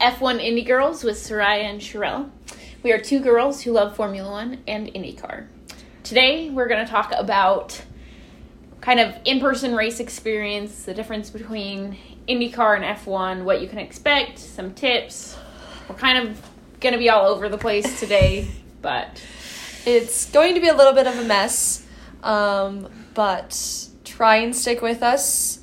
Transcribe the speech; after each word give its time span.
F1 0.00 0.42
Indy 0.42 0.62
Girls 0.62 1.04
with 1.04 1.18
Soraya 1.18 1.64
and 1.64 1.78
Sherelle. 1.78 2.30
We 2.82 2.90
are 2.90 2.98
two 2.98 3.20
girls 3.20 3.60
who 3.60 3.72
love 3.72 3.94
Formula 3.94 4.30
One 4.30 4.62
and 4.66 4.88
IndyCar. 4.88 5.46
Today, 6.04 6.48
we're 6.48 6.68
going 6.68 6.82
to 6.82 6.90
talk 6.90 7.12
about 7.14 7.82
kind 8.80 8.98
of 8.98 9.14
in 9.26 9.40
person 9.40 9.74
race 9.74 10.00
experience, 10.00 10.84
the 10.84 10.94
difference 10.94 11.28
between 11.28 11.98
IndyCar 12.26 12.76
and 12.76 12.98
F1, 12.98 13.44
what 13.44 13.60
you 13.60 13.68
can 13.68 13.78
expect, 13.78 14.38
some 14.38 14.72
tips. 14.72 15.36
We're 15.86 15.96
kind 15.96 16.26
of 16.26 16.40
going 16.80 16.94
to 16.94 16.98
be 16.98 17.10
all 17.10 17.26
over 17.26 17.50
the 17.50 17.58
place 17.58 18.00
today, 18.00 18.48
but 18.80 19.22
It's 19.84 20.30
going 20.30 20.54
to 20.54 20.60
be 20.60 20.68
a 20.68 20.74
little 20.74 20.94
bit 20.94 21.08
of 21.08 21.18
a 21.18 21.24
mess, 21.24 21.86
um, 22.22 22.88
but 23.12 23.86
try 24.06 24.36
and 24.36 24.56
stick 24.56 24.80
with 24.80 25.02
us. 25.02 25.59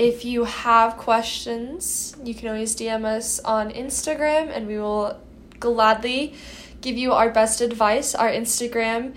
If 0.00 0.24
you 0.24 0.44
have 0.44 0.96
questions, 0.96 2.16
you 2.24 2.34
can 2.34 2.48
always 2.48 2.74
DM 2.74 3.04
us 3.04 3.38
on 3.40 3.70
Instagram 3.70 4.48
and 4.48 4.66
we 4.66 4.78
will 4.78 5.20
gladly 5.58 6.32
give 6.80 6.96
you 6.96 7.12
our 7.12 7.28
best 7.28 7.60
advice. 7.60 8.14
Our 8.14 8.30
Instagram 8.30 9.14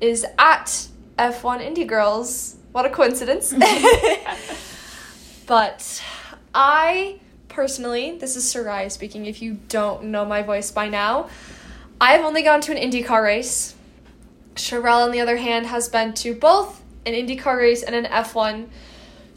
is 0.00 0.24
at 0.38 0.88
F1 1.18 1.60
Indy 1.60 1.84
Girls. 1.84 2.56
What 2.72 2.86
a 2.86 2.88
coincidence. 2.88 3.52
but 5.46 6.02
I 6.54 7.20
personally, 7.48 8.16
this 8.16 8.34
is 8.34 8.50
Sarai 8.50 8.88
speaking, 8.88 9.26
if 9.26 9.42
you 9.42 9.58
don't 9.68 10.04
know 10.04 10.24
my 10.24 10.40
voice 10.40 10.70
by 10.70 10.88
now, 10.88 11.28
I've 12.00 12.24
only 12.24 12.40
gone 12.40 12.62
to 12.62 12.74
an 12.74 12.90
IndyCar 12.90 13.22
race. 13.22 13.74
Sherelle, 14.54 15.04
on 15.04 15.10
the 15.10 15.20
other 15.20 15.36
hand, 15.36 15.66
has 15.66 15.90
been 15.90 16.14
to 16.14 16.34
both 16.34 16.82
an 17.04 17.12
IndyCar 17.12 17.58
race 17.58 17.82
and 17.82 17.94
an 17.94 18.06
F1. 18.06 18.68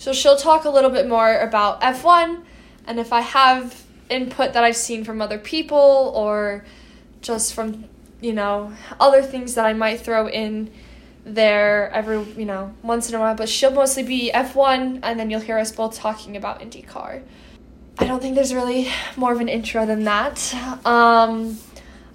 So 0.06 0.14
she'll 0.14 0.38
talk 0.38 0.66
a 0.66 0.70
little 0.70 0.92
bit 0.92 1.10
more 1.10 1.40
about 1.40 1.82
F1 1.82 2.44
and 2.86 3.00
if 3.00 3.12
I 3.12 3.22
have 3.22 3.84
input 4.08 4.54
that 4.54 4.64
I've 4.64 4.76
seen 4.76 5.04
from 5.04 5.20
other 5.20 5.40
people 5.40 6.14
or 6.16 6.64
just 7.22 7.56
from, 7.56 7.86
you 8.22 8.32
know, 8.32 8.72
other 9.00 9.24
things 9.24 9.56
that 9.56 9.66
I 9.66 9.74
might 9.74 10.02
throw 10.02 10.30
in 10.30 10.70
there 11.26 11.90
every, 11.90 12.22
you 12.34 12.46
know, 12.46 12.72
once 12.84 13.10
in 13.10 13.16
a 13.16 13.20
while. 13.20 13.34
But 13.34 13.50
she'll 13.50 13.72
mostly 13.72 14.04
be 14.04 14.30
F1 14.32 15.00
and 15.02 15.20
then 15.20 15.32
you'll 15.32 15.40
hear 15.40 15.58
us 15.58 15.72
both 15.72 15.96
talking 15.96 16.38
about 16.38 16.60
IndyCar. 16.60 17.24
I 17.98 18.06
don't 18.06 18.22
think 18.22 18.36
there's 18.36 18.54
really 18.54 18.92
more 19.16 19.34
of 19.34 19.42
an 19.42 19.50
intro 19.50 19.88
than 19.88 20.04
that. 20.04 20.54
Um, 20.86 21.58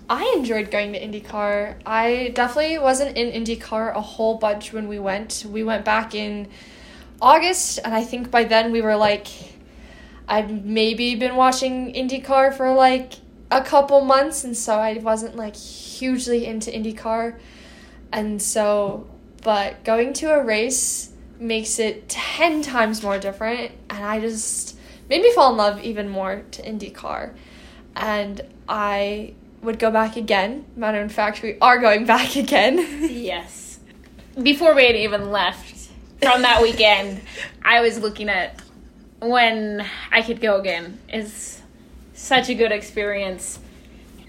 I 0.09 0.33
enjoyed 0.37 0.71
going 0.71 0.93
to 0.93 1.01
IndyCar. 1.05 1.75
I 1.85 2.31
definitely 2.37 2.79
wasn't 2.79 3.17
in 3.17 3.43
IndyCar 3.43 3.97
a 3.97 4.01
whole 4.01 4.37
bunch 4.37 4.73
when 4.73 4.87
we 4.87 5.01
went. 5.01 5.45
We 5.45 5.65
went 5.65 5.85
back 5.85 6.15
in 6.15 6.47
August, 7.21 7.79
and 7.85 7.95
I 7.95 8.03
think 8.03 8.31
by 8.31 8.45
then 8.45 8.73
we 8.73 8.81
were 8.81 8.97
like, 8.97 9.27
I'd 10.29 10.65
maybe 10.65 11.15
been 11.17 11.37
watching 11.37 11.93
IndyCar 11.93 12.55
for 12.55 12.73
like 12.73 13.15
a 13.51 13.63
couple 13.63 14.01
months, 14.03 14.45
and 14.45 14.57
so 14.57 14.77
I 14.77 14.95
wasn't 14.99 15.37
like 15.37 15.57
hugely 15.57 16.47
into 16.47 16.71
IndyCar. 16.71 17.39
And 18.13 18.41
so, 18.41 19.09
but 19.43 19.85
going 19.85 20.13
to 20.15 20.33
a 20.33 20.43
race 20.43 21.13
makes 21.39 21.79
it 21.79 22.09
10 22.09 22.63
times 22.63 23.03
more 23.03 23.19
different, 23.19 23.73
and 23.89 24.05
I 24.05 24.21
just 24.21 24.79
made 25.09 25.23
me 25.23 25.33
fall 25.33 25.51
in 25.51 25.57
love 25.57 25.83
even 25.83 26.09
more 26.09 26.45
to 26.53 26.63
IndyCar. 26.63 27.35
And 27.97 28.41
I 28.69 29.35
would 29.63 29.79
go 29.79 29.91
back 29.91 30.17
again. 30.17 30.65
Matter 30.77 31.03
of 31.03 31.13
fact, 31.13 31.43
we 31.43 31.59
are 31.61 31.79
going 31.79 32.07
back 32.15 32.37
again. 32.37 32.79
yes. 33.11 33.79
Before 34.41 34.75
we 34.75 34.87
had 34.87 34.97
even 34.97 35.31
left 35.31 35.80
from 36.23 36.43
that 36.43 36.61
weekend, 36.63 37.21
I 37.63 37.81
was 37.81 37.99
looking 37.99 38.29
at 38.29 38.61
when 39.21 39.87
I 40.11 40.23
could 40.23 40.41
go 40.41 40.59
again. 40.59 40.99
It's 41.09 41.61
such 42.15 42.49
a 42.49 42.55
good 42.55 42.73
experience. 42.73 43.59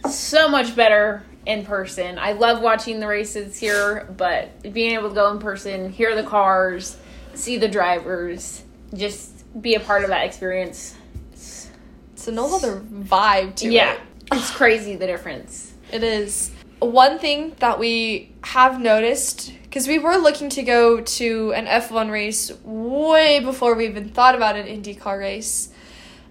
So 0.09 0.49
much 0.49 0.75
better 0.75 1.23
in 1.45 1.65
person. 1.65 2.17
I 2.17 2.33
love 2.33 2.61
watching 2.61 2.99
the 2.99 3.07
races 3.07 3.59
here, 3.59 4.07
but 4.17 4.73
being 4.73 4.93
able 4.93 5.09
to 5.09 5.15
go 5.15 5.31
in 5.31 5.39
person, 5.39 5.91
hear 5.91 6.15
the 6.15 6.23
cars, 6.27 6.97
see 7.33 7.57
the 7.57 7.67
drivers, 7.67 8.63
just 8.93 9.61
be 9.61 9.75
a 9.75 9.79
part 9.79 10.03
of 10.03 10.09
that 10.09 10.25
experience. 10.25 10.95
It's, 11.33 11.69
it's 12.13 12.27
a 12.27 12.35
whole 12.35 12.55
other 12.55 12.79
vibe 12.79 13.55
to 13.57 13.71
yeah, 13.71 13.93
it. 13.93 13.99
it's 14.31 14.51
crazy 14.51 14.95
the 14.95 15.07
difference. 15.07 15.73
It 15.91 16.03
is. 16.03 16.51
One 16.79 17.19
thing 17.19 17.55
that 17.59 17.77
we 17.77 18.33
have 18.43 18.81
noticed, 18.81 19.53
because 19.71 19.87
we 19.87 19.99
were 19.99 20.17
looking 20.17 20.49
to 20.49 20.63
go 20.63 20.99
to 20.99 21.53
an 21.53 21.65
F1 21.65 22.11
race 22.11 22.51
way 22.65 23.39
before 23.39 23.73
we 23.73 23.85
even 23.85 24.09
thought 24.09 24.35
about 24.35 24.57
an 24.57 24.67
IndyCar 24.67 25.17
race. 25.17 25.69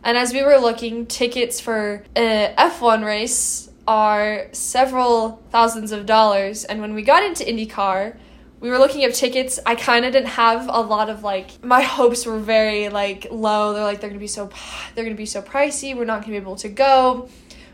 And 0.04 0.18
as 0.18 0.34
we 0.34 0.42
were 0.42 0.58
looking, 0.58 1.06
tickets 1.06 1.58
for 1.58 2.04
an 2.14 2.54
F1 2.56 3.02
race 3.02 3.70
are 3.88 4.48
several 4.52 5.42
thousands 5.50 5.90
of 5.90 6.04
dollars. 6.04 6.64
And 6.64 6.82
when 6.82 6.92
we 6.92 7.00
got 7.00 7.22
into 7.22 7.42
IndyCar, 7.42 8.14
we 8.60 8.68
were 8.68 8.76
looking 8.76 9.04
at 9.04 9.14
tickets. 9.14 9.58
I 9.64 9.74
kind 9.74 10.04
of 10.04 10.12
didn't 10.12 10.28
have 10.28 10.68
a 10.68 10.82
lot 10.82 11.08
of 11.08 11.22
like 11.22 11.64
my 11.64 11.80
hopes 11.80 12.26
were 12.26 12.38
very 12.38 12.90
like 12.90 13.26
low. 13.30 13.72
They're 13.72 13.84
like 13.84 14.02
they're 14.02 14.10
gonna 14.10 14.20
be 14.20 14.26
so 14.26 14.50
they're 14.94 15.04
gonna 15.04 15.16
be 15.16 15.24
so 15.24 15.40
pricey. 15.40 15.96
We're 15.96 16.04
not 16.04 16.20
gonna 16.20 16.32
be 16.32 16.36
able 16.36 16.56
to 16.56 16.68
go. 16.68 17.30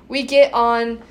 We 0.06 0.22
get 0.22 0.54
on 0.54 1.02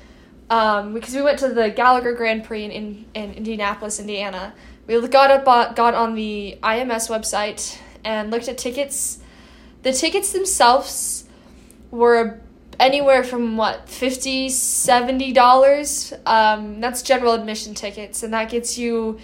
um, 0.50 0.94
because 0.94 1.14
we 1.14 1.22
went 1.22 1.38
to 1.40 1.48
the 1.48 1.70
Gallagher 1.70 2.14
Grand 2.14 2.44
Prix 2.44 2.64
in, 2.64 2.70
in, 2.70 3.04
in 3.14 3.34
Indianapolis, 3.34 3.98
Indiana. 3.98 4.54
We 4.86 5.06
got 5.08 5.30
up 5.30 5.48
on, 5.48 5.74
got 5.74 5.94
on 5.94 6.14
the 6.14 6.58
IMS 6.62 7.08
website 7.10 7.78
and 8.04 8.30
looked 8.30 8.48
at 8.48 8.56
tickets. 8.56 9.18
The 9.82 9.92
tickets 9.92 10.32
themselves 10.32 11.24
were 11.90 12.40
anywhere 12.78 13.24
from 13.24 13.56
what 13.56 13.88
50 13.88 14.50
70 14.50 15.32
dollars 15.32 16.12
um, 16.26 16.80
that's 16.80 17.02
general 17.02 17.32
admission 17.32 17.74
tickets 17.74 18.22
and 18.22 18.34
that 18.34 18.50
gets 18.50 18.76
you 18.76 19.18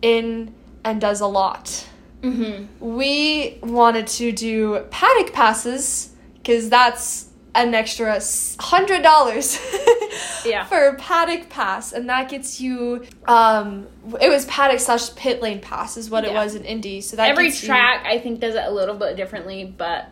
in 0.00 0.54
and 0.84 1.00
does 1.00 1.20
a 1.20 1.26
lot 1.26 1.86
Mm-hmm. 2.22 2.64
we 2.80 3.58
wanted 3.62 4.08
to 4.08 4.32
do 4.32 4.84
paddock 4.90 5.32
passes 5.32 6.10
because 6.34 6.68
that's 6.68 7.27
an 7.66 7.74
extra 7.74 8.20
hundred 8.60 9.02
dollars 9.02 9.58
Yeah. 10.44 10.64
for 10.64 10.88
a 10.88 10.94
paddock 10.96 11.48
pass 11.50 11.92
and 11.92 12.08
that 12.08 12.28
gets 12.28 12.60
you 12.60 13.04
um 13.26 13.86
it 14.20 14.28
was 14.28 14.44
paddock 14.46 14.80
slash 14.80 15.14
pit 15.16 15.42
lane 15.42 15.60
pass 15.60 15.96
is 15.96 16.08
what 16.10 16.24
it 16.24 16.32
was 16.32 16.54
in 16.54 16.64
indy 16.64 17.00
so 17.00 17.16
that 17.16 17.28
Every 17.30 17.46
gets 17.48 17.62
you- 17.62 17.68
track, 17.68 18.04
I 18.06 18.18
think, 18.18 18.40
does 18.40 18.54
it 18.54 18.64
a 18.64 18.70
little 18.70 18.94
bit 18.96 19.16
differently, 19.16 19.64
but 19.76 20.08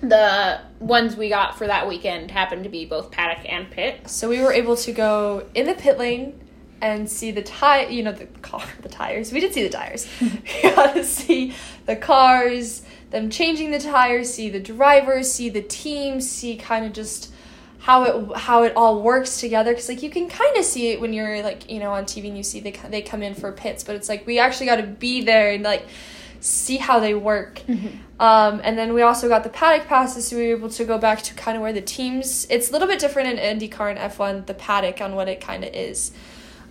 the 0.00 0.60
ones 0.78 1.16
we 1.16 1.28
got 1.28 1.56
for 1.56 1.66
that 1.66 1.88
weekend 1.88 2.30
happened 2.30 2.64
to 2.64 2.68
be 2.70 2.84
both 2.84 3.10
paddock 3.10 3.50
and 3.50 3.70
pit. 3.70 4.08
So 4.08 4.28
we 4.28 4.40
were 4.42 4.52
able 4.52 4.76
to 4.76 4.92
go 4.92 5.46
in 5.54 5.66
the 5.66 5.74
pit 5.74 5.98
lane 5.98 6.38
and 6.82 7.08
see 7.10 7.30
the 7.30 7.42
tire, 7.42 7.88
you 7.88 8.02
know, 8.02 8.12
the 8.12 8.26
car, 8.26 8.62
the 8.82 8.88
tires. 8.90 9.32
We 9.32 9.40
did 9.40 9.54
see 9.54 9.62
the 9.62 9.70
tires. 9.70 10.06
we 10.20 10.62
got 10.62 10.94
to 10.94 11.04
see 11.04 11.54
the 11.86 11.96
cars, 11.96 12.82
them 13.16 13.30
changing 13.30 13.70
the 13.70 13.78
tires, 13.78 14.32
see 14.32 14.50
the 14.50 14.60
drivers, 14.60 15.32
see 15.32 15.48
the 15.48 15.62
team, 15.62 16.20
see 16.20 16.56
kind 16.56 16.84
of 16.84 16.92
just 16.92 17.32
how 17.78 18.02
it 18.02 18.36
how 18.36 18.62
it 18.62 18.72
all 18.76 19.02
works 19.02 19.40
together. 19.40 19.72
Because 19.72 19.88
like 19.88 20.02
you 20.02 20.10
can 20.10 20.28
kind 20.28 20.56
of 20.56 20.64
see 20.64 20.88
it 20.92 21.00
when 21.00 21.12
you're 21.12 21.42
like 21.42 21.70
you 21.70 21.80
know 21.80 21.92
on 21.92 22.04
TV 22.04 22.28
and 22.28 22.36
you 22.36 22.42
see 22.42 22.60
they 22.60 22.72
they 22.90 23.02
come 23.02 23.22
in 23.22 23.34
for 23.34 23.50
pits, 23.52 23.82
but 23.84 23.96
it's 23.96 24.08
like 24.08 24.26
we 24.26 24.38
actually 24.38 24.66
got 24.66 24.76
to 24.76 24.86
be 24.86 25.22
there 25.22 25.50
and 25.52 25.64
like 25.64 25.86
see 26.40 26.76
how 26.76 27.00
they 27.00 27.14
work. 27.14 27.62
Um, 28.18 28.60
and 28.64 28.78
then 28.78 28.94
we 28.94 29.02
also 29.02 29.28
got 29.28 29.44
the 29.44 29.50
paddock 29.50 29.88
passes, 29.88 30.28
so 30.28 30.36
we 30.36 30.46
were 30.46 30.56
able 30.56 30.70
to 30.70 30.84
go 30.84 30.96
back 30.98 31.22
to 31.22 31.34
kind 31.34 31.56
of 31.56 31.62
where 31.62 31.72
the 31.72 31.82
teams. 31.82 32.46
It's 32.48 32.70
a 32.70 32.72
little 32.72 32.88
bit 32.88 32.98
different 32.98 33.38
in 33.38 33.58
IndyCar 33.58 33.90
and 33.90 33.98
F1, 33.98 34.46
the 34.46 34.54
paddock 34.54 35.00
on 35.00 35.14
what 35.14 35.28
it 35.28 35.40
kind 35.40 35.64
of 35.64 35.74
is. 35.74 36.12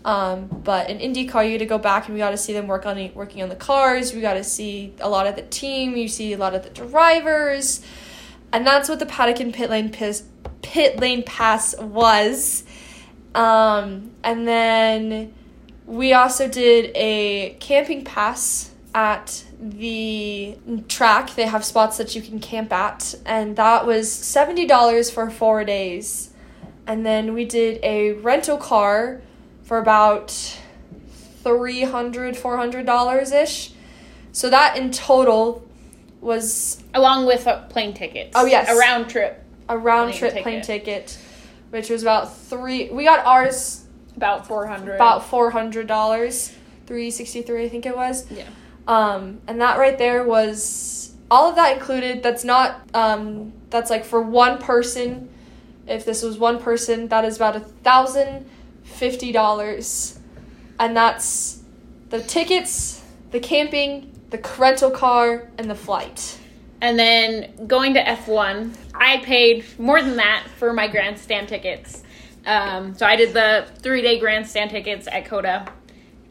Um, 0.05 0.45
but 0.63 0.87
in 0.91 0.99
IndyCar, 0.99 1.45
you 1.45 1.53
get 1.53 1.57
to 1.57 1.65
go 1.65 1.79
back 1.79 2.05
and 2.05 2.13
we 2.13 2.19
got 2.19 2.29
to 2.29 2.37
see 2.37 2.53
them 2.53 2.67
work 2.67 2.85
on 2.85 3.11
working 3.15 3.41
on 3.41 3.49
the 3.49 3.55
cars. 3.55 4.13
We 4.13 4.21
got 4.21 4.35
to 4.35 4.43
see 4.43 4.93
a 4.99 5.09
lot 5.09 5.25
of 5.25 5.35
the 5.35 5.41
team. 5.41 5.97
You 5.97 6.07
see 6.07 6.31
a 6.31 6.37
lot 6.37 6.53
of 6.53 6.63
the 6.63 6.69
drivers, 6.69 7.83
and 8.53 8.65
that's 8.65 8.87
what 8.87 8.99
the 8.99 9.07
paddock 9.07 9.39
and 9.39 9.51
pit 9.51 9.71
lane 9.71 9.89
pit 10.61 10.99
lane 10.99 11.23
pass 11.23 11.75
was. 11.79 12.63
Um, 13.33 14.11
and 14.23 14.47
then 14.47 15.33
we 15.87 16.13
also 16.13 16.47
did 16.47 16.91
a 16.95 17.57
camping 17.59 18.05
pass 18.05 18.75
at 18.93 19.43
the 19.59 20.55
track. 20.87 21.35
They 21.35 21.47
have 21.47 21.65
spots 21.65 21.97
that 21.97 22.15
you 22.15 22.21
can 22.21 22.39
camp 22.39 22.71
at, 22.71 23.15
and 23.25 23.55
that 23.55 23.87
was 23.87 24.07
$70 24.07 25.11
for 25.11 25.31
four 25.31 25.65
days. 25.65 26.29
And 26.85 27.03
then 27.03 27.33
we 27.33 27.45
did 27.45 27.79
a 27.83 28.13
rental 28.13 28.57
car 28.57 29.21
for 29.65 29.77
about 29.77 30.27
$300, 31.43 32.35
$400 32.37 33.43
ish. 33.43 33.71
So 34.31 34.49
that 34.49 34.77
in 34.77 34.91
total 34.91 35.67
was 36.21 36.81
Along 36.93 37.25
with 37.25 37.47
plane 37.69 37.93
tickets. 37.93 38.31
Oh, 38.35 38.45
yes. 38.45 38.69
A 38.69 38.75
round 38.77 39.09
trip, 39.09 39.43
a 39.69 39.77
round 39.77 40.11
Plane 40.11 40.19
trip 40.19 40.31
ticket. 40.31 40.43
plane 40.43 40.61
ticket, 40.61 41.17
which 41.69 41.89
was 41.89 42.01
about 42.01 42.35
three. 42.35 42.89
We 42.89 43.03
got 43.03 43.25
ours 43.25 43.85
about 44.15 44.47
400 44.47 44.95
about 44.95 45.25
four 45.25 45.51
hundred 45.51 45.87
dollars, 45.87 46.53
three 46.87 47.11
sixty 47.11 47.41
three, 47.41 47.65
I 47.65 47.69
think 47.69 47.85
it 47.85 47.95
was. 47.95 48.29
Yeah. 48.31 48.47
Um, 48.87 49.41
and 49.45 49.59
that 49.61 49.77
right 49.77 49.97
there 49.97 50.23
was 50.23 51.13
all 51.29 51.49
of 51.49 51.55
that 51.57 51.73
included. 51.77 52.23
That's 52.23 52.43
not. 52.43 52.81
Um, 52.93 53.51
that's 53.69 53.89
like 53.89 54.05
for 54.05 54.21
one 54.21 54.57
person. 54.57 55.29
If 55.85 56.05
this 56.05 56.23
was 56.23 56.37
one 56.39 56.59
person, 56.59 57.09
that 57.09 57.25
is 57.25 57.35
about 57.35 57.55
a 57.55 57.59
thousand 57.59 58.49
fifty 58.85 59.31
dollars, 59.31 60.17
and 60.79 60.95
that's 60.95 61.61
the 62.09 62.21
tickets, 62.21 63.03
the 63.31 63.39
camping, 63.39 64.11
the 64.29 64.39
rental 64.57 64.91
car, 64.91 65.49
and 65.57 65.69
the 65.69 65.75
flight. 65.75 66.39
And 66.81 66.99
then 66.99 67.67
going 67.67 67.93
to 67.95 68.03
F1, 68.03 68.75
I 68.93 69.17
paid 69.17 69.65
more 69.79 70.01
than 70.01 70.17
that 70.17 70.45
for 70.57 70.71
my 70.73 70.87
grandstand 70.87 71.49
tickets. 71.49 72.03
Um, 72.45 72.95
so 72.95 73.05
I 73.05 73.15
did 73.15 73.33
the 73.33 73.67
three 73.79 74.01
day 74.01 74.19
grandstand 74.19 74.69
tickets 74.69 75.07
at 75.11 75.25
COTA. 75.25 75.67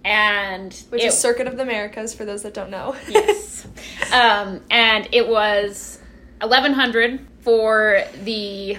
And 0.04 0.72
Which 0.90 1.02
it- 1.02 1.06
is 1.06 1.18
Circuit 1.18 1.46
of 1.46 1.56
the 1.56 1.62
Americas 1.62 2.14
for 2.14 2.24
those 2.24 2.42
that 2.42 2.54
don't 2.54 2.70
know. 2.70 2.94
yes. 3.08 3.66
Um, 4.12 4.60
and 4.70 5.08
it 5.12 5.26
was 5.26 5.98
eleven 6.42 6.72
hundred 6.74 7.26
for 7.40 8.02
the 8.22 8.76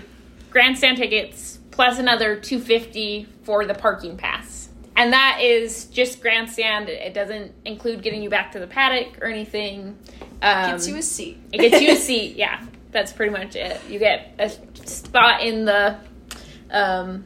grandstand 0.51 0.97
tickets 0.97 1.59
plus 1.75 1.99
another 1.99 2.37
two 2.37 2.59
fifty 2.59 3.27
for 3.43 3.65
the 3.65 3.73
parking 3.75 4.15
pass. 4.17 4.69
And 4.97 5.11
that 5.11 5.39
is 5.41 5.85
just 5.85 6.21
grandstand. 6.21 6.87
It 6.87 7.13
doesn't 7.13 7.51
include 7.65 8.01
getting 8.01 8.23
you 8.23 8.29
back 8.29 8.53
to 8.53 8.59
the 8.59 8.67
paddock 8.67 9.21
or 9.21 9.25
anything. 9.27 9.97
Um, 10.41 10.71
Gets 10.71 10.87
you 10.87 10.95
a 10.95 11.01
seat. 11.01 11.37
it 11.51 11.57
gets 11.57 11.81
you 11.81 11.91
a 11.91 11.95
seat. 12.09 12.37
Yeah, 12.37 12.65
that's 12.91 13.11
pretty 13.11 13.33
much 13.33 13.57
it. 13.57 13.79
You 13.89 13.99
get 13.99 14.33
a 14.39 14.49
spot 14.87 15.41
in 15.43 15.65
the 15.65 15.97
um, 16.71 17.25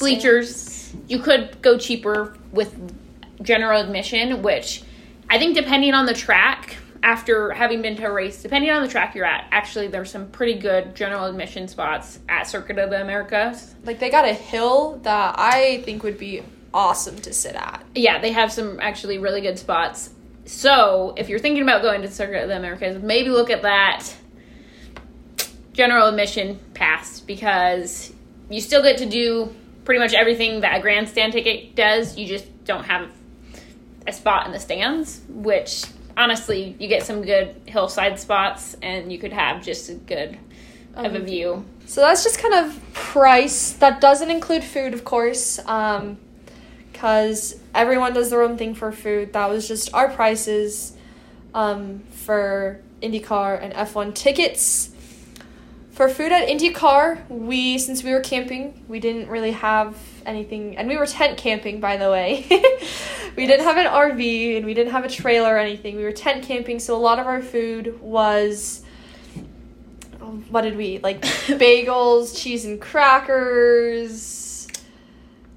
bleachers. 0.00 0.92
You 1.06 1.20
could 1.20 1.62
go 1.62 1.78
cheaper 1.78 2.36
with 2.52 2.74
general 3.42 3.80
admission, 3.80 4.42
which 4.42 4.82
I 5.30 5.38
think 5.38 5.54
depending 5.54 5.94
on 5.94 6.06
the 6.06 6.14
track, 6.14 6.76
after 7.04 7.52
having 7.52 7.82
been 7.82 7.94
to 7.96 8.06
a 8.06 8.10
race, 8.10 8.42
depending 8.42 8.70
on 8.70 8.82
the 8.82 8.88
track 8.88 9.14
you're 9.14 9.26
at, 9.26 9.46
actually 9.52 9.88
there's 9.88 10.10
some 10.10 10.26
pretty 10.30 10.54
good 10.54 10.96
general 10.96 11.26
admission 11.26 11.68
spots 11.68 12.18
at 12.30 12.44
Circuit 12.44 12.78
of 12.78 12.88
the 12.88 13.00
Americas. 13.00 13.74
Like 13.84 13.98
they 13.98 14.10
got 14.10 14.24
a 14.24 14.32
hill 14.32 14.98
that 15.02 15.34
I 15.38 15.82
think 15.84 16.02
would 16.02 16.18
be 16.18 16.42
awesome 16.72 17.16
to 17.18 17.32
sit 17.32 17.54
at. 17.54 17.84
Yeah, 17.94 18.20
they 18.20 18.32
have 18.32 18.50
some 18.50 18.80
actually 18.80 19.18
really 19.18 19.42
good 19.42 19.58
spots. 19.58 20.10
So 20.46 21.14
if 21.18 21.28
you're 21.28 21.38
thinking 21.38 21.62
about 21.62 21.82
going 21.82 22.00
to 22.02 22.10
Circuit 22.10 22.42
of 22.42 22.48
the 22.48 22.56
Americas, 22.56 23.00
maybe 23.02 23.28
look 23.28 23.50
at 23.50 23.62
that 23.62 24.06
general 25.74 26.08
admission 26.08 26.58
pass 26.72 27.20
because 27.20 28.14
you 28.48 28.62
still 28.62 28.82
get 28.82 28.96
to 28.98 29.06
do 29.06 29.54
pretty 29.84 29.98
much 30.00 30.14
everything 30.14 30.62
that 30.62 30.78
a 30.78 30.80
grandstand 30.80 31.34
ticket 31.34 31.76
does. 31.76 32.16
You 32.16 32.26
just 32.26 32.64
don't 32.64 32.84
have 32.84 33.10
a 34.06 34.12
spot 34.12 34.46
in 34.46 34.52
the 34.52 34.60
stands, 34.60 35.20
which 35.28 35.84
honestly, 36.16 36.76
you 36.78 36.88
get 36.88 37.02
some 37.02 37.22
good 37.22 37.54
hillside 37.66 38.18
spots 38.18 38.76
and 38.82 39.12
you 39.12 39.18
could 39.18 39.32
have 39.32 39.62
just 39.62 39.88
a 39.88 39.94
good 39.94 40.38
of 40.94 41.14
a 41.14 41.18
Um, 41.18 41.24
view. 41.24 41.64
So 41.86 42.00
that's 42.00 42.22
just 42.22 42.38
kind 42.38 42.54
of 42.54 42.80
price. 42.92 43.72
That 43.74 44.00
doesn't 44.00 44.30
include 44.30 44.64
food, 44.64 44.94
of 44.94 45.04
course, 45.04 45.58
because 46.92 47.56
everyone 47.74 48.12
does 48.14 48.30
their 48.30 48.42
own 48.42 48.56
thing 48.56 48.74
for 48.74 48.92
food. 48.92 49.32
That 49.32 49.50
was 49.50 49.66
just 49.68 49.92
our 49.92 50.08
prices 50.08 50.96
um, 51.52 52.00
for 52.10 52.80
IndyCar 53.02 53.62
and 53.62 53.72
F1 53.74 54.14
tickets. 54.14 54.90
For 55.90 56.08
food 56.08 56.32
at 56.32 56.48
IndyCar, 56.48 57.28
we 57.28 57.78
since 57.78 58.02
we 58.02 58.12
were 58.12 58.20
camping, 58.20 58.84
we 58.88 58.98
didn't 58.98 59.28
really 59.28 59.52
have 59.52 59.96
anything, 60.26 60.76
and 60.76 60.88
we 60.88 60.96
were 60.96 61.06
tent 61.06 61.36
camping, 61.38 61.80
by 61.80 61.96
the 61.96 62.10
way. 62.10 62.46
we 63.36 63.46
didn't 63.46 63.64
have 63.64 63.76
an 63.76 63.86
RV 63.86 64.56
and 64.56 64.66
we 64.66 64.74
didn't 64.74 64.92
have 64.92 65.04
a 65.04 65.08
trailer 65.08 65.54
or 65.54 65.58
anything. 65.58 65.96
We 65.96 66.04
were 66.04 66.12
tent 66.12 66.44
camping, 66.44 66.78
so 66.80 66.96
a 66.96 66.98
lot 66.98 67.18
of 67.18 67.26
our 67.26 67.42
food 67.42 68.00
was 68.00 68.82
what 70.48 70.62
did 70.62 70.76
we 70.76 70.86
eat? 70.96 71.02
Like 71.02 71.20
bagels, 71.22 72.36
cheese 72.40 72.64
and 72.64 72.80
crackers, 72.80 74.66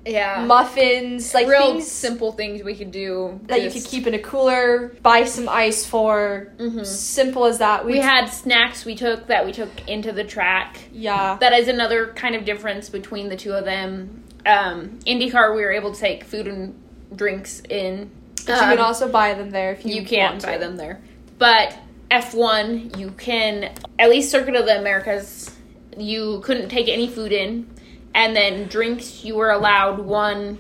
Yeah. 0.06 0.44
muffins, 0.46 1.34
like 1.34 1.48
Real 1.48 1.74
things 1.74 1.90
simple 1.90 2.32
things 2.34 2.64
we 2.64 2.76
could 2.76 2.92
do 2.92 3.40
that 3.46 3.62
you 3.62 3.72
could 3.72 3.86
keep 3.86 4.08
in 4.08 4.14
a 4.14 4.20
cooler, 4.20 4.90
buy 5.02 5.24
some 5.24 5.48
ice 5.50 5.86
for. 5.86 6.52
Mhm. 6.58 6.86
Simple 6.86 7.46
as 7.46 7.60
that. 7.60 7.86
We 7.86 8.00
had 8.00 8.26
snacks 8.28 8.84
we 8.86 8.96
took 8.96 9.28
that 9.28 9.46
we 9.46 9.52
took 9.54 9.70
into 9.88 10.12
the 10.12 10.24
track. 10.26 10.78
yeah. 10.92 11.38
That 11.40 11.54
is 11.54 11.68
another 11.70 12.08
kind 12.14 12.36
of 12.36 12.44
difference 12.46 12.90
between 12.90 13.30
the 13.30 13.36
two 13.38 13.54
of 13.54 13.64
them. 13.66 14.24
Um, 14.48 15.00
IndyCar, 15.06 15.56
we 15.56 15.62
were 15.64 15.72
able 15.72 15.94
to 15.94 16.00
take 16.00 16.24
food 16.24 16.48
and 16.48 16.80
drinks 17.16 17.62
in. 17.70 18.10
But 18.46 18.54
you 18.54 18.60
can 18.62 18.80
Um, 18.80 18.86
also 18.86 19.10
buy 19.10 19.34
them 19.34 19.50
there 19.52 19.72
if 19.74 19.86
you 19.86 19.96
you 19.96 20.06
can 20.06 20.32
want 20.32 20.44
buy 20.44 20.54
to. 20.54 20.60
them 20.60 20.78
there. 20.78 21.02
But 21.38 21.78
F1, 22.10 22.98
you 22.98 23.12
can, 23.12 23.74
at 24.00 24.10
least 24.10 24.32
Circuit 24.32 24.56
of 24.56 24.66
the 24.66 24.80
Americas, 24.80 25.52
you 25.98 26.40
couldn't 26.42 26.70
take 26.70 26.88
any 26.88 27.08
food 27.08 27.32
in. 27.32 27.68
And 28.16 28.36
then 28.36 28.68
drinks, 28.68 29.24
you 29.26 29.36
were 29.36 29.52
allowed 29.52 30.00
one, 30.00 30.58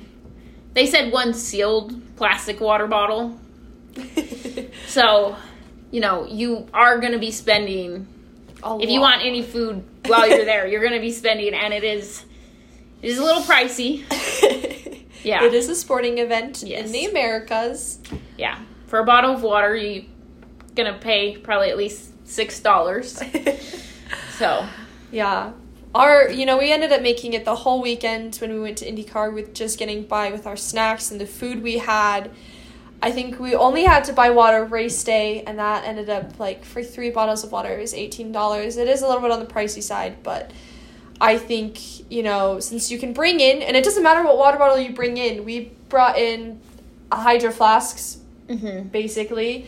they 0.74 0.86
said 0.86 1.12
one 1.12 1.34
sealed 1.34 2.16
plastic 2.18 2.60
water 2.60 2.88
bottle. 2.88 3.39
So, 4.88 5.36
you 5.92 6.00
know, 6.01 6.25
you 6.25 6.68
are 6.74 7.00
going 7.00 7.13
to 7.13 7.19
be 7.19 7.31
spending 7.31 8.07
if 8.80 8.89
you 8.89 9.00
want 9.00 9.24
any 9.24 9.44
food 9.44 9.84
while 10.07 10.28
you're 10.28 10.45
there, 10.45 10.68
you're 10.68 10.84
gonna 10.84 11.00
be 11.00 11.12
spending, 11.12 11.54
and 11.54 11.74
it 11.74 11.84
is 11.84 12.25
it 13.02 13.10
is 13.10 13.18
a 13.18 13.24
little 13.24 13.44
pricey. 13.44 14.04
Yeah. 15.24 15.44
It 15.44 15.54
is 15.54 15.68
a 15.68 15.76
sporting 15.76 16.20
event 16.20 16.64
Yes. 16.66 16.86
in 16.86 16.92
the 16.94 17.06
Americas. 17.06 18.00
Yeah, 18.38 18.60
for 18.86 19.00
a 19.00 19.04
bottle 19.04 19.34
of 19.34 19.42
water, 19.44 19.76
you're 19.76 20.06
gonna 20.76 20.98
pay 21.00 21.36
probably 21.36 21.70
at 21.70 21.76
least 21.78 22.12
six 22.28 22.60
dollars. 22.62 23.22
So 24.38 24.66
Yeah. 25.12 25.52
Our, 25.96 26.30
you 26.30 26.46
know, 26.46 26.58
we 26.58 26.72
ended 26.72 26.92
up 26.94 27.02
making 27.02 27.34
it 27.34 27.44
the 27.44 27.56
whole 27.56 27.82
weekend 27.82 28.36
when 28.38 28.54
we 28.54 28.60
went 28.60 28.78
to 28.78 28.90
IndyCar 28.90 29.34
with 29.34 29.54
just 29.54 29.80
getting 29.80 30.04
by 30.04 30.32
with 30.32 30.46
our 30.46 30.56
snacks 30.56 31.10
and 31.12 31.20
the 31.20 31.26
food 31.26 31.64
we 31.64 31.80
had. 31.80 32.30
I 33.02 33.12
think 33.12 33.40
we 33.40 33.56
only 33.56 33.84
had 33.84 34.04
to 34.06 34.14
buy 34.14 34.30
water 34.30 34.64
race 34.64 35.04
day, 35.04 35.44
and 35.44 35.58
that 35.60 35.86
ended 35.86 36.10
up 36.10 36.40
like 36.40 36.64
for 36.64 36.84
three 36.84 37.10
bottles 37.10 37.44
of 37.44 37.52
water, 37.52 37.70
it 37.78 37.82
was 37.82 37.94
eighteen 37.96 38.32
dollars. 38.32 38.78
It 38.78 38.88
is 38.88 39.02
a 39.02 39.08
little 39.08 39.22
bit 39.22 39.32
on 39.32 39.40
the 39.40 39.46
pricey 39.46 39.82
side, 39.84 40.22
but 40.24 40.52
I 41.19 41.38
think 41.38 42.12
you 42.12 42.24
know 42.24 42.60
since 42.60 42.92
you 42.92 43.00
can 43.00 43.14
bring 43.14 43.40
in, 43.40 43.62
and 43.62 43.75
it 43.75 43.84
doesn't 43.84 44.04
matter 44.04 44.24
what 44.24 44.38
water 44.38 44.58
bottle 44.58 44.80
you 44.80 44.94
bring 44.94 45.18
in. 45.18 45.46
We 45.46 45.72
brought 45.89 46.18
in 46.18 46.60
hydro 47.12 47.51
flasks 47.51 48.20
mhm. 48.48 48.91
basically, 48.91 49.68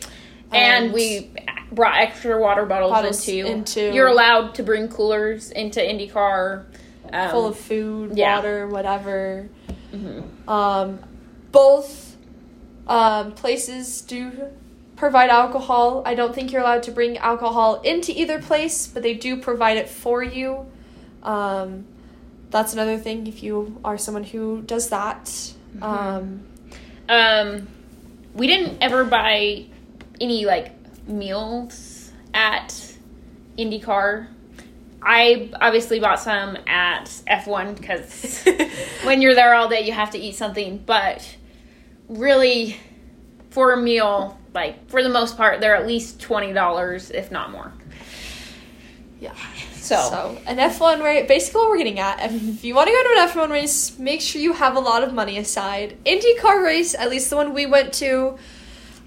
and 0.52 0.92
we 0.92 1.30
brought 1.72 1.98
extra 1.98 2.40
water 2.40 2.66
bottles, 2.66 2.92
Bottles 2.92 3.28
into. 3.28 3.46
into- 3.46 3.94
You're 3.94 4.08
allowed 4.08 4.54
to 4.56 4.62
bring 4.62 4.88
coolers 4.88 5.50
into 5.50 5.80
IndyCar. 5.80 6.64
Um, 7.12 7.30
full 7.30 7.46
of 7.46 7.58
food, 7.58 8.16
yeah. 8.16 8.36
water, 8.36 8.68
whatever. 8.68 9.48
mhm. 9.92 10.48
Um, 10.48 11.00
both 11.50 12.16
um, 12.86 13.32
places 13.32 14.02
do 14.02 14.30
provide 14.96 15.30
alcohol. 15.30 16.02
I 16.04 16.14
don't 16.14 16.34
think 16.34 16.52
you're 16.52 16.60
allowed 16.60 16.82
to 16.84 16.92
bring 16.92 17.16
alcohol 17.18 17.80
into 17.80 18.12
either 18.12 18.40
place, 18.40 18.86
but 18.86 19.02
they 19.02 19.14
do 19.14 19.36
provide 19.38 19.76
it 19.76 19.88
for 19.88 20.22
you. 20.22 20.66
Um, 21.22 21.84
that's 22.50 22.72
another 22.72 22.98
thing 22.98 23.26
if 23.26 23.42
you 23.42 23.78
are 23.84 23.96
someone 23.98 24.24
who 24.24 24.62
does 24.62 24.88
that. 24.90 25.52
Um, 25.82 26.46
Um, 27.08 27.68
we 28.34 28.46
didn't 28.46 28.78
ever 28.80 29.04
buy 29.04 29.66
any 30.20 30.44
like 30.46 30.72
meals 31.08 32.12
at 32.34 32.68
IndyCar. 33.58 34.28
I 35.02 35.50
obviously 35.60 35.98
bought 35.98 36.20
some 36.20 36.56
at 36.66 37.06
F1 37.26 37.76
because 37.76 38.44
when 39.04 39.22
you're 39.22 39.34
there 39.34 39.54
all 39.54 39.68
day, 39.68 39.80
you 39.86 39.92
have 39.92 40.10
to 40.10 40.18
eat 40.18 40.34
something. 40.36 40.78
But 40.84 41.36
really, 42.08 42.76
for 43.50 43.72
a 43.72 43.76
meal, 43.76 44.38
like 44.54 44.88
for 44.90 45.02
the 45.02 45.08
most 45.08 45.36
part, 45.36 45.60
they're 45.60 45.74
at 45.76 45.86
least 45.86 46.20
twenty 46.20 46.52
dollars, 46.52 47.10
if 47.10 47.30
not 47.30 47.50
more. 47.50 47.72
yeah. 49.20 49.34
So, 49.90 50.08
So 50.08 50.38
an 50.46 50.58
F1 50.58 51.02
race, 51.02 51.26
basically 51.26 51.62
what 51.62 51.70
we're 51.70 51.78
getting 51.78 51.98
at, 51.98 52.32
if 52.32 52.62
you 52.62 52.76
want 52.76 52.86
to 52.86 52.94
go 52.94 53.02
to 53.02 53.20
an 53.20 53.28
F1 53.28 53.50
race, 53.50 53.98
make 53.98 54.20
sure 54.20 54.40
you 54.40 54.52
have 54.52 54.76
a 54.76 54.80
lot 54.80 55.02
of 55.02 55.12
money 55.12 55.36
aside. 55.36 55.98
IndyCar 56.06 56.62
race, 56.62 56.94
at 56.94 57.10
least 57.10 57.28
the 57.28 57.34
one 57.34 57.54
we 57.54 57.66
went 57.66 57.92
to, 57.94 58.38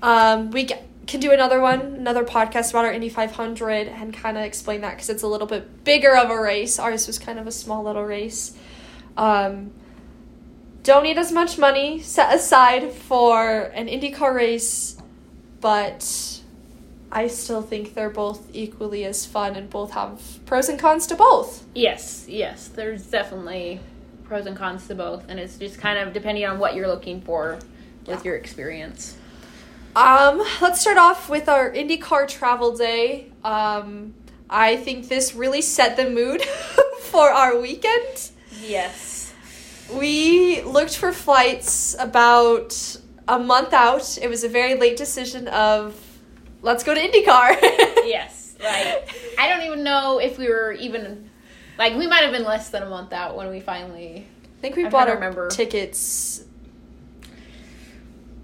um, 0.02 0.52
we 0.52 0.68
can 1.08 1.22
do 1.22 1.32
another 1.32 1.62
one, 1.62 1.80
another 1.80 2.26
podcast 2.26 2.72
about 2.72 2.84
our 2.84 2.92
Indy 2.92 3.08
500 3.08 3.88
and 3.88 4.14
kind 4.14 4.38
of 4.38 4.44
explain 4.44 4.82
that 4.82 4.92
because 4.92 5.10
it's 5.10 5.24
a 5.24 5.28
little 5.28 5.48
bit 5.48 5.86
bigger 5.86 6.18
of 6.18 6.30
a 6.30 6.38
race. 6.38 6.78
Ours 6.80 7.08
was 7.08 7.18
kind 7.18 7.40
of 7.40 7.48
a 7.48 7.52
small 7.52 7.84
little 7.84 8.04
race. 8.04 8.54
Um, 9.16 9.72
don't 10.84 11.04
need 11.04 11.18
as 11.18 11.32
much 11.32 11.58
money 11.58 12.02
set 12.02 12.36
aside 12.36 12.92
for 12.92 13.72
an 13.74 13.88
IndyCar 13.88 14.34
race, 14.34 14.98
but 15.62 16.33
I 17.16 17.28
still 17.28 17.62
think 17.62 17.94
they're 17.94 18.10
both 18.10 18.42
equally 18.54 19.06
as 19.06 19.26
fun 19.26 19.56
and 19.56 19.70
both 19.70 19.92
have 19.92 20.20
pros 20.48 20.68
and 20.68 20.80
cons 20.80 21.06
to 21.08 21.16
both. 21.16 21.64
yes, 21.76 22.26
yes, 22.28 22.68
there's 22.70 23.04
definitely 23.06 23.80
pros 24.24 24.46
and 24.48 24.58
cons 24.58 24.88
to 24.88 24.96
both, 24.96 25.24
and 25.30 25.40
it's 25.40 25.58
just 25.58 25.78
kind 25.80 26.00
of 26.00 26.12
depending 26.14 26.46
on 26.46 26.58
what 26.60 26.76
you're 26.76 26.88
looking 26.88 27.22
for 27.22 27.60
with 28.08 28.20
Yeah. 28.20 28.24
your 28.24 28.36
experience. 28.36 29.16
Um, 29.96 30.42
let's 30.60 30.82
start 30.82 30.98
off 30.98 31.30
with 31.30 31.48
our 31.48 31.72
IndyCar 31.72 32.28
travel 32.28 32.76
day. 32.76 33.32
Um, 33.44 34.16
I 34.50 34.76
think 34.78 35.08
this 35.08 35.36
really 35.36 35.62
set 35.62 35.96
the 35.98 36.10
mood 36.10 36.42
for 37.02 37.30
our 37.30 37.60
weekend. 37.60 38.32
Yes. 38.66 39.34
We 39.94 40.62
looked 40.64 40.98
for 40.98 41.12
flights 41.14 41.96
about 42.00 42.98
a 43.28 43.38
month 43.38 43.72
out. 43.74 44.18
It 44.20 44.30
was 44.30 44.44
a 44.44 44.50
very 44.50 44.74
late 44.76 44.98
decision 44.98 45.48
of 45.50 45.96
let's 46.64 46.84
go 46.84 46.96
to 46.96 47.00
IndyCar. 47.00 47.58
yes. 48.06 48.56
Like 48.60 49.10
I 49.38 49.48
don't 49.50 49.62
even 49.64 49.84
know 49.84 50.18
if 50.20 50.38
we 50.40 50.48
were 50.48 50.72
even 50.72 51.30
like 51.78 51.96
we 51.96 52.08
might 52.08 52.24
have 52.24 52.32
been 52.32 52.44
less 52.46 52.70
than 52.70 52.82
a 52.82 52.90
month 52.90 53.14
out 53.14 53.36
when 53.36 53.50
we 53.50 53.60
finally 53.60 54.26
I 54.58 54.62
think 54.62 54.76
we 54.76 54.86
I'm 54.86 54.92
bought 54.92 55.10
our 55.10 55.16
remember. 55.16 55.50
tickets 55.50 56.46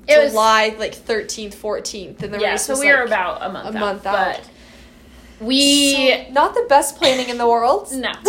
it 0.07 0.17
was 0.23 0.31
July 0.31 0.75
like 0.79 0.95
13th, 0.95 1.55
14th, 1.55 2.23
and 2.23 2.33
the 2.33 2.39
yeah, 2.39 2.51
race 2.51 2.63
so 2.65 2.73
was 2.73 2.79
we 2.79 2.87
like, 2.87 2.97
were 2.97 3.05
about 3.05 3.43
a 3.43 3.49
month 3.51 3.65
a 3.65 3.77
out. 3.77 3.79
month 3.79 4.05
out. 4.07 4.35
But 4.41 4.49
we 5.45 6.09
So, 6.09 6.31
not 6.31 6.53
the 6.55 6.65
best 6.67 6.97
planning 6.97 7.29
in 7.29 7.37
the 7.37 7.47
world. 7.47 7.89
No. 7.93 8.11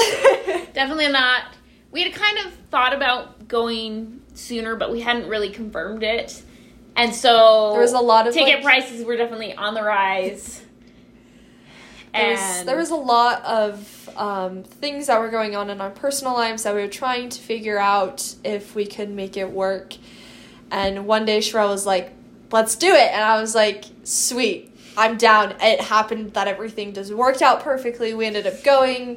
definitely 0.74 1.08
not. 1.08 1.44
We 1.90 2.02
had 2.04 2.12
kind 2.12 2.38
of 2.46 2.52
thought 2.70 2.92
about 2.92 3.48
going 3.48 4.20
sooner, 4.34 4.76
but 4.76 4.92
we 4.92 5.00
hadn't 5.00 5.28
really 5.28 5.50
confirmed 5.50 6.02
it. 6.02 6.42
And 7.00 7.14
so 7.14 7.70
There 7.72 7.80
was 7.80 7.92
a 7.92 7.98
lot 8.00 8.26
of, 8.26 8.34
ticket 8.34 8.56
like- 8.56 8.62
prices 8.64 9.04
were 9.04 9.16
definitely 9.16 9.54
on 9.54 9.74
the 9.74 9.82
rise. 9.82 10.62
There 12.12 12.30
was, 12.32 12.40
And 12.40 12.68
there 12.68 12.76
was 12.76 12.90
a 12.90 12.96
lot 12.96 13.44
of 13.44 14.10
um, 14.16 14.64
things 14.64 15.06
that 15.06 15.20
were 15.20 15.28
going 15.28 15.54
on 15.54 15.70
in 15.70 15.80
our 15.80 15.90
personal 15.90 16.34
lives 16.34 16.64
that 16.64 16.74
we 16.74 16.80
were 16.80 16.88
trying 16.88 17.28
to 17.28 17.40
figure 17.40 17.78
out 17.78 18.34
if 18.42 18.74
we 18.74 18.84
could 18.86 19.10
make 19.10 19.36
it 19.36 19.50
work. 19.50 19.94
And 20.72 21.06
one 21.06 21.24
day 21.24 21.38
Sherelle 21.38 21.68
was 21.68 21.86
like, 21.86 22.12
let's 22.50 22.74
do 22.74 22.88
it. 22.88 23.12
And 23.12 23.22
I 23.22 23.40
was 23.40 23.54
like, 23.54 23.84
sweet, 24.02 24.74
I'm 24.96 25.16
down. 25.16 25.54
It 25.60 25.80
happened 25.80 26.34
that 26.34 26.48
everything 26.48 26.92
just 26.92 27.12
worked 27.12 27.42
out 27.42 27.62
perfectly. 27.62 28.12
We 28.12 28.26
ended 28.26 28.46
up 28.46 28.62
going. 28.64 29.16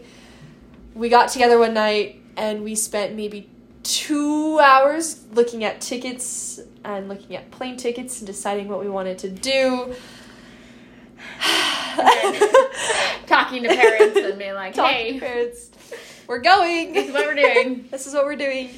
We 0.94 1.10
got 1.10 1.30
together 1.30 1.58
one 1.58 1.74
night 1.74 2.22
and 2.38 2.64
we 2.64 2.76
spent 2.76 3.16
maybe 3.16 3.50
two 3.84 4.60
hours 4.60 5.24
looking 5.34 5.64
at 5.64 5.82
tickets 5.82 6.60
and 6.84 7.08
looking 7.08 7.36
at 7.36 7.52
plane 7.52 7.78
tickets 7.78 8.20
and 8.20 8.28
deciding 8.28 8.68
what 8.68 8.80
we 8.80 8.90
wanted 8.90 9.18
to 9.20 9.30
do. 9.30 9.94
talking 13.28 13.64
to 13.64 13.70
parents 13.70 14.18
and 14.18 14.38
being 14.38 14.54
like, 14.54 14.74
Talking 14.74 14.96
hey, 14.96 15.20
parents. 15.20 15.72
We're 16.28 16.40
going. 16.40 16.94
this 16.94 17.08
is 17.08 17.14
what 17.14 17.26
we're 17.26 17.36
doing. 17.36 17.88
this 17.92 18.08
is 18.08 18.14
what 18.14 18.26
we're 18.26 18.36
doing. 18.36 18.70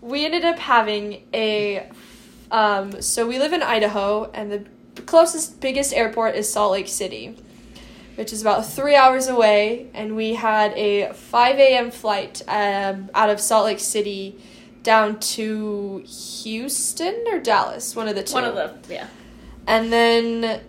We 0.00 0.24
ended 0.24 0.44
up 0.44 0.58
having 0.58 1.26
a. 1.34 1.88
Um, 2.50 3.00
so 3.02 3.26
we 3.26 3.38
live 3.38 3.52
in 3.52 3.62
Idaho, 3.62 4.30
and 4.32 4.50
the 4.94 5.02
closest, 5.02 5.60
biggest 5.60 5.92
airport 5.92 6.34
is 6.34 6.52
Salt 6.52 6.72
Lake 6.72 6.88
City, 6.88 7.36
which 8.16 8.32
is 8.32 8.40
about 8.40 8.66
three 8.66 8.94
hours 8.94 9.28
away. 9.28 9.88
And 9.94 10.16
we 10.16 10.34
had 10.34 10.72
a 10.74 11.12
5 11.12 11.58
a.m. 11.58 11.90
flight 11.90 12.42
um, 12.48 13.10
out 13.14 13.30
of 13.30 13.40
Salt 13.40 13.66
Lake 13.66 13.80
City 13.80 14.38
down 14.82 15.20
to 15.20 16.02
Houston 16.42 17.24
or 17.30 17.38
Dallas, 17.38 17.94
one 17.94 18.08
of 18.08 18.14
the 18.14 18.22
two. 18.22 18.34
One 18.34 18.44
of 18.44 18.54
the 18.54 18.94
yeah. 18.94 19.08
And 19.66 19.92
then, 19.92 20.60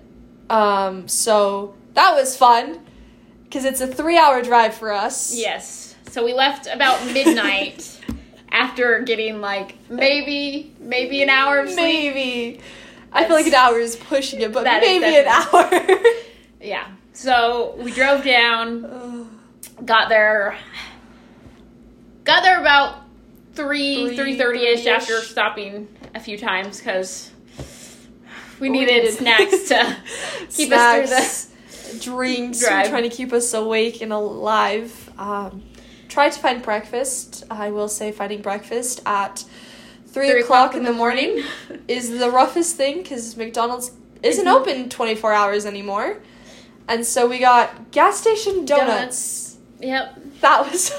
um, 0.49 1.07
so 1.07 1.75
that 1.93 2.13
was 2.13 2.35
fun 2.35 2.79
because 3.43 3.65
it's 3.65 3.81
a 3.81 3.87
three 3.87 4.17
hour 4.17 4.41
drive 4.41 4.73
for 4.73 4.91
us. 4.91 5.35
Yes. 5.35 5.95
So 6.09 6.25
we 6.25 6.33
left 6.33 6.67
about 6.67 7.05
midnight 7.05 7.99
after 8.51 8.99
getting 8.99 9.39
like 9.39 9.77
maybe 9.89 10.73
maybe 10.79 11.23
an 11.23 11.29
hour 11.29 11.59
of 11.59 11.67
sleep. 11.69 11.77
Maybe. 11.77 12.61
I 13.13 13.25
feel 13.25 13.35
like 13.35 13.47
an 13.47 13.53
hour 13.53 13.79
is 13.79 13.95
pushing 13.95 14.41
it, 14.41 14.53
but 14.53 14.63
maybe 14.63 15.17
an 15.17 15.27
hour. 15.27 15.99
Yeah. 16.63 16.87
So 17.13 17.75
we 17.77 17.91
drove 17.91 18.23
down, 18.23 19.29
got 19.85 20.09
there 20.09 20.57
got 22.23 22.43
there 22.43 22.59
about 22.59 22.99
3 23.55 24.15
Three, 24.15 24.37
3:30ish 24.37 24.85
after 24.87 25.19
stopping 25.21 25.87
a 26.15 26.19
few 26.19 26.37
times 26.37 26.79
cuz 26.81 27.31
we 28.59 28.69
We 28.69 28.77
needed 28.79 29.03
needed- 29.03 29.17
snacks 29.17 29.67
to 29.69 29.97
keep 30.49 30.71
us 30.71 30.95
through 30.95 31.07
Snacks, 31.07 31.51
drinks, 32.05 32.59
drive. 32.59 32.89
trying 32.89 33.03
to 33.03 33.09
keep 33.09 33.33
us 33.33 33.53
awake 33.53 34.01
and 34.01 34.13
alive. 34.13 35.09
Um, 35.17 35.63
tried 36.07 36.31
to 36.33 36.39
find 36.39 36.61
breakfast. 36.61 37.43
I 37.49 37.71
will 37.71 37.89
say 37.89 38.11
finding 38.11 38.41
breakfast 38.41 39.01
at 39.05 39.43
three, 40.07 40.29
Three 40.29 40.41
o'clock 40.41 40.75
in 40.75 40.83
the 40.83 40.93
morning 40.93 41.43
is 41.87 42.17
the 42.19 42.29
roughest 42.29 42.77
thing 42.77 42.97
because 43.01 43.35
McDonald's 43.35 43.91
isn't 44.23 44.45
Isn't- 44.45 44.47
open 44.47 44.89
24 44.89 45.33
hours 45.33 45.65
anymore. 45.65 46.17
And 46.87 47.05
so 47.05 47.27
we 47.27 47.39
got 47.39 47.91
gas 47.91 48.19
station 48.19 48.65
donuts. 48.65 49.57
Yep. 49.79 50.19
That 50.41 50.71
was. 50.71 50.91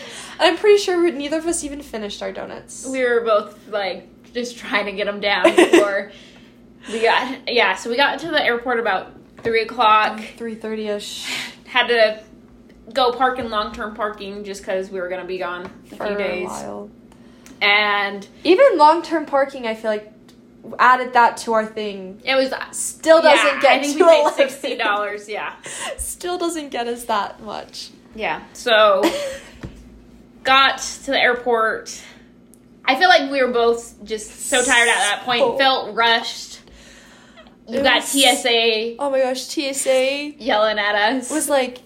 I'm 0.38 0.56
pretty 0.56 0.78
sure 0.78 1.10
neither 1.12 1.38
of 1.38 1.46
us 1.46 1.62
even 1.64 1.82
finished 1.82 2.22
our 2.22 2.32
donuts. 2.32 2.86
We 2.86 3.04
were 3.04 3.20
both 3.20 3.68
like 3.68 4.08
just 4.32 4.56
trying 4.58 4.86
to 4.86 4.92
get 4.92 5.06
them 5.06 5.20
down 5.20 5.44
before 5.56 6.10
we 6.90 7.02
got 7.02 7.48
yeah, 7.48 7.74
so 7.76 7.90
we 7.90 7.96
got 7.96 8.18
to 8.20 8.28
the 8.28 8.42
airport 8.42 8.80
about 8.80 9.12
3 9.42 9.62
o'clock. 9.62 10.18
3:30 10.18 10.96
ish 10.96 11.52
Had 11.66 11.86
to 11.88 12.22
go 12.92 13.12
park 13.12 13.38
in 13.38 13.50
long-term 13.50 13.94
parking 13.94 14.44
just 14.44 14.62
because 14.62 14.90
we 14.90 15.00
were 15.00 15.08
going 15.08 15.20
to 15.20 15.26
be 15.26 15.38
gone 15.38 15.66
a 15.92 15.96
for 15.96 16.06
few 16.06 16.14
a 16.14 16.18
days. 16.18 16.48
while. 16.48 16.90
And 17.60 18.26
Even 18.42 18.76
long 18.76 19.02
term 19.02 19.24
parking, 19.24 19.66
I 19.66 19.74
feel 19.74 19.90
like 19.90 20.11
added 20.78 21.12
that 21.14 21.36
to 21.38 21.52
our 21.54 21.66
thing. 21.66 22.20
it 22.24 22.34
was 22.34 22.52
Still 22.76 23.20
doesn't 23.22 23.46
yeah, 23.46 23.60
get 23.60 23.72
I 23.72 23.82
think 23.82 23.98
we 23.98 24.04
paid 24.04 24.32
sixty 24.34 24.76
dollars. 24.76 25.28
Yeah, 25.28 25.54
Still 25.98 26.38
doesn't 26.38 26.68
get 26.70 26.86
us 26.86 27.04
that 27.04 27.42
much. 27.42 27.90
yeah. 28.14 28.42
So 28.52 29.02
got 30.42 30.78
to 30.78 31.10
the 31.10 31.20
airport. 31.20 32.00
I 32.84 32.96
feel 32.96 33.08
like 33.08 33.30
we 33.30 33.42
were 33.42 33.52
both 33.52 34.02
just 34.04 34.46
so 34.48 34.62
tired 34.64 34.88
at 34.88 34.94
that 34.94 35.22
point. 35.24 35.40
So- 35.40 35.58
Felt 35.58 35.94
rushed. 35.94 36.60
You 37.68 37.80
got 37.82 38.02
was- 38.02 38.06
TSA 38.10 38.96
Oh 38.98 39.08
my 39.10 39.20
gosh, 39.20 39.42
TSA 39.42 40.34
yelling 40.38 40.78
at 40.78 40.94
us. 40.96 41.30
was 41.30 41.48
like 41.48 41.78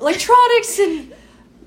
electronics 0.00 0.78
and 0.78 1.12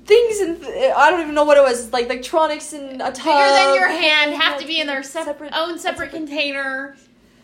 things 0.04 0.40
and 0.40 0.64
I 0.96 1.10
don't 1.10 1.20
even 1.20 1.34
know 1.34 1.44
what 1.44 1.56
it 1.56 1.62
was 1.62 1.92
like 1.92 2.06
electronics 2.06 2.72
and 2.72 3.00
a 3.00 3.12
tub. 3.12 3.14
bigger 3.24 3.48
than 3.52 3.74
your 3.74 3.88
hand. 3.88 4.34
Have 4.34 4.60
to 4.60 4.66
be 4.66 4.80
in 4.80 4.86
their 4.86 5.02
sep- 5.02 5.24
Separate- 5.26 5.52
own 5.56 5.78
separate 5.78 6.10
container. 6.10 6.96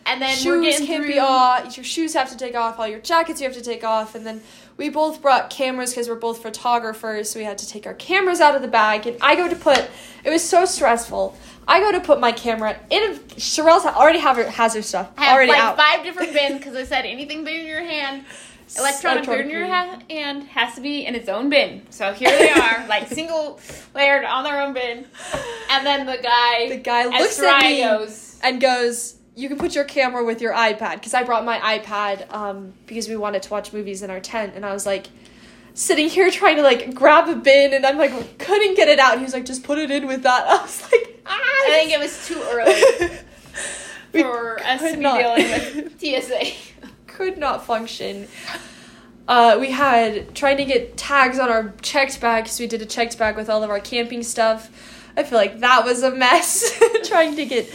And 0.07 0.23
then 0.23 0.31
we're 0.43 0.63
shoes 0.65 0.79
can't 0.87 1.05
through. 1.05 1.13
be 1.13 1.19
off. 1.19 1.77
Your 1.77 1.85
shoes 1.85 2.15
have 2.15 2.31
to 2.31 2.37
take 2.37 2.55
off. 2.57 2.79
All 2.79 2.89
your 2.89 3.01
jackets 3.01 3.41
you 3.43 3.47
have 3.47 3.55
to 3.57 3.63
take 3.63 3.85
off. 3.85 4.15
And 4.15 4.27
then 4.27 4.41
we 4.79 4.89
both 4.89 5.21
brought 5.21 5.51
cameras 5.51 5.91
because 5.91 6.09
we're 6.09 6.15
both 6.15 6.41
photographers, 6.43 7.29
so 7.31 7.39
we 7.39 7.45
had 7.45 7.59
to 7.59 7.69
take 7.69 7.87
our 7.87 7.93
cameras 7.93 8.41
out 8.41 8.55
of 8.55 8.63
the 8.63 8.69
bag. 8.69 9.07
And 9.07 9.19
I 9.21 9.35
go 9.37 9.49
to 9.49 9.57
put. 9.57 9.87
It 10.25 10.31
was 10.31 10.43
so 10.43 10.65
stressful. 10.65 11.37
I 11.67 11.81
go 11.81 11.93
to 11.93 12.01
put 12.01 12.21
my 12.21 12.33
camera 12.33 12.79
in. 12.89 13.13
A, 13.13 13.15
Sherelle's 13.39 13.85
already 13.85 14.21
have 14.21 14.37
her, 14.37 14.49
has 14.49 14.73
her 14.75 14.81
stuff 14.81 15.11
I 15.19 15.27
have 15.27 15.35
already 15.37 15.53
like 15.53 15.61
out. 15.61 15.77
five 15.77 16.03
different 16.05 16.33
bins 16.33 16.57
because 16.57 16.75
I 16.75 16.85
said 16.85 17.05
anything 17.05 17.45
bigger 17.45 17.61
in 17.61 17.67
your 17.67 17.83
hand, 17.85 18.25
electronic 18.77 19.25
bigger 19.25 19.41
in 19.43 19.51
your 19.51 19.67
ha- 19.67 19.99
hand 20.11 20.43
has 20.49 20.75
to 20.75 20.81
be 20.81 21.07
in 21.07 21.15
its 21.15 21.29
own 21.29 21.49
bin. 21.49 21.87
So 21.91 22.13
here 22.13 22.31
they 22.31 22.51
are, 22.51 22.87
like 22.89 23.09
single 23.09 23.61
layered 23.95 24.25
on 24.25 24.45
their 24.45 24.61
own 24.61 24.75
bin. 24.75 25.07
And 25.71 25.87
then 25.87 26.07
the 26.07 26.19
guy, 26.23 26.69
The 26.69 26.77
guy 26.77 27.07
looks 27.07 27.39
at 27.41 27.61
me 27.63 27.83
goes, 27.83 28.39
and 28.43 28.61
goes, 28.61 29.15
"You 29.37 29.49
can 29.49 29.59
put 29.59 29.75
your 29.75 29.85
camera 29.85 30.25
with 30.25 30.41
your 30.41 30.53
iPad." 30.53 30.95
Because 30.95 31.15
I 31.15 31.23
brought 31.23 31.45
my 31.45 31.79
iPad 31.79 32.33
um, 32.33 32.73
because 32.87 33.09
we 33.09 33.17
wanted 33.17 33.43
to 33.45 33.51
watch 33.51 33.73
movies 33.73 34.03
in 34.03 34.11
our 34.11 34.21
tent, 34.21 34.53
and 34.55 34.65
I 34.67 34.73
was 34.73 34.85
like 34.87 35.07
sitting 35.75 36.09
here 36.09 36.31
trying 36.31 36.57
to 36.57 36.63
like 36.63 36.95
grab 36.95 37.29
a 37.29 37.37
bin, 37.37 37.73
and 37.73 37.87
I'm 37.87 37.97
like 37.99 38.39
couldn't 38.39 38.75
get 38.77 38.89
it 38.89 38.99
out. 38.99 39.13
And 39.13 39.21
he 39.21 39.25
was 39.25 39.35
like, 39.35 39.45
"Just 39.45 39.63
put 39.65 39.79
it 39.79 39.91
in 39.91 40.07
with 40.07 40.23
that." 40.25 40.47
I 40.49 40.63
was 40.63 40.83
like, 40.93 41.23
ah. 41.27 41.33
I 41.33 41.71
think 41.71 41.93
it 41.93 41.99
was 41.99 42.27
too 42.27 42.41
early 42.51 43.19
for 44.13 44.61
us 44.61 44.81
to 44.81 44.95
be 44.97 45.01
not- 45.03 45.19
dealing 45.37 45.51
with 45.51 46.01
TSA. 46.01 46.78
Could 47.19 47.37
not 47.37 47.67
function. 47.67 48.29
Uh, 49.27 49.57
we 49.59 49.73
had 49.73 50.33
trying 50.37 50.57
to 50.57 50.65
get 50.65 50.97
tags 50.97 51.41
on 51.41 51.49
our 51.49 51.75
checked 51.83 52.21
bag 52.21 52.45
because 52.45 52.61
we 52.61 52.69
did 52.69 52.81
a 52.81 52.87
checked 52.87 53.19
bag 53.19 53.35
with 53.35 53.51
all 53.51 53.65
of 53.65 53.71
our 53.71 53.81
camping 53.81 54.23
stuff. 54.23 54.71
I 55.17 55.25
feel 55.25 55.37
like 55.37 55.59
that 55.59 55.85
was 55.85 56.05
a 56.05 56.13
mess 56.13 56.81
trying 57.09 57.35
to 57.35 57.45
get 57.45 57.75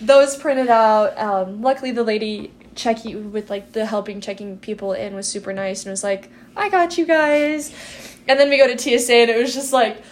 those 0.00 0.36
printed 0.36 0.68
out. 0.68 1.16
Um, 1.16 1.62
luckily, 1.62 1.92
the 1.92 2.02
lady 2.02 2.52
checking 2.74 3.30
with 3.30 3.50
like 3.50 3.70
the 3.70 3.86
helping 3.86 4.20
checking 4.20 4.58
people 4.58 4.94
in 4.94 5.14
was 5.14 5.28
super 5.28 5.52
nice 5.52 5.84
and 5.84 5.92
was 5.92 6.02
like, 6.02 6.28
"I 6.56 6.68
got 6.68 6.98
you 6.98 7.06
guys." 7.06 7.72
And 8.26 8.38
then 8.38 8.50
we 8.50 8.58
go 8.58 8.66
to 8.66 8.76
TSA 8.76 9.14
and 9.14 9.30
it 9.30 9.38
was 9.38 9.54
just 9.54 9.72
like, 9.72 10.02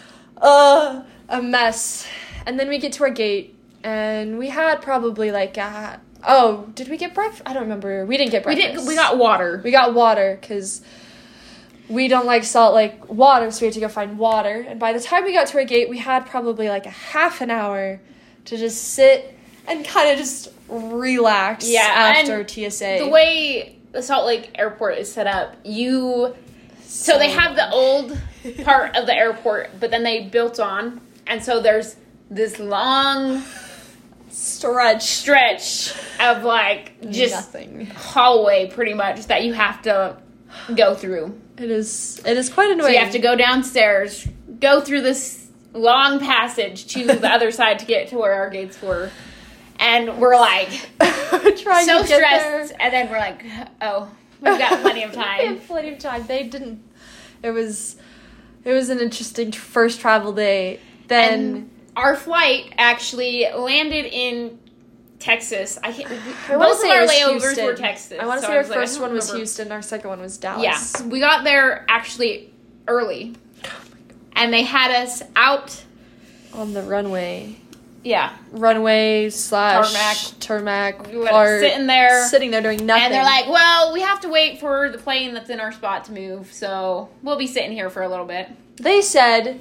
uh, 0.40 1.02
a 1.28 1.42
mess. 1.42 2.06
And 2.46 2.58
then 2.58 2.68
we 2.68 2.78
get 2.78 2.92
to 2.94 3.04
our 3.04 3.10
gate 3.10 3.56
and 3.82 4.38
we 4.38 4.48
had 4.48 4.80
probably 4.80 5.32
like 5.32 5.58
uh, 5.58 5.96
oh, 6.26 6.66
did 6.74 6.88
we 6.88 6.96
get 6.96 7.14
breakfast? 7.14 7.42
I 7.46 7.52
don't 7.52 7.62
remember. 7.62 8.04
We 8.06 8.16
didn't 8.16 8.32
get 8.32 8.42
breakfast. 8.42 8.68
We 8.68 8.74
didn't. 8.74 8.86
We 8.88 8.94
got 8.94 9.18
water. 9.18 9.60
we 9.64 9.70
got 9.70 9.94
water 9.94 10.38
because 10.40 10.82
we 11.88 12.08
don't 12.08 12.26
like 12.26 12.44
Salt 12.44 12.74
Lake 12.74 13.08
water, 13.08 13.50
so 13.50 13.62
we 13.62 13.66
had 13.66 13.74
to 13.74 13.80
go 13.80 13.88
find 13.88 14.18
water. 14.18 14.64
And 14.68 14.78
by 14.78 14.92
the 14.92 15.00
time 15.00 15.24
we 15.24 15.32
got 15.32 15.48
to 15.48 15.58
our 15.58 15.64
gate, 15.64 15.88
we 15.88 15.98
had 15.98 16.26
probably 16.26 16.68
like 16.68 16.86
a 16.86 16.90
half 16.90 17.40
an 17.40 17.50
hour 17.50 18.00
to 18.44 18.56
just 18.56 18.94
sit 18.94 19.36
and 19.66 19.84
kind 19.84 20.10
of 20.10 20.18
just 20.18 20.48
relax 20.68 21.68
Yeah, 21.68 21.80
after 21.80 22.46
TSA. 22.46 22.98
the 23.00 23.08
way 23.08 23.78
the 23.92 24.02
Salt 24.02 24.26
Lake 24.26 24.52
Airport 24.54 24.98
is 24.98 25.12
set 25.12 25.26
up, 25.26 25.56
you 25.64 26.34
so 26.82 27.18
they 27.18 27.30
have 27.30 27.54
the 27.56 27.70
old 27.70 28.18
part 28.64 28.96
of 28.96 29.06
the 29.06 29.14
airport, 29.14 29.78
but 29.78 29.90
then 29.90 30.02
they 30.02 30.24
built 30.24 30.58
on, 30.58 31.00
and 31.26 31.42
so 31.42 31.60
there's 31.60 31.96
this 32.30 32.58
long 32.58 33.42
stretch 34.40 35.02
stretch 35.04 35.92
of 36.18 36.44
like 36.44 37.00
just 37.11 37.35
nothing. 37.35 37.87
hallway, 37.87 38.70
pretty 38.70 38.94
much 38.94 39.26
that 39.26 39.44
you 39.44 39.52
have 39.52 39.82
to 39.82 40.16
go 40.75 40.94
through. 40.94 41.38
It 41.59 41.70
is 41.70 42.20
it 42.25 42.37
is 42.37 42.49
quite 42.49 42.68
So 42.68 42.73
annoying. 42.73 42.94
you 42.94 43.00
have 43.00 43.12
to 43.12 43.18
go 43.18 43.37
downstairs, 43.37 44.26
go 44.61 44.80
through 44.80 45.02
this 45.02 45.49
long 45.73 46.18
passage 46.20 46.87
to 46.94 47.06
the 47.06 47.28
other 47.32 47.50
side 47.50 47.78
to 47.80 47.85
get 47.87 48.09
to 48.09 48.18
where 48.18 48.32
our 48.32 48.50
gates 48.50 48.80
were, 48.80 49.11
and 49.78 50.18
we're 50.18 50.37
like 50.37 50.68
trying 51.00 51.87
so 51.87 52.02
to 52.02 52.09
get 52.09 52.16
stressed, 52.16 52.75
and 52.80 52.92
then 52.92 53.11
we're 53.11 53.18
like, 53.18 53.44
oh, 53.82 54.11
we've 54.40 54.59
got 54.59 54.80
plenty 54.80 55.02
of 55.04 55.11
we 55.16 55.16
time. 55.16 55.47
have 55.59 55.66
plenty 55.66 55.92
of 55.92 55.99
time. 55.99 56.26
They 56.26 56.44
didn't. 56.44 56.82
It 57.42 57.52
was, 57.52 57.97
it 58.64 58.73
was 58.73 58.90
an 58.90 58.99
interesting 59.00 59.50
first 59.52 60.00
travel 60.00 60.32
day. 60.32 60.78
Then 61.09 61.40
and 61.40 61.70
our 61.97 62.16
flight 62.16 62.73
actually 62.78 63.47
landed 63.54 64.06
in 64.06 64.59
Texas. 65.18 65.78
I 65.82 65.92
can't. 65.92 66.11
I 66.49 66.56
want 66.56 66.70
both 66.70 66.80
to 66.82 66.87
of 67.02 67.09
say 67.11 67.23
our 67.23 67.30
layovers 67.32 67.40
Houston. 67.42 67.64
were 67.66 67.75
Texas. 67.75 68.18
I 68.20 68.26
want 68.26 68.40
to 68.40 68.47
so 68.47 68.49
say 68.49 68.54
our 68.56 68.61
was 68.61 68.68
like, 68.70 68.78
first 68.78 69.00
one 69.00 69.12
was 69.12 69.25
remember. 69.26 69.38
Houston. 69.38 69.73
Our 69.73 69.82
second 69.82 70.09
one 70.11 70.20
was 70.20 70.38
Dallas. 70.38 70.94
Yeah, 70.99 71.06
we 71.06 71.20
got 71.20 71.44
there 71.44 71.85
actually 71.88 72.52
early, 72.88 73.35
and 74.35 74.52
they 74.52 74.62
had 74.62 74.90
us 75.02 75.23
out. 75.37 75.85
on 76.54 76.73
the 76.73 76.82
runway, 76.82 77.54
Yeah, 78.02 78.35
runway 78.50 79.28
slash 79.30 79.92
Tarmac. 80.40 80.40
tarmac 80.40 81.06
we 81.12 81.18
were 81.18 81.26
part, 81.26 81.61
sitting 81.61 81.87
there, 81.87 82.26
sitting 82.28 82.50
there 82.50 82.62
doing 82.62 82.85
nothing. 82.87 83.04
and 83.04 83.14
they're 83.14 83.23
like, 83.23 83.49
"Well, 83.49 83.92
we 83.92 84.00
have 84.00 84.20
to 84.23 84.28
wait 84.28 84.59
for 84.59 84.88
the 84.90 84.99
plane 84.99 85.35
that's 85.35 85.50
in 85.50 85.61
our 85.61 85.70
spot 85.70 86.06
to 86.06 86.12
move, 86.12 86.52
so 86.52 87.09
we'll 87.23 87.37
be 87.38 87.47
sitting 87.47 87.73
here 87.73 87.90
for 87.90 88.02
a 88.02 88.09
little 88.09 88.25
bit." 88.26 88.49
they 88.76 89.02
said 89.02 89.61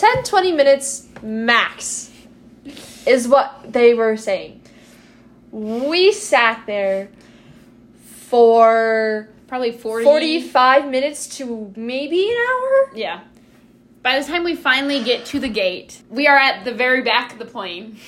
10 0.00 0.24
20 0.24 0.52
minutes 0.52 1.08
max 1.22 2.10
is 3.06 3.28
what 3.28 3.72
they 3.72 3.94
were 3.94 4.16
saying 4.16 4.60
we 5.52 6.12
sat 6.12 6.64
there 6.66 7.10
for 8.30 9.28
Probably 9.50 9.72
40, 9.72 10.04
45 10.04 10.88
minutes 10.88 11.38
to 11.38 11.72
maybe 11.74 12.30
an 12.30 12.36
hour 12.36 12.90
Yeah. 12.94 13.20
By 14.00 14.20
the 14.20 14.24
time 14.24 14.44
we 14.44 14.54
finally 14.54 15.02
get 15.02 15.26
to 15.26 15.40
the 15.40 15.48
gate, 15.48 16.00
we 16.08 16.28
are 16.28 16.38
at 16.38 16.64
the 16.64 16.72
very 16.72 17.02
back 17.02 17.32
of 17.32 17.40
the 17.40 17.44
plane, 17.44 17.98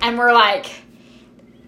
and 0.00 0.16
we're 0.16 0.32
like, 0.32 0.66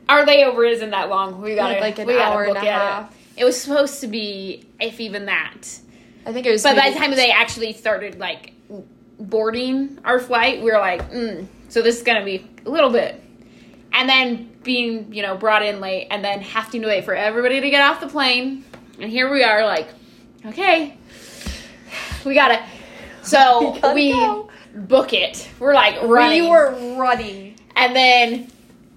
our 0.08 0.24
layover 0.24 0.68
isn't 0.72 0.90
that 0.90 1.10
long. 1.10 1.42
We 1.42 1.54
got 1.54 1.78
like 1.80 1.98
an 1.98 2.06
we 2.06 2.14
gotta 2.14 2.48
and 2.48 2.56
a 2.56 2.60
half. 2.60 3.14
It. 3.36 3.42
it 3.42 3.44
was 3.44 3.60
supposed 3.60 4.00
to 4.00 4.06
be, 4.06 4.64
if 4.80 5.00
even 5.00 5.26
that. 5.26 5.64
i 6.24 6.32
think 6.32 6.46
it 6.46 6.50
was 6.50 6.62
But 6.62 6.74
by 6.74 6.90
the 6.90 6.98
time 6.98 7.10
they 7.10 7.30
actually 7.30 7.74
started 7.74 8.18
like 8.18 8.54
boarding 9.18 9.98
our 10.04 10.18
flight, 10.18 10.62
we 10.62 10.70
were 10.70 10.78
like, 10.78 11.10
mm, 11.12 11.46
so 11.68 11.82
this 11.82 11.96
is 11.96 12.02
gonna 12.02 12.24
be 12.24 12.46
a 12.66 12.70
little 12.70 12.90
bit. 12.90 13.22
And 13.92 14.08
then 14.08 14.50
being, 14.62 15.12
you 15.12 15.22
know, 15.22 15.36
brought 15.36 15.62
in 15.64 15.80
late, 15.80 16.08
and 16.10 16.24
then 16.24 16.40
having 16.40 16.82
to 16.82 16.88
wait 16.88 17.04
for 17.04 17.14
everybody 17.14 17.60
to 17.60 17.70
get 17.70 17.80
off 17.82 18.00
the 18.00 18.08
plane, 18.08 18.64
and 19.00 19.10
here 19.10 19.30
we 19.30 19.42
are, 19.42 19.64
like, 19.64 19.88
okay, 20.46 20.96
we 22.24 22.34
gotta. 22.34 22.62
So 23.22 23.72
We 23.74 23.80
gotta 23.80 23.94
we 23.94 24.12
go. 24.12 24.48
book 24.74 25.12
it. 25.12 25.48
We're 25.58 25.74
like 25.74 26.02
running, 26.02 26.44
we 26.44 26.48
were 26.50 26.96
running 26.96 27.56
and 27.76 27.94
then 27.94 28.48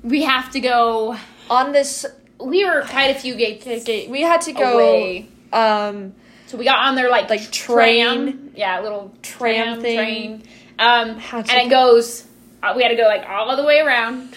we 0.04 0.24
have 0.24 0.52
to 0.52 0.60
go. 0.60 1.16
on 1.50 1.72
this 1.72 2.06
We 2.40 2.66
were 2.66 2.82
quite 2.88 3.16
a 3.16 3.20
few 3.20 3.36
gates 3.36 3.66
gate 3.84 4.10
we 4.10 4.22
had 4.22 4.42
to 4.42 4.54
go 4.54 4.74
away. 4.80 5.28
um 5.54 6.14
So 6.52 6.58
we 6.58 6.66
got 6.66 6.80
on 6.86 6.96
their 6.96 7.10
like 7.10 7.30
Like 7.30 7.50
tram, 7.50 8.52
yeah, 8.58 8.82
little 8.82 9.14
Tram 9.22 9.80
tram, 9.80 9.82
thing. 9.82 9.98
train. 9.98 10.44
Um, 10.78 11.22
and 11.32 11.50
it 11.50 11.70
goes. 11.70 12.26
Uh, 12.62 12.74
we 12.76 12.84
had 12.84 12.90
to 12.90 12.98
go 12.98 13.04
like 13.04 13.26
all 13.26 13.56
the 13.56 13.64
way 13.64 13.80
around, 13.80 14.36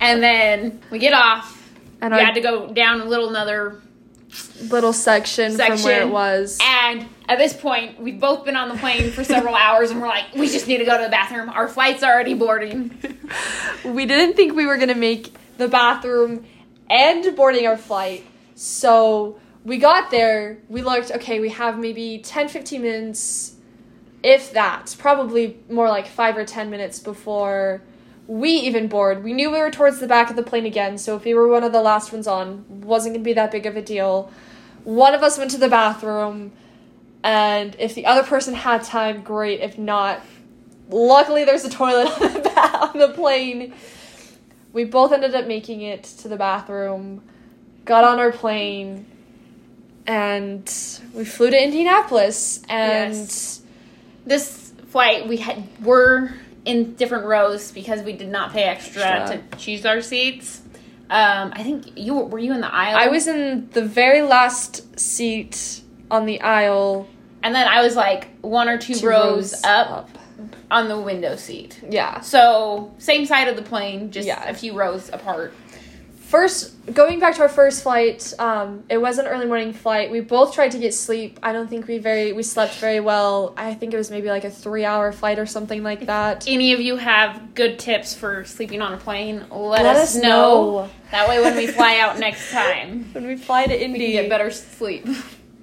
and 0.00 0.22
then 0.22 0.80
we 0.90 0.98
get 0.98 1.12
off. 1.12 1.70
and 2.00 2.14
we 2.14 2.18
our 2.18 2.24
had 2.24 2.34
to 2.36 2.40
go 2.40 2.72
down 2.72 3.02
a 3.02 3.04
little 3.04 3.28
another. 3.28 3.82
little 4.70 4.94
section, 4.94 5.54
from 5.54 5.82
where 5.82 6.00
it 6.00 6.08
was 6.08 6.58
And 6.62 7.06
at 7.28 7.36
this 7.36 7.52
point, 7.52 8.00
we've 8.00 8.18
both 8.18 8.46
been 8.46 8.56
on 8.56 8.70
the 8.70 8.76
plane 8.76 9.10
for 9.10 9.22
several 9.22 9.54
hours, 9.66 9.90
and 9.90 10.00
we're 10.00 10.08
like, 10.08 10.34
we 10.34 10.48
just 10.48 10.66
need 10.66 10.78
to 10.78 10.86
go 10.86 10.96
to 10.96 11.04
the 11.04 11.10
bathroom. 11.10 11.50
Our 11.50 11.68
flight's 11.68 12.02
already 12.02 12.32
boarding. 12.32 12.96
we 13.84 14.06
didn't 14.06 14.34
think 14.34 14.54
we 14.56 14.64
were 14.64 14.78
gonna 14.78 14.94
make 14.94 15.34
the 15.58 15.68
bathroom 15.68 16.46
and 16.88 17.36
boarding 17.36 17.66
our 17.66 17.76
flight 17.76 18.24
so 18.54 19.38
we 19.68 19.76
got 19.76 20.10
there 20.10 20.58
we 20.68 20.82
looked 20.82 21.10
okay 21.10 21.38
we 21.38 21.50
have 21.50 21.78
maybe 21.78 22.18
10 22.18 22.48
15 22.48 22.82
minutes 22.82 23.54
if 24.22 24.52
that 24.52 24.96
probably 24.98 25.58
more 25.70 25.88
like 25.88 26.06
5 26.06 26.38
or 26.38 26.44
10 26.44 26.70
minutes 26.70 26.98
before 26.98 27.82
we 28.26 28.50
even 28.50 28.88
board 28.88 29.22
we 29.22 29.32
knew 29.32 29.50
we 29.50 29.58
were 29.58 29.70
towards 29.70 30.00
the 30.00 30.06
back 30.06 30.30
of 30.30 30.36
the 30.36 30.42
plane 30.42 30.66
again 30.66 30.96
so 30.96 31.16
if 31.16 31.24
we 31.24 31.34
were 31.34 31.48
one 31.48 31.62
of 31.62 31.72
the 31.72 31.82
last 31.82 32.12
ones 32.12 32.26
on 32.26 32.64
wasn't 32.88 33.14
gonna 33.14 33.22
be 33.24 33.34
that 33.34 33.50
big 33.50 33.66
of 33.66 33.76
a 33.76 33.82
deal. 33.82 34.32
One 34.84 35.14
of 35.14 35.22
us 35.22 35.36
went 35.36 35.50
to 35.52 35.58
the 35.58 35.68
bathroom 35.68 36.52
and 37.22 37.76
if 37.78 37.94
the 37.94 38.06
other 38.06 38.22
person 38.22 38.54
had 38.54 38.82
time 38.82 39.22
great. 39.22 39.60
If 39.60 39.76
not 39.76 40.22
luckily 40.88 41.44
there's 41.44 41.64
a 41.64 41.70
toilet 41.70 42.08
on 42.22 42.42
the, 42.42 42.50
on 42.60 42.98
the 42.98 43.08
plane. 43.10 43.74
We 44.72 44.84
both 44.84 45.12
ended 45.12 45.34
up 45.34 45.46
making 45.46 45.82
it 45.82 46.04
to 46.04 46.28
the 46.28 46.36
bathroom 46.36 47.22
got 47.84 48.04
on 48.04 48.18
our 48.18 48.32
plane 48.32 49.06
and 50.08 51.00
we 51.14 51.24
flew 51.24 51.50
to 51.50 51.62
indianapolis 51.62 52.62
and 52.68 53.14
Yes. 53.14 53.62
This 54.26 54.72
flight, 54.88 55.26
we 55.28 55.38
had 55.38 55.62
were 55.82 56.32
in 56.66 56.94
different 56.94 57.24
rows 57.26 57.70
because 57.72 58.02
we 58.02 58.12
did 58.12 58.28
not 58.28 58.52
pay 58.52 58.64
extra, 58.64 59.02
Extra. 59.02 59.38
to 59.38 59.56
choose 59.56 59.86
our 59.86 60.02
seats. 60.02 60.60
Um, 61.08 61.52
I 61.54 61.62
think 61.62 61.96
you 61.96 62.14
were, 62.14 62.38
you 62.38 62.52
in 62.52 62.60
the 62.60 62.70
aisle? 62.74 62.98
i 62.98 63.08
was 63.08 63.26
in 63.26 63.70
the 63.70 63.80
very 63.82 64.20
last 64.20 64.98
seat 65.00 65.80
on 66.10 66.26
the 66.26 66.42
aisle 66.42 67.08
and 67.42 67.54
then 67.54 67.66
I 67.66 67.80
was 67.82 67.96
like 67.96 68.28
one 68.42 68.68
or 68.68 68.76
two, 68.76 68.94
two 68.94 69.06
rows, 69.08 69.54
up, 69.64 70.10
on 70.70 70.88
the 70.88 71.00
window 71.00 71.36
seat. 71.36 71.80
yeah 71.88 72.20
So 72.20 72.92
same 72.98 73.24
side 73.24 73.48
of 73.48 73.56
the 73.56 73.62
plane, 73.62 74.10
just 74.10 74.26
Yeah. 74.26 74.46
a 74.46 74.52
few 74.54 74.74
rows 74.74 75.08
apart. 75.10 75.54
First 76.28 76.74
going 76.92 77.18
back 77.18 77.34
to 77.34 77.40
our 77.40 77.48
first 77.48 77.82
flight 77.82 78.34
um, 78.38 78.84
it 78.90 78.98
was 78.98 79.16
an 79.18 79.26
early 79.26 79.46
morning 79.46 79.72
flight 79.72 80.10
we 80.10 80.20
both 80.20 80.54
tried 80.54 80.70
to 80.70 80.78
get 80.78 80.92
sleep 80.92 81.38
i 81.42 81.54
don't 81.54 81.68
think 81.68 81.86
we 81.86 81.96
very 81.96 82.32
we 82.32 82.42
slept 82.42 82.74
very 82.74 83.00
well 83.00 83.54
i 83.56 83.72
think 83.72 83.94
it 83.94 83.96
was 83.96 84.10
maybe 84.10 84.28
like 84.28 84.44
a 84.44 84.50
three 84.50 84.84
hour 84.84 85.10
flight 85.10 85.38
or 85.38 85.46
something 85.46 85.82
like 85.82 86.04
that 86.04 86.46
Any 86.46 86.74
of 86.74 86.80
you 86.80 86.96
have 86.96 87.54
good 87.54 87.78
tips 87.78 88.14
for 88.14 88.44
sleeping 88.44 88.82
on 88.82 88.92
a 88.92 88.98
plane? 88.98 89.46
Let, 89.50 89.84
Let 89.84 89.96
us, 89.96 90.16
know. 90.16 90.20
know. 90.22 90.90
That 91.12 91.28
way, 91.28 91.40
when 91.40 91.56
we 91.56 91.66
fly 91.78 91.98
out 91.98 92.18
next 92.18 92.50
time, 92.50 93.08
when 93.12 93.26
we 93.26 93.36
fly 93.36 93.66
to 93.66 93.78
can 93.78 93.92
get 93.94 94.28
better 94.28 94.50
sleep. 94.50 95.06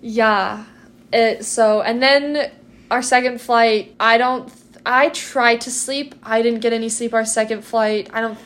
Yeah. 0.02 0.66
It 1.14 1.46
so 1.46 1.82
and 1.82 2.02
then 2.02 2.52
our 2.90 3.04
second 3.04 3.40
flight, 3.40 3.96
I 4.00 4.18
don't 4.18 4.52
I 4.86 5.10
tried 5.10 5.62
to 5.62 5.72
sleep. 5.72 6.16
I 6.24 6.42
didn't 6.42 6.62
get 6.62 6.74
any 6.74 6.90
sleep 6.90 7.14
our 7.14 7.26
second 7.26 7.64
flight. 7.64 8.10
I 8.12 8.22
don't 8.22 8.38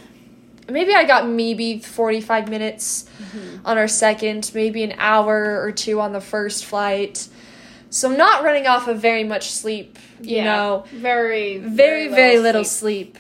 maybe 0.72 0.94
I 0.94 1.06
got 1.06 1.28
maybe 1.28 1.80
45 1.80 2.50
minutes 2.50 3.10
mm-hmm. 3.22 3.66
on 3.66 3.78
our 3.78 3.88
second, 3.88 4.52
maybe 4.54 4.84
an 4.84 4.96
hour 4.98 5.62
or 5.62 5.72
two 5.72 6.00
on 6.00 6.14
the 6.14 6.22
first 6.22 6.66
flight. 6.66 7.28
So 7.90 8.10
I'm 8.10 8.18
not 8.18 8.44
running 8.44 8.68
off 8.68 8.88
of 8.88 9.02
very 9.02 9.24
much 9.24 9.50
sleep, 9.50 9.98
you 10.22 10.44
know. 10.44 10.86
very, 10.92 11.58
Very 11.58 12.08
very 12.08 12.38
little 12.40 12.64
sleep. 12.64 13.18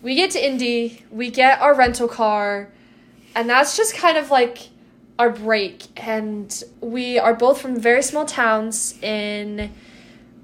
We 0.00 0.14
get 0.14 0.30
to 0.32 0.44
Indy, 0.46 1.02
we 1.10 1.30
get 1.30 1.60
our 1.60 1.74
rental 1.74 2.08
car, 2.08 2.68
and 3.34 3.48
that's 3.48 3.76
just 3.76 3.94
kind 3.94 4.16
of 4.16 4.30
like 4.30 4.68
our 5.18 5.30
break. 5.30 5.84
And 5.96 6.62
we 6.80 7.18
are 7.18 7.34
both 7.34 7.60
from 7.60 7.78
very 7.78 8.02
small 8.02 8.24
towns 8.24 8.98
in 9.02 9.72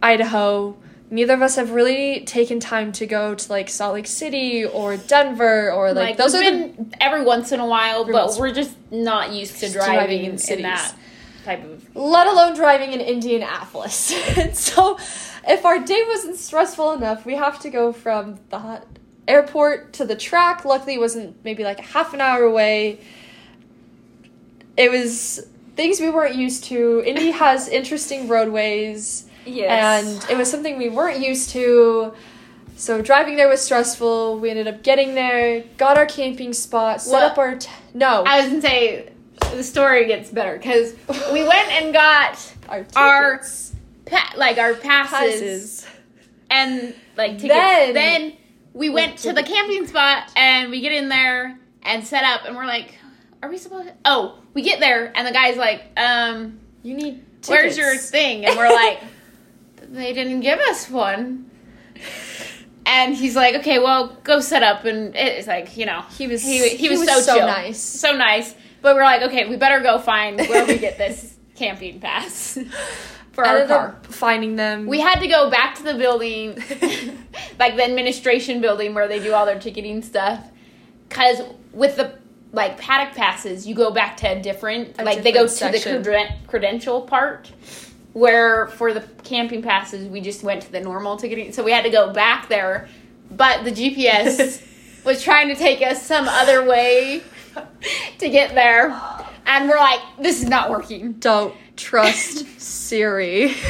Idaho. 0.03 0.77
Neither 1.13 1.35
of 1.35 1.43
us 1.43 1.57
have 1.57 1.73
really 1.73 2.21
taken 2.21 2.61
time 2.61 2.93
to 2.93 3.07
go 3.07 3.35
to 3.35 3.53
like 3.53 3.69
Salt 3.69 3.95
Lake 3.95 4.07
City 4.07 4.65
or 4.65 4.97
Denver 4.97 5.73
or 5.73 5.93
like, 5.93 6.11
Like, 6.11 6.17
those 6.17 6.35
are 6.37 6.45
the 6.45 6.69
been 6.69 6.95
every 7.01 7.25
once 7.25 7.51
in 7.51 7.59
a 7.59 7.67
while, 7.67 8.05
but 8.05 8.37
we're 8.39 8.53
just 8.53 8.77
not 8.93 9.33
used 9.33 9.59
to 9.59 9.71
driving, 9.71 9.95
driving 9.95 10.25
in 10.25 10.31
in, 10.33 10.39
cities. 10.39 10.63
that 10.63 10.95
type 11.45 11.65
of. 11.65 11.97
let 11.97 12.29
alone 12.29 12.55
driving 12.55 12.93
in 12.93 13.01
Indianapolis. 13.01 14.13
and 14.39 14.57
so, 14.69 14.99
if 15.49 15.65
our 15.65 15.81
day 15.81 16.05
wasn't 16.07 16.37
stressful 16.37 16.93
enough, 16.93 17.27
we 17.27 17.35
have 17.35 17.59
to 17.61 17.71
go 17.71 17.93
from 17.93 18.39
the 18.51 18.61
hot 18.61 18.87
airport 19.27 19.93
to 19.95 20.05
the 20.05 20.17
track. 20.17 20.65
Luckily, 20.65 20.95
it 20.95 21.01
wasn't 21.01 21.43
maybe 21.45 21.65
like 21.65 21.79
a 21.79 21.83
half 21.83 22.15
an 22.15 22.21
hour 22.21 22.43
away. 22.43 23.01
It 24.77 24.91
was 24.91 25.47
things 25.77 26.01
we 26.01 26.11
weren't 26.11 26.37
used 26.37 26.65
to. 26.65 27.03
Indy 27.07 27.31
has 27.45 27.69
interesting 27.69 28.29
roadways, 28.29 29.30
Yes. 29.47 30.23
and 30.25 30.31
it 30.31 30.37
was 30.37 30.51
something 30.51 30.77
we 30.79 30.89
weren't 30.89 31.21
used 31.21 31.51
to. 31.51 32.13
So 32.77 33.03
driving 33.03 33.37
there 33.37 33.49
was 33.49 33.61
stressful. 33.61 34.39
We 34.39 34.51
ended 34.51 34.67
up 34.67 34.83
getting 34.83 35.15
there, 35.15 35.63
got 35.77 35.99
our 35.99 36.07
camping 36.07 36.53
spot, 36.55 37.03
set 37.03 37.13
Well, 37.13 37.27
up 37.31 37.39
our 37.39 37.57
t- 37.57 37.71
no 37.95 38.25
I 38.27 38.41
was 38.41 38.49
gonna 38.49 38.63
say 38.63 39.11
the 39.55 39.63
story 39.63 40.07
gets 40.07 40.31
better 40.31 40.57
because 40.57 40.95
we 41.33 41.43
went 41.47 41.69
and 41.73 41.93
got 41.93 42.55
our 42.69 42.87
our 42.97 43.43
pa- 44.07 44.33
like 44.37 44.59
our 44.59 44.75
passes, 44.75 45.83
passes. 45.83 45.87
and 46.51 46.95
like 47.17 47.33
tickets. 47.39 47.49
Then- 47.55 47.95
Then, 47.95 48.33
we 48.73 48.89
went 48.89 49.19
to 49.19 49.33
the 49.33 49.43
camping 49.43 49.87
spot 49.89 50.31
and 50.37 50.71
we 50.71 50.81
get 50.81 50.93
in 50.93 51.09
there 51.09 51.59
and 51.83 52.07
set 52.07 52.23
up 52.23 52.43
and 52.47 52.57
we're 52.57 52.67
like, 52.67 52.95
are 53.43 53.49
we 53.51 53.59
supposed? 53.59 53.89
to? 53.89 53.95
Oh, 54.05 54.39
we 54.55 54.63
get 54.63 54.79
there 54.81 55.11
and 55.15 55.27
the 55.27 55.33
guy's 55.33 55.57
like, 55.57 55.83
um, 55.97 56.61
You 56.85 56.95
need. 56.95 57.25
where's 57.49 57.77
your 57.77 57.97
thing? 57.97 58.47
And 58.47 58.57
we're 58.59 58.69
like, 58.73 59.01
they 59.91 60.13
didn't 60.13 60.41
give 60.41 60.59
us 60.61 60.89
one. 60.89 61.51
And 62.87 63.15
he's 63.15 63.37
like, 63.37 63.55
okay, 63.57 63.79
well, 63.79 64.17
go 64.25 64.41
set 64.41 64.63
up. 64.63 64.85
And 64.85 65.15
it's 65.15 65.47
like, 65.47 65.77
you 65.77 65.87
know, 65.87 66.03
He 66.17 66.27
was 66.27 66.43
he, 66.43 66.69
he, 66.77 66.89
was, 66.89 67.07
so, 67.25 67.37
chill. 67.37 67.47
nice. 67.47 67.79
so 67.81 68.17
nice. 68.17 68.55
But 68.83 68.95
we're 68.97 69.03
like, 69.05 69.23
okay, 69.23 69.49
we 69.49 69.57
better 69.57 69.81
go 69.81 69.99
find 69.99 70.39
where 70.41 70.67
we 70.67 70.79
get 70.79 70.97
this 70.97 71.37
camping 71.55 72.01
pass 72.01 72.59
for 73.33 73.45
our 73.47 73.67
car. 73.67 73.99
finding 74.03 74.57
them. 74.57 74.87
We 74.87 74.99
had 75.01 75.21
to 75.21 75.29
go 75.29 75.51
back 75.51 75.75
to 75.77 75.83
the 75.83 75.95
building, 75.95 76.55
like 77.59 77.77
the 77.77 77.85
administration 77.85 78.61
building 78.61 78.95
where 78.95 79.07
they 79.07 79.21
do 79.21 79.35
all 79.35 79.45
their 79.45 79.59
ticketing 79.59 80.03
stuff. 80.03 80.43
Because 81.09 81.43
with 81.73 81.97
the 81.97 82.19
like 82.53 82.79
paddock 82.79 83.15
passes, 83.15 83.67
you 83.67 83.75
go 83.75 83.91
back 83.91 84.17
to 84.19 84.27
a 84.27 84.41
different, 84.41 84.97
A 84.99 85.05
like 85.05 85.23
they 85.23 85.33
go 85.33 85.47
different 85.47 85.77
to 85.83 85.99
the 85.99 86.11
creden- 86.11 86.47
credential 86.47 87.03
part. 87.03 87.53
Where 88.13 88.67
for 88.69 88.93
the 88.93 89.03
camping 89.23 89.63
passes, 89.63 90.09
we 90.09 90.21
just 90.21 90.43
went 90.43 90.63
to 90.63 90.73
the 90.73 90.81
normal 90.81 91.17
ticketing. 91.17 91.53
So 91.53 91.63
we 91.63 91.71
had 91.73 91.85
to 91.85 91.91
go 91.91 92.13
back 92.13 92.49
there. 92.49 92.89
But 93.31 93.65
the 93.65 93.71
GPS 93.71 94.67
was 95.05 95.23
trying 95.23 95.49
to 95.49 95.55
take 95.55 95.81
us 95.83 96.05
some 96.05 96.27
other 96.29 96.65
way 96.65 97.23
to 98.19 98.29
get 98.29 98.55
there. 98.55 99.01
And 99.47 99.69
we're 99.69 99.79
like, 99.79 100.01
this 100.19 100.43
is 100.43 100.49
not 100.49 100.71
working. 100.71 101.13
don't 101.15 101.55
trust 101.77 102.47
Siri. 102.61 103.55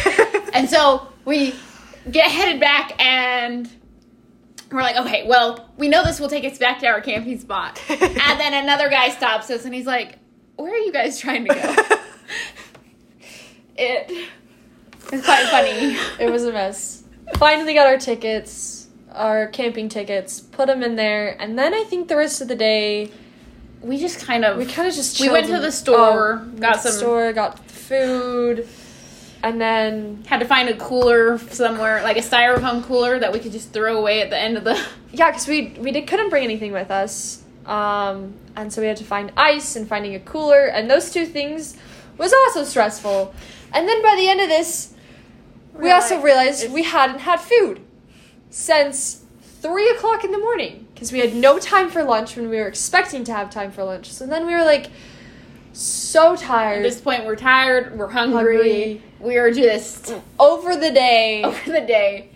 And 0.53 0.69
so 0.69 1.07
we 1.25 1.55
get 2.11 2.29
headed 2.29 2.59
back 2.59 3.01
and 3.01 3.71
we're 4.73 4.83
like, 4.83 4.97
okay, 4.97 5.25
well, 5.29 5.71
we 5.79 5.87
know 5.87 6.03
this 6.03 6.19
will 6.19 6.29
take 6.29 6.45
us 6.45 6.59
back 6.59 6.81
to 6.81 6.89
our 6.89 7.01
camping 7.01 7.39
spot. 7.39 7.81
and 7.89 8.41
then 8.41 8.53
another 8.53 8.89
guy 8.89 9.11
stops 9.11 9.49
us 9.49 9.65
and 9.65 9.73
he's 9.73 9.87
like, 9.87 10.19
where 10.57 10.75
are 10.75 10.79
you 10.79 10.93
guys 10.93 11.21
trying 11.21 11.47
to 11.47 11.55
go? 11.55 11.97
It 13.81 14.11
is 15.13 15.25
quite 15.25 15.47
funny. 15.49 15.97
it 16.19 16.31
was 16.31 16.45
a 16.45 16.53
mess. 16.53 17.03
Finally 17.37 17.75
got 17.75 17.87
our 17.87 17.97
tickets, 17.99 18.89
our 19.13 19.47
camping 19.49 19.89
tickets, 19.89 20.41
put 20.41 20.67
them 20.67 20.83
in 20.83 20.97
there, 20.97 21.37
and 21.41 21.59
then 21.59 21.73
I 21.75 21.85
think 21.85 22.09
the 22.09 22.17
rest 22.17 22.41
of 22.41 22.49
the 22.49 22.57
day 22.57 23.11
We 23.83 23.99
just 23.99 24.25
kind 24.27 24.45
of 24.45 24.59
we 24.59 24.67
kind 24.67 24.87
of 24.89 24.95
just 24.95 25.21
We 25.21 25.31
went 25.31 25.47
to 25.47 25.59
the 25.59 25.73
store, 25.73 26.43
oh, 26.43 26.59
got 26.59 26.61
went 26.61 26.61
to 26.61 26.61
the 26.61 26.79
some- 26.91 26.93
store, 26.93 27.33
got 27.33 27.59
food, 27.71 28.69
and 29.43 29.59
then 29.61 30.23
had 30.27 30.41
to 30.41 30.47
find 30.47 30.69
a 30.69 30.77
cooler 30.77 31.39
somewhere, 31.39 32.03
like 32.03 32.19
a 32.19 32.21
styrofoam 32.21 32.83
cooler 32.85 33.19
that 33.19 33.33
we 33.33 33.39
could 33.39 33.53
just 33.53 33.73
throw 33.73 33.97
away 33.97 34.21
at 34.21 34.29
the 34.31 34.39
end 34.39 34.59
of 34.59 34.65
the. 34.65 34.79
yeah, 35.13 35.31
because 35.31 35.49
we 35.49 35.75
we 35.79 35.93
did 35.93 36.07
couldn't 36.07 36.29
bring 36.29 36.45
anything 36.45 36.73
with 36.73 36.91
us, 36.91 37.43
um, 37.65 38.35
and 38.55 38.71
so 38.73 38.83
we 38.83 38.87
had 38.87 38.99
to 38.99 39.05
find 39.05 39.33
ice 39.37 39.77
and 39.77 39.89
finding 39.89 40.15
a 40.15 40.21
cooler, 40.21 40.67
and 40.67 40.91
those 40.91 41.11
two 41.11 41.25
things 41.25 41.77
was 42.19 42.33
also 42.33 42.65
stressful. 42.65 43.35
And 43.73 43.89
then 43.89 44.03
by 44.03 44.17
the 44.17 44.29
end 44.29 44.41
of 44.41 44.49
this, 44.49 44.95
we 45.75 45.91
also 45.91 46.21
realized 46.21 46.71
we 46.73 46.83
hadn't 46.83 47.21
had 47.21 47.41
food 47.41 47.81
since 48.51 49.23
three 49.43 49.89
o'clock 49.91 50.25
in 50.25 50.33
the 50.33 50.39
morning 50.39 50.87
because 50.93 51.13
we 51.13 51.21
had 51.21 51.35
no 51.35 51.59
time 51.59 51.89
for 51.91 52.03
lunch 52.03 52.37
when 52.37 52.49
we 52.51 52.57
were 52.57 52.67
expecting 52.67 53.25
to 53.25 53.33
have 53.33 53.51
time 53.51 53.71
for 53.71 53.85
lunch. 53.85 54.11
So 54.13 54.27
then 54.27 54.47
we 54.47 54.53
were 54.55 54.65
like 54.65 54.91
so 55.73 56.37
tired. 56.37 56.79
At 56.79 56.83
tired 56.83 56.85
this 56.85 57.01
point, 57.01 57.25
we're 57.25 57.37
tired, 57.37 57.97
we're 57.97 58.09
hungry, 58.09 58.57
Hungry. 58.57 59.03
we 59.21 59.37
are 59.39 59.51
just 59.53 60.15
over 60.39 60.77
the 60.77 60.91
day. 60.91 61.43
over 61.45 61.71
the 61.73 61.81
day. 61.81 62.31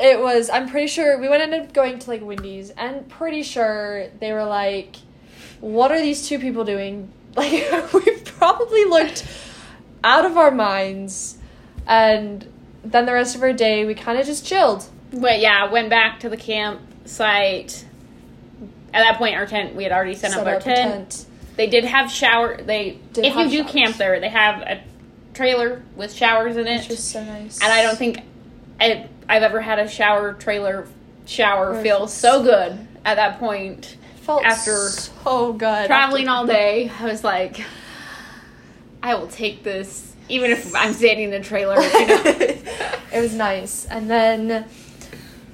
It 0.00 0.20
was. 0.20 0.48
I'm 0.48 0.68
pretty 0.68 0.86
sure 0.86 1.18
we 1.18 1.28
went 1.28 1.42
ended 1.42 1.60
up 1.60 1.72
going 1.72 1.98
to 1.98 2.10
like 2.10 2.22
Wendy's, 2.22 2.70
and 2.70 3.08
pretty 3.08 3.42
sure 3.42 4.08
they 4.20 4.32
were 4.32 4.44
like, 4.44 4.94
"What 5.60 5.90
are 5.90 6.00
these 6.00 6.28
two 6.28 6.38
people 6.38 6.64
doing?" 6.64 7.12
Like 7.38 7.92
we 7.92 8.16
probably 8.20 8.84
looked 8.84 9.26
out 10.04 10.24
of 10.24 10.36
our 10.36 10.50
minds, 10.50 11.38
and 11.86 12.46
then 12.84 13.06
the 13.06 13.12
rest 13.12 13.34
of 13.34 13.42
our 13.42 13.52
day 13.52 13.84
we 13.84 13.94
kind 13.94 14.18
of 14.18 14.26
just 14.26 14.46
chilled. 14.46 14.84
But 15.12 15.40
yeah, 15.40 15.70
went 15.70 15.90
back 15.90 16.20
to 16.20 16.28
the 16.28 16.36
campsite. 16.36 17.84
At 18.92 19.02
that 19.02 19.18
point, 19.18 19.36
our 19.36 19.46
tent 19.46 19.74
we 19.74 19.82
had 19.82 19.92
already 19.92 20.14
set, 20.14 20.32
up 20.34 20.46
our 20.46 20.56
a 20.56 20.60
tent. 20.60 21.26
They 21.56 21.66
did 21.66 21.84
have 21.84 22.10
shower. 22.10 22.56
They 22.56 22.98
Did 23.12 23.24
if 23.24 23.36
you 23.36 23.48
do 23.48 23.58
showers. 23.58 23.72
camp 23.72 23.96
there, 23.96 24.20
they 24.20 24.28
have 24.28 24.62
a 24.62 24.80
trailer 25.34 25.82
with 25.96 26.12
showers 26.12 26.56
in 26.56 26.66
it, 26.66 26.80
which 26.80 26.88
was 26.90 27.04
so 27.04 27.22
nice. 27.24 27.60
and 27.60 27.72
I 27.72 27.82
don't 27.82 27.98
think 27.98 28.20
I, 28.80 29.08
I've 29.28 29.42
ever 29.42 29.60
had 29.60 29.78
a 29.78 29.88
shower 29.88 30.32
trailer 30.34 30.86
shower 31.26 31.80
feel 31.82 32.08
so 32.08 32.42
good 32.42 32.86
at 33.04 33.16
that 33.16 33.38
point. 33.38 33.96
Felt 34.28 34.44
after 34.44 34.88
so 34.90 35.54
good 35.54 35.86
Traveling 35.86 36.28
after- 36.28 36.30
all 36.30 36.46
day, 36.60 36.92
I 37.00 37.06
was 37.06 37.24
like, 37.24 37.64
I 39.02 39.14
will 39.14 39.26
take 39.28 39.62
this, 39.64 40.14
even 40.28 40.50
if 40.50 40.74
I'm 40.76 40.92
standing 40.92 41.28
in 41.28 41.34
a 41.40 41.42
trailer. 41.42 41.76
You 41.76 42.06
know. 42.06 42.22
it 42.26 43.20
was 43.20 43.32
nice. 43.34 43.86
And 43.86 44.10
then 44.10 44.66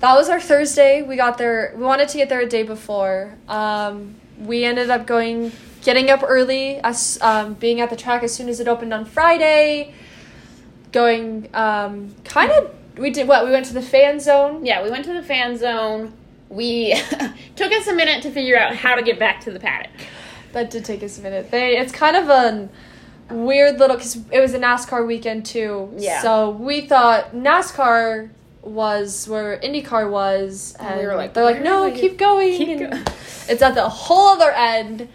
that 0.01 0.15
was 0.15 0.29
our 0.29 0.41
Thursday. 0.41 1.03
We 1.03 1.15
got 1.15 1.39
there. 1.39 1.73
We 1.77 1.85
wanted 1.85 2.09
to 2.09 2.17
get 2.17 2.29
there 2.29 2.41
a 2.41 2.49
day 2.49 2.65
before. 2.65 3.37
Um, 3.49 4.17
we 4.41 4.65
ended 4.65 4.91
up 4.91 5.07
going, 5.07 5.53
getting 5.83 6.11
up 6.11 6.25
early, 6.27 6.79
as 6.79 7.17
um, 7.23 7.55
being 7.55 7.81
at 7.81 7.91
the 7.91 7.97
track 7.97 8.25
as 8.25 8.35
soon 8.35 8.49
as 8.49 8.59
it 8.59 8.67
opened 8.67 8.93
on 8.93 9.05
Friday. 9.05 9.95
Going, 10.91 11.49
um, 11.55 12.13
kind 12.25 12.51
of. 12.51 12.75
We 12.99 13.11
did 13.11 13.29
what? 13.29 13.45
We 13.45 13.53
went 13.53 13.67
to 13.67 13.75
the 13.75 13.83
fan 13.83 14.19
zone. 14.19 14.67
Yeah, 14.67 14.83
we 14.83 14.91
went 14.91 15.05
to 15.05 15.13
the 15.13 15.23
fan 15.23 15.59
zone. 15.59 16.13
We 16.55 16.95
took 17.57 17.73
us 17.73 17.87
a 17.87 17.93
minute 17.95 18.23
to 18.23 18.31
figure 18.31 18.59
out 18.59 18.77
how 18.77 18.95
to 18.95 19.03
get 19.03 19.19
back 19.19 19.41
to 19.43 19.51
the 19.51 19.61
paddock. 19.61 19.91
That 20.53 20.71
did 20.71 20.85
take 20.85 21.03
us 21.03 21.19
a 21.19 21.23
minute. 21.23 21.51
They. 21.51 21.77
It's 21.77 21.93
kind 21.93 22.17
of 22.17 22.29
a 22.29 22.69
weird 23.35 23.79
little 23.79 23.97
because 23.97 24.17
it 24.31 24.41
was 24.41 24.55
a 24.55 24.59
NASCAR 24.59 25.07
weekend 25.07 25.47
too. 25.47 25.93
Yeah. 25.97 26.23
So 26.23 26.51
we 26.51 26.83
thought 26.83 27.33
NASCAR 27.33 28.31
was 28.63 29.29
where 29.29 29.59
IndyCar 29.59 30.11
was, 30.11 30.75
And 30.79 30.89
and 30.89 31.01
we 31.01 31.07
were 31.07 31.17
like, 31.17 31.35
they're 31.35 31.45
like, 31.45 31.63
no, 31.63 31.91
keep 31.91 32.17
going. 32.19 32.57
keep 32.57 32.79
go-" 32.79 32.91
It's 33.49 33.61
at 33.63 33.75
the 33.75 33.89
whole 33.89 34.29
other 34.29 34.51
end 34.51 35.09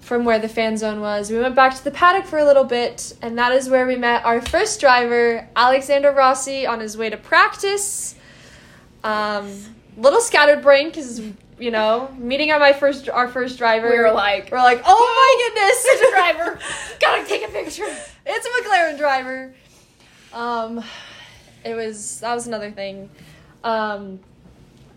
from 0.00 0.24
where 0.24 0.38
the 0.38 0.48
fan 0.48 0.76
zone 0.76 1.00
was. 1.00 1.30
We 1.30 1.38
went 1.38 1.54
back 1.54 1.76
to 1.76 1.84
the 1.84 1.90
paddock 1.90 2.24
for 2.24 2.38
a 2.38 2.44
little 2.44 2.64
bit, 2.64 3.14
and 3.22 3.38
that 3.38 3.52
is 3.52 3.68
where 3.68 3.86
we 3.86 3.94
met 3.94 4.24
our 4.24 4.40
first 4.40 4.80
driver, 4.80 5.46
Alexander 5.54 6.10
Rossi, 6.12 6.66
on 6.66 6.80
his 6.80 6.96
way 6.96 7.10
to 7.10 7.16
practice. 7.16 8.14
Um, 9.04 9.52
little 9.98 10.20
scattered 10.20 10.62
brain 10.62 10.88
because 10.88 11.20
you 11.58 11.70
know 11.70 12.08
meeting 12.18 12.52
on 12.52 12.60
my 12.60 12.72
first 12.72 13.08
our 13.08 13.28
first 13.28 13.58
driver. 13.58 13.90
We 13.90 13.98
were 13.98 14.12
like, 14.12 14.50
we're 14.50 14.58
like, 14.58 14.82
oh 14.86 15.50
my 15.52 15.62
goodness, 15.62 15.84
It's 15.86 16.02
a 16.02 16.10
driver. 16.10 16.58
Gotta 17.00 17.28
take 17.28 17.48
a 17.48 17.52
picture. 17.52 17.86
it's 18.24 18.46
a 18.46 18.68
McLaren 18.68 18.96
driver. 18.98 19.54
Um, 20.32 20.84
it 21.64 21.74
was 21.74 22.20
that 22.20 22.34
was 22.34 22.46
another 22.46 22.70
thing. 22.70 23.10
Um, 23.64 24.20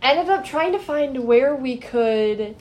ended 0.01 0.29
up 0.29 0.45
trying 0.45 0.71
to 0.73 0.79
find 0.79 1.25
where 1.25 1.55
we 1.55 1.77
could 1.77 2.55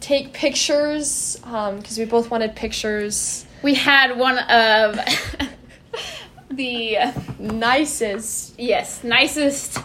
take 0.00 0.34
pictures 0.34 1.38
um 1.44 1.76
because 1.78 1.98
we 1.98 2.04
both 2.04 2.30
wanted 2.30 2.56
pictures. 2.56 3.46
We 3.62 3.74
had 3.74 4.18
one 4.18 4.38
of 4.38 4.98
the 6.50 6.98
Nicest 7.38 8.58
yes 8.58 9.02
nicest 9.02 9.78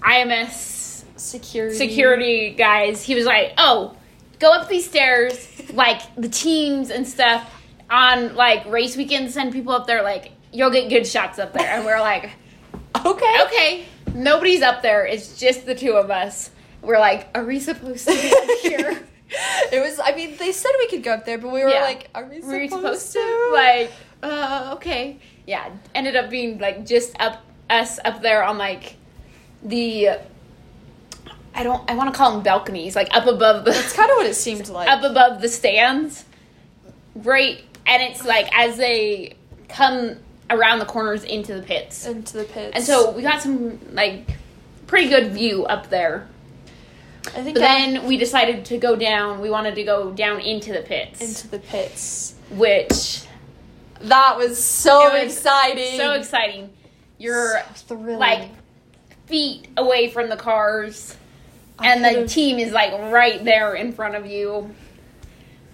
IMS 0.00 0.79
security. 1.20 1.76
security 1.76 2.50
guys. 2.50 3.02
He 3.02 3.14
was 3.14 3.24
like, 3.24 3.52
"Oh, 3.58 3.96
go 4.38 4.52
up 4.52 4.68
these 4.68 4.88
stairs, 4.88 5.48
like 5.72 6.00
the 6.16 6.28
teams 6.28 6.90
and 6.90 7.06
stuff 7.06 7.48
on 7.90 8.34
like 8.34 8.66
race 8.66 8.96
weekends. 8.96 9.34
Send 9.34 9.52
people 9.52 9.72
up 9.72 9.86
there, 9.86 10.02
like 10.02 10.32
you'll 10.52 10.70
get 10.70 10.88
good 10.88 11.06
shots 11.06 11.38
up 11.38 11.52
there." 11.52 11.68
And 11.68 11.84
we're 11.84 12.00
like, 12.00 12.30
Okay. 13.04 13.42
"Okay, 13.44 13.84
nobody's 14.14 14.62
up 14.62 14.82
there. 14.82 15.06
It's 15.06 15.38
just 15.38 15.66
the 15.66 15.74
two 15.74 15.92
of 15.92 16.10
us." 16.10 16.50
We're 16.82 16.98
like, 16.98 17.28
"Are 17.34 17.44
we 17.44 17.60
supposed 17.60 18.06
to 18.08 18.12
be 18.14 18.32
up 18.32 18.58
here?" 18.62 19.02
it 19.72 19.80
was. 19.80 20.00
I 20.02 20.14
mean, 20.16 20.36
they 20.38 20.50
said 20.52 20.70
we 20.78 20.88
could 20.88 21.02
go 21.02 21.12
up 21.12 21.24
there, 21.26 21.38
but 21.38 21.52
we 21.52 21.62
were 21.62 21.70
Yeah. 21.70 21.82
like, 21.82 22.08
"Are 22.14 22.24
we 22.24 22.40
Were 22.40 22.58
we 22.58 22.68
supposed, 22.68 23.02
supposed 23.02 23.12
to?" 23.12 23.18
to? 23.18 23.50
Like, 23.52 23.92
uh, 24.22 24.72
okay. 24.76 25.18
Yeah, 25.46 25.70
ended 25.94 26.16
up 26.16 26.30
being 26.30 26.58
like 26.58 26.86
just 26.86 27.14
up 27.20 27.44
us 27.68 27.98
up 28.04 28.22
there 28.22 28.42
on 28.42 28.58
like 28.58 28.96
the 29.62 30.18
I 31.54 31.62
don't 31.62 31.88
I 31.90 31.94
want 31.94 32.12
to 32.12 32.16
call 32.16 32.32
them 32.32 32.42
balconies, 32.42 32.94
like 32.96 33.08
up 33.12 33.26
above 33.26 33.64
the 33.64 33.72
That's 33.72 33.92
kind 33.92 34.10
of 34.10 34.16
what 34.16 34.26
it 34.26 34.34
seemed 34.34 34.68
like. 34.70 34.88
up 34.88 35.02
above 35.02 35.40
the 35.42 35.48
stands. 35.48 36.24
Right, 37.14 37.62
and 37.86 38.02
it's 38.02 38.24
like 38.24 38.48
as 38.56 38.76
they 38.76 39.34
come 39.68 40.16
around 40.48 40.78
the 40.80 40.84
corners 40.84 41.22
into 41.24 41.54
the 41.54 41.62
pits. 41.62 42.06
into 42.06 42.38
the 42.38 42.44
pits. 42.44 42.72
And 42.74 42.84
so 42.84 43.10
we 43.12 43.22
got 43.22 43.40
some 43.42 43.78
like 43.94 44.36
pretty 44.86 45.08
good 45.08 45.32
view 45.32 45.64
up 45.66 45.90
there. 45.90 46.26
I 47.26 47.42
think 47.42 47.54
But 47.56 47.60
then 47.60 48.06
we 48.06 48.16
decided 48.16 48.64
to 48.66 48.78
go 48.78 48.96
down. 48.96 49.40
We 49.40 49.50
wanted 49.50 49.74
to 49.74 49.84
go 49.84 50.10
down 50.12 50.40
into 50.40 50.72
the 50.72 50.80
pits, 50.82 51.20
into 51.20 51.48
the 51.48 51.58
pits. 51.58 52.34
which 52.50 53.22
That 54.00 54.38
was 54.38 54.62
so 54.62 55.12
was 55.12 55.24
exciting. 55.34 55.96
so 55.98 56.12
exciting. 56.14 56.70
You're 57.18 57.60
So 57.74 57.94
like 57.96 58.48
feet 59.26 59.68
away 59.76 60.08
from 60.10 60.28
the 60.30 60.36
cars, 60.36 61.16
and 61.82 62.04
the 62.04 62.26
team 62.26 62.58
is 62.58 62.72
like 62.72 62.92
right 63.12 63.44
there 63.44 63.74
in 63.74 63.92
front 63.92 64.14
of 64.14 64.26
you. 64.26 64.74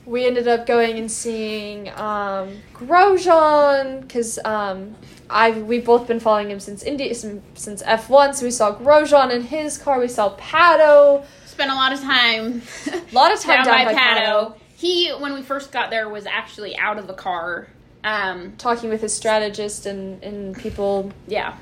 we 0.04 0.24
ended 0.24 0.46
up 0.46 0.66
going 0.66 0.98
and 0.98 1.10
seeing 1.10 1.88
um, 1.90 2.58
Grosjean 2.74 4.00
because 4.02 4.38
um, 4.44 4.94
I 5.28 5.50
we've 5.50 5.84
both 5.84 6.06
been 6.06 6.20
following 6.20 6.50
him 6.50 6.60
since 6.60 6.82
since, 6.82 7.26
since 7.54 7.82
F 7.84 8.08
one. 8.08 8.32
So 8.34 8.44
we 8.44 8.50
saw 8.52 8.74
Grosjean 8.74 9.32
in 9.32 9.42
his 9.42 9.78
car. 9.78 9.98
We 9.98 10.08
saw 10.08 10.36
Pato. 10.36 11.24
Spent 11.46 11.70
a 11.70 11.74
lot 11.74 11.92
of 11.92 12.00
time 12.00 12.62
A 12.92 13.02
lot 13.14 13.32
of 13.32 13.40
time 13.40 13.64
down, 13.64 13.64
down, 13.64 13.86
by, 13.86 13.92
by 13.92 13.94
Pato. 13.94 14.54
He, 14.76 15.10
when 15.10 15.32
we 15.32 15.42
first 15.42 15.72
got 15.72 15.88
there, 15.90 16.06
was 16.08 16.26
actually 16.26 16.76
out 16.76 16.98
of 16.98 17.06
the 17.06 17.14
car. 17.14 17.68
Um, 18.04 18.52
talking 18.58 18.90
with 18.90 19.00
his 19.00 19.12
strategist 19.12 19.86
and 19.86 20.22
and 20.22 20.56
people. 20.56 21.10
yeah, 21.26 21.56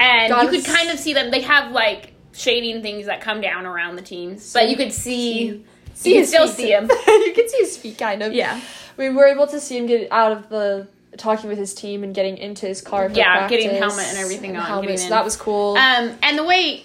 and 0.00 0.32
you 0.32 0.48
could 0.48 0.64
kind 0.64 0.88
of 0.88 0.98
see 0.98 1.12
them. 1.12 1.30
They 1.30 1.42
have 1.42 1.72
like 1.72 2.14
shading 2.38 2.82
things 2.82 3.06
that 3.06 3.20
come 3.20 3.40
down 3.40 3.66
around 3.66 3.96
the 3.96 4.02
teams, 4.02 4.52
but 4.52 4.68
you 4.70 4.76
could 4.76 4.92
see. 4.92 5.64
See 5.94 6.10
you 6.14 6.20
can 6.20 6.26
still 6.26 6.46
feet. 6.46 6.56
see 6.56 6.70
him. 6.72 6.84
you 7.08 7.32
can 7.34 7.48
see 7.48 7.56
his 7.58 7.76
feet, 7.76 7.98
kind 7.98 8.22
of. 8.22 8.32
Yeah, 8.32 8.60
We 8.96 9.10
were 9.10 9.26
able 9.26 9.48
to 9.48 9.58
see 9.58 9.76
him 9.76 9.86
get 9.86 10.06
out 10.12 10.30
of 10.30 10.48
the 10.48 10.86
talking 11.16 11.48
with 11.50 11.58
his 11.58 11.74
team 11.74 12.04
and 12.04 12.14
getting 12.14 12.38
into 12.38 12.66
his 12.66 12.80
car. 12.80 13.08
For 13.10 13.16
Yeah, 13.16 13.48
getting 13.48 13.70
practice 13.70 13.96
helmet 13.96 14.06
and 14.10 14.18
everything 14.18 14.56
on, 14.56 14.62
helmet, 14.64 14.82
getting 14.84 14.98
so 14.98 15.04
in. 15.06 15.10
that 15.10 15.24
was 15.24 15.34
cool. 15.36 15.76
Um, 15.76 16.16
and 16.22 16.38
the 16.38 16.44
way, 16.44 16.84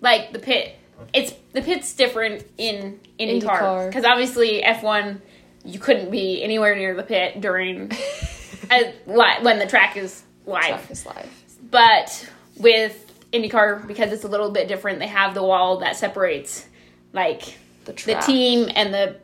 like 0.00 0.32
the 0.32 0.38
pit, 0.38 0.76
it's 1.14 1.32
the 1.52 1.62
pit's 1.62 1.94
different 1.94 2.44
in 2.58 3.00
IndyCar 3.18 3.42
IndyCar. 3.42 3.86
because 3.88 4.04
obviously 4.04 4.62
F 4.62 4.82
one, 4.82 5.22
you 5.64 5.78
couldn't 5.78 6.10
be 6.10 6.42
anywhere 6.42 6.74
near 6.76 6.94
the 6.94 7.02
pit 7.02 7.40
during 7.40 7.90
uh, 8.70 8.78
li- 9.06 9.38
when 9.42 9.58
the 9.58 9.66
track 9.66 9.96
is 9.96 10.22
live. 10.46 10.64
Track 10.66 10.90
is 10.90 11.06
live. 11.06 11.42
But 11.70 12.28
with 12.58 13.07
IndyCar, 13.32 13.86
because 13.86 14.12
it's 14.12 14.24
a 14.24 14.28
little 14.28 14.50
bit 14.50 14.68
different, 14.68 14.98
they 14.98 15.06
have 15.06 15.34
the 15.34 15.42
wall 15.42 15.78
that 15.78 15.96
separates 15.96 16.66
like 17.12 17.56
The 17.84 17.92
the 17.92 18.14
team 18.26 18.70
and 18.74 18.92
the 18.94 19.16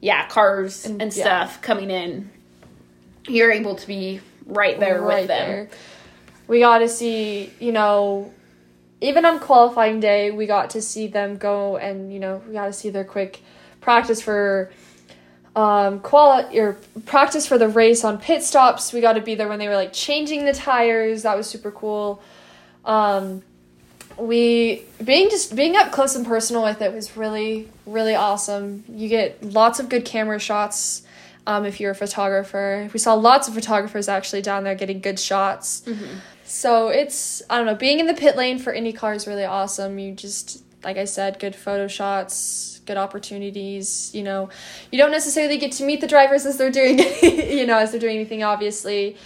yeah 0.00 0.26
cars 0.28 0.86
And- 0.86 1.02
and, 1.02 1.14
yeah. 1.14 1.22
stuff 1.24 1.60
coming 1.62 1.90
in. 1.90 2.30
You're 3.28 3.52
able 3.52 3.74
to 3.76 3.86
be 3.86 4.20
right 4.46 4.78
there 4.80 5.02
with 5.02 5.26
them. 5.28 5.68
We 6.48 6.60
got 6.60 6.78
to 6.78 6.88
see, 6.88 7.52
you 7.60 7.70
know, 7.70 8.32
even 9.00 9.24
on 9.24 9.38
qualifying 9.38 10.00
day, 10.00 10.30
we 10.30 10.46
got 10.46 10.70
to 10.70 10.82
see 10.82 11.06
them 11.06 11.36
go 11.36 11.76
and, 11.76 12.12
you 12.12 12.18
know, 12.18 12.42
we 12.46 12.54
got 12.54 12.66
to 12.66 12.72
see 12.72 12.90
their 12.90 13.04
quick 13.04 13.40
practice 13.80 14.20
for 14.22 14.70
um 15.56 16.00
quali- 16.00 16.58
or 16.58 16.76
practice 17.06 17.46
for 17.46 17.58
the 17.58 17.68
race 17.68 18.04
on 18.04 18.18
pit 18.18 18.42
stops. 18.42 18.92
We 18.92 19.00
got 19.00 19.14
to 19.14 19.20
be 19.20 19.34
there 19.34 19.48
when 19.48 19.58
they 19.58 19.68
were 19.68 19.74
like 19.76 19.92
changing 19.92 20.44
the 20.44 20.52
tires. 20.52 21.22
That 21.22 21.36
was 21.36 21.46
super 21.48 21.70
cool. 21.70 22.22
Um 22.84 23.42
we 24.20 24.84
being 25.02 25.30
just 25.30 25.56
being 25.56 25.76
up 25.76 25.92
close 25.92 26.14
and 26.14 26.26
personal 26.26 26.62
with 26.62 26.82
it 26.82 26.92
was 26.92 27.16
really 27.16 27.68
really 27.86 28.14
awesome. 28.14 28.84
You 28.88 29.08
get 29.08 29.42
lots 29.42 29.80
of 29.80 29.88
good 29.88 30.04
camera 30.04 30.38
shots 30.38 31.02
um, 31.46 31.64
if 31.64 31.80
you're 31.80 31.92
a 31.92 31.94
photographer. 31.94 32.88
We 32.92 32.98
saw 32.98 33.14
lots 33.14 33.48
of 33.48 33.54
photographers 33.54 34.08
actually 34.08 34.42
down 34.42 34.64
there 34.64 34.74
getting 34.74 35.00
good 35.00 35.18
shots. 35.18 35.82
So 36.44 36.88
it's 36.88 37.42
I 37.48 37.56
don't 37.56 37.66
know, 37.66 37.74
being 37.74 38.00
in 38.00 38.06
the 38.06 38.14
pit 38.14 38.36
lane 38.36 38.58
for 38.58 38.72
IndyCar 38.74 39.14
is 39.14 39.26
really 39.26 39.44
awesome. 39.44 39.98
You 39.98 40.12
just 40.12 40.62
like 40.82 40.96
I 40.96 41.04
said, 41.04 41.38
good 41.38 41.54
photo 41.54 41.88
shots, 41.88 42.80
good 42.86 42.96
opportunities. 42.96 44.10
You 44.14 44.22
know, 44.22 44.48
you 44.90 44.98
don't 44.98 45.10
necessarily 45.10 45.58
get 45.58 45.72
to 45.72 45.84
meet 45.84 46.00
the 46.00 46.06
drivers 46.06 46.46
as 46.46 46.56
they're 46.56 46.70
doing, 46.70 46.98
you 47.22 47.66
know, 47.66 47.78
as 47.78 47.90
they're 47.90 48.00
doing 48.00 48.16
anything, 48.16 48.42
obviously, 48.42 49.16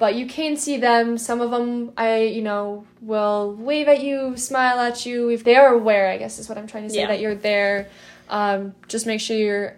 but 0.00 0.14
you 0.14 0.24
can 0.26 0.56
see 0.56 0.78
them. 0.78 1.18
Some 1.18 1.42
of 1.42 1.50
them, 1.50 1.92
I 1.96 2.22
you 2.22 2.40
know, 2.40 2.86
will 3.02 3.54
wave 3.54 3.86
at 3.86 4.02
you, 4.02 4.34
smile 4.38 4.78
at 4.80 5.04
you 5.04 5.28
if 5.28 5.44
they 5.44 5.54
are 5.56 5.68
aware. 5.74 6.08
I 6.08 6.16
guess 6.16 6.38
is 6.38 6.48
what 6.48 6.56
I'm 6.58 6.66
trying 6.66 6.84
to 6.84 6.90
say 6.90 7.00
Yeah. 7.00 7.08
that 7.08 7.20
you're 7.20 7.34
there. 7.34 7.88
Um, 8.30 8.74
just 8.88 9.06
make 9.06 9.20
sure 9.20 9.36
you're 9.36 9.76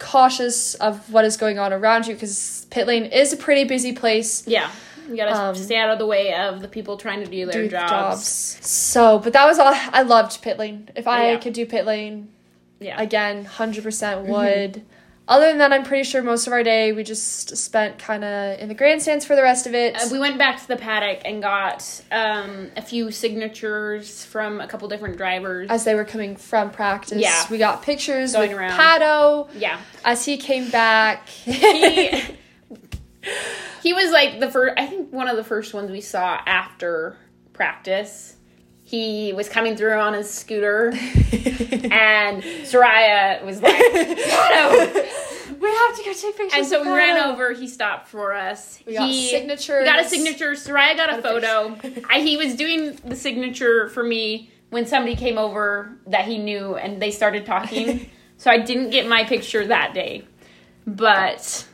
cautious 0.00 0.74
of 0.74 1.12
what 1.12 1.24
is 1.24 1.36
going 1.36 1.58
on 1.58 1.72
around 1.72 2.06
you 2.08 2.14
because 2.14 2.66
pit 2.70 2.86
lane 2.88 3.04
is 3.04 3.32
a 3.32 3.36
pretty 3.36 3.62
busy 3.64 3.92
place. 3.92 4.42
Yeah. 4.46 4.68
You 5.08 5.16
gotta 5.16 5.36
Um, 5.36 5.54
stay 5.54 5.76
out 5.76 5.90
of 5.90 5.98
the 6.00 6.06
way 6.06 6.34
of 6.34 6.62
the 6.62 6.68
people 6.68 6.96
trying 6.96 7.20
to 7.24 7.30
do 7.30 7.46
their 7.46 7.62
do 7.64 7.68
jobs. 7.68 8.26
So, 8.62 9.18
but 9.20 9.32
that 9.34 9.44
was 9.46 9.58
all. 9.60 9.72
I 9.74 10.02
loved 10.02 10.42
pit 10.42 10.58
lane. 10.58 10.88
If 10.96 11.06
I 11.06 11.30
Yeah. 11.32 11.36
could 11.38 11.52
do 11.52 11.64
pit 11.64 11.84
lane 11.86 12.28
Yeah. 12.80 13.00
again, 13.00 13.44
hundred 13.44 13.84
percent 13.84 14.26
would. 14.26 14.82
Other 15.30 15.46
than 15.46 15.58
that, 15.58 15.72
I'm 15.72 15.84
pretty 15.84 16.02
sure 16.02 16.22
most 16.24 16.48
of 16.48 16.52
our 16.52 16.64
day 16.64 16.90
we 16.90 17.04
just 17.04 17.56
spent 17.56 18.00
kind 18.00 18.24
of 18.24 18.58
in 18.58 18.66
the 18.66 18.74
grandstands 18.74 19.24
for 19.24 19.36
the 19.36 19.42
rest 19.42 19.64
of 19.64 19.74
it. 19.74 19.94
Uh, 19.94 20.08
we 20.10 20.18
went 20.18 20.38
back 20.38 20.60
to 20.60 20.66
the 20.66 20.76
paddock 20.76 21.20
and 21.24 21.40
got 21.40 22.02
um, 22.10 22.68
a 22.76 22.82
few 22.82 23.12
signatures 23.12 24.24
from 24.24 24.60
a 24.60 24.66
couple 24.66 24.88
different 24.88 25.16
drivers. 25.16 25.70
as 25.70 25.84
they 25.84 25.94
were 25.94 26.04
coming 26.04 26.34
from 26.34 26.72
practice, 26.72 27.18
Yeah. 27.22 27.44
we 27.48 27.58
got 27.58 27.82
pictures 27.82 28.32
Going 28.32 28.52
around. 28.52 28.76
Pato 28.76 29.48
yeah. 29.54 29.78
as 30.04 30.24
he 30.24 30.36
came 30.36 30.68
back. 30.68 31.28
He, 31.28 32.08
he 33.84 33.92
was 33.92 34.10
like 34.10 34.40
the 34.40 34.50
first, 34.50 34.74
I 34.76 34.86
think 34.86 35.12
one 35.12 35.28
of 35.28 35.36
the 35.36 35.44
first 35.44 35.72
ones 35.72 35.92
we 35.92 36.00
saw 36.00 36.40
after 36.44 37.16
practice. 37.52 38.34
He 38.90 39.32
was 39.32 39.48
coming 39.48 39.76
through 39.76 39.94
on 39.94 40.14
his 40.14 40.28
scooter, 40.28 40.88
and 40.92 42.42
Soraya 42.42 43.40
was 43.44 43.62
like, 43.62 43.72
we 45.60 45.68
have 45.68 45.96
to 45.96 46.02
go 46.04 46.12
take 46.12 46.36
pictures. 46.36 46.52
And 46.54 46.66
so 46.66 46.82
we 46.82 46.90
ran 46.90 47.22
over. 47.22 47.52
He 47.52 47.68
stopped 47.68 48.08
for 48.08 48.34
us. 48.34 48.80
We 48.84 48.94
got 48.94 49.08
he, 49.08 49.30
signatures. 49.30 49.84
Got 49.84 50.00
a 50.00 50.08
signature. 50.08 50.54
Soraya 50.54 50.96
got 50.96 51.16
a 51.16 51.22
photo. 51.22 51.78
I, 52.10 52.18
he 52.18 52.36
was 52.36 52.56
doing 52.56 52.96
the 53.04 53.14
signature 53.14 53.88
for 53.90 54.02
me 54.02 54.50
when 54.70 54.86
somebody 54.86 55.14
came 55.14 55.38
over 55.38 55.92
that 56.08 56.24
he 56.24 56.38
knew, 56.38 56.74
and 56.74 57.00
they 57.00 57.12
started 57.12 57.46
talking. 57.46 58.10
so 58.38 58.50
I 58.50 58.58
didn't 58.58 58.90
get 58.90 59.06
my 59.06 59.22
picture 59.22 59.68
that 59.68 59.94
day, 59.94 60.24
but 60.84 61.64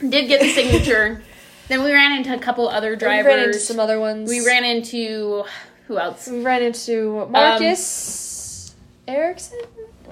did 0.00 0.28
get 0.28 0.42
the 0.42 0.50
signature. 0.50 1.22
then 1.68 1.82
we 1.82 1.94
ran 1.94 2.18
into 2.18 2.34
a 2.34 2.38
couple 2.38 2.68
other 2.68 2.90
We 2.90 2.96
drivers. 2.96 3.26
ran 3.26 3.38
into 3.38 3.58
some 3.58 3.80
other 3.80 3.98
ones. 3.98 4.28
We 4.28 4.44
ran 4.44 4.64
into 4.64 5.44
who 5.86 5.98
else? 5.98 6.26
We 6.28 6.42
ran 6.42 6.62
into 6.62 7.26
Marcus 7.30 8.74
Ericsson. 9.08 9.58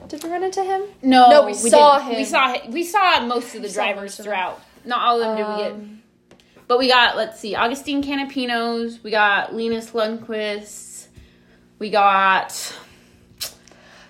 Did 0.09 0.25
we 0.25 0.31
run 0.31 0.43
into 0.43 0.63
him? 0.65 0.83
No, 1.03 1.31
No, 1.31 1.47
we 1.47 1.55
saw 1.55 1.99
didn't. 1.99 2.11
him. 2.13 2.17
We 2.19 2.25
saw 2.25 2.49
hi- 2.49 2.69
we 2.69 2.85
saw 2.85 3.21
most 3.27 3.55
of 3.55 3.63
the 3.63 3.69
We 3.69 3.75
drivers 3.75 4.03
most 4.03 4.19
of 4.21 4.25
them. 4.25 4.33
throughout. 4.35 4.61
Not 4.85 5.01
all 5.01 5.23
of 5.23 5.37
them 5.37 5.37
did 5.37 5.57
we 5.57 5.63
get. 5.63 5.73
Um, 5.73 6.03
But 6.67 6.79
we 6.79 6.89
got, 6.89 7.17
let's 7.17 7.39
see, 7.41 7.55
Augustine 7.55 8.03
Canapino's. 8.03 9.03
We 9.03 9.11
got 9.11 9.55
Linus 9.55 9.91
Lundqvist. 9.91 11.07
We 11.79 11.91
got, 11.91 12.75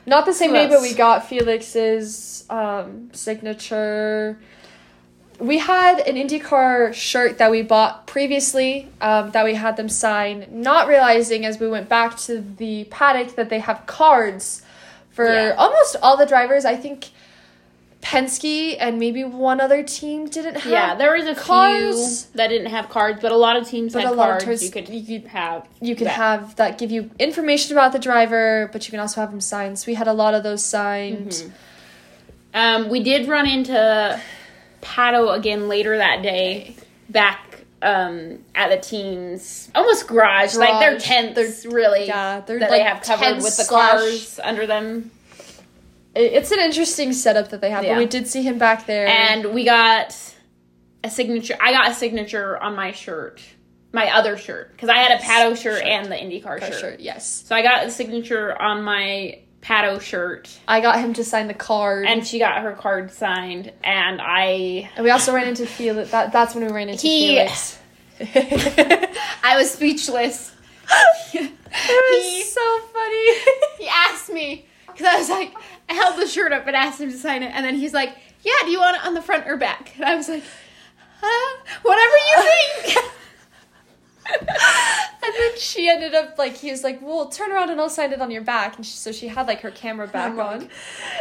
Not 0.06 0.26
the 0.26 0.32
same 0.32 0.52
day, 0.52 0.66
but 0.68 0.80
we 0.82 0.92
got 0.94 1.28
Felix's 1.28 2.44
um, 2.50 3.10
signature. 3.12 4.38
We 5.40 5.58
had 5.58 6.00
an 6.00 6.16
IndyCar 6.16 6.92
shirt 6.92 7.38
that 7.38 7.50
we 7.50 7.62
bought 7.62 8.06
previously 8.06 8.88
um, 9.00 9.30
that 9.30 9.44
we 9.44 9.54
had 9.54 9.76
them 9.76 9.88
sign, 9.88 10.46
not 10.50 10.86
realizing 10.86 11.46
as 11.46 11.58
we 11.58 11.68
went 11.68 11.88
back 11.88 12.16
to 12.18 12.40
the 12.40 12.84
paddock 12.84 13.36
that 13.36 13.48
they 13.48 13.58
have 13.60 13.86
cards 13.86 14.62
for 15.10 15.24
Yeah. 15.26 15.54
almost 15.56 15.96
all 16.02 16.16
the 16.16 16.26
drivers. 16.26 16.64
I 16.64 16.76
think 16.76 17.08
Penske 18.02 18.76
and 18.80 18.98
maybe 18.98 19.24
one 19.24 19.60
other 19.60 19.82
team 19.82 20.26
didn't 20.28 20.54
have. 20.56 20.72
yeah, 20.72 20.94
there 20.94 21.12
was 21.12 21.26
a 21.26 21.34
cards. 21.34 22.24
few 22.24 22.36
that 22.36 22.48
didn't 22.48 22.70
have 22.70 22.88
cards, 22.88 23.18
but 23.20 23.30
a 23.30 23.36
lot 23.36 23.56
of 23.56 23.68
teams 23.68 23.92
But 23.92 24.04
had 24.04 24.12
a 24.12 24.14
lot 24.14 24.30
of 24.38 24.42
cards 24.44 24.62
you 24.64 24.70
could 24.70 24.88
you 24.88 25.20
could- 25.20 25.28
have. 25.30 25.66
you 25.80 25.94
can 25.94 26.04
that. 26.04 26.14
have 26.14 26.56
that 26.56 26.78
give 26.78 26.90
you 26.90 27.10
information 27.18 27.72
about 27.76 27.92
the 27.92 27.98
driver, 27.98 28.70
but 28.72 28.86
you 28.86 28.90
can 28.90 29.00
also 29.00 29.20
have 29.20 29.30
them 29.30 29.40
signed. 29.40 29.78
So 29.78 29.84
we 29.86 29.94
had 29.94 30.08
a 30.08 30.14
lot 30.14 30.32
of 30.34 30.42
those 30.42 30.64
signed. 30.64 31.28
Mhm. 31.30 31.50
Um, 32.52 32.88
we 32.88 33.02
did 33.02 33.28
run 33.28 33.46
into 33.46 34.18
Pato 34.82 35.36
again 35.36 35.68
later 35.68 35.96
that 35.98 36.22
day, 36.22 36.74
back 37.08 37.64
um, 37.82 38.38
at 38.54 38.68
the 38.70 38.76
team's 38.76 39.70
almost 39.74 40.06
garage, 40.06 40.54
like 40.54 40.80
their 40.80 40.90
Garage. 40.92 41.04
tents, 41.04 41.66
really. 41.66 42.06
Yeah, 42.06 42.40
they're 42.40 42.58
that 42.58 42.70
like 42.70 42.80
they 42.80 42.84
have 42.84 43.02
covered 43.02 43.36
with 43.36 43.44
the 43.56 43.64
slash- 43.64 43.92
cars 44.00 44.40
under 44.42 44.66
them. 44.66 45.10
It's 46.14 46.50
an 46.50 46.58
interesting 46.58 47.12
setup 47.12 47.50
that 47.50 47.60
they 47.60 47.70
have, 47.70 47.84
Yeah. 47.84 47.94
but 47.94 47.98
we 48.00 48.06
did 48.06 48.26
see 48.26 48.42
him 48.42 48.58
back 48.58 48.86
there. 48.86 49.06
And 49.06 49.54
we 49.54 49.64
got 49.64 50.16
a 51.04 51.08
signature. 51.10 51.56
I 51.60 51.70
got 51.72 51.88
a 51.90 51.94
signature 51.94 52.60
on 52.60 52.74
my 52.74 52.90
shirt, 52.92 53.40
my 53.92 54.10
other 54.14 54.36
shirt, 54.36 54.72
because 54.72 54.88
I 54.88 54.96
had 54.96 55.12
a 55.18 55.22
Pato 55.22 55.50
shirt, 55.56 55.78
Shirt. 55.78 55.86
and 55.86 56.10
the 56.10 56.16
IndyCar 56.16 56.58
Car 56.58 56.60
shirt. 56.72 56.80
shirt, 56.80 57.00
yes. 57.00 57.44
So 57.46 57.54
I 57.54 57.62
got 57.62 57.86
a 57.86 57.90
signature 57.92 58.60
on 58.60 58.82
my 58.82 59.38
Pato 59.62 60.00
shirt, 60.00 60.48
I 60.66 60.80
got 60.80 60.98
him 61.00 61.12
to 61.14 61.24
sign 61.24 61.46
the 61.46 61.54
card, 61.54 62.06
and 62.06 62.26
she 62.26 62.38
got 62.38 62.62
her 62.62 62.72
card 62.72 63.12
signed, 63.12 63.72
and 63.84 64.20
I 64.22 64.90
And 64.96 65.04
we 65.04 65.10
also 65.10 65.34
ran 65.34 65.48
into 65.48 65.66
Felix. 65.66 66.10
That 66.12 66.32
that's 66.32 66.54
when 66.54 66.64
we 66.66 66.72
ran 66.72 66.88
into 66.88 67.02
He- 67.06 67.36
Felix. 67.36 67.78
I 69.42 69.54
was 69.56 69.70
speechless. 69.70 70.52
It 71.32 71.52
was 72.42 72.52
so 72.52 72.78
funny. 72.92 73.54
he 73.78 73.88
asked 73.88 74.28
me 74.32 74.66
because 74.88 75.06
I 75.06 75.16
was 75.18 75.28
like, 75.30 75.54
I 75.88 75.94
held 75.94 76.20
the 76.20 76.26
shirt 76.26 76.52
up 76.52 76.66
and 76.66 76.74
asked 76.74 77.00
him 77.00 77.10
to 77.10 77.16
sign 77.16 77.42
it, 77.44 77.52
and 77.54 77.64
then 77.64 77.76
he's 77.76 77.94
like, 77.94 78.16
"Yeah, 78.42 78.52
do 78.64 78.70
you 78.70 78.80
want 78.80 78.96
it 78.96 79.06
on 79.06 79.14
the 79.14 79.22
front 79.22 79.46
or 79.46 79.56
back?" 79.56 79.92
And 79.96 80.04
I 80.04 80.16
was 80.16 80.28
like, 80.28 80.42
"Huh, 81.20 81.58
whatever 81.82 82.14
you 82.16 82.82
think." 82.92 83.04
And 84.38 85.34
then 85.38 85.58
she 85.58 85.88
ended 85.88 86.14
up 86.14 86.38
like 86.38 86.56
he 86.56 86.70
was 86.70 86.82
like, 86.82 87.00
"Well, 87.02 87.28
turn 87.28 87.52
around 87.52 87.70
and 87.70 87.80
I'll 87.80 87.90
sign 87.90 88.12
it 88.12 88.20
on 88.20 88.30
your 88.30 88.42
back." 88.42 88.76
And 88.76 88.86
she, 88.86 88.92
so 88.92 89.12
she 89.12 89.28
had 89.28 89.46
like 89.46 89.60
her 89.60 89.70
camera 89.70 90.06
back 90.06 90.36
on, 90.38 90.68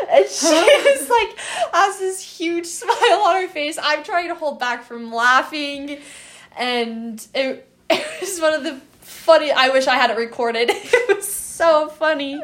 and 0.10 0.26
she 0.30 0.48
was 0.48 1.10
like 1.10 1.38
has 1.74 2.00
this 2.00 2.22
huge 2.22 2.66
smile 2.68 3.22
on 3.22 3.42
her 3.42 3.48
face. 3.48 3.78
I'm 3.82 4.04
trying 4.04 4.30
to 4.30 4.36
hold 4.36 4.60
back 4.60 4.84
from 4.84 5.12
laughing, 5.12 6.00
and 6.58 7.26
it 7.34 7.68
it 7.90 8.22
was 8.22 8.40
one 8.40 8.54
of 8.54 8.64
the 8.64 8.80
funny. 9.02 9.52
I 9.52 9.70
wish 9.70 9.88
I 9.88 9.96
had 9.96 10.12
it 10.12 10.18
recorded. 10.18 10.70
It 10.72 11.18
was 11.18 11.32
so 11.32 11.90
funny, 11.90 12.42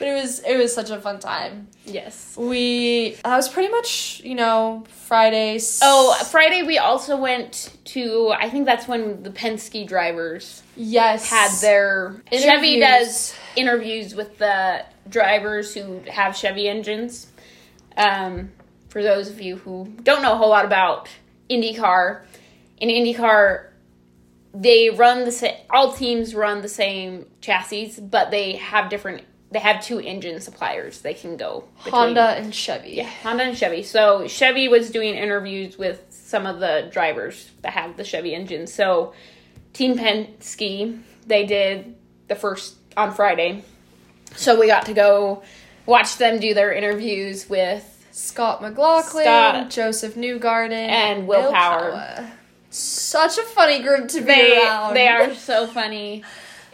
but 0.00 0.08
it 0.08 0.14
was 0.14 0.40
it 0.40 0.56
was 0.56 0.74
such 0.74 0.88
a 0.88 0.98
fun 0.98 1.20
time. 1.20 1.68
yes. 1.84 2.34
We 2.36 3.18
that 3.22 3.36
was 3.36 3.50
pretty 3.50 3.68
much 3.68 4.22
you 4.24 4.34
know 4.34 4.84
Fridays. 4.88 5.78
Oh, 5.82 6.16
Friday 6.30 6.62
we 6.62 6.78
also 6.78 7.18
went 7.18 7.76
to. 7.84 8.30
I 8.30 8.48
think 8.48 8.64
that's 8.64 8.88
when 8.88 9.22
the 9.22 9.30
Penske 9.30 9.86
drivers 9.86 10.62
yes, 10.74 11.28
had 11.28 11.50
their 11.60 12.22
Chevy 12.32 12.80
does 12.80 13.34
interviews 13.56 14.14
with 14.14 14.38
the 14.38 14.86
drivers 15.08 15.74
who 15.74 16.00
have 16.10 16.34
Chevy 16.34 16.66
engines. 16.66 17.26
Um, 17.94 18.52
for 18.88 19.02
those 19.02 19.28
of 19.28 19.40
you 19.42 19.56
who 19.56 19.92
don't 20.02 20.22
know 20.22 20.32
a 20.32 20.36
whole 20.36 20.48
lot 20.48 20.64
about 20.64 21.10
IndyCar, 21.50 22.22
in 22.78 22.88
IndyCar, 22.88 23.66
they 24.54 24.88
run 24.88 25.26
the 25.26 25.32
same. 25.32 25.56
All 25.68 25.92
teams 25.92 26.34
run 26.34 26.62
the 26.62 26.68
same 26.68 27.26
chassis, 27.42 28.00
but 28.00 28.30
they 28.30 28.56
have 28.56 28.88
different. 28.88 29.24
They 29.52 29.58
have 29.58 29.84
two 29.84 29.98
engine 29.98 30.40
suppliers 30.40 31.00
they 31.00 31.14
can 31.14 31.36
go 31.36 31.64
between. 31.78 31.92
Honda 31.92 32.28
and 32.30 32.54
Chevy. 32.54 32.90
Yeah, 32.90 33.08
Honda 33.08 33.44
and 33.44 33.56
Chevy. 33.56 33.82
So 33.82 34.28
Chevy 34.28 34.68
was 34.68 34.90
doing 34.90 35.16
interviews 35.16 35.76
with 35.76 36.06
some 36.10 36.46
of 36.46 36.60
the 36.60 36.88
drivers 36.92 37.50
that 37.62 37.72
have 37.72 37.96
the 37.96 38.04
Chevy 38.04 38.34
engine. 38.34 38.68
So 38.68 39.12
Team 39.72 39.98
Penske, 39.98 41.00
they 41.26 41.46
did 41.46 41.96
the 42.28 42.36
first 42.36 42.76
on 42.96 43.12
Friday. 43.12 43.64
So 44.36 44.58
we 44.58 44.68
got 44.68 44.86
to 44.86 44.94
go 44.94 45.42
watch 45.86 46.16
them 46.16 46.38
do 46.38 46.54
their 46.54 46.72
interviews 46.72 47.48
with 47.48 48.06
Scott 48.12 48.62
McLaughlin, 48.62 49.24
Scott. 49.24 49.70
Josef 49.70 50.14
Newgarden, 50.14 50.72
And 50.72 51.26
Will 51.26 51.52
Power. 51.52 51.90
Power. 51.92 52.32
Such 52.70 53.38
a 53.38 53.42
funny 53.42 53.82
group 53.82 54.08
to 54.10 54.20
be 54.20 54.26
they 54.26 54.62
around. 54.64 54.94
they 54.94 55.08
are 55.08 55.34
so 55.34 55.66
funny. 55.66 56.22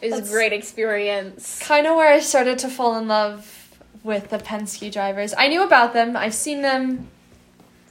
It 0.03 0.07
was 0.07 0.13
That's- 0.15 0.29
a 0.31 0.33
great 0.33 0.53
experience. 0.53 1.59
kind 1.61 1.87
of 1.87 1.97
where 1.97 2.13
I 2.13 2.21
started 2.21 2.59
to 2.61 2.69
fall 2.69 2.97
in 2.99 3.09
love 3.09 3.53
with 4.05 4.29
the 4.31 4.39
Penske 4.39 4.93
drivers. 4.93 5.35
I 5.37 5.49
knew 5.49 5.63
about 5.65 5.93
them. 5.95 6.17
I've 6.17 6.35
seen 6.35 6.63
them, 6.63 7.09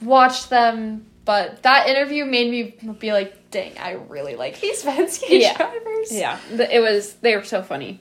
watched 0.00 0.48
them, 0.50 1.06
but 1.24 1.62
that 1.62 1.88
interview 1.88 2.24
made 2.24 2.50
me 2.50 2.92
be 2.98 3.12
like, 3.12 3.50
"Dang, 3.50 3.72
I 3.78 3.92
really 4.08 4.36
like 4.36 4.60
these 4.60 4.82
Penske 4.88 5.24
Yeah. 5.28 5.56
drivers." 5.56 6.12
Yeah, 6.12 6.38
it 6.52 6.80
was 6.80 7.14
they 7.14 7.34
were 7.36 7.42
so 7.44 7.62
funny. 7.62 8.00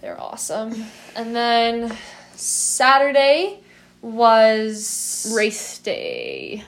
They're 0.00 0.20
awesome. 0.20 0.84
And 1.16 1.34
then 1.36 1.96
Saturday 2.36 3.60
was 4.02 5.32
Race 5.36 5.78
day. 5.78 6.64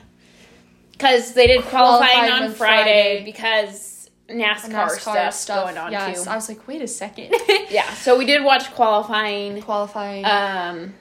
Cuz 0.99 1.33
they 1.33 1.47
did 1.49 1.63
qualifying 1.65 2.31
on 2.31 2.53
Friday, 2.53 2.55
Friday. 2.55 3.23
because 3.25 3.94
NASCAR, 4.29 5.33
stuff, 5.33 5.65
going 5.65 5.77
on 5.79 5.93
yes, 5.93 6.25
too. 6.25 6.31
I 6.31 6.35
was 6.35 6.49
like, 6.49 6.67
wait 6.67 6.81
a 6.83 6.89
second. 6.89 7.35
Yeah, 7.71 7.93
so 7.95 8.17
we 8.17 8.25
did 8.25 8.45
watch 8.45 8.71
qualifying. 8.75 9.61
qualifying. 9.63 10.25
Um, 10.25 10.95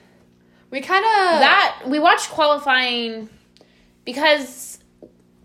we 0.70 0.80
kind 0.80 1.04
of 1.04 1.40
that 1.40 1.82
we 1.86 1.98
watched 1.98 2.30
qualifying 2.30 3.28
because 4.04 4.78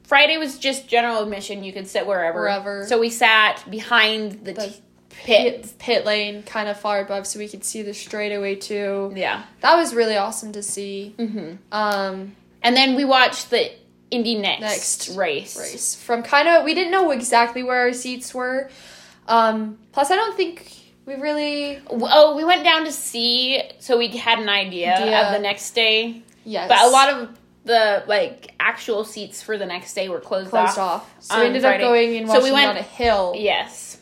Friday 0.03 0.37
was 0.37 0.57
just 0.57 0.87
general 0.87 1.21
admission. 1.23 1.63
You 1.63 1.71
could 1.73 1.87
sit 1.87 2.07
wherever. 2.07 2.41
Wherever. 2.41 2.87
So 2.87 2.99
we 2.99 3.09
sat 3.09 3.63
behind 3.69 4.43
the, 4.45 4.53
The 4.53 4.61
t- 4.67 4.81
pit. 5.09 5.61
pit 5.63 5.73
pit 5.77 6.05
lane 6.05 6.43
kind 6.43 6.67
of 6.67 6.79
far 6.79 6.99
above, 7.01 7.27
so 7.27 7.37
we 7.39 7.47
could 7.47 7.63
see 7.63 7.81
the 7.83 7.93
straightaway 7.93 8.55
too. 8.55 9.13
Yeah. 9.15 9.43
That 9.61 9.75
was 9.75 9.93
really 9.93 10.17
awesome 10.17 10.51
to 10.53 10.63
see. 10.63 11.13
hmm 11.17 11.53
Um, 11.71 12.35
And 12.63 12.75
then 12.75 12.95
we 12.95 13.05
watched 13.05 13.51
the 13.51 13.71
Indy 14.11 14.35
next, 14.35 14.61
Next 14.61 15.09
race. 15.17 15.57
race 15.57 15.95
from 15.95 16.23
kind 16.23 16.47
of 16.47 16.63
we 16.63 16.73
didn't 16.73 16.91
know 16.91 17.11
exactly 17.11 17.63
where 17.63 17.79
our 17.81 17.93
seats 17.93 18.33
were. 18.33 18.69
Um, 19.27 19.77
plus, 19.91 20.09
I 20.11 20.15
don't 20.15 20.35
think 20.35 20.71
we 21.05 21.15
really 21.15 21.79
Oh, 21.89 22.35
we 22.35 22.43
went 22.43 22.63
down 22.63 22.85
to 22.85 22.91
see, 22.91 23.61
so 23.79 23.97
we 23.97 24.07
had 24.09 24.39
an 24.39 24.49
idea 24.49 24.95
Idea. 24.95 25.27
of 25.27 25.33
the 25.33 25.39
next 25.39 25.71
day. 25.71 26.23
yes, 26.43 26.67
But 26.67 26.81
a 26.81 26.89
lot 26.89 27.09
of 27.13 27.29
the 27.65 28.03
like 28.07 28.53
actual 28.59 29.03
seats 29.03 29.43
for 29.43 29.57
the 29.57 29.65
next 29.65 29.93
day 29.93 30.09
were 30.09 30.19
closed, 30.19 30.49
closed 30.49 30.79
off. 30.79 31.03
off. 31.03 31.15
So 31.19 31.39
we 31.39 31.45
ended 31.45 31.61
Friday. 31.61 31.83
up 31.83 31.89
going 31.89 32.17
and 32.17 32.29
So 32.29 32.41
we 32.43 32.51
went- 32.51 32.69
on 32.69 32.77
a 32.77 32.81
hill. 32.81 33.33
Yes. 33.37 33.97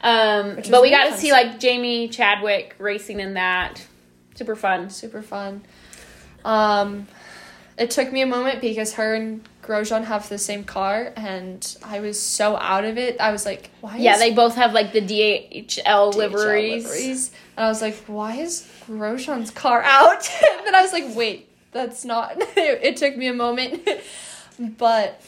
Um, 0.00 0.54
but 0.56 0.68
was 0.70 0.80
we 0.82 0.90
got 0.90 0.98
really 1.04 1.10
to 1.12 1.18
see 1.18 1.32
like 1.32 1.58
Jamie 1.60 2.08
Chadwick 2.08 2.74
racing 2.78 3.20
in 3.20 3.34
that. 3.34 3.84
Super 4.34 4.54
fun. 4.56 4.90
super 4.90 5.22
fun. 5.22 5.62
Um, 6.44 7.08
it 7.78 7.90
took 7.90 8.12
me 8.12 8.22
a 8.22 8.26
moment 8.26 8.60
because 8.60 8.94
her 8.94 9.14
and 9.14 9.46
Grosjean 9.62 10.04
have 10.04 10.28
the 10.28 10.38
same 10.38 10.64
car, 10.64 11.12
and 11.16 11.76
I 11.84 12.00
was 12.00 12.20
so 12.20 12.56
out 12.56 12.84
of 12.84 12.98
it. 12.98 13.20
I 13.20 13.30
was 13.30 13.44
like, 13.44 13.70
"Why?" 13.80 13.96
Yeah, 13.96 14.14
is 14.14 14.20
they 14.20 14.32
both 14.32 14.56
have 14.56 14.72
like 14.72 14.92
the 14.92 15.00
DHL, 15.00 15.66
DHL 15.66 16.14
liveries. 16.14 16.84
liveries. 16.84 17.30
And 17.56 17.66
I 17.66 17.68
was 17.68 17.80
like, 17.82 17.96
"Why 18.06 18.34
is 18.36 18.68
Grosjean's 18.86 19.50
car 19.50 19.82
out?" 19.82 20.28
and 20.58 20.66
then 20.66 20.74
I 20.74 20.82
was 20.82 20.92
like, 20.92 21.14
"Wait, 21.14 21.48
that's 21.72 22.04
not." 22.04 22.36
it, 22.40 22.80
it 22.82 22.96
took 22.96 23.16
me 23.16 23.28
a 23.28 23.34
moment, 23.34 23.88
but 24.58 25.22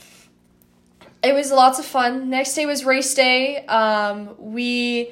it 1.23 1.35
was 1.35 1.51
lots 1.53 1.79
of 1.79 1.85
fun. 1.85 2.31
Next 2.31 2.55
day 2.55 2.67
was 2.67 2.85
race 2.85 3.15
day. 3.15 3.65
Um, 3.67 4.31
we 4.39 5.11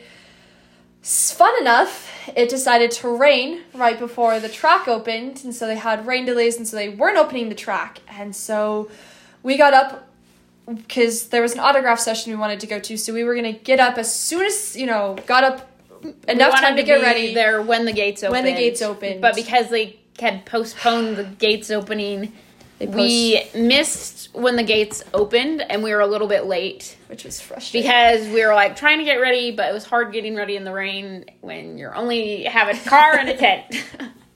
fun 1.09 1.59
enough. 1.61 2.11
It 2.37 2.49
decided 2.49 2.91
to 2.93 3.17
rain 3.17 3.63
right 3.73 3.99
before 3.99 4.41
the 4.41 4.49
track 4.49 4.87
opened, 4.89 5.43
and 5.45 5.55
so 5.55 5.67
they 5.67 5.77
had 5.77 6.07
rain 6.07 6.27
delays, 6.27 6.57
and 6.57 6.69
so 6.69 6.77
they 6.77 6.91
weren't 6.91 7.17
opening 7.17 7.49
the 7.49 7.55
track, 7.55 8.01
and 8.09 8.37
so 8.37 8.91
we 9.43 9.57
got 9.57 9.73
up 9.73 10.09
because 10.67 11.29
there 11.29 11.41
was 11.41 11.55
an 11.55 11.61
autograph 11.61 11.99
session 11.99 12.33
we 12.33 12.39
wanted 12.39 12.61
to 12.61 12.67
go 12.67 12.79
to, 12.79 12.99
so 12.99 13.15
we 13.15 13.25
were 13.25 13.35
gonna 13.35 13.53
get 13.53 13.81
up 13.81 13.97
as 13.97 14.15
soon 14.15 14.45
as 14.45 14.77
you 14.77 14.85
know 14.85 15.17
got 15.27 15.45
up 15.45 15.71
enough 16.29 16.55
time 16.61 16.77
to 16.77 16.83
get 16.83 16.99
be 16.99 17.03
ready. 17.05 17.35
there 17.35 17.63
when 17.63 17.87
the 17.87 17.93
gates 17.93 18.23
opened. 18.23 18.33
When 18.33 18.45
the 18.45 18.61
gates 18.61 18.83
opened. 18.83 19.21
but 19.21 19.35
because 19.35 19.71
they 19.71 19.99
had 20.21 20.45
postponed 20.45 21.17
the 21.17 21.25
gates 21.25 21.71
opening, 21.71 22.33
we 22.81 23.43
missed 23.55 24.35
when 24.35 24.57
the 24.57 24.63
gates 24.63 25.03
opened, 25.13 25.63
and 25.63 25.83
we 25.83 25.93
were 25.93 26.01
a 26.01 26.07
little 26.07 26.29
bit 26.29 26.47
late 26.47 26.97
which 27.09 27.25
was 27.25 27.41
frustrating. 27.41 27.89
because 27.89 28.27
we 28.29 28.45
were 28.45 28.55
like 28.55 28.77
trying 28.77 28.99
to 28.99 29.05
get 29.05 29.17
ready, 29.17 29.51
but 29.51 29.69
it 29.69 29.73
was 29.73 29.85
hard 29.85 30.13
getting 30.13 30.37
ready 30.37 30.57
in 30.57 30.65
the 30.65 30.73
rain 30.73 31.25
when 31.41 31.79
you're 31.79 31.95
only 31.95 32.45
have 32.45 32.69
a 32.69 32.89
car 32.89 33.17
and 33.17 33.29
a 33.29 33.37
tent. 33.37 33.85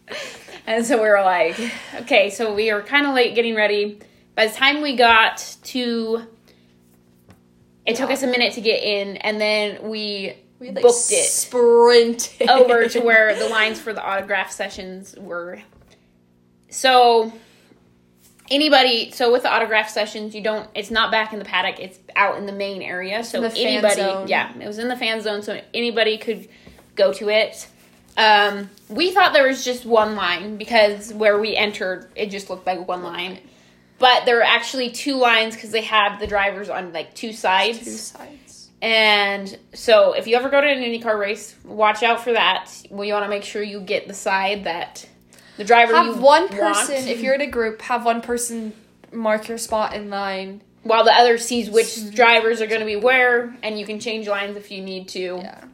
and 0.67 0.85
so 0.85 0.97
we 0.97 1.09
were 1.09 1.23
like, 1.23 1.59
okay, 2.01 2.31
so 2.31 2.55
we 2.55 2.73
were 2.73 2.83
kind 2.83 3.07
of 3.07 3.15
late 3.15 3.35
getting 3.35 3.55
ready. 3.55 4.01
By 4.35 4.47
the 4.47 4.55
time 4.55 4.81
we 4.81 4.97
got 4.97 5.57
to, 5.65 6.23
it 7.85 7.97
took 7.97 8.11
us 8.11 8.23
a 8.23 8.27
minute 8.27 8.55
to 8.55 8.61
get 8.61 8.83
in, 8.83 9.19
and 9.19 9.41
then 9.41 9.89
we, 9.89 10.35
we 10.59 10.69
like 10.69 10.83
booked 10.83 11.13
it 11.13 11.27
sprinted 11.27 12.49
over 12.49 12.89
to 12.89 13.01
where 13.01 13.39
the 13.39 13.49
lines 13.49 13.79
for 13.79 13.93
the 13.93 14.03
autograph 14.03 14.51
sessions 14.51 15.15
were. 15.19 15.61
So 16.71 17.33
anybody 18.53 19.11
so 19.11 19.33
with 19.33 19.43
the 19.43 19.51
autograph 19.51 19.89
sessions 19.89 20.35
you 20.35 20.43
don't 20.43 20.69
it's 20.75 20.91
not 20.91 21.11
back 21.11 21.33
in 21.33 21.39
the 21.39 21.45
paddock 21.45 21.81
it's 21.81 21.99
out 22.15 22.37
in 22.37 22.47
the 22.47 22.53
main 22.53 22.83
area 22.83 23.25
so 23.25 23.43
anybody 23.43 24.31
yeah 24.31 24.53
it 24.61 24.67
was 24.67 24.79
in 24.79 24.89
the 24.89 24.97
fan 24.97 25.21
zone 25.23 25.43
so 25.43 25.59
anybody 25.73 26.19
could 26.19 26.49
go 26.95 27.13
to 27.13 27.29
it 27.29 27.67
um, 28.15 28.69
we 28.91 29.11
thought 29.11 29.33
there 29.33 29.49
was 29.49 29.65
just 29.65 29.87
one 29.87 30.17
line 30.17 30.59
because 30.59 31.15
where 31.15 31.39
we 31.39 31.57
entered 31.57 32.11
it 32.15 32.27
just 32.27 32.51
looked 32.51 32.67
like 32.67 32.87
one 32.87 33.03
line 33.03 33.39
but 33.99 34.27
there 34.27 34.37
were 34.37 34.43
actually 34.43 34.91
two 34.91 35.17
lines 35.17 35.55
because 35.55 35.71
they 35.71 35.81
had 35.81 36.19
the 36.19 36.27
drivers 36.27 36.69
on 36.69 36.93
like 36.93 37.15
two 37.15 37.33
sides 37.33 37.79
two 37.79 37.91
sides. 37.91 38.69
and 38.83 39.59
so, 39.73 40.13
if 40.13 40.27
you 40.27 40.37
ever 40.37 40.51
go 40.51 40.61
to 40.61 40.67
an 40.67 40.83
IndyCar 40.83 41.17
race, 41.17 41.55
watch 41.65 42.03
out 42.03 42.21
for 42.25 42.33
that. 42.33 42.69
Well, 42.91 43.05
you 43.05 43.13
want 43.13 43.25
to 43.27 43.29
make 43.29 43.45
sure 43.45 43.63
you 43.63 43.81
get 43.81 44.09
the 44.09 44.15
side 44.15 44.65
that 44.65 45.09
the 45.57 45.65
driver 45.65 45.95
Have 45.95 46.21
one 46.21 46.23
want, 46.23 46.51
person 46.51 47.09
if 47.09 47.21
you're 47.21 47.35
in 47.35 47.41
a 47.41 47.47
group. 47.47 47.83
Have 47.83 48.05
one 48.05 48.21
person 48.21 48.73
mark 49.13 49.49
your 49.49 49.59
spot 49.59 49.95
in 49.95 50.11
line. 50.11 50.63
while 50.83 51.05
the 51.05 51.13
other 51.13 51.39
sees 51.39 51.71
which 51.71 51.87
mm-hmm. 51.87 52.11
drivers 52.11 52.61
are 52.61 52.67
going 52.67 52.81
to 52.81 52.87
be 52.87 52.97
where, 52.97 53.55
and 53.63 53.79
you 53.79 53.87
can 53.87 54.01
change 54.01 54.27
lines 54.27 54.57
if 54.57 54.71
you 54.71 54.83
need 54.83 55.09
to. 55.09 55.41
Yeah. 55.43 55.65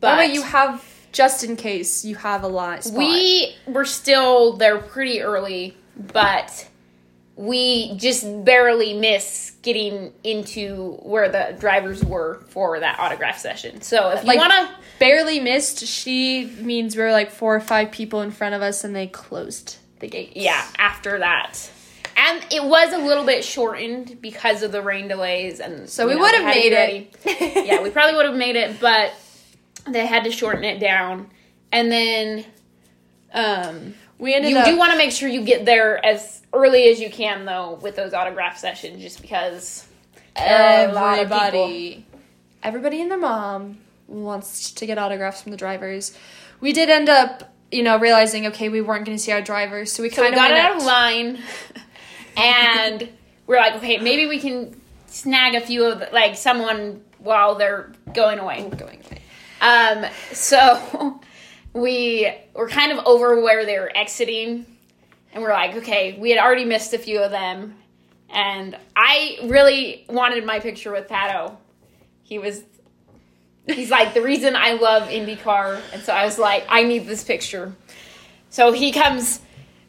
But 0.00 0.16
that 0.16 0.18
way 0.18 0.32
you 0.32 0.42
have 0.42 0.84
just 1.12 1.44
in 1.44 1.56
case 1.56 2.04
you 2.04 2.16
have 2.16 2.42
a 2.42 2.48
line. 2.48 2.82
Spot. 2.82 2.98
we 2.98 3.54
were 3.66 3.84
still 3.84 4.54
there 4.56 4.78
pretty 4.78 5.20
early, 5.20 5.76
but 5.96 6.68
we 7.40 7.96
just 7.96 8.44
barely 8.44 8.92
miss 8.92 9.52
getting 9.62 10.12
into 10.22 10.98
where 11.02 11.28
the 11.30 11.56
drivers 11.58 12.04
were 12.04 12.42
for 12.50 12.78
that 12.80 12.98
autograph 12.98 13.38
session. 13.38 13.80
So 13.80 14.10
if 14.10 14.22
you 14.22 14.28
Like- 14.28 14.38
want 14.38 14.52
to 14.52 14.74
Barely 14.98 15.40
missed. 15.40 15.86
She 15.86 16.44
means 16.60 16.94
we 16.94 17.02
were 17.02 17.10
like 17.10 17.30
four 17.30 17.56
or 17.56 17.60
five 17.60 17.90
people 17.90 18.20
in 18.20 18.30
front 18.30 18.54
of 18.54 18.60
us, 18.60 18.84
and 18.84 18.94
they 18.94 19.06
closed 19.06 19.76
the 20.00 20.08
gate. 20.08 20.32
yeah, 20.36 20.62
after 20.78 21.18
that. 21.20 21.70
And 22.18 22.44
it 22.52 22.62
was 22.62 22.92
a 22.92 22.98
little 22.98 23.24
bit 23.24 23.42
shortened 23.42 24.20
because 24.20 24.62
of 24.62 24.72
the 24.72 24.82
rain 24.82 25.08
delays 25.08 25.58
and 25.58 25.88
So 25.88 26.06
we 26.06 26.16
would 26.16 26.34
have 26.34 26.44
made 26.44 26.74
it. 26.74 27.16
yeah, 27.66 27.80
we 27.82 27.88
probably 27.88 28.14
would 28.16 28.26
have 28.26 28.34
made 28.36 28.56
it, 28.56 28.78
but 28.78 29.14
they 29.88 30.04
had 30.04 30.24
to 30.24 30.30
shorten 30.30 30.64
it 30.64 30.80
down. 30.80 31.30
And 31.72 31.90
then 31.90 32.44
um 33.32 33.94
we 34.20 34.34
ended 34.34 34.50
you 34.50 34.58
up. 34.58 34.66
do 34.66 34.76
want 34.76 34.92
to 34.92 34.98
make 34.98 35.10
sure 35.10 35.28
you 35.28 35.42
get 35.42 35.64
there 35.64 36.04
as 36.04 36.42
early 36.52 36.88
as 36.88 37.00
you 37.00 37.10
can 37.10 37.44
though 37.44 37.78
with 37.82 37.96
those 37.96 38.12
autograph 38.12 38.58
sessions 38.58 39.00
just 39.00 39.20
because 39.22 39.86
there 40.36 40.86
are 40.86 40.90
a 40.90 40.92
lot 40.92 41.18
of 41.18 41.28
people. 41.28 41.42
everybody, 41.42 42.06
everybody 42.62 43.00
and 43.02 43.10
their 43.10 43.18
mom 43.18 43.78
wants 44.06 44.72
to 44.72 44.86
get 44.86 44.98
autographs 44.98 45.42
from 45.42 45.52
the 45.52 45.58
drivers. 45.58 46.16
We 46.60 46.72
did 46.72 46.90
end 46.90 47.08
up, 47.08 47.54
you 47.70 47.82
know, 47.82 47.98
realizing 47.98 48.46
okay, 48.48 48.68
we 48.68 48.80
weren't 48.80 49.06
going 49.06 49.16
to 49.16 49.22
see 49.22 49.32
our 49.32 49.42
drivers, 49.42 49.92
so 49.92 50.02
we 50.02 50.10
So 50.10 50.22
kind 50.22 50.34
of 50.34 50.38
got 50.38 50.52
out 50.52 50.76
of 50.76 50.84
line 50.84 51.38
and 52.36 53.08
we're 53.46 53.56
like, 53.56 53.76
okay, 53.76 53.98
maybe 53.98 54.26
we 54.26 54.38
can 54.38 54.80
snag 55.06 55.54
a 55.54 55.60
few 55.60 55.84
of 55.84 56.00
the, 56.00 56.08
like 56.12 56.36
someone 56.36 57.02
while 57.18 57.54
they're 57.54 57.92
going 58.14 58.38
away. 58.38 58.68
going 58.76 59.02
away. 59.06 59.22
Um, 59.60 60.06
so 60.32 61.20
we 61.72 62.32
were 62.54 62.68
kind 62.68 62.92
of 62.92 63.06
over 63.06 63.40
where 63.40 63.64
they 63.64 63.78
were 63.78 63.90
exiting, 63.94 64.66
and 65.32 65.42
we're 65.42 65.52
like, 65.52 65.76
okay, 65.76 66.18
we 66.18 66.30
had 66.30 66.38
already 66.38 66.64
missed 66.64 66.92
a 66.94 66.98
few 66.98 67.20
of 67.20 67.30
them, 67.30 67.76
and 68.28 68.76
I 68.96 69.38
really 69.44 70.04
wanted 70.08 70.44
my 70.44 70.60
picture 70.60 70.92
with 70.92 71.08
Pato. 71.08 71.56
He 72.22 72.38
was, 72.38 72.62
he's 73.66 73.90
like 73.90 74.14
the 74.14 74.22
reason 74.22 74.56
I 74.56 74.72
love 74.72 75.08
IndyCar, 75.08 75.80
and 75.92 76.02
so 76.02 76.12
I 76.12 76.24
was 76.24 76.38
like, 76.38 76.64
I 76.68 76.82
need 76.82 77.06
this 77.06 77.24
picture. 77.24 77.72
So 78.50 78.72
he 78.72 78.90
comes 78.90 79.40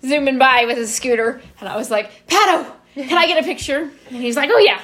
zooming 0.04 0.38
by 0.38 0.66
with 0.66 0.78
his 0.78 0.94
scooter, 0.94 1.42
and 1.60 1.68
I 1.68 1.76
was 1.76 1.90
like, 1.90 2.28
Pato, 2.28 2.72
can 2.94 3.18
I 3.18 3.26
get 3.26 3.42
a 3.42 3.46
picture? 3.46 3.92
And 4.10 4.18
he's 4.18 4.36
like, 4.36 4.50
oh 4.52 4.60
yeah. 4.60 4.82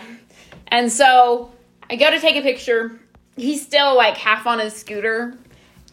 And 0.67 0.91
so 0.91 1.51
I 1.89 1.95
go 1.95 2.09
to 2.09 2.19
take 2.19 2.35
a 2.35 2.41
picture. 2.41 2.99
He's 3.35 3.63
still 3.63 3.95
like 3.95 4.17
half 4.17 4.47
on 4.47 4.59
his 4.59 4.73
scooter, 4.73 5.37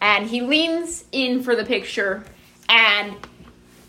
and 0.05 0.27
he 0.27 0.43
leans 0.43 1.07
in 1.13 1.43
for 1.43 1.57
the 1.57 1.65
picture, 1.65 2.23
and 2.69 3.17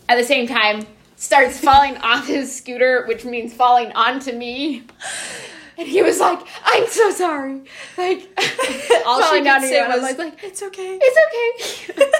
at 0.08 0.16
the 0.16 0.24
same 0.24 0.46
time 0.48 0.86
starts 1.16 1.60
falling 1.60 1.98
off 1.98 2.26
his 2.26 2.56
scooter, 2.56 3.04
which 3.06 3.26
means 3.26 3.52
falling 3.52 3.92
onto 3.92 4.32
me. 4.32 4.84
And 5.76 5.86
he 5.86 6.02
was 6.02 6.18
like, 6.18 6.40
"I'm 6.64 6.86
so 6.86 7.10
sorry." 7.10 7.60
Like 7.98 8.30
All 9.06 9.18
she 9.20 9.24
falling 9.26 9.44
down 9.44 9.60
could 9.60 9.66
to 9.66 9.72
say 9.74 9.86
was, 9.86 10.18
like, 10.18 10.42
"It's 10.42 10.62
okay." 10.62 10.98
"It's 11.02 11.86
okay." 11.98 12.12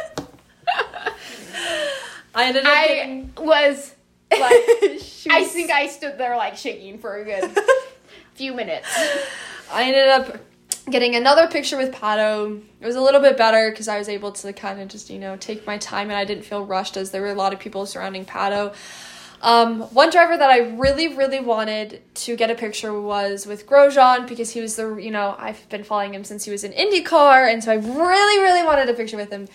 I 2.34 2.44
ended 2.44 2.66
up 2.66 2.72
I 2.76 2.86
getting. 2.86 3.32
was 3.38 3.94
like, 4.30 4.42
I 5.30 5.44
think 5.48 5.70
I 5.70 5.86
stood 5.86 6.18
there 6.18 6.36
like 6.36 6.56
shaking 6.58 6.98
for 6.98 7.16
a 7.16 7.24
good 7.24 7.58
few 8.34 8.52
minutes. 8.52 8.88
I 9.72 9.84
ended 9.84 10.08
up 10.08 10.36
getting 10.90 11.16
another 11.16 11.48
picture 11.48 11.76
with 11.76 11.92
Pato. 11.92 12.62
It 12.80 12.86
was 12.86 12.96
a 12.96 13.00
little 13.00 13.20
bit 13.20 13.36
better 13.36 13.70
because 13.70 13.88
I 13.88 13.98
was 13.98 14.08
able 14.08 14.32
to 14.32 14.52
kind 14.52 14.80
of 14.80 14.88
just, 14.88 15.10
you 15.10 15.18
know, 15.18 15.36
take 15.36 15.66
my 15.66 15.78
time 15.78 16.10
and 16.10 16.16
I 16.16 16.24
didn't 16.24 16.44
feel 16.44 16.64
rushed 16.64 16.96
as 16.96 17.10
there 17.10 17.22
were 17.22 17.30
a 17.30 17.34
lot 17.34 17.52
of 17.52 17.58
people 17.58 17.86
surrounding 17.86 18.24
Pato. 18.24 18.74
Um, 19.42 19.82
one 19.82 20.10
driver 20.10 20.36
that 20.36 20.50
I 20.50 20.58
really, 20.76 21.14
really 21.14 21.40
wanted 21.40 22.02
to 22.14 22.36
get 22.36 22.50
a 22.50 22.54
picture 22.54 22.98
was 22.98 23.46
with 23.46 23.66
Grosjean 23.66 24.26
because 24.26 24.50
he 24.50 24.60
was 24.60 24.76
the, 24.76 24.96
you 24.96 25.10
know, 25.10 25.36
I've 25.38 25.68
been 25.68 25.84
following 25.84 26.14
him 26.14 26.24
since 26.24 26.44
he 26.44 26.50
was 26.50 26.64
in 26.64 26.72
IndyCar, 26.72 27.52
and 27.52 27.62
so 27.62 27.70
I 27.72 27.74
really, 27.74 28.42
really 28.42 28.62
wanted 28.64 28.88
a 28.88 28.94
picture 28.94 29.16
with 29.16 29.30
him. 29.30 29.46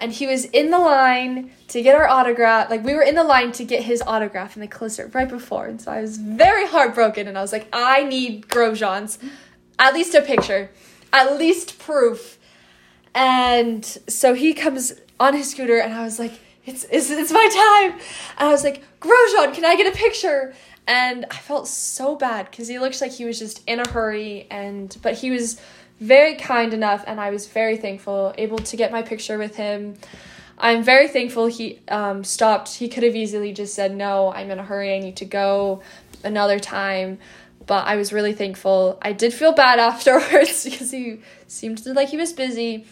And 0.00 0.12
he 0.12 0.26
was 0.26 0.46
in 0.46 0.70
the 0.70 0.78
line 0.78 1.52
to 1.68 1.82
get 1.82 1.94
our 1.94 2.08
autograph. 2.08 2.70
Like, 2.70 2.82
we 2.84 2.94
were 2.94 3.02
in 3.02 3.14
the 3.14 3.22
line 3.22 3.52
to 3.52 3.64
get 3.64 3.82
his 3.82 4.02
autograph, 4.06 4.56
in 4.56 4.62
the 4.62 4.66
closed 4.66 4.98
it 4.98 5.14
right 5.14 5.28
before. 5.28 5.66
And 5.66 5.80
so 5.80 5.92
I 5.92 6.00
was 6.00 6.16
very 6.16 6.66
heartbroken, 6.66 7.28
and 7.28 7.38
I 7.38 7.42
was 7.42 7.52
like, 7.52 7.68
I 7.72 8.04
need 8.04 8.48
Grosjean's 8.48 9.18
at 9.80 9.94
least 9.94 10.14
a 10.14 10.22
picture, 10.22 10.70
at 11.12 11.36
least 11.36 11.78
proof. 11.80 12.38
And 13.14 13.84
so 13.84 14.34
he 14.34 14.54
comes 14.54 14.92
on 15.18 15.34
his 15.34 15.50
scooter, 15.50 15.78
and 15.78 15.92
I 15.92 16.04
was 16.04 16.20
like, 16.20 16.32
it's, 16.64 16.84
it's, 16.84 17.10
it's 17.10 17.32
my 17.32 17.48
time. 17.52 17.98
And 18.38 18.48
I 18.48 18.52
was 18.52 18.62
like, 18.62 18.84
Grosjean, 19.00 19.54
can 19.54 19.64
I 19.64 19.74
get 19.74 19.92
a 19.92 19.96
picture? 19.96 20.54
And 20.86 21.24
I 21.30 21.36
felt 21.36 21.66
so 21.66 22.14
bad 22.14 22.50
because 22.50 22.68
he 22.68 22.78
looks 22.78 23.00
like 23.00 23.12
he 23.12 23.24
was 23.24 23.38
just 23.38 23.62
in 23.66 23.80
a 23.80 23.88
hurry, 23.88 24.46
and 24.50 24.96
but 25.02 25.14
he 25.14 25.30
was 25.30 25.60
very 25.98 26.36
kind 26.36 26.72
enough, 26.72 27.02
and 27.06 27.20
I 27.20 27.30
was 27.30 27.48
very 27.48 27.76
thankful, 27.76 28.34
able 28.38 28.58
to 28.58 28.76
get 28.76 28.92
my 28.92 29.02
picture 29.02 29.38
with 29.38 29.56
him. 29.56 29.96
I'm 30.58 30.82
very 30.82 31.08
thankful 31.08 31.46
he 31.46 31.80
um, 31.88 32.22
stopped. 32.22 32.74
He 32.74 32.88
could 32.88 33.02
have 33.02 33.16
easily 33.16 33.52
just 33.52 33.74
said, 33.74 33.96
No, 33.96 34.32
I'm 34.32 34.50
in 34.50 34.58
a 34.58 34.62
hurry, 34.62 34.94
I 34.94 34.98
need 34.98 35.16
to 35.16 35.24
go 35.24 35.82
another 36.22 36.58
time. 36.58 37.18
But 37.70 37.86
I 37.86 37.94
was 37.94 38.12
really 38.12 38.32
thankful. 38.32 38.98
I 39.00 39.12
did 39.12 39.32
feel 39.32 39.52
bad 39.52 39.78
afterwards 39.90 40.64
because 40.68 40.90
he 40.90 41.20
seemed 41.46 41.86
like 41.86 42.08
he 42.08 42.16
was 42.16 42.32
busy. 42.32 42.84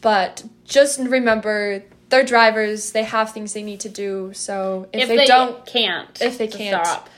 But 0.00 0.42
just 0.64 0.98
remember, 0.98 1.84
they're 2.08 2.24
drivers, 2.24 2.90
they 2.90 3.04
have 3.04 3.30
things 3.30 3.52
they 3.52 3.62
need 3.62 3.78
to 3.80 3.88
do. 3.88 4.32
So 4.34 4.88
if, 4.92 5.06
they, 5.06 5.26
don't, 5.26 5.64
can't, 5.64 6.20
if 6.20 6.38
they 6.38 6.48
can't. 6.48 6.84
stop. 6.84 7.08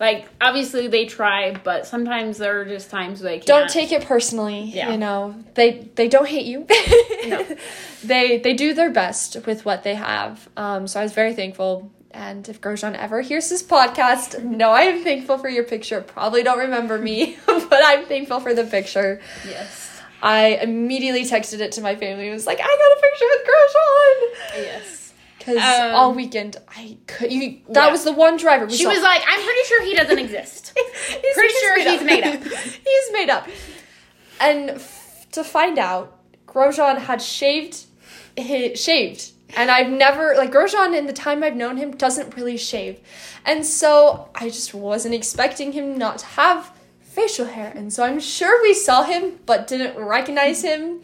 Like 0.00 0.28
obviously 0.40 0.88
they 0.88 1.06
try, 1.06 1.52
but 1.62 1.86
sometimes 1.86 2.38
there 2.38 2.60
are 2.60 2.64
just 2.64 2.90
times 2.90 3.20
they 3.20 3.36
can't. 3.36 3.46
don't 3.46 3.70
take 3.70 3.92
it 3.92 4.04
personally. 4.04 4.64
Yeah. 4.64 4.90
You 4.90 4.98
know, 4.98 5.36
they 5.54 5.88
they 5.94 6.08
don't 6.08 6.26
hate 6.26 6.46
you. 6.46 6.66
No. 7.28 7.46
they 8.04 8.38
they 8.38 8.54
do 8.54 8.74
their 8.74 8.90
best 8.90 9.46
with 9.46 9.64
what 9.64 9.84
they 9.84 9.94
have. 9.94 10.48
Um, 10.56 10.88
so 10.88 10.98
I 10.98 11.04
was 11.04 11.12
very 11.12 11.34
thankful. 11.34 11.90
And 12.16 12.48
if 12.48 12.62
Grosjean 12.62 12.96
ever 12.96 13.20
hears 13.20 13.50
this 13.50 13.62
podcast, 13.62 14.42
no, 14.42 14.70
I 14.70 14.82
am 14.82 15.04
thankful 15.04 15.36
for 15.36 15.50
your 15.50 15.64
picture. 15.64 16.00
Probably 16.00 16.42
don't 16.42 16.58
remember 16.58 16.96
me, 16.98 17.36
but 17.46 17.80
I'm 17.84 18.06
thankful 18.06 18.40
for 18.40 18.54
the 18.54 18.64
picture. 18.64 19.20
Yes. 19.46 20.00
I 20.22 20.58
immediately 20.62 21.24
texted 21.24 21.60
it 21.60 21.72
to 21.72 21.82
my 21.82 21.94
family. 21.94 22.28
It 22.28 22.32
was 22.32 22.46
like, 22.46 22.58
I 22.58 22.62
got 22.62 22.98
a 22.98 23.00
picture 23.02 23.26
with 23.30 23.46
Grosjean. 23.46 24.64
Yes. 24.64 25.12
Because 25.38 25.56
Um, 25.58 25.94
all 25.94 26.14
weekend 26.14 26.56
I 26.74 26.96
could. 27.06 27.30
You, 27.30 27.60
that 27.68 27.86
Yeah. 27.86 27.92
was 27.92 28.04
the 28.04 28.12
one 28.12 28.38
driver. 28.38 28.64
We 28.64 28.72
She 28.72 28.84
saw. 28.84 28.88
was 28.90 29.02
like, 29.02 29.20
I'm 29.28 29.42
pretty 29.44 29.60
sure 29.68 29.82
he 29.84 29.94
doesn't 29.94 30.18
exist. 30.18 30.72
he's 30.76 31.34
Pretty 31.34 31.54
sure 31.60 31.80
he's 31.90 32.02
made 32.02 32.24
up. 32.24 32.42
he's 32.44 33.12
made 33.12 33.28
up. 33.28 33.46
And 34.40 34.70
f- 34.70 35.26
to 35.32 35.44
find 35.44 35.78
out, 35.78 36.18
Grosjean 36.46 36.96
had 36.98 37.20
shaved, 37.20 37.84
hi 38.38 38.72
shaved, 38.74 39.32
and 39.54 39.70
I've 39.70 39.90
never 39.90 40.34
like 40.36 40.52
Grosjean 40.52 40.96
in 40.96 41.06
the 41.06 41.12
time 41.12 41.42
I've 41.42 41.56
known 41.56 41.76
him 41.76 41.92
doesn't 41.92 42.36
really 42.36 42.56
shave, 42.56 43.00
and 43.44 43.64
so 43.64 44.30
I 44.34 44.48
just 44.48 44.74
wasn't 44.74 45.14
expecting 45.14 45.72
him 45.72 45.96
not 45.96 46.18
to 46.18 46.26
have 46.26 46.72
facial 47.00 47.46
hair, 47.46 47.72
and 47.74 47.92
so 47.92 48.04
I'm 48.04 48.20
sure 48.20 48.62
we 48.62 48.74
saw 48.74 49.02
him 49.02 49.38
but 49.46 49.66
didn't 49.66 49.96
recognize 49.98 50.62
him. 50.62 51.00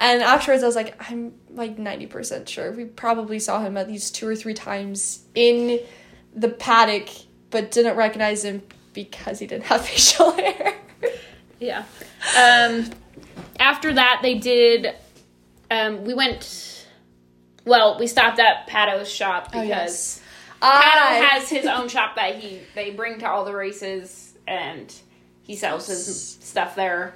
And 0.00 0.22
afterwards, 0.22 0.62
I 0.62 0.66
was 0.66 0.76
like, 0.76 0.94
I'm 1.10 1.34
like 1.50 1.76
90% 1.76 2.46
sure 2.46 2.70
we 2.70 2.84
probably 2.84 3.40
saw 3.40 3.60
him 3.60 3.76
at 3.76 3.88
least 3.88 4.14
two 4.14 4.28
or 4.28 4.36
three 4.36 4.54
times 4.54 5.24
in 5.34 5.80
the 6.34 6.48
paddock, 6.48 7.08
but 7.50 7.72
didn't 7.72 7.96
recognize 7.96 8.44
him 8.44 8.62
because 8.92 9.40
he 9.40 9.46
didn't 9.46 9.64
have 9.64 9.84
facial 9.86 10.30
hair. 10.32 10.74
Yeah. 11.58 11.84
Um, 12.36 12.90
after 13.58 13.92
that, 13.92 14.20
they 14.22 14.36
did. 14.36 14.94
Um, 15.70 16.04
we 16.04 16.14
went. 16.14 16.77
Well, 17.68 17.98
we 17.98 18.06
stopped 18.06 18.38
at 18.40 18.66
Pato's 18.68 19.10
shop 19.10 19.50
Oh, 19.54 19.60
because 19.62 20.20
Pato 20.60 21.28
has 21.28 21.48
his 21.48 21.66
own 21.66 21.88
shop 21.88 22.16
that 22.16 22.36
he 22.36 22.60
they 22.74 22.90
bring 22.90 23.18
to 23.20 23.28
all 23.28 23.44
the 23.44 23.54
races, 23.54 24.34
and 24.46 24.92
he 25.42 25.54
sells 25.56 25.86
his 25.86 26.38
stuff 26.40 26.74
there. 26.74 27.14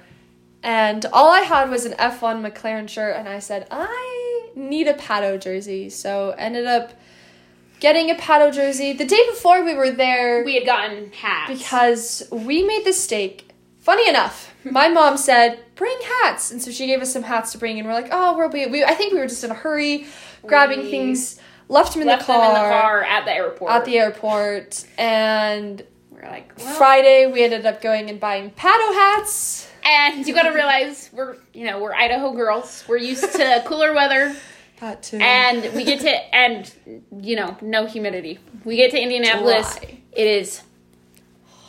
and 0.61 1.05
all 1.11 1.29
I 1.29 1.41
had 1.41 1.69
was 1.69 1.85
an 1.85 1.93
F1 1.93 2.41
McLaren 2.47 2.87
shirt, 2.87 3.15
and 3.17 3.27
I 3.27 3.39
said 3.39 3.67
I 3.71 4.49
need 4.55 4.87
a 4.87 4.93
Pato 4.93 5.39
jersey, 5.41 5.89
so 5.89 6.33
ended 6.37 6.65
up 6.67 6.93
getting 7.79 8.09
a 8.09 8.15
Pato 8.15 8.53
jersey. 8.53 8.93
The 8.93 9.05
day 9.05 9.21
before 9.31 9.63
we 9.63 9.73
were 9.73 9.91
there, 9.91 10.43
We 10.45 10.55
had 10.55 10.65
gotten 10.65 11.11
hats 11.11 11.51
because 11.51 12.23
we 12.31 12.63
made 12.63 12.83
the 12.83 12.91
mistake. 12.91 13.49
Funny 13.79 14.07
enough, 14.07 14.53
my 14.63 14.87
mom 14.87 15.17
said, 15.17 15.59
"Bring 15.75 15.97
hats," 16.21 16.51
and 16.51 16.61
so 16.61 16.71
she 16.71 16.87
gave 16.87 17.01
us 17.01 17.11
some 17.11 17.23
hats 17.23 17.51
to 17.51 17.57
bring, 17.57 17.77
and 17.77 17.85
we're 17.85 17.93
like, 17.93 18.07
"Oh, 18.11 18.37
we'll 18.37 18.47
be." 18.47 18.65
We, 18.67 18.85
I 18.85 18.93
think 18.93 19.11
we 19.11 19.19
were 19.19 19.27
just 19.27 19.43
in 19.43 19.51
a 19.51 19.55
hurry, 19.55 20.07
grabbing 20.45 20.81
We 20.81 20.91
things, 20.91 21.39
left 21.69 21.93
them 21.93 22.01
in 22.03 22.07
left 22.07 22.21
the 22.27 22.33
car, 22.33 22.41
them 22.53 22.55
in 22.55 22.63
the 22.63 22.69
car 22.81 23.03
at 23.03 23.25
the 23.25 23.31
airport. 23.33 23.71
at 23.71 23.85
the 23.85 23.97
airport, 23.99 24.85
and 24.97 25.83
We're 26.11 26.21
like, 26.23 26.53
well, 26.57 26.73
Friday 26.75 27.27
we 27.27 27.43
ended 27.43 27.65
up 27.65 27.81
going 27.81 28.09
and 28.09 28.19
buying 28.19 28.51
Pato 28.51 28.93
hats. 28.93 29.69
and 29.85 30.25
you 30.27 30.33
got 30.33 30.43
to 30.43 30.53
realize 30.53 31.09
we're 31.13 31.35
you 31.53 31.65
know 31.65 31.79
we're 31.81 31.93
Idaho 31.93 32.31
girls. 32.33 32.83
We're 32.87 32.97
used 32.97 33.31
to 33.33 33.63
cooler 33.65 33.93
weather, 33.93 34.35
That 34.79 35.03
too. 35.03 35.17
and 35.17 35.73
we 35.75 35.83
get 35.83 35.99
to 36.01 36.35
and 36.35 36.71
you 37.21 37.35
know 37.35 37.57
no 37.61 37.85
humidity. 37.85 38.39
We 38.65 38.75
get 38.77 38.91
to 38.91 39.01
Indianapolis. 39.01 39.75
July. 39.75 39.97
It 40.13 40.27
is 40.27 40.61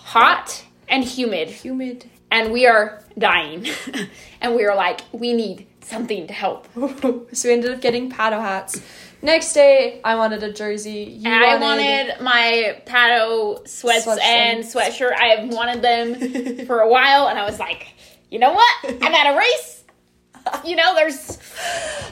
hot 0.05 0.65
and 0.89 1.03
humid, 1.05 1.49
Humid. 1.49 2.05
and 2.31 2.53
we 2.53 2.67
are 2.67 3.03
dying. 3.19 3.67
and 4.41 4.55
we 4.55 4.65
are 4.65 4.75
like, 4.77 5.01
we 5.13 5.33
need 5.33 5.67
something 5.85 6.27
to 6.27 6.33
help. 6.33 6.69
so 7.33 7.49
we 7.49 7.53
ended 7.53 7.71
up 7.73 7.81
getting 7.81 8.11
Pato 8.11 8.41
hats. 8.41 8.81
Next 9.23 9.53
day, 9.55 10.01
I 10.05 10.17
wanted 10.17 10.43
a 10.43 10.53
jersey. 10.53 11.19
You 11.19 11.31
And 11.31 11.45
I 11.45 11.57
wanted 11.57 12.21
my 12.21 12.83
Pato 12.87 13.67
sweats 13.67 14.07
and 14.07 14.65
sweatshirt. 14.65 15.15
I 15.15 15.37
have 15.37 15.49
wanted 15.49 15.83
them 15.83 16.67
for 16.67 16.81
a 16.81 16.89
while, 16.89 17.29
and 17.29 17.39
I 17.39 17.45
was 17.45 17.59
like, 17.59 17.95
you 18.31 18.39
know 18.39 18.53
what? 18.53 18.85
I'm 18.85 19.15
at 19.15 19.35
a 19.35 19.39
race. 19.39 19.85
You 20.65 20.77
know, 20.77 20.95
there's. 20.95 21.39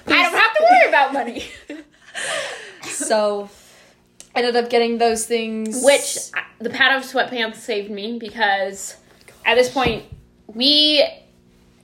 I 0.07 0.23
don't 0.23 0.35
have 0.35 0.57
to 0.57 0.63
worry 0.63 0.89
about 0.89 1.13
money. 1.13 1.45
So, 2.85 3.49
ended 4.35 4.55
up 4.55 4.69
getting 4.69 4.99
those 4.99 5.25
things. 5.27 5.83
Which 5.83 6.17
the 6.59 6.69
Pato 6.69 7.01
sweatpants 7.01 7.57
saved 7.57 7.91
me 7.91 8.19
because 8.19 8.97
at 9.45 9.55
this 9.55 9.71
point 9.71 10.05
we 10.47 11.07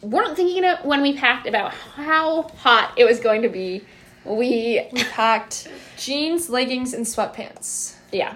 weren't 0.03 0.37
thinking 0.37 0.65
of 0.65 0.85
when 0.85 1.03
we 1.03 1.17
packed 1.17 1.47
about 1.47 1.73
how 1.75 2.43
hot 2.43 2.95
it 2.97 3.05
was 3.05 3.21
going 3.21 3.43
to 3.43 3.49
be. 3.49 3.85
We 4.25 4.87
we 4.93 5.05
packed 5.05 5.69
jeans, 5.97 6.49
leggings, 6.51 6.93
and 6.95 7.07
sweatpants. 7.07 7.95
Yeah. 8.13 8.35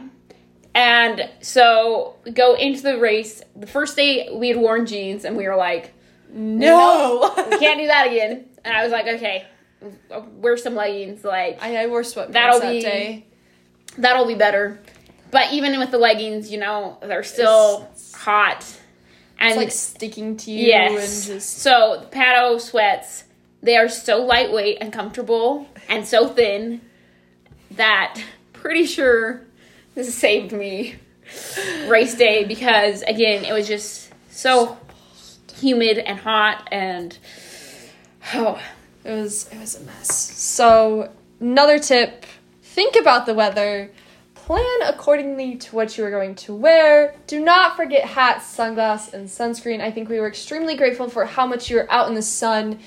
And 0.74 1.28
so 1.40 2.16
go 2.32 2.54
into 2.54 2.82
the 2.82 2.98
race. 2.98 3.42
The 3.54 3.66
first 3.66 3.94
day 3.96 4.30
we 4.32 4.48
had 4.48 4.56
worn 4.56 4.86
jeans 4.86 5.24
and 5.26 5.36
we 5.36 5.46
were 5.46 5.56
like, 5.56 5.92
No, 6.30 7.32
we 7.50 7.58
can't 7.58 7.78
do 7.78 7.86
that 7.88 8.06
again. 8.06 8.46
And 8.64 8.74
I 8.74 8.82
was 8.84 8.92
like, 8.92 9.06
okay, 9.06 9.44
wear 10.36 10.56
some 10.56 10.74
leggings. 10.74 11.24
Like, 11.24 11.58
I, 11.62 11.76
I 11.82 11.86
wore 11.88 12.02
sweatpants 12.02 12.32
That'll 12.32 12.60
that 12.60 12.70
be- 12.72 12.80
day. 12.80 13.26
that'll 13.98 14.26
be 14.26 14.34
better. 14.36 14.80
But 15.30 15.52
even 15.52 15.78
with 15.78 15.90
the 15.90 15.98
leggings, 15.98 16.50
you 16.50 16.58
know, 16.58 16.98
they're 17.02 17.22
still 17.24 17.88
hot. 18.14 18.64
It's 19.42 19.52
And 19.52 19.56
like 19.56 19.72
sticking 19.72 20.36
to 20.38 20.50
you 20.50 20.66
yes. 20.66 21.28
and 21.28 21.34
just 21.34 21.58
So 21.58 21.98
the 22.00 22.16
Pato 22.16 22.60
sweats, 22.60 23.24
they 23.62 23.76
are 23.76 23.88
so 23.88 24.24
lightweight 24.24 24.78
and 24.80 24.92
comfortable 24.92 25.66
and 25.88 26.06
so 26.06 26.28
thin 26.28 26.80
that 27.72 28.22
pretty 28.52 28.86
sure 28.86 29.42
this 29.94 30.14
saved 30.14 30.52
me 30.52 30.94
race 31.88 32.14
day 32.14 32.44
because 32.44 33.02
again 33.02 33.44
it 33.44 33.52
was 33.52 33.66
just 33.66 34.12
so 34.30 34.76
humid 35.56 35.98
and 35.98 36.18
hot 36.18 36.68
and 36.70 37.18
oh 38.34 38.60
It 39.04 39.10
was 39.10 39.48
it 39.50 39.58
was 39.58 39.76
a 39.76 39.80
mess. 39.80 40.08
So 40.12 41.10
another 41.40 41.78
tip: 41.78 42.24
think 42.62 42.94
about 42.96 43.26
the 43.26 43.34
weather. 43.34 43.90
Plan 44.52 44.82
accordingly 44.84 45.56
to 45.56 45.74
what 45.74 45.96
you 45.96 46.04
are 46.04 46.10
going 46.10 46.34
to 46.34 46.54
wear. 46.54 47.14
Do 47.26 47.42
not 47.42 47.74
forget 47.74 48.04
hats, 48.04 48.46
sunglasses, 48.46 49.14
and 49.14 49.26
sunscreen. 49.26 49.80
I 49.80 49.90
think 49.90 50.10
we 50.10 50.20
were 50.20 50.28
extremely 50.28 50.76
grateful 50.76 51.08
for 51.08 51.24
how 51.24 51.46
much 51.46 51.70
you 51.70 51.76
were 51.76 51.90
out 51.90 52.06
in 52.08 52.14
the 52.14 52.20
sun 52.20 52.78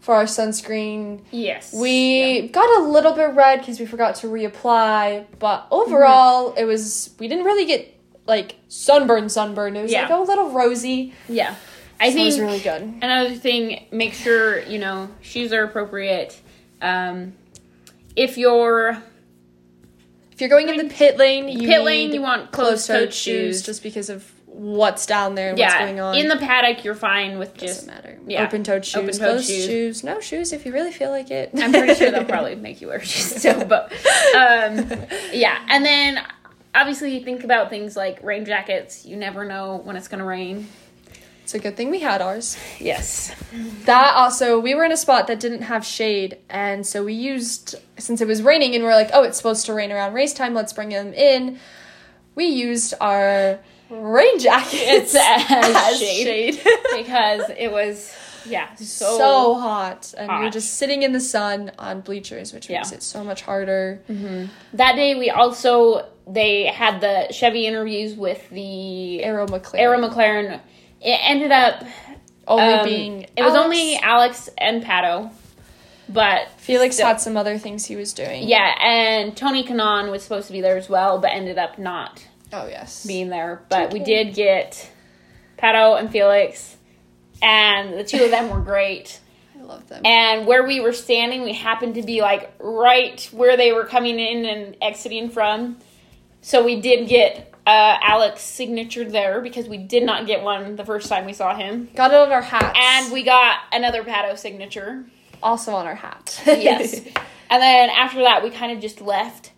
for 0.00 0.14
our 0.14 0.24
sunscreen. 0.24 1.20
yes 1.30 1.74
We 1.74 2.48
got 2.48 2.78
a 2.80 2.84
little 2.88 3.12
bit 3.12 3.34
red 3.34 3.58
because 3.58 3.78
we 3.78 3.84
forgot 3.84 4.14
to 4.16 4.28
reapply, 4.28 5.26
but 5.38 5.66
overall, 5.70 6.54
it 6.54 6.64
was 6.64 7.10
we 7.18 7.28
didn't 7.28 7.44
really 7.44 7.66
get 7.66 7.94
like 8.26 8.56
sunburn, 8.68 9.28
sunburn. 9.28 9.76
It 9.76 9.82
was 9.82 9.92
Yeah. 9.92 10.02
like 10.08 10.10
a 10.10 10.22
little 10.22 10.52
rosy. 10.52 11.12
yeah 11.28 11.54
I 12.00 12.12
So 12.12 12.18
it 12.18 12.24
was 12.24 12.36
think 12.36 12.46
really 12.46 12.60
good. 12.60 12.82
Another 13.02 13.34
thing, 13.34 13.88
make 13.92 14.14
sure 14.14 14.60
you 14.62 14.78
know 14.78 15.10
shoes 15.20 15.52
are 15.52 15.64
appropriate. 15.64 16.34
Um, 16.80 17.34
if 18.16 18.38
you're 18.38 19.02
If 20.34 20.40
you're 20.40 20.50
going 20.50 20.68
in 20.68 20.76
the 20.76 20.92
pit 20.92 21.16
lane, 21.16 21.48
you 21.48 21.68
pit 21.68 21.82
lane, 21.82 22.12
you 22.12 22.20
want 22.20 22.50
closed-toed 22.50 23.14
shoes. 23.14 23.62
just 23.62 23.84
because 23.84 24.10
of 24.10 24.28
what's 24.46 25.06
down 25.06 25.34
there 25.36 25.50
and 25.50 25.58
what's 25.58 25.74
going 25.74 26.00
on. 26.00 26.16
in 26.16 26.26
the 26.28 26.36
paddock, 26.36 26.84
you're 26.84 26.94
fine 26.96 27.38
with 27.38 27.56
doesn't 27.56 27.68
just. 27.68 27.86
matter. 27.86 28.18
yeah, 28.26 28.44
Open-toed 28.44 28.84
shoes, 28.84 28.96
open-toed 28.96 29.20
closed 29.20 29.46
shoes. 29.46 29.66
shoes. 29.66 30.04
no 30.04 30.20
shoes 30.20 30.52
if 30.52 30.66
you 30.66 30.72
really 30.72 30.92
feel 30.92 31.10
like 31.10 31.30
it. 31.30 31.50
I'm 31.56 31.70
pretty 31.72 31.94
sure 31.94 32.10
they'll 32.10 32.24
probably 32.36 32.56
make 32.56 32.80
you 32.80 32.88
wear 32.88 33.00
shoes 33.00 33.36
still, 33.36 33.64
but 33.64 33.92
um, 34.36 35.06
yeah. 35.32 35.64
And 35.68 35.84
then 35.84 36.24
obviously 36.74 37.16
you 37.16 37.24
think 37.24 37.44
about 37.44 37.70
things 37.70 37.96
like 37.96 38.22
rain 38.22 38.44
jackets. 38.44 39.06
You 39.06 39.16
never 39.16 39.44
know 39.44 39.76
when 39.84 39.96
it's 39.96 40.08
gonna 40.08 40.24
rain. 40.24 40.68
It's 41.44 41.54
a 41.54 41.58
good 41.58 41.76
thing 41.76 41.90
we 41.90 42.00
had 42.00 42.22
ours. 42.22 42.56
Yes. 42.80 43.30
That 43.84 44.14
also, 44.14 44.58
we 44.58 44.74
were 44.74 44.82
in 44.84 44.92
a 44.92 44.96
spot 44.96 45.26
that 45.26 45.40
didn't 45.40 45.60
have 45.60 45.84
shade, 45.84 46.38
and 46.48 46.86
so 46.86 47.04
we 47.04 47.12
used 47.12 47.74
since 47.98 48.22
it 48.22 48.26
was 48.26 48.42
raining, 48.42 48.74
and 48.74 48.82
we're 48.82 48.94
like, 48.94 49.10
oh, 49.12 49.22
it's 49.24 49.36
supposed 49.36 49.66
to 49.66 49.74
rain 49.74 49.92
around 49.92 50.14
race 50.14 50.32
time. 50.32 50.54
Let's 50.54 50.72
bring 50.72 50.88
them 50.88 51.12
in. 51.12 51.58
We 52.34 52.46
used 52.46 52.94
our 52.98 53.60
rain 53.90 54.38
jackets 54.38 54.74
It's 54.74 55.14
as 55.14 55.50
as 55.92 55.98
shade. 55.98 56.54
shade. 56.54 56.62
because 56.96 57.42
it 57.58 57.70
was 57.70 58.16
yeah 58.46 58.74
so, 58.76 59.18
so, 59.18 59.54
hot, 59.54 60.14
and 60.16 60.30
we 60.30 60.44
were 60.44 60.50
just 60.50 60.74
sitting 60.74 61.02
in 61.02 61.12
the 61.12 61.20
sun 61.20 61.72
on 61.78 62.00
bleachers, 62.00 62.54
which 62.54 62.70
makes 62.70 62.90
it 62.92 63.02
so 63.02 63.22
much 63.22 63.42
harder. 63.42 64.02
Mm-hmm. 64.08 64.46
that 64.74 64.96
day 64.96 65.14
we 65.14 65.28
also 65.28 66.08
they 66.26 66.64
had 66.64 67.02
the 67.02 67.28
Chevy 67.32 67.66
interviews 67.66 68.14
with 68.14 68.48
the 68.48 69.22
Arrow 69.22 69.46
McLaren, 69.46 69.78
Arrow 69.78 69.98
McLaren. 69.98 70.60
It 71.04 71.18
ended 71.22 71.52
up 71.52 71.84
only 72.48 72.74
um, 72.74 72.84
being 72.84 73.22
it 73.36 73.42
was 73.42 73.52
Alex. 73.54 73.64
only 73.64 73.96
Alex 73.96 74.48
and 74.58 74.82
Pato, 74.82 75.30
but 76.08 76.48
Felix 76.58 76.96
still- 76.96 77.06
had 77.08 77.20
some 77.20 77.36
other 77.36 77.58
things 77.58 77.84
he 77.86 77.94
was 77.96 78.12
doing. 78.12 78.48
Yeah, 78.48 78.74
and 78.82 79.36
Tony 79.36 79.62
Kanaan 79.64 80.10
was 80.10 80.22
supposed 80.22 80.46
to 80.48 80.52
be 80.52 80.60
there 80.60 80.76
as 80.76 80.88
well, 80.88 81.18
but 81.18 81.30
ended 81.32 81.58
up 81.58 81.78
not 81.78 82.26
Oh 82.52 82.66
yes. 82.66 83.04
being 83.06 83.28
there. 83.28 83.62
But 83.68 83.92
we 83.92 84.00
did 84.00 84.34
get 84.34 84.90
Pato 85.58 85.98
and 85.98 86.10
Felix, 86.10 86.76
and 87.42 87.94
the 87.98 88.04
two 88.04 88.24
of 88.24 88.30
them 88.30 88.50
were 88.50 88.60
great. 88.60 89.20
I 89.58 89.62
love 89.62 89.88
them. 89.88 90.02
And 90.04 90.46
where 90.46 90.66
we 90.66 90.80
were 90.80 90.92
standing, 90.92 91.42
we 91.42 91.52
happened 91.54 91.94
to 91.94 92.02
be 92.02 92.20
like 92.20 92.52
right 92.58 93.26
where 93.32 93.56
they 93.56 93.72
were 93.72 93.84
coming 93.84 94.18
in 94.18 94.44
and 94.44 94.76
exiting 94.82 95.30
from. 95.30 95.78
So 96.42 96.62
we 96.64 96.80
did 96.82 97.08
get 97.08 97.53
uh, 97.66 97.96
Alex' 98.02 98.42
signature 98.42 99.04
there 99.04 99.40
because 99.40 99.68
we 99.68 99.78
did 99.78 100.02
not 100.04 100.26
get 100.26 100.42
one 100.42 100.76
the 100.76 100.84
first 100.84 101.08
time 101.08 101.24
we 101.24 101.32
saw 101.32 101.54
him. 101.56 101.88
Got 101.94 102.10
it 102.12 102.16
on 102.18 102.30
our 102.32 102.42
hat. 102.42 102.76
And 102.76 103.12
we 103.12 103.22
got 103.22 103.58
another 103.72 104.02
Pato 104.04 104.36
signature. 104.38 105.04
also 105.42 105.72
on 105.74 105.86
our 105.86 105.94
hat. 105.94 106.40
Yes. 106.46 106.94
and 107.50 107.62
then 107.62 107.90
after 107.90 108.20
that, 108.22 108.42
we 108.42 108.50
kind 108.50 108.72
of 108.72 108.80
just 108.80 109.00
left. 109.00 109.52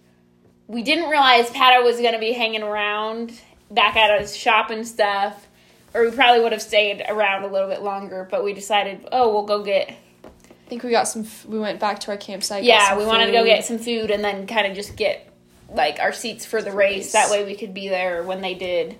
We 0.69 0.83
didn't 0.83 1.09
realize 1.11 1.49
Pato 1.51 1.85
was 1.85 1.97
going 1.99 2.13
to 2.15 2.19
be 2.19 2.33
hanging 2.33 2.63
around 2.63 3.33
back 3.71 3.97
at 3.97 4.21
his 4.21 4.37
shop 4.37 4.71
and 4.71 4.87
stuff. 4.87 5.47
Or 5.95 6.05
we 6.05 6.11
probably 6.11 6.43
would 6.43 6.53
have 6.53 6.63
stayed 6.63 7.03
around 7.09 7.45
a 7.45 7.47
little 7.49 7.69
bit 7.69 7.83
longer, 7.83 8.29
but 8.31 8.45
we 8.45 8.53
decided, 8.53 9.09
oh, 9.13 9.33
we'll 9.33 9.45
go 9.47 9.63
get. 9.63 9.91
I 9.91 10.69
think 10.69 10.83
we 10.83 10.91
got 10.91 11.05
some. 11.05 11.23
F- 11.23 11.47
we 11.47 11.59
went 11.59 11.81
back 11.81 12.01
to 12.01 12.11
our 12.11 12.17
campsite. 12.17 12.65
Yeah, 12.65 12.99
we 12.99 13.07
wanted 13.07 13.27
to 13.27 13.33
go 13.33 13.45
get 13.45 13.65
some 13.65 13.79
food 13.79 14.11
and 14.11 14.23
then 14.23 14.47
kind 14.47 14.67
of 14.67 14.75
just 14.75 14.97
get 14.97 15.33
like 15.71 15.99
our 16.01 16.13
seats 16.13 16.45
for 16.47 16.63
the 16.63 16.73
race. 16.73 17.13
That 17.13 17.31
way 17.31 17.45
we 17.45 17.55
could 17.57 17.75
be 17.75 17.89
there 17.89 18.23
when 18.23 18.41
they 18.41 18.55
did 18.55 18.97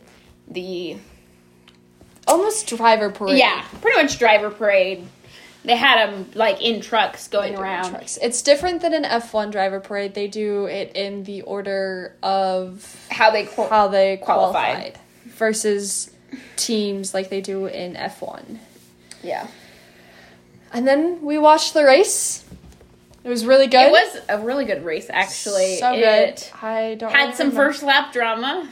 the 0.49 0.97
almost 2.27 2.67
driver 2.67 3.11
parade. 3.11 3.39
yeah, 3.39 3.65
pretty 3.81 4.01
much 4.03 4.19
driver 4.19 4.51
parade. 4.51 5.07
They 5.65 5.75
had 5.77 6.09
them 6.09 6.31
like 6.35 6.63
in 6.63 6.81
trucks 6.81 7.27
going 7.27 7.57
around. 7.57 7.91
trucks. 7.91 8.19
It's 8.23 8.41
different 8.43 8.83
than 8.83 8.95
an 8.95 9.03
F1 9.03 9.51
driver 9.51 9.81
parade. 9.81 10.15
They 10.15 10.29
do 10.29 10.67
it 10.67 10.93
in 10.95 11.25
the 11.25 11.43
order 11.43 12.15
of 12.23 12.97
How 13.11 13.31
they 13.33 13.47
qual- 13.47 13.69
how 13.69 13.89
they 13.89 14.17
Qualified. 14.19 14.63
qualified, 14.95 14.99
versus 15.27 16.11
teams 16.57 17.15
like 17.15 17.31
they 17.31 17.41
do 17.41 17.67
in 17.67 17.95
F1. 17.95 18.59
yeah. 19.23 19.49
And 20.73 20.87
then 20.87 21.23
we 21.23 21.39
watched 21.39 21.75
the 21.75 21.85
race. 21.85 22.45
It 23.27 23.29
was 23.31 23.45
really 23.45 23.67
good. 23.67 23.89
It 23.89 23.91
was 23.91 24.21
a 24.29 24.39
really 24.39 24.65
good 24.67 24.85
race, 24.85 25.09
actually. 25.11 25.79
so 25.79 25.93
It 25.95 26.37
good. 26.41 26.45
I 26.63 26.95
don't 26.95 27.11
Had 27.11 27.35
some 27.35 27.51
first 27.51 27.83
lap 27.83 28.13
drama, 28.13 28.71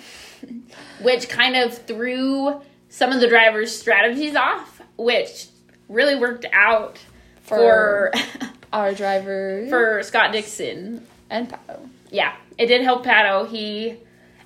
which 1.02 1.28
kind 1.28 1.56
of 1.56 1.76
threw 1.76 2.60
some 2.88 3.10
of 3.10 3.20
the 3.20 3.26
drivers' 3.26 3.76
strategies 3.76 4.36
off, 4.36 4.80
which 4.96 5.48
really 5.88 6.14
worked 6.14 6.46
out 6.52 6.98
for 7.42 8.12
For- 8.14 8.48
our 8.72 8.94
driver 8.94 9.66
for 9.68 10.04
Scott 10.04 10.30
Dixon. 10.30 11.04
and 11.30 11.48
Pato. 11.50 11.88
Yeah, 12.12 12.36
it 12.56 12.66
did 12.66 12.82
help 12.82 13.04
Pato. 13.04 13.48
He, 13.48 13.96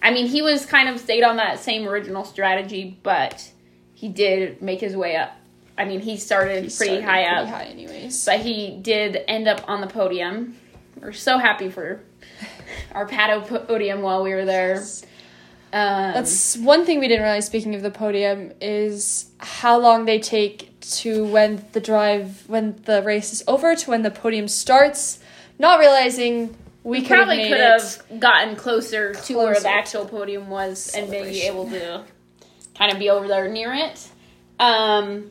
I 0.02 0.11
mean, 0.11 0.26
he 0.26 0.40
was 0.40 0.64
kind 0.64 0.88
of 0.88 0.98
stayed 0.98 1.22
on 1.22 1.36
that 1.36 1.61
same 1.61 1.86
original 1.86 2.24
strategy, 2.24 2.98
but 3.02 3.52
he 3.92 4.09
did 4.09 4.62
make 4.62 4.80
his 4.80 4.96
way 4.96 5.16
up. 5.16 5.36
I 5.78 5.84
mean, 5.84 6.00
he 6.00 6.16
started 6.16 6.64
He 6.64 6.76
pretty 6.76 7.00
started 7.00 7.04
high 7.04 7.24
up. 7.24 7.48
Pretty 7.48 7.52
high, 7.52 7.64
anyways. 7.70 8.24
but 8.24 8.40
he 8.40 8.76
did 8.82 9.18
end 9.28 9.46
up 9.48 9.62
on 9.68 9.80
the 9.80 9.86
podium. 9.86 10.56
We're 11.00 11.12
so 11.12 11.38
happy 11.38 11.70
for 11.70 12.00
our 12.92 13.06
Pato 13.06 13.66
podium 13.66 14.02
while 14.02 14.22
we 14.22 14.34
were 14.34 14.44
there. 14.44 14.82
Um, 15.72 16.14
That's 16.14 16.56
one 16.56 16.84
thing 16.86 16.98
we 16.98 17.08
didn't 17.08 17.22
realize. 17.22 17.46
Speaking 17.46 17.74
of 17.74 17.82
the 17.82 17.90
podium, 17.90 18.52
is 18.60 19.30
how 19.38 19.78
long 19.78 20.06
they 20.06 20.18
take 20.18 20.80
to 20.80 21.24
when 21.26 21.64
the 21.72 21.80
drive 21.80 22.44
when 22.48 22.80
the 22.84 23.02
race 23.02 23.32
is 23.32 23.44
over 23.46 23.76
to 23.76 23.90
when 23.90 24.02
the 24.02 24.10
podium 24.10 24.48
starts. 24.48 25.18
Not 25.58 25.78
realizing 25.78 26.56
we 26.84 27.00
We 27.00 27.00
could 27.02 27.16
probably 27.16 27.48
could 27.48 27.60
have 27.60 28.02
gotten 28.18 28.56
closer 28.56 29.12
to 29.12 29.36
where 29.36 29.60
the 29.60 29.68
actual 29.68 30.06
podium 30.06 30.48
was 30.48 30.92
and 30.94 31.10
maybe 31.10 31.42
able 31.42 31.68
to 31.70 32.04
kind 32.76 32.92
of 32.92 32.98
be 32.98 33.10
over 33.10 33.28
there 33.28 33.48
near 33.48 33.74
it. 33.74 34.08
Um, 34.58 35.30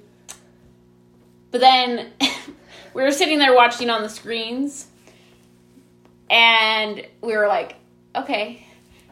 but 1.52 1.62
then 1.62 2.12
we 2.94 3.02
were 3.04 3.12
sitting 3.12 3.40
there 3.40 3.56
watching 3.56 3.90
on 3.90 4.02
the 4.02 4.10
screens, 4.10 4.88
and 6.30 7.06
we 7.22 7.36
were 7.36 7.48
like, 7.48 7.76
okay. 8.16 8.66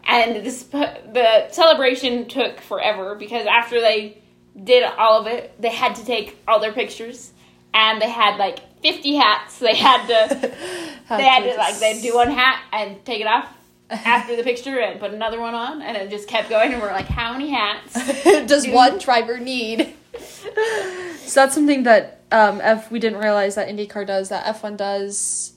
And 0.08 0.46
this 0.46 0.64
the 0.64 1.48
celebration 1.52 2.28
took 2.28 2.62
forever 2.62 3.16
because 3.16 3.48
after 3.48 3.82
they 3.82 4.22
did 4.64 4.84
all 4.84 5.20
of 5.20 5.28
it, 5.28 5.60
they 5.60 5.70
had 5.70 5.96
to 5.96 6.06
take 6.06 6.38
all 6.48 6.60
their 6.60 6.74
pictures, 6.74 7.32
and 7.74 8.00
they 8.02 8.10
had 8.10 8.38
like 8.38 8.60
fifty 8.82 9.16
hats. 9.16 9.58
They 9.58 9.76
had 9.76 10.06
to 10.08 10.36
they 11.10 11.24
had 11.24 11.44
to 11.44 11.56
like 11.58 11.80
they'd 11.80 12.02
do 12.02 12.16
one 12.16 12.30
hat 12.30 12.62
and 12.72 13.04
take 13.04 13.22
it 13.22 13.28
off 13.28 13.50
after 13.90 14.36
the 14.36 14.44
picture 14.44 14.80
and 14.80 15.00
put 15.00 15.12
another 15.12 15.40
one 15.40 15.56
on, 15.56 15.82
and 15.82 15.98
it 15.98 16.10
just 16.12 16.28
kept 16.28 16.50
going. 16.50 16.72
And 16.74 16.82
we're 16.82 16.92
like, 16.92 17.08
how 17.08 17.34
many 17.34 17.50
hats? 17.50 17.94
does 18.48 18.66
do- 18.66 18.74
one 18.74 19.00
driver 19.00 19.40
need? 19.40 19.94
so 21.20 21.42
that's 21.42 21.54
something 21.54 21.84
that 21.84 22.22
um, 22.32 22.60
F 22.62 22.92
we 22.92 23.00
didn't 23.00 23.20
realize 23.20 23.56
that 23.56 23.68
IndyCar 23.68 24.06
does 24.06 24.30
that 24.30 24.46
F1 24.56 24.78
does. 24.78 25.54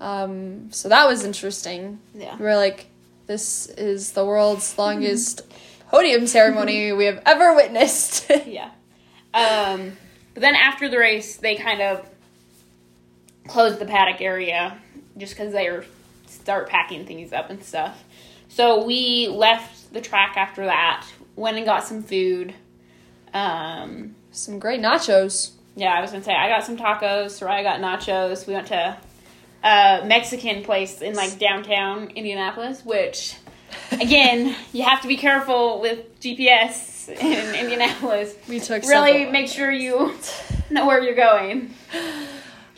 Um, 0.00 0.72
so 0.72 0.88
that 0.88 1.06
was 1.06 1.24
interesting. 1.24 2.00
Yeah. 2.14 2.36
We're 2.38 2.56
like, 2.56 2.86
this 3.26 3.66
is 3.66 4.12
the 4.12 4.24
world's 4.24 4.76
longest 4.78 5.42
podium 5.88 6.26
ceremony 6.26 6.92
we 6.92 7.04
have 7.04 7.22
ever 7.24 7.54
witnessed. 7.54 8.30
Yeah. 8.46 8.70
Um, 9.34 9.96
but 10.34 10.40
then 10.40 10.54
after 10.54 10.88
the 10.88 10.98
race, 10.98 11.36
they 11.36 11.56
kind 11.56 11.80
of 11.80 12.08
closed 13.48 13.78
the 13.78 13.86
paddock 13.86 14.20
area 14.20 14.78
just 15.16 15.34
because 15.34 15.52
they 15.52 15.70
were 15.70 15.84
start 16.26 16.68
packing 16.68 17.06
things 17.06 17.32
up 17.32 17.50
and 17.50 17.62
stuff. 17.62 18.04
So 18.48 18.84
we 18.84 19.28
left 19.28 19.92
the 19.92 20.00
track 20.00 20.36
after 20.36 20.66
that, 20.66 21.06
went 21.36 21.56
and 21.56 21.64
got 21.64 21.84
some 21.84 22.02
food. 22.02 22.54
Um, 23.34 24.14
Some 24.30 24.58
great 24.58 24.80
nachos. 24.80 25.52
yeah, 25.76 25.92
I 25.94 26.00
was 26.00 26.10
gonna 26.10 26.22
say 26.24 26.34
I 26.34 26.48
got 26.48 26.64
some 26.64 26.76
tacos. 26.76 27.38
Soraya 27.40 27.62
got 27.62 27.80
nachos. 27.80 28.46
We 28.46 28.54
went 28.54 28.66
to 28.68 28.96
a 29.64 30.02
Mexican 30.04 30.62
place 30.64 31.00
in 31.02 31.14
like 31.14 31.38
downtown 31.38 32.10
Indianapolis, 32.10 32.84
which 32.84 33.36
again 33.92 34.54
you 34.72 34.82
have 34.84 35.00
to 35.02 35.08
be 35.08 35.16
careful 35.16 35.80
with 35.80 36.18
GPS 36.20 37.08
in 37.08 37.54
Indianapolis. 37.54 38.34
We 38.48 38.60
took 38.60 38.82
Really 38.84 39.26
make 39.26 39.48
sure 39.48 39.70
you 39.70 40.14
know 40.70 40.86
where 40.86 41.02
you're 41.02 41.14
going. 41.14 41.74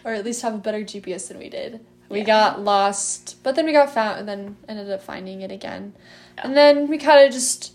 or 0.05 0.13
at 0.13 0.25
least 0.25 0.43
have 0.43 0.55
a 0.55 0.59
better 0.59 0.81
GPS 0.83 1.29
than 1.29 1.39
we 1.39 1.49
did. 1.49 1.81
We 2.11 2.19
Yeah. 2.19 2.25
got 2.25 2.61
lost, 2.63 3.43
but 3.43 3.55
then 3.57 3.65
we 3.67 3.73
got 3.73 3.93
found 3.93 4.21
and 4.21 4.29
then 4.29 4.57
ended 4.69 4.91
up 4.91 5.03
finding 5.03 5.41
it 5.41 5.51
again. 5.51 5.95
And 6.39 6.57
then 6.57 6.87
we 6.89 6.99
kind 6.99 7.27
of 7.27 7.33
just 7.33 7.73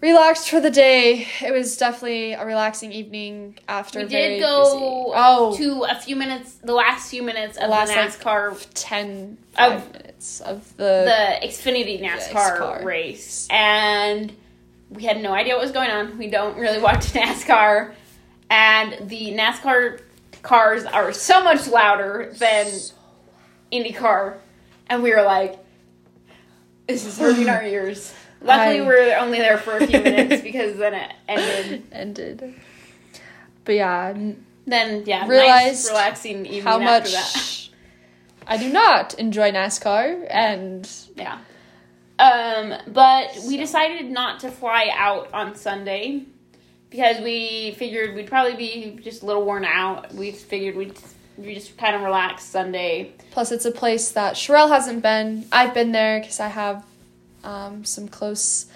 relaxed 0.00 0.48
for 0.50 0.60
the 0.60 0.70
day. 0.70 1.26
It 1.44 1.52
was 1.52 1.76
definitely 1.76 2.32
a 2.34 2.44
relaxing 2.44 2.92
evening 2.92 3.58
after 3.68 4.00
We 4.00 4.04
very 4.06 4.34
did 4.34 4.40
go. 4.40 5.12
Oh, 5.14 5.56
to 5.56 5.84
a 5.84 5.94
few 5.96 6.16
minutes, 6.16 6.54
the 6.54 6.74
last 6.74 7.10
few 7.10 7.22
minutes 7.22 7.56
of 7.56 7.68
Last, 7.70 7.88
the 7.92 7.96
like, 7.96 8.10
NASCAR, 8.20 8.66
10 8.74 9.38
Of- 9.58 9.92
minutes 9.92 10.40
of 10.40 10.76
the, 10.76 11.38
the 11.40 11.46
Xfinity 11.46 12.00
NASCAR 12.02 12.32
NASCAR. 12.58 12.84
race, 12.84 13.46
and 13.50 14.32
we 14.90 15.04
had 15.04 15.20
no 15.20 15.32
idea 15.32 15.54
what 15.54 15.62
was 15.62 15.72
going 15.72 15.90
on. 15.90 16.16
We 16.18 16.28
don't 16.28 16.56
really 16.58 16.80
watch 16.80 17.06
NASCAR, 17.12 17.92
and 18.50 19.08
the 19.08 19.32
NASCAR 19.36 20.00
cars 20.42 20.84
are 20.84 21.12
so 21.12 21.42
much 21.42 21.66
louder 21.66 22.32
than 22.38 22.66
IndyCar, 23.72 24.36
and 24.88 25.02
we 25.02 25.10
were 25.14 25.22
like, 25.22 25.58
"This 26.86 27.04
is 27.04 27.18
hurting 27.18 27.48
our 27.48 27.62
ears." 27.64 28.14
Luckily, 28.40 28.80
we 28.80 28.86
were 28.86 29.16
only 29.18 29.38
there 29.38 29.58
for 29.58 29.76
a 29.76 29.86
few 29.86 30.00
minutes 30.00 30.42
because 30.48 30.76
then 30.76 30.94
it 30.94 31.12
ended. 31.28 31.82
ended. 31.92 32.54
But 33.64 33.74
yeah, 33.74 34.12
Then 34.66 35.02
yeah, 35.06 35.26
nice 35.26 35.88
relaxing 35.88 36.46
evening 36.46 36.62
how 36.62 36.80
after 36.80 37.10
that. 37.10 37.32
much 37.34 37.70
I 38.46 38.56
do 38.56 38.72
not 38.72 39.14
enjoy 39.14 39.50
NASCAR 39.52 40.26
and 40.30 40.88
Yeah. 41.16 41.38
Um, 42.18 42.74
but 42.88 43.36
we 43.46 43.56
decided 43.58 44.10
not 44.10 44.40
to 44.40 44.50
fly 44.50 44.90
out 44.92 45.32
on 45.32 45.54
Sunday 45.54 46.22
because 46.90 47.20
we 47.20 47.74
figured 47.78 48.14
we'd 48.16 48.26
probably 48.26 48.56
be 48.56 48.98
just 49.02 49.22
a 49.22 49.26
little 49.26 49.44
worn 49.44 49.64
out. 49.64 50.12
We 50.14 50.32
figured 50.32 50.74
we'd 50.76 50.98
we 51.36 51.54
just 51.54 51.76
kind 51.78 51.94
of 51.94 52.02
relax 52.02 52.42
Sunday. 52.42 53.12
Plus, 53.30 53.52
it's 53.52 53.64
a 53.64 53.70
place 53.70 54.10
that 54.12 54.34
Sherelle 54.34 54.68
hasn't 54.70 55.02
been. 55.02 55.46
I've 55.52 55.72
been 55.74 55.92
there 55.92 56.18
because 56.20 56.40
I 56.40 56.48
have 56.48 56.84
um, 57.44 57.84
some 57.84 58.08
close 58.08 58.66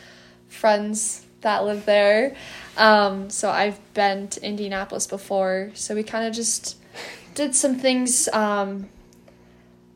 friends 0.49 1.25
that 1.41 1.65
live 1.65 1.85
there. 1.85 2.37
Um, 2.77 3.31
so 3.31 3.51
I've 3.51 3.79
been 3.95 4.29
to 4.29 4.45
Indianapolis 4.45 5.07
before. 5.07 5.71
So 5.75 5.95
we 5.95 6.03
kind 6.03 6.27
of 6.27 6.35
just 6.35 6.77
did 7.35 7.55
some 7.55 7.79
things. 7.79 8.29
Um, 8.29 8.89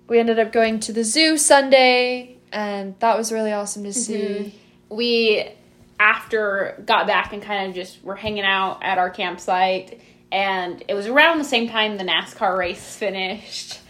we 0.09 0.19
ended 0.19 0.39
up 0.39 0.53
going 0.53 0.81
to 0.81 0.93
the 0.93 1.05
zoo 1.05 1.37
Sunday, 1.37 2.37
and 2.53 2.99
that 3.01 3.17
was 3.17 3.33
really 3.33 3.53
awesome 3.53 3.85
to 3.85 3.93
see. 3.93 4.55
We 4.89 5.51
after 5.99 6.83
got 6.87 7.07
back 7.07 7.33
and 7.33 7.43
kind 7.43 7.69
of 7.69 7.75
just 7.75 8.03
were 8.05 8.17
hanging 8.17 8.45
out 8.45 8.83
at 8.83 8.99
our 8.99 9.09
campsite 9.11 10.01
and 10.31 10.85
it 10.89 10.95
was 10.95 11.07
around 11.07 11.39
the 11.39 11.45
same 11.45 11.69
time 11.69 11.97
the 11.97 12.05
NASCAR 12.05 12.57
race 12.57 12.97
finished. 12.97 13.81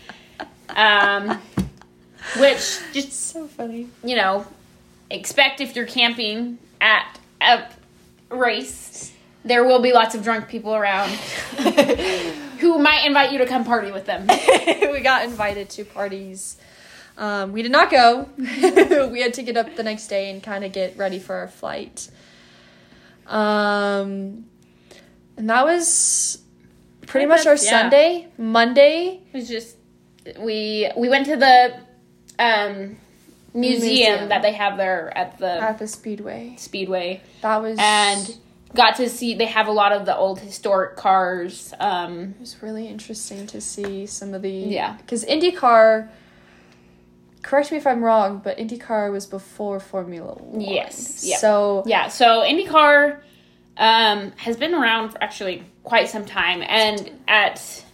Um, 0.68 1.40
which 2.38 2.80
just 2.92 3.12
So 3.12 3.46
funny. 3.46 3.88
you 4.04 4.16
know, 4.16 4.44
expect 5.10 5.60
if 5.60 5.76
you're 5.76 5.86
camping 5.86 6.58
at 6.80 7.18
a 7.40 7.64
race, 8.30 9.12
there 9.44 9.64
will 9.64 9.80
be 9.80 9.92
lots 9.92 10.14
of 10.14 10.22
drunk 10.22 10.48
people 10.48 10.74
around 10.74 11.10
who 12.58 12.78
might 12.78 13.04
invite 13.06 13.32
you 13.32 13.38
to 13.38 13.46
come 13.46 13.64
party 13.64 13.92
with 13.92 14.06
them. 14.06 14.26
we 14.92 15.00
got 15.00 15.24
invited 15.24 15.70
to 15.70 15.84
parties. 15.84 16.56
Um, 17.16 17.52
we 17.52 17.62
did 17.62 17.72
not 17.72 17.90
go. 17.90 18.28
we 18.36 19.20
had 19.20 19.34
to 19.34 19.42
get 19.42 19.56
up 19.56 19.74
the 19.76 19.82
next 19.82 20.08
day 20.08 20.30
and 20.30 20.42
kind 20.42 20.64
of 20.64 20.72
get 20.72 20.96
ready 20.96 21.18
for 21.18 21.36
our 21.36 21.48
flight. 21.48 22.10
Um, 23.26 24.46
and 25.36 25.50
that 25.50 25.64
was 25.64 26.42
pretty 27.06 27.26
much 27.26 27.46
our 27.46 27.54
yeah. 27.54 27.70
Sunday. 27.70 28.28
Monday, 28.36 29.20
It 29.32 29.36
was 29.36 29.48
just 29.48 29.76
we 30.38 30.90
we 30.96 31.08
went 31.08 31.26
to 31.26 31.36
the 31.36 31.78
um, 32.38 32.96
museum, 33.56 33.80
Museum. 33.88 34.28
that 34.28 34.42
they 34.42 34.52
have 34.52 34.76
there 34.76 35.16
at 35.16 35.38
the 35.38 35.50
at 35.50 35.78
the 35.78 35.88
Speedway. 35.88 36.54
Speedway 36.58 37.22
That 37.42 37.62
was 37.62 37.78
and 37.80 38.38
got 38.74 38.96
to 38.96 39.08
see 39.08 39.34
they 39.34 39.46
have 39.46 39.66
a 39.68 39.72
lot 39.72 39.92
of 39.92 40.04
the 40.06 40.16
old 40.16 40.40
historic 40.40 40.96
cars. 40.96 41.72
Um, 41.80 42.34
it 42.36 42.40
was 42.40 42.62
really 42.62 42.86
interesting 42.86 43.46
to 43.48 43.60
see 43.60 44.06
some 44.06 44.34
of 44.34 44.42
the 44.42 44.50
Yeah. 44.50 44.96
because 44.98 45.24
IndyCar. 45.24 46.08
Correct 47.42 47.70
me 47.70 47.78
if 47.78 47.86
I'm 47.86 48.02
wrong, 48.02 48.40
but 48.42 48.58
IndyCar 48.58 49.12
was 49.12 49.24
before 49.24 49.78
Formula 49.78 50.34
One. 50.34 50.60
Yes, 50.60 51.24
yep. 51.24 51.38
So 51.38 51.84
Yeah, 51.86 52.08
so 52.08 52.42
IndyCar 52.42 53.20
um, 53.76 54.32
has 54.36 54.56
been 54.56 54.74
around 54.74 55.10
for 55.10 55.22
actually 55.22 55.62
quite 55.84 56.08
some 56.08 56.24
time, 56.24 56.62
and 56.66 57.08
at 57.28 57.84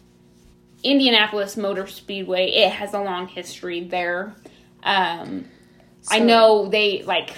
Indianapolis 0.83 1.57
Motor 1.57 1.87
Speedway, 1.87 2.51
it 2.51 2.71
has 2.73 2.95
a 2.95 2.99
long 3.01 3.29
history 3.29 3.85
there. 3.85 4.35
Um, 4.83 5.45
I 6.11 6.19
know 6.19 6.69
they 6.69 7.03
like 7.03 7.31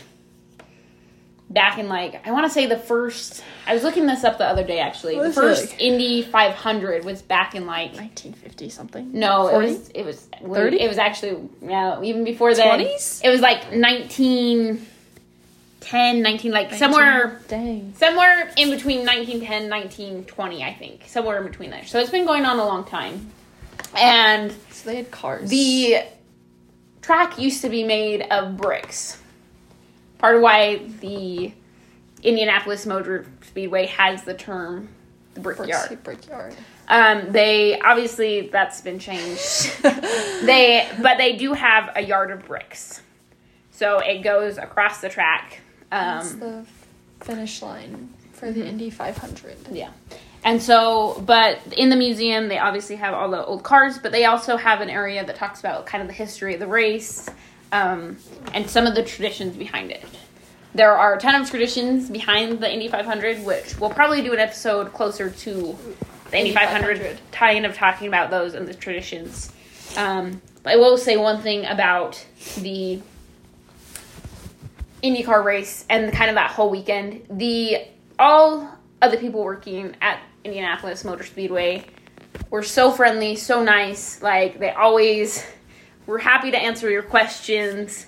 back 1.50 1.78
in 1.78 1.88
like 1.88 2.26
I 2.26 2.32
want 2.32 2.46
to 2.46 2.50
say 2.50 2.66
the 2.66 2.78
first. 2.78 3.44
I 3.66 3.74
was 3.74 3.82
looking 3.82 4.06
this 4.06 4.24
up 4.24 4.38
the 4.38 4.46
other 4.46 4.64
day 4.64 4.78
actually. 4.80 5.18
The 5.18 5.32
first 5.32 5.70
like- 5.72 5.80
Indy 5.80 6.22
500 6.22 7.04
was 7.04 7.22
back 7.22 7.54
in 7.54 7.66
like 7.66 7.92
1950 7.94 8.68
something. 8.70 9.12
no, 9.12 9.48
40? 9.50 9.66
it 9.66 9.70
was 9.70 9.90
it 9.94 10.04
was 10.04 10.28
30? 10.52 10.80
It 10.80 10.88
was 10.88 10.98
actually 10.98 11.48
no, 11.60 12.02
even 12.02 12.24
before 12.24 12.54
then. 12.54 12.80
20s? 12.80 13.20
It 13.22 13.28
was 13.30 13.40
like 13.40 13.58
1910, 13.72 16.22
19 16.22 16.52
like 16.52 16.72
somewhere 16.74 17.40
Dang. 17.48 17.94
somewhere 17.96 18.50
in 18.56 18.70
between 18.70 19.04
1910 19.06 19.68
1920 19.70 20.64
i 20.64 20.72
think 20.72 21.02
somewhere 21.06 21.36
in 21.38 21.44
between 21.46 21.68
there 21.70 21.84
so 21.84 22.00
it's 22.00 22.10
been 22.10 22.24
going 22.24 22.46
on 22.46 22.58
a 22.58 22.64
long 22.64 22.84
time 22.84 23.30
and 23.96 24.50
So 24.70 24.88
they 24.90 24.96
had 24.96 25.10
cars. 25.10 25.50
the 25.50 25.98
track 27.04 27.38
used 27.38 27.60
to 27.62 27.68
be 27.68 27.84
made 27.84 28.22
of 28.30 28.56
bricks 28.56 29.18
part 30.18 30.36
of 30.36 30.42
why 30.42 30.76
the 31.00 31.52
indianapolis 32.22 32.86
motor 32.86 33.26
speedway 33.42 33.86
has 33.86 34.24
the 34.24 34.34
term 34.34 34.88
the 35.34 35.40
brickyard 35.40 36.02
Brickyard. 36.02 36.54
um, 36.88 37.30
they 37.32 37.78
obviously 37.80 38.48
that's 38.48 38.80
been 38.80 38.98
changed 38.98 39.70
they 39.82 40.88
but 41.02 41.18
they 41.18 41.36
do 41.36 41.52
have 41.52 41.90
a 41.96 42.02
yard 42.02 42.30
of 42.30 42.46
bricks 42.46 43.02
so 43.70 43.98
it 43.98 44.22
goes 44.22 44.56
across 44.56 45.00
the 45.00 45.08
track 45.08 45.60
That's 45.90 46.32
um, 46.32 46.40
the 46.40 46.64
finish 47.20 47.60
line 47.60 48.14
for 48.32 48.50
the 48.52 48.66
Indy 48.66 48.90
500. 48.90 49.56
Yeah. 49.72 49.90
And 50.44 50.62
so, 50.62 51.22
but 51.26 51.60
in 51.74 51.88
the 51.88 51.96
museum, 51.96 52.48
they 52.48 52.58
obviously 52.58 52.96
have 52.96 53.14
all 53.14 53.30
the 53.30 53.44
old 53.44 53.62
cars, 53.62 53.98
but 53.98 54.12
they 54.12 54.26
also 54.26 54.58
have 54.58 54.82
an 54.82 54.90
area 54.90 55.24
that 55.24 55.36
talks 55.36 55.60
about 55.60 55.86
kind 55.86 56.02
of 56.02 56.08
the 56.08 56.14
history 56.14 56.52
of 56.52 56.60
the 56.60 56.66
race 56.66 57.28
um, 57.72 58.18
and 58.52 58.68
some 58.68 58.86
of 58.86 58.94
the 58.94 59.02
traditions 59.02 59.56
behind 59.56 59.90
it. 59.90 60.04
There 60.74 60.92
are 60.92 61.14
a 61.14 61.18
ton 61.18 61.40
of 61.40 61.48
traditions 61.48 62.10
behind 62.10 62.60
the 62.60 62.70
Indy 62.70 62.88
500, 62.88 63.44
which 63.44 63.78
we'll 63.78 63.90
probably 63.90 64.22
do 64.22 64.32
an 64.34 64.38
episode 64.38 64.92
closer 64.92 65.30
to 65.30 65.78
the 66.30 66.38
Indy 66.38 66.52
500, 66.52 67.18
kind 67.32 67.64
of 67.64 67.74
talking 67.74 68.08
about 68.08 68.30
those 68.30 68.54
and 68.54 68.68
the 68.68 68.74
traditions. 68.74 69.50
Um, 69.96 70.42
I 70.66 70.76
will 70.76 70.98
say 70.98 71.16
one 71.16 71.40
thing 71.40 71.64
about 71.64 72.22
the 72.58 73.00
IndyCar 75.02 75.44
race 75.44 75.86
and 75.88 76.12
kind 76.12 76.28
of 76.28 76.34
that 76.34 76.50
whole 76.50 76.70
weekend. 76.70 77.24
The 77.30 77.86
all 78.18 78.68
of 79.00 79.10
the 79.10 79.18
people 79.18 79.42
working 79.44 79.94
at 80.00 80.20
Indianapolis 80.44 81.04
Motor 81.04 81.24
Speedway 81.24 81.84
were 82.50 82.62
so 82.62 82.90
friendly, 82.90 83.36
so 83.36 83.62
nice. 83.62 84.22
Like 84.22 84.58
they 84.58 84.70
always 84.70 85.44
were 86.06 86.18
happy 86.18 86.50
to 86.50 86.58
answer 86.58 86.90
your 86.90 87.02
questions. 87.02 88.06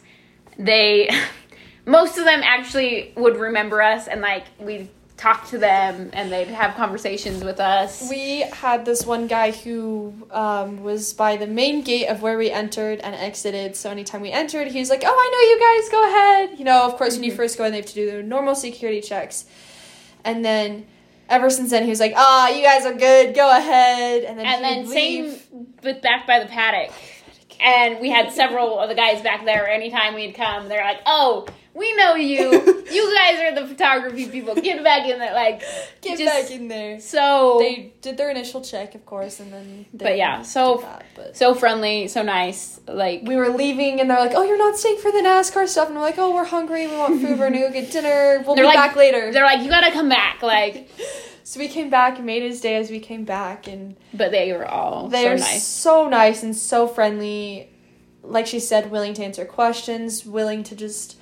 They 0.59 1.11
most 1.87 2.19
of 2.19 2.25
them 2.25 2.43
actually 2.45 3.13
would 3.17 3.37
remember 3.37 3.81
us 3.81 4.09
and 4.09 4.21
like 4.21 4.45
we'd 4.59 4.89
talk 5.17 5.49
to 5.49 5.57
them 5.57 6.11
and 6.13 6.31
they'd 6.31 6.49
have 6.49 6.75
conversations 6.75 7.43
with 7.43 7.59
us. 7.59 8.09
We 8.11 8.41
had 8.41 8.85
this 8.85 9.07
one 9.07 9.27
guy 9.27 9.51
who 9.51 10.13
um, 10.31 10.83
was 10.83 11.15
by 11.15 11.37
the 11.37 11.47
main 11.47 11.83
gate 11.83 12.07
of 12.09 12.21
where 12.21 12.37
we 12.37 12.51
entered 12.51 13.01
and 13.01 13.15
exited. 13.15 13.77
So 13.77 13.91
anytime 13.91 14.21
we 14.21 14.31
entered, 14.31 14.69
he 14.69 14.79
was 14.79 14.91
like, 14.91 15.03
"Oh, 15.05 15.09
I 15.09 15.31
know 15.33 15.41
you 15.51 15.81
guys. 15.81 15.91
Go 15.91 16.05
ahead." 16.05 16.59
You 16.59 16.65
know, 16.65 16.85
of 16.85 16.97
course, 16.97 17.15
when 17.15 17.25
you 17.25 17.33
first 17.33 17.57
go 17.57 17.65
in, 17.65 17.73
they 17.73 17.79
have 17.79 17.87
to 17.87 17.95
do 17.95 18.07
their 18.07 18.23
normal 18.23 18.55
security 18.55 19.01
checks, 19.01 19.47
and 20.25 20.45
then. 20.45 20.87
Ever 21.29 21.51
since 21.51 21.71
then, 21.71 21.85
he 21.85 21.91
was 21.91 22.01
like, 22.01 22.13
"Ah, 22.17 22.49
you 22.49 22.63
guys 22.63 22.87
are 22.87 22.95
good. 22.95 23.35
Go 23.35 23.51
ahead." 23.51 24.25
And 24.25 24.39
then 24.39 24.47
and 24.47 24.87
he 24.87 25.23
then 25.23 25.31
same 25.33 25.73
with 25.83 26.03
back 26.03 26.27
by 26.27 26.39
the 26.39 26.47
paddock. 26.47 26.93
And 27.61 28.01
we 28.01 28.11
had 28.11 28.33
several 28.33 28.79
of 28.79 28.89
the 28.89 28.95
guys 28.95 29.23
back 29.23 29.45
there. 29.45 29.69
Anytime 29.69 30.15
we'd 30.15 30.35
come, 30.35 30.69
they're 30.69 30.85
like, 30.85 31.01
"Oh, 31.07 31.47
we 31.77 31.95
know 31.97 32.15
you. 32.15 32.51
you 32.91 33.15
guys 33.15 33.39
are 33.41 33.55
the 33.61 33.67
photography 33.69 34.27
people. 34.29 34.55
Get 34.55 34.83
back 34.83 35.07
in 35.09 35.19
there!" 35.19 35.35
Like, 35.35 35.61
Get 36.01 36.19
just 36.19 36.25
back 36.49 36.51
in 36.51 36.69
there. 36.69 37.01
so 37.01 37.57
They 37.61 37.93
did 38.01 38.17
their 38.17 38.31
initial 38.31 38.61
check, 38.63 38.95
of 38.95 39.05
course, 39.05 39.41
and 39.41 39.53
then. 39.53 39.87
But 39.93 40.17
yeah, 40.17 40.43
so- 40.43 40.79
that, 40.83 41.05
but. 41.15 41.37
so 41.37 41.55
friendly, 41.55 42.09
so 42.09 42.23
nice. 42.23 42.81
Like, 42.89 43.23
we 43.25 43.37
were 43.37 43.49
leaving 43.51 44.01
and 44.01 44.09
they're 44.11 44.19
like, 44.19 44.33
"Oh, 44.35 44.43
you're 44.43 44.59
not 44.59 44.77
staying 44.79 44.99
for 44.99 45.11
the 45.13 45.19
NASCAR 45.19 45.69
stuff," 45.69 45.89
and 45.89 45.97
we're 45.97 46.03
like, 46.03 46.19
"Oh, 46.19 46.35
we're 46.35 46.45
hungry. 46.45 46.87
We 46.87 46.97
want 46.97 47.21
food. 47.21 47.39
We're 47.39 47.51
gonna 47.51 47.61
go 47.61 47.71
get 47.73 47.91
dinner. 47.93 48.43
We'll 48.47 48.55
They're 48.57 48.65
be 48.65 48.69
like- 48.69 48.77
back 48.77 48.97
later." 48.97 49.33
they're 49.33 49.45
like, 49.45 49.63
"You 49.63 49.69
gotta 49.69 49.93
come 49.93 50.09
back!" 50.09 50.43
Like, 50.43 50.89
So 51.45 51.61
we 51.61 51.69
came 51.69 51.91
back 51.91 52.17
and 52.17 52.27
made 52.27 52.43
his 52.43 52.61
day 52.61 52.75
as 52.75 52.91
we 52.91 52.99
came 52.99 53.25
back, 53.25 53.69
and 53.69 53.95
but 54.13 54.33
they 54.33 54.53
were 54.53 54.67
all 54.67 55.07
they 55.09 55.23
so 55.23 55.29
are 55.31 55.37
nice. 55.37 55.63
so 55.65 56.09
nice 56.09 56.43
and 56.43 56.57
so 56.57 56.89
friendly. 56.89 57.71
Like 58.25 58.49
she 58.49 58.59
said, 58.59 58.91
willing 58.91 59.15
to 59.15 59.23
answer 59.25 59.45
questions, 59.45 60.27
willing 60.27 60.65
to 60.65 60.75
just 60.75 61.17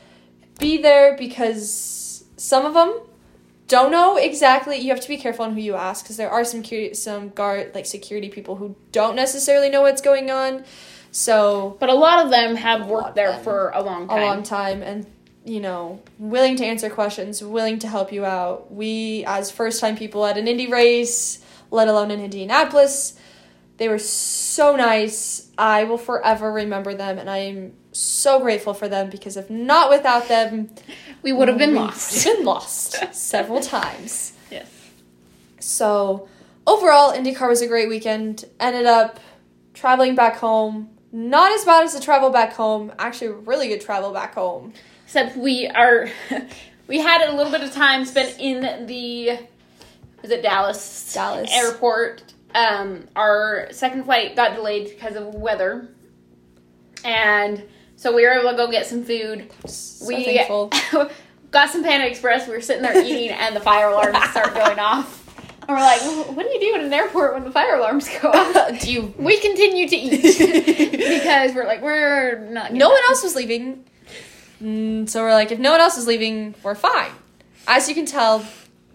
be 0.59 0.81
there 0.81 1.17
because 1.17 2.25
some 2.37 2.65
of 2.67 2.75
them 2.75 3.01
don't 3.69 3.91
know 3.91 4.17
exactly. 4.17 4.77
You 4.79 4.91
have 4.91 5.01
to 5.01 5.09
be 5.09 5.17
careful 5.17 5.45
on 5.45 5.55
who 5.55 5.61
you 5.61 5.75
ask 5.75 6.05
because 6.05 6.17
there 6.17 6.31
are 6.31 6.45
some 6.45 6.63
curi- 6.63 6.95
some 6.95 7.31
guard 7.31 7.75
like 7.75 7.87
security 7.87 8.29
people 8.29 8.57
who 8.57 8.77
don't 8.93 9.17
necessarily 9.17 9.71
know 9.71 9.83
what's 9.83 10.03
going 10.03 10.31
on. 10.31 10.65
So 11.11 11.77
But 11.81 11.89
a 11.91 11.95
lot 11.95 12.25
of 12.25 12.31
them 12.31 12.57
have 12.57 12.87
worked 12.87 13.15
there 13.15 13.39
for 13.39 13.71
a 13.75 13.83
long 13.83 14.09
time. 14.09 14.19
a 14.19 14.25
long 14.25 14.43
time 14.43 14.83
and 14.83 15.07
you 15.45 15.61
know 15.61 16.01
willing 16.19 16.57
to 16.57 16.65
answer 16.65 16.89
questions 16.89 17.43
willing 17.43 17.79
to 17.79 17.87
help 17.87 18.11
you 18.13 18.25
out 18.25 18.73
we 18.73 19.25
as 19.27 19.51
first 19.51 19.79
time 19.79 19.95
people 19.95 20.25
at 20.25 20.39
an 20.39 20.49
Indy 20.49 20.67
race 20.67 21.39
let 21.71 21.87
alone 21.87 22.11
in 22.11 22.19
indianapolis 22.19 23.15
they 23.77 23.89
were 23.89 23.99
so 23.99 24.77
nice 24.77 25.51
i 25.59 25.85
will 25.85 25.99
forever 25.99 26.53
remember 26.53 26.95
them 26.95 27.18
and 27.18 27.29
i 27.31 27.39
am 27.39 27.72
so 27.93 28.41
grateful 28.41 28.75
for 28.75 28.89
them 28.89 29.09
because 29.11 29.37
if 29.37 29.49
not 29.49 29.91
without 29.91 30.29
them 30.29 30.68
we 31.22 31.33
would 31.33 31.49
have 31.49 31.59
been 31.59 31.75
lost. 31.75 32.25
been 32.25 32.45
lost 32.45 32.97
several 33.14 33.61
times 33.61 34.33
yes. 34.51 34.68
so 35.61 36.29
overall 36.66 37.12
indycar 37.12 37.49
was 37.49 37.62
a 37.62 37.66
great 37.66 37.89
weekend 37.89 38.45
ended 38.59 38.87
up 38.87 39.20
traveling 39.75 40.14
back 40.14 40.37
home 40.37 40.89
not 41.12 41.53
as 41.53 41.64
bad 41.64 41.85
as 41.85 41.95
the 41.95 42.01
travel 42.01 42.31
back 42.31 42.53
home 42.53 42.93
actually 42.99 43.29
really 43.29 43.68
good 43.68 43.81
travel 43.81 44.12
back 44.12 44.35
home 44.35 44.72
Except 45.14 45.37
we 45.37 45.68
are, 45.68 46.09
we 46.89 46.99
had 46.99 47.29
a 47.29 47.37
little 47.37 47.53
bit 47.53 47.62
of 47.62 47.72
time 47.72 48.05
spent 48.05 48.37
in 48.41 48.87
the, 48.87 49.29
is 49.29 50.31
it 50.31 50.43
Dallas? 50.43 51.12
Dallas. 51.14 51.51
airport. 51.53 52.34
Um, 52.55 53.09
our 53.17 53.69
second 53.73 54.05
flight 54.05 54.37
got 54.37 54.55
delayed 54.55 54.89
because 54.89 55.17
of 55.17 55.35
weather, 55.35 55.89
and 57.05 57.65
so 57.97 58.15
we 58.15 58.23
were 58.27 58.33
able 58.33 58.51
to 58.51 58.57
go 58.57 58.71
get 58.71 58.87
some 58.87 59.03
food. 59.05 59.51
So 59.67 60.07
we 60.07 60.25
thankful. 60.25 60.73
got 61.51 61.71
some 61.71 61.83
Panda 61.83 62.07
Express. 62.07 62.47
We 62.47 62.55
were 62.55 62.61
sitting 62.61 62.83
there 62.83 63.03
eating, 63.03 63.31
and 63.31 63.57
the 63.57 63.61
fire 63.61 63.89
alarms 63.89 64.19
start 64.31 64.55
going 64.55 64.79
off. 64.79 65.23
And 65.63 65.71
we're 65.71 65.77
like, 65.77 66.01
"What 66.37 66.45
do 66.45 66.51
you 66.51 66.61
do 66.61 66.75
in 66.75 66.85
an 66.85 66.93
airport 66.93 67.35
when 67.35 67.45
the 67.45 67.51
fire 67.51 67.77
alarms 67.77 68.09
go 68.21 68.31
off?" 68.31 68.81
Do 68.81 68.93
you? 68.93 69.15
We 69.17 69.41
continue 69.41 69.89
to 69.89 69.97
eat 69.97 70.21
because 70.21 71.55
we're 71.55 71.67
like, 71.67 71.81
we're 71.81 72.39
not. 72.51 72.75
No 72.75 72.91
one 72.91 73.01
else 73.09 73.23
was 73.23 73.35
leaving, 73.35 73.85
mm, 74.63 75.09
so 75.09 75.23
we're 75.23 75.33
like, 75.33 75.53
if 75.53 75.59
no 75.59 75.71
one 75.71 75.81
else 75.81 75.97
is 75.97 76.07
leaving, 76.07 76.55
we're 76.63 76.75
fine. 76.75 77.13
As 77.67 77.89
you 77.89 77.95
can 77.95 78.05
tell, 78.05 78.45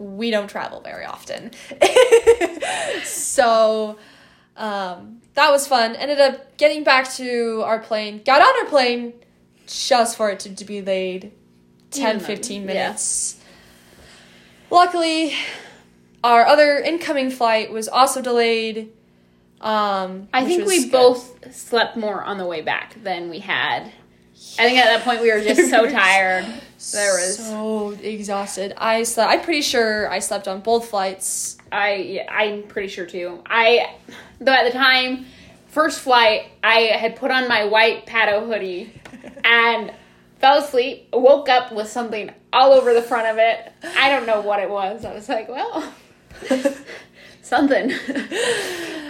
we 0.00 0.30
don't 0.30 0.48
travel 0.48 0.80
very 0.80 1.04
often, 1.04 1.52
so 3.04 3.98
um, 4.56 5.20
that 5.34 5.50
was 5.50 5.66
fun. 5.68 5.94
Ended 5.94 6.20
up 6.20 6.56
getting 6.56 6.82
back 6.82 7.10
to 7.12 7.62
our 7.64 7.78
plane. 7.78 8.22
Got 8.24 8.42
on 8.42 8.64
our 8.64 8.70
plane 8.70 9.12
just 9.66 10.16
for 10.16 10.30
it 10.30 10.40
to, 10.40 10.54
to 10.54 10.64
be 10.64 10.80
delayed 10.80 11.32
10, 11.90 12.16
Even 12.16 12.20
15 12.26 12.66
then, 12.66 12.74
yeah. 12.74 12.82
minutes. 12.82 13.40
Luckily, 14.70 15.34
our 16.22 16.46
other 16.46 16.78
incoming 16.78 17.30
flight 17.30 17.72
was 17.72 17.88
also 17.88 18.22
delayed. 18.22 18.92
Um, 19.60 20.28
I 20.32 20.44
think 20.44 20.66
we 20.66 20.84
good. 20.84 20.92
both 20.92 21.54
slept 21.54 21.96
more 21.96 22.22
on 22.22 22.38
the 22.38 22.46
way 22.46 22.62
back 22.62 23.02
than 23.02 23.28
we 23.30 23.40
had. 23.40 23.92
I 24.58 24.64
think 24.64 24.78
at 24.78 24.86
that 24.86 25.04
point 25.04 25.20
we 25.20 25.30
were 25.32 25.40
just 25.40 25.70
so 25.70 25.88
tired. 25.90 26.46
There 26.92 27.14
was 27.14 27.36
so 27.36 27.90
exhausted. 27.90 28.72
I 28.76 29.02
slept. 29.02 29.30
I'm 29.30 29.42
pretty 29.42 29.60
sure 29.60 30.10
I 30.10 30.18
slept 30.20 30.48
on 30.48 30.60
both 30.60 30.88
flights. 30.88 31.58
I 31.70 31.94
yeah, 31.94 32.32
I'm 32.32 32.62
pretty 32.62 32.88
sure 32.88 33.04
too. 33.04 33.42
I 33.44 33.96
though 34.40 34.52
at 34.52 34.64
the 34.64 34.76
time 34.76 35.26
first 35.68 36.00
flight 36.00 36.46
I 36.64 36.96
had 36.98 37.16
put 37.16 37.30
on 37.30 37.48
my 37.48 37.66
white 37.66 38.06
Pato 38.06 38.46
hoodie 38.46 38.94
and 39.44 39.92
fell 40.38 40.58
asleep, 40.64 41.08
woke 41.12 41.50
up 41.50 41.70
with 41.70 41.88
something 41.88 42.32
all 42.50 42.72
over 42.72 42.94
the 42.94 43.02
front 43.02 43.26
of 43.26 43.36
it. 43.36 43.72
I 43.98 44.08
don't 44.08 44.26
know 44.26 44.40
what 44.40 44.60
it 44.60 44.70
was. 44.70 45.04
I 45.04 45.12
was 45.12 45.28
like, 45.28 45.50
well, 45.50 45.92
something 47.42 47.90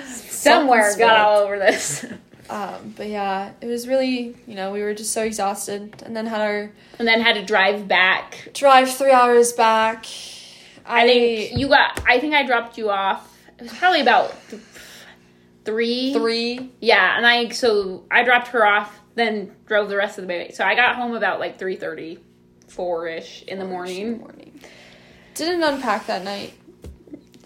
somewhere 0.07 0.97
got 0.99 1.21
all 1.21 1.39
over 1.39 1.57
this. 1.57 2.05
Um, 2.51 2.95
but 2.97 3.07
yeah, 3.09 3.53
it 3.61 3.67
was 3.67 3.87
really 3.87 4.35
you 4.47 4.55
know 4.57 4.73
we 4.73 4.83
were 4.83 4.93
just 4.93 5.13
so 5.13 5.23
exhausted, 5.23 6.03
and 6.05 6.17
then 6.17 6.27
had 6.27 6.41
our 6.41 6.73
And 6.99 7.07
then 7.07 7.21
had 7.21 7.35
to 7.35 7.45
drive 7.45 7.87
back 7.87 8.51
drive 8.55 8.91
three 8.91 9.13
hours 9.13 9.53
back. 9.53 10.05
I 10.85 11.07
think 11.07 11.57
you 11.59 11.69
got. 11.69 12.03
I 12.09 12.19
think 12.19 12.35
I 12.35 12.45
dropped 12.45 12.77
you 12.77 12.91
off. 12.91 13.39
It 13.59 13.63
was 13.63 13.73
probably 13.75 14.01
about 14.01 14.35
th- 14.51 14.63
three. 15.65 16.13
three. 16.13 16.73
Yeah, 16.81 17.17
and 17.17 17.25
I 17.27 17.51
so 17.51 18.05
I 18.11 18.25
dropped 18.25 18.49
her 18.49 18.67
off, 18.67 18.99
then 19.15 19.55
drove 19.67 19.89
the 19.89 19.97
rest 19.97 20.19
of 20.19 20.27
the 20.27 20.29
way. 20.29 20.51
So 20.53 20.65
I 20.65 20.75
got 20.75 20.97
home 20.97 21.15
about 21.15 21.39
like 21.39 21.59
three 21.59 21.77
thirty, 21.77 22.19
four 22.67 23.07
ish 23.07 23.43
in 23.43 23.61
the 23.61 23.65
morning. 23.67 24.19
morning. 24.19 24.61
Didn't 25.35 25.63
unpack 25.63 26.07
that 26.09 26.25
night. 26.25 26.55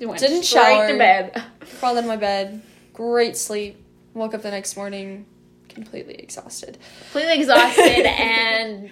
Went 0.00 0.18
Didn't 0.18 0.44
straight 0.44 0.62
shower. 0.62 0.88
to 0.88 0.96
bed. 0.98 1.44
Crawled 1.78 1.98
in 1.98 2.06
my 2.06 2.16
bed. 2.16 2.62
Great 2.94 3.36
sleep. 3.36 3.83
Woke 4.14 4.34
up 4.34 4.42
the 4.42 4.50
next 4.50 4.76
morning, 4.76 5.26
completely 5.68 6.14
exhausted. 6.14 6.78
Completely 7.10 7.34
exhausted 7.34 8.06
and 8.06 8.90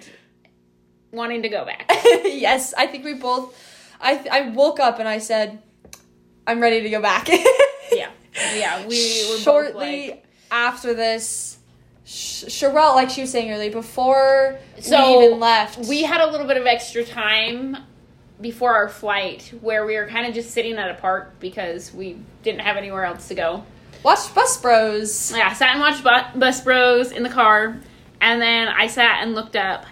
wanting 1.11 1.43
to 1.43 1.49
go 1.49 1.65
back. 1.65 1.85
yes, 2.03 2.73
I 2.77 2.87
think 2.87 3.05
we 3.05 3.13
both. 3.13 3.57
I 4.01 4.25
I 4.29 4.49
woke 4.49 4.79
up 4.79 4.99
and 4.99 5.07
I 5.07 5.19
said, 5.19 5.61
"I'm 6.45 6.59
ready 6.59 6.81
to 6.81 6.89
go 6.89 7.01
back." 7.01 7.29
Yeah, 7.29 8.09
yeah. 8.55 8.85
We 8.85 9.25
were 9.31 9.37
shortly 9.37 10.07
both 10.07 10.09
like, 10.09 10.25
after 10.51 10.93
this. 10.93 11.57
Sh- 12.05 12.43
Sherelle, 12.45 12.95
like 12.95 13.09
she 13.09 13.21
was 13.21 13.31
saying 13.31 13.49
earlier, 13.49 13.71
before 13.71 14.59
So, 14.81 15.19
we 15.19 15.25
even 15.25 15.39
left, 15.39 15.87
we 15.87 16.03
had 16.03 16.19
a 16.19 16.29
little 16.29 16.45
bit 16.45 16.57
of 16.57 16.65
extra 16.65 17.05
time 17.05 17.77
before 18.41 18.75
our 18.75 18.89
flight 18.89 19.53
where 19.61 19.85
we 19.85 19.95
were 19.95 20.05
kind 20.07 20.27
of 20.27 20.33
just 20.33 20.51
sitting 20.51 20.73
at 20.73 20.91
a 20.91 20.95
park 20.95 21.39
because 21.39 21.93
we 21.93 22.17
didn't 22.43 22.59
have 22.59 22.75
anywhere 22.75 23.05
else 23.05 23.29
to 23.29 23.35
go. 23.35 23.63
Watched 24.03 24.33
Bus 24.35 24.57
Bros. 24.61 25.31
Yeah, 25.35 25.49
I 25.49 25.53
sat 25.53 25.71
and 25.71 25.79
watched 25.79 26.03
Bu- 26.03 26.39
Bus 26.39 26.61
Bros 26.61 27.11
in 27.11 27.23
the 27.23 27.29
car, 27.29 27.77
and 28.21 28.41
then 28.41 28.67
I 28.67 28.87
sat 28.87 29.23
and 29.23 29.33
looked 29.35 29.55
up 29.55 29.85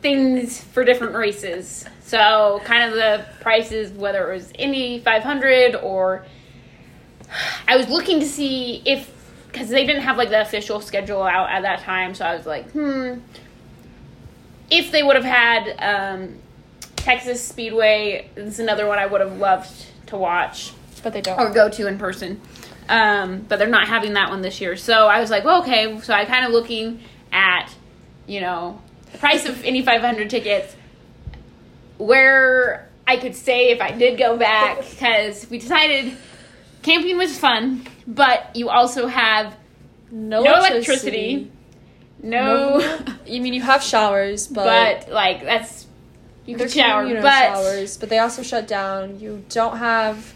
things 0.00 0.60
for 0.62 0.84
different 0.84 1.14
races. 1.14 1.84
So, 2.02 2.60
kind 2.64 2.84
of 2.84 2.94
the 2.94 3.24
prices, 3.40 3.92
whether 3.92 4.30
it 4.30 4.34
was 4.34 4.52
Indy 4.58 5.00
500 5.00 5.74
or 5.76 6.24
I 7.66 7.76
was 7.76 7.88
looking 7.88 8.20
to 8.20 8.26
see 8.26 8.82
if 8.84 9.12
because 9.48 9.68
they 9.70 9.86
didn't 9.86 10.02
have 10.02 10.16
like 10.18 10.28
the 10.28 10.40
official 10.40 10.80
schedule 10.80 11.22
out 11.22 11.50
at 11.50 11.62
that 11.62 11.80
time. 11.80 12.14
So 12.14 12.24
I 12.26 12.36
was 12.36 12.44
like, 12.46 12.70
hmm, 12.72 13.14
if 14.70 14.92
they 14.92 15.02
would 15.02 15.16
have 15.16 15.24
had 15.24 15.74
um, 16.14 16.34
Texas 16.96 17.42
Speedway, 17.42 18.28
it's 18.36 18.58
another 18.58 18.86
one 18.86 18.98
I 18.98 19.06
would 19.06 19.20
have 19.22 19.38
loved 19.38 19.86
to 20.08 20.16
watch 20.18 20.72
But 21.02 21.14
they 21.14 21.22
don't. 21.22 21.40
or 21.40 21.50
go 21.50 21.68
to 21.70 21.86
in 21.88 21.98
person. 21.98 22.40
Um, 22.88 23.44
but 23.48 23.58
they're 23.58 23.68
not 23.68 23.88
having 23.88 24.12
that 24.14 24.30
one 24.30 24.42
this 24.42 24.60
year. 24.60 24.76
So 24.76 25.06
I 25.06 25.20
was 25.20 25.30
like, 25.30 25.44
well, 25.44 25.62
okay. 25.62 25.98
So 26.00 26.12
I 26.12 26.24
kind 26.24 26.46
of 26.46 26.52
looking 26.52 27.00
at, 27.32 27.68
you 28.26 28.40
know, 28.40 28.80
the 29.12 29.18
price 29.18 29.46
of 29.46 29.64
Indy 29.64 29.82
500 29.82 30.30
tickets, 30.30 30.76
where 31.98 32.88
I 33.06 33.16
could 33.16 33.34
stay 33.34 33.70
if 33.70 33.80
I 33.80 33.92
did 33.92 34.18
go 34.18 34.36
back, 34.36 34.78
because 34.90 35.48
we 35.50 35.58
decided 35.58 36.16
camping 36.82 37.16
was 37.16 37.38
fun, 37.38 37.86
but 38.06 38.54
you 38.54 38.68
also 38.68 39.06
have 39.06 39.56
no, 40.10 40.42
no 40.42 40.54
electricity, 40.56 41.50
no, 42.22 42.78
You 43.26 43.40
mean 43.42 43.54
you 43.54 43.62
have 43.62 43.82
showers, 43.82 44.46
but, 44.46 45.04
but 45.06 45.12
like 45.12 45.42
that's 45.42 45.86
you 46.46 46.56
can 46.56 46.68
shower, 46.68 47.02
communal 47.02 47.22
but 47.22 47.54
showers, 47.54 47.96
but 47.96 48.08
they 48.08 48.18
also 48.18 48.42
shut 48.42 48.68
down. 48.68 49.18
You 49.20 49.44
don't 49.48 49.76
have 49.78 50.32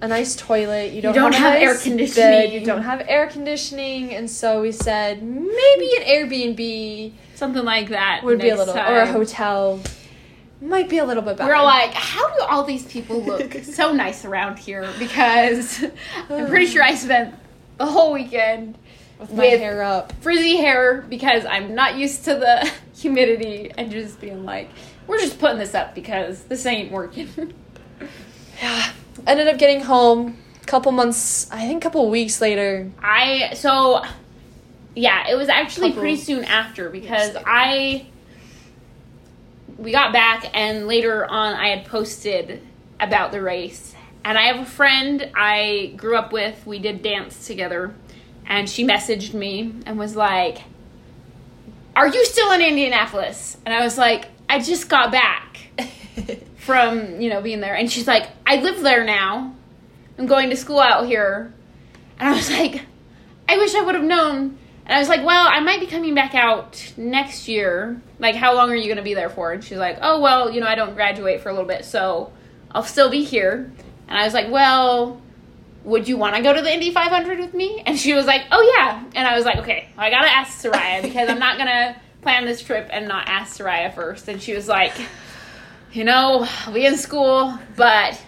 a 0.00 0.08
nice 0.08 0.36
toilet. 0.36 0.92
You 0.92 1.02
don't, 1.02 1.14
don't 1.14 1.34
have, 1.34 1.54
a 1.54 1.58
have 1.58 1.62
air 1.62 1.76
conditioning. 1.76 2.30
Bed, 2.30 2.52
you 2.52 2.64
don't 2.64 2.82
have 2.82 3.04
air 3.08 3.26
conditioning, 3.26 4.14
and 4.14 4.30
so 4.30 4.62
we 4.62 4.72
said 4.72 5.22
maybe 5.22 5.90
an 5.96 6.02
Airbnb 6.04 7.12
something 7.34 7.64
like 7.64 7.90
that 7.90 8.22
would 8.24 8.40
be 8.40 8.48
a 8.48 8.56
little, 8.56 8.74
or 8.76 9.00
a 9.00 9.06
hotel 9.06 9.80
might 10.60 10.88
be 10.88 10.98
a 10.98 11.04
little 11.04 11.22
bit 11.22 11.36
better. 11.36 11.52
We're 11.52 11.62
like, 11.62 11.94
how 11.94 12.34
do 12.36 12.42
all 12.42 12.64
these 12.64 12.84
people 12.84 13.22
look 13.22 13.52
so 13.62 13.92
nice 13.92 14.24
around 14.24 14.58
here? 14.58 14.88
Because 14.98 15.84
I'm 16.30 16.48
pretty 16.48 16.66
sure 16.66 16.82
I 16.82 16.94
spent 16.94 17.34
the 17.76 17.86
whole 17.86 18.12
weekend 18.12 18.76
with 19.18 19.32
my 19.32 19.44
with- 19.44 19.60
hair 19.60 19.82
up. 19.82 20.12
frizzy 20.20 20.56
hair 20.56 21.02
because 21.08 21.44
I'm 21.44 21.74
not 21.74 21.96
used 21.96 22.24
to 22.24 22.34
the 22.34 22.70
humidity 22.96 23.70
and 23.76 23.90
just 23.90 24.20
being 24.20 24.44
like, 24.44 24.68
we're 25.06 25.18
just 25.18 25.38
putting 25.38 25.58
this 25.58 25.74
up 25.74 25.94
because 25.94 26.42
this 26.44 26.66
ain't 26.66 26.90
working. 26.92 27.54
Yeah. 28.60 28.92
Ended 29.26 29.48
up 29.48 29.58
getting 29.58 29.82
home 29.82 30.36
a 30.62 30.64
couple 30.66 30.92
months, 30.92 31.50
I 31.50 31.66
think 31.66 31.82
a 31.82 31.86
couple 31.86 32.08
weeks 32.10 32.40
later. 32.40 32.90
I 33.02 33.54
so 33.54 34.02
yeah, 34.94 35.28
it 35.28 35.34
was 35.36 35.48
actually 35.48 35.90
Couple 35.90 36.02
pretty 36.02 36.16
soon 36.16 36.44
after 36.44 36.90
because. 36.90 37.36
I 37.46 38.06
we 39.78 39.92
got 39.92 40.12
back 40.12 40.50
and 40.54 40.86
later 40.86 41.24
on 41.24 41.54
I 41.54 41.68
had 41.68 41.86
posted 41.86 42.60
about 43.00 43.32
the 43.32 43.40
race. 43.40 43.94
And 44.24 44.36
I 44.36 44.42
have 44.48 44.60
a 44.60 44.66
friend 44.66 45.30
I 45.34 45.94
grew 45.96 46.16
up 46.16 46.32
with, 46.32 46.66
we 46.66 46.80
did 46.80 47.00
dance 47.00 47.46
together, 47.46 47.94
and 48.46 48.68
she 48.68 48.84
messaged 48.84 49.32
me 49.32 49.72
and 49.86 49.98
was 49.98 50.16
like, 50.16 50.58
"Are 51.96 52.08
you 52.08 52.26
still 52.26 52.50
in 52.52 52.60
Indianapolis?" 52.60 53.56
And 53.64 53.72
I 53.72 53.82
was 53.82 53.96
like, 53.96 54.26
"I 54.48 54.58
just 54.58 54.88
got 54.88 55.12
back." 55.12 55.58
from 56.68 57.18
you 57.18 57.30
know 57.30 57.40
being 57.40 57.60
there. 57.60 57.74
And 57.74 57.90
she's 57.90 58.06
like 58.06 58.28
i 58.44 58.56
live 58.56 58.82
there 58.82 59.02
now. 59.02 59.54
I'm 60.18 60.26
going 60.26 60.50
to 60.50 60.56
school 60.56 60.80
out 60.80 61.06
here. 61.06 61.50
And 62.20 62.28
i 62.28 62.32
was 62.36 62.50
like 62.60 62.82
i 63.48 63.56
wish 63.56 63.74
i 63.74 63.80
would 63.80 63.94
have 63.94 64.04
known. 64.04 64.58
And 64.84 64.94
i 64.94 64.98
was 64.98 65.08
like 65.08 65.24
well 65.24 65.48
i 65.48 65.60
might 65.60 65.80
be 65.80 65.86
coming 65.86 66.14
back 66.14 66.34
out 66.34 66.92
next 66.98 67.48
year. 67.48 68.02
Like 68.18 68.34
how 68.34 68.54
long 68.54 68.70
are 68.70 68.74
you 68.74 68.84
going 68.84 68.98
to 68.98 69.02
be 69.02 69.14
there 69.14 69.30
for? 69.30 69.50
And 69.50 69.64
she's 69.64 69.78
like 69.78 69.96
oh 70.02 70.20
well 70.20 70.50
you 70.50 70.60
know 70.60 70.66
i 70.66 70.74
don't 70.74 70.94
graduate 70.94 71.40
for 71.40 71.48
a 71.48 71.52
little 71.52 71.66
bit 71.66 71.86
so 71.86 72.34
i'll 72.72 72.82
still 72.82 73.08
be 73.08 73.24
here. 73.24 73.72
And 74.06 74.18
i 74.18 74.24
was 74.24 74.34
like 74.34 74.50
well 74.50 75.22
would 75.84 76.06
you 76.06 76.18
want 76.18 76.36
to 76.36 76.42
go 76.42 76.52
to 76.52 76.60
the 76.60 76.70
Indy 76.70 76.92
500 76.92 77.38
with 77.38 77.54
me? 77.54 77.82
And 77.86 77.98
she 77.98 78.12
was 78.12 78.26
like, 78.26 78.42
oh 78.50 78.74
yeah. 78.76 79.02
And 79.14 79.26
I 79.26 79.34
was 79.36 79.46
like, 79.46 79.56
okay, 79.58 79.88
I 79.96 80.10
gotta 80.10 80.28
ask 80.28 80.62
Soraya 80.62 81.00
because 81.00 81.30
I'm 81.30 81.38
not 81.38 81.56
gonna 81.56 81.98
plan 82.20 82.44
this 82.44 82.60
trip 82.60 82.90
and 82.92 83.08
not 83.08 83.26
ask 83.26 83.58
Soraya 83.58 83.94
first. 83.94 84.28
And 84.28 84.42
she 84.42 84.52
was 84.52 84.68
like, 84.68 84.92
you 85.92 86.04
know, 86.04 86.46
be 86.72 86.86
in 86.86 86.96
school, 86.96 87.58
but 87.76 88.20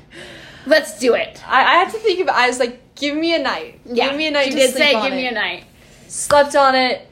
let's 0.66 0.98
do 0.98 1.14
it. 1.14 1.42
I, 1.46 1.60
I 1.60 1.74
had 1.84 1.92
to 1.92 1.98
think 1.98 2.20
of 2.20 2.28
it. 2.28 2.34
I 2.34 2.46
was 2.46 2.58
like, 2.58 2.94
give 2.94 3.16
me 3.16 3.34
a 3.34 3.38
night. 3.38 3.80
Yeah, 3.84 4.08
give 4.08 4.16
me 4.16 4.26
a 4.26 4.30
night 4.30 4.46
She 4.46 4.50
did 4.50 4.72
say, 4.74 4.92
give 4.92 5.12
it. 5.12 5.16
me 5.16 5.26
a 5.26 5.32
night. 5.32 5.64
Slept 6.08 6.56
on 6.56 6.74
it. 6.74 7.06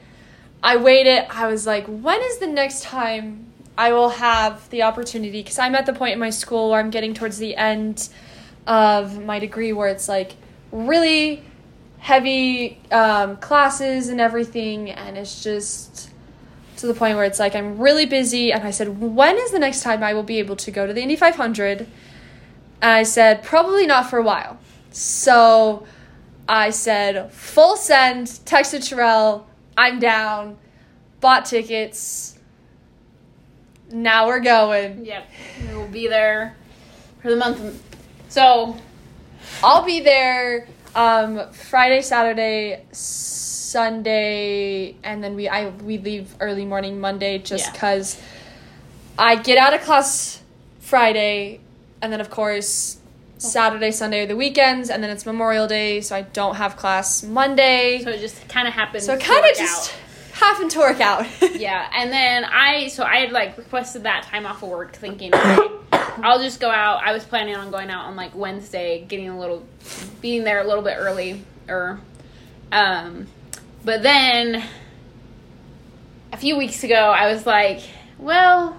I 0.61 0.77
waited. 0.77 1.25
I 1.29 1.47
was 1.47 1.65
like, 1.65 1.85
when 1.87 2.21
is 2.21 2.39
the 2.39 2.47
next 2.47 2.83
time 2.83 3.45
I 3.77 3.93
will 3.93 4.09
have 4.09 4.69
the 4.69 4.83
opportunity? 4.83 5.41
Because 5.41 5.59
I'm 5.59 5.75
at 5.75 5.85
the 5.85 5.93
point 5.93 6.13
in 6.13 6.19
my 6.19 6.31
school 6.31 6.71
where 6.71 6.79
I'm 6.79 6.89
getting 6.89 7.13
towards 7.13 7.37
the 7.37 7.55
end 7.55 8.09
of 8.67 9.23
my 9.23 9.39
degree 9.39 9.71
where 9.73 9.87
it's 9.87 10.09
like 10.09 10.33
really 10.71 11.43
heavy 11.99 12.79
um, 12.91 13.37
classes 13.37 14.09
and 14.09 14.19
everything, 14.21 14.91
and 14.91 15.17
it's 15.17 15.43
just 15.43 16.08
to 16.79 16.87
the 16.87 16.93
point 16.93 17.15
where 17.15 17.25
it's 17.25 17.39
like 17.39 17.55
I'm 17.55 17.77
really 17.77 18.05
busy. 18.05 18.51
And 18.51 18.63
I 18.63 18.71
said, 18.71 18.99
when 18.99 19.37
is 19.37 19.51
the 19.51 19.59
next 19.59 19.83
time 19.83 20.03
I 20.03 20.13
will 20.13 20.23
be 20.23 20.39
able 20.39 20.55
to 20.57 20.71
go 20.71 20.87
to 20.87 20.93
the 20.93 21.01
Indy 21.01 21.15
500? 21.15 21.79
And 21.79 21.89
I 22.81 23.03
said, 23.03 23.43
probably 23.43 23.85
not 23.85 24.09
for 24.09 24.17
a 24.17 24.23
while. 24.23 24.57
So 24.91 25.85
I 26.47 26.69
said, 26.69 27.31
full 27.31 27.75
send, 27.75 28.27
texted 28.27 28.87
Terrell, 28.87 29.47
I'm 29.77 29.99
down, 29.99 30.57
bought 31.19 31.45
tickets. 31.45 32.37
Now 33.91 34.27
we're 34.27 34.39
going. 34.39 35.05
Yep, 35.05 35.29
we 35.67 35.75
will 35.75 35.87
be 35.87 36.07
there 36.07 36.55
for 37.21 37.29
the 37.29 37.35
month. 37.35 37.83
So 38.29 38.77
I'll 39.63 39.83
be 39.83 39.99
there 39.99 40.67
um, 40.95 41.51
Friday, 41.51 42.01
Saturday, 42.01 42.85
Sunday, 43.69 44.95
and 45.03 45.23
then 45.23 45.35
we 45.35 45.47
I 45.47 45.69
we 45.69 45.97
leave 45.97 46.33
early 46.39 46.65
morning 46.65 46.99
Monday 46.99 47.37
just 47.37 47.65
Yeah. 47.67 47.71
because 47.71 48.21
I 49.17 49.35
get 49.35 49.57
out 49.57 49.73
of 49.73 49.81
class 49.81 50.41
Friday, 50.79 51.59
and 52.01 52.11
then 52.11 52.21
of 52.21 52.29
course 52.29 52.97
Saturday, 53.37 53.91
Sunday 53.91 54.23
are 54.23 54.25
the 54.25 54.35
weekends, 54.35 54.89
and 54.89 55.01
then 55.03 55.09
it's 55.09 55.25
Memorial 55.25 55.67
Day, 55.67 56.01
so 56.01 56.15
I 56.15 56.23
don't 56.23 56.55
have 56.55 56.75
class 56.77 57.23
Monday. 57.23 58.01
so 58.03 58.09
it 58.09 58.19
just 58.19 58.47
kind 58.49 58.67
of 58.67 58.73
happens. 58.73 59.05
So 59.05 59.13
it 59.13 59.21
kind 59.21 59.45
of 59.45 59.55
just 59.55 59.93
happened 60.33 60.71
to 60.71 60.79
work 60.79 60.99
out. 60.99 61.25
Yeah, 61.59 61.89
and 61.93 62.11
then 62.11 62.45
I 62.45 62.87
so 62.87 63.03
I 63.03 63.17
had 63.17 63.31
like 63.31 63.57
requested 63.57 64.03
that 64.03 64.23
time 64.23 64.45
off 64.45 64.63
of 64.63 64.69
work, 64.69 64.95
thinking 64.95 65.33
okay, 65.35 65.67
I'll 66.23 66.39
just 66.41 66.59
go 66.59 66.69
out. 66.69 67.01
I 67.03 67.11
was 67.13 67.23
planning 67.23 67.55
on 67.55 67.69
going 67.71 67.89
out 67.89 68.05
on 68.05 68.15
like 68.15 68.33
Wednesday, 68.35 69.05
getting 69.07 69.29
a 69.29 69.37
little, 69.39 69.63
being 70.21 70.43
there 70.43 70.59
a 70.61 70.67
little 70.67 70.83
bit 70.83 70.95
early, 70.97 71.43
or, 71.67 71.99
um, 72.71 73.27
but 73.83 74.03
then 74.03 74.63
a 76.31 76.37
few 76.37 76.57
weeks 76.57 76.83
ago 76.83 76.95
I 76.95 77.31
was 77.31 77.45
like, 77.45 77.81
well, 78.17 78.77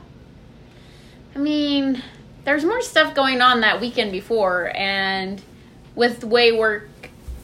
I 1.35 1.39
mean, 1.39 2.03
there's 2.45 2.65
more 2.65 2.83
stuff 2.83 3.15
going 3.15 3.41
on 3.41 3.61
that 3.61 3.81
weekend 3.81 4.13
before, 4.13 4.73
and 4.75 5.43
with 5.95 6.25
way 6.25 6.53
work, 6.53 6.89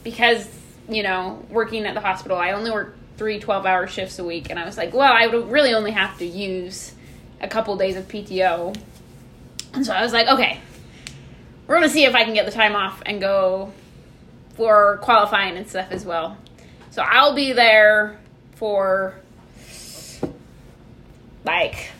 because 0.03 0.47
you 0.89 1.03
know 1.03 1.45
working 1.49 1.85
at 1.85 1.93
the 1.93 2.01
hospital, 2.01 2.37
I 2.37 2.51
only 2.51 2.71
work 2.71 2.97
three 3.17 3.39
12 3.39 3.65
hour 3.65 3.87
shifts 3.87 4.19
a 4.19 4.23
week 4.23 4.49
and 4.49 4.59
i 4.59 4.65
was 4.65 4.77
like 4.77 4.93
well 4.93 5.11
i 5.11 5.25
would 5.27 5.49
really 5.49 5.73
only 5.73 5.91
have 5.91 6.17
to 6.19 6.25
use 6.25 6.93
a 7.41 7.47
couple 7.47 7.75
days 7.75 7.95
of 7.95 8.07
pto 8.07 8.75
and 9.73 9.85
so 9.85 9.91
i 9.91 10.01
was 10.01 10.13
like 10.13 10.27
okay 10.27 10.59
we're 11.65 11.75
gonna 11.75 11.89
see 11.89 12.05
if 12.05 12.13
i 12.13 12.23
can 12.23 12.33
get 12.33 12.45
the 12.45 12.51
time 12.51 12.75
off 12.75 13.01
and 13.05 13.19
go 13.19 13.73
for 14.53 14.97
qualifying 15.01 15.57
and 15.57 15.67
stuff 15.67 15.87
as 15.91 16.05
well 16.05 16.37
so 16.97 17.03
i'll 17.03 17.35
be 17.35 17.53
there 17.53 18.19
for 18.55 19.15
like 21.45 21.91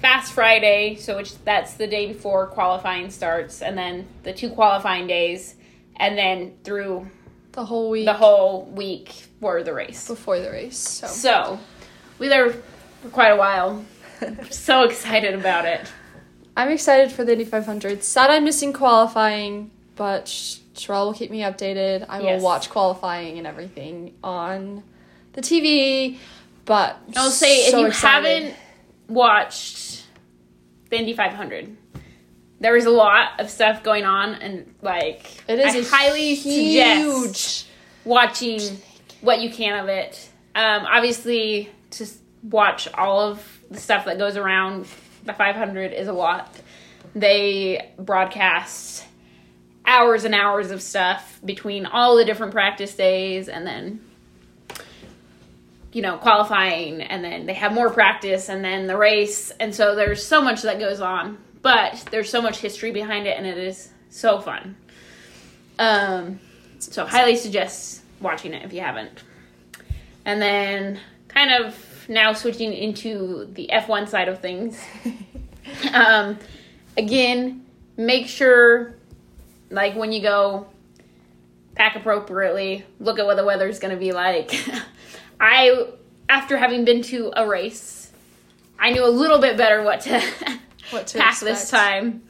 fast 0.00 0.32
friday 0.32 0.96
so 0.96 1.16
which 1.16 1.36
that's 1.44 1.74
the 1.74 1.86
day 1.86 2.06
before 2.06 2.46
qualifying 2.46 3.10
starts 3.10 3.62
and 3.62 3.78
then 3.78 4.08
the 4.22 4.32
two 4.32 4.50
qualifying 4.50 5.06
days 5.06 5.54
and 5.96 6.16
then 6.16 6.54
through 6.64 7.06
the 7.52 7.64
whole 7.64 7.90
week 7.90 8.06
the 8.06 8.14
whole 8.14 8.64
week 8.64 9.12
for 9.40 9.62
the 9.62 9.72
race 9.72 10.06
before 10.06 10.38
the 10.38 10.50
race. 10.50 10.76
So 10.76 11.06
so, 11.06 11.58
we 12.18 12.28
there 12.28 12.50
for 12.50 13.08
quite 13.10 13.30
a 13.30 13.36
while. 13.36 13.84
so 14.50 14.84
excited 14.84 15.34
about 15.34 15.64
it. 15.64 15.80
I'm 16.56 16.70
excited 16.70 17.10
for 17.10 17.24
the 17.24 17.32
Indy 17.32 17.44
500. 17.44 18.04
Sad 18.04 18.30
I'm 18.30 18.44
missing 18.44 18.72
qualifying, 18.72 19.70
but 19.96 20.58
Sherelle 20.80 21.06
will 21.06 21.14
keep 21.14 21.30
me 21.30 21.40
updated. 21.40 22.06
I 22.08 22.20
Yes. 22.20 22.38
will 22.40 22.44
watch 22.44 22.70
qualifying 22.70 23.38
and 23.38 23.46
everything 23.46 24.14
on 24.24 24.82
the 25.34 25.40
TV. 25.40 26.18
But 26.64 26.96
I'll 27.16 27.30
say 27.30 27.70
so 27.70 27.76
if 27.78 27.80
you 27.82 27.86
excited. 27.88 28.42
haven't 28.42 28.56
watched 29.08 30.04
the 30.88 30.98
Indy 30.98 31.12
500, 31.14 31.76
there 32.60 32.76
is 32.76 32.86
a 32.86 32.90
lot 32.90 33.38
of 33.40 33.50
stuff 33.50 33.82
going 33.82 34.04
on, 34.04 34.34
and 34.34 34.74
like 34.82 35.42
it 35.48 35.58
is 35.58 35.90
I 35.92 35.96
highly 35.96 36.34
huge. 36.34 37.36
suggest 37.36 37.66
watching 38.04 38.60
what 39.20 39.40
you 39.40 39.50
can 39.50 39.78
of 39.82 39.88
it. 39.88 40.28
Um, 40.54 40.84
obviously, 40.86 41.70
to 41.92 42.06
watch 42.42 42.88
all 42.94 43.20
of 43.20 43.60
the 43.70 43.78
stuff 43.78 44.04
that 44.06 44.18
goes 44.18 44.36
around 44.36 44.86
the 45.24 45.32
500 45.32 45.92
is 45.92 46.08
a 46.08 46.12
lot. 46.12 46.54
They 47.14 47.90
broadcast 47.98 49.04
hours 49.90 50.24
and 50.24 50.36
hours 50.36 50.70
of 50.70 50.80
stuff 50.80 51.40
between 51.44 51.84
all 51.84 52.16
the 52.16 52.24
different 52.24 52.52
practice 52.52 52.94
days 52.94 53.48
and 53.48 53.66
then 53.66 54.00
you 55.92 56.00
know 56.00 56.16
qualifying 56.16 57.02
and 57.02 57.24
then 57.24 57.44
they 57.44 57.54
have 57.54 57.72
more 57.72 57.90
practice 57.90 58.48
and 58.48 58.64
then 58.64 58.86
the 58.86 58.96
race. 58.96 59.50
And 59.58 59.74
so 59.74 59.96
there's 59.96 60.24
so 60.24 60.40
much 60.40 60.62
that 60.62 60.78
goes 60.78 61.00
on 61.00 61.38
but 61.60 62.04
there's 62.12 62.30
so 62.30 62.40
much 62.40 62.58
history 62.58 62.92
behind 62.92 63.26
it 63.26 63.36
and 63.36 63.44
it 63.44 63.58
is 63.58 63.90
so 64.10 64.40
fun. 64.40 64.76
Um 65.80 66.38
so 66.78 67.04
highly 67.04 67.34
suggest 67.34 68.02
watching 68.20 68.54
it 68.54 68.64
if 68.64 68.72
you 68.72 68.82
haven't. 68.82 69.24
And 70.24 70.40
then 70.40 71.00
kind 71.26 71.64
of 71.64 72.08
now 72.08 72.32
switching 72.32 72.72
into 72.72 73.48
the 73.54 73.68
f1 73.72 74.08
side 74.08 74.28
of 74.28 74.40
things. 74.40 74.80
Um 75.92 76.38
again 76.96 77.64
make 77.96 78.26
sure 78.26 78.94
like 79.70 79.94
when 79.94 80.12
you 80.12 80.20
go 80.20 80.66
pack 81.74 81.96
appropriately 81.96 82.84
look 82.98 83.18
at 83.18 83.24
what 83.26 83.36
the 83.36 83.44
weather's 83.44 83.78
going 83.78 83.94
to 83.94 83.98
be 84.00 84.12
like. 84.12 84.52
I 85.40 85.86
after 86.28 86.56
having 86.58 86.84
been 86.84 87.02
to 87.02 87.32
a 87.36 87.46
race 87.48 88.12
i 88.78 88.90
knew 88.90 89.04
a 89.04 89.08
little 89.10 89.38
bit 89.40 89.56
better 89.56 89.82
what 89.82 90.00
to 90.02 90.20
What 90.90 91.06
to 91.08 91.18
pack 91.18 91.38
this 91.40 91.70
time. 91.70 92.22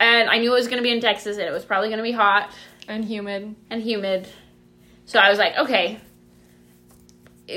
And 0.00 0.28
i 0.30 0.38
knew 0.38 0.50
it 0.52 0.56
was 0.56 0.66
going 0.66 0.78
to 0.78 0.82
be 0.82 0.90
in 0.92 1.00
texas 1.00 1.36
and 1.38 1.46
it 1.46 1.52
was 1.52 1.64
probably 1.64 1.88
going 1.88 1.98
to 1.98 2.02
be 2.02 2.12
hot 2.12 2.50
And 2.88 3.04
humid. 3.04 3.54
and 3.70 3.82
humid. 3.82 4.28
So 5.06 5.18
i 5.18 5.30
was 5.30 5.38
like 5.38 5.56
okay. 5.58 6.00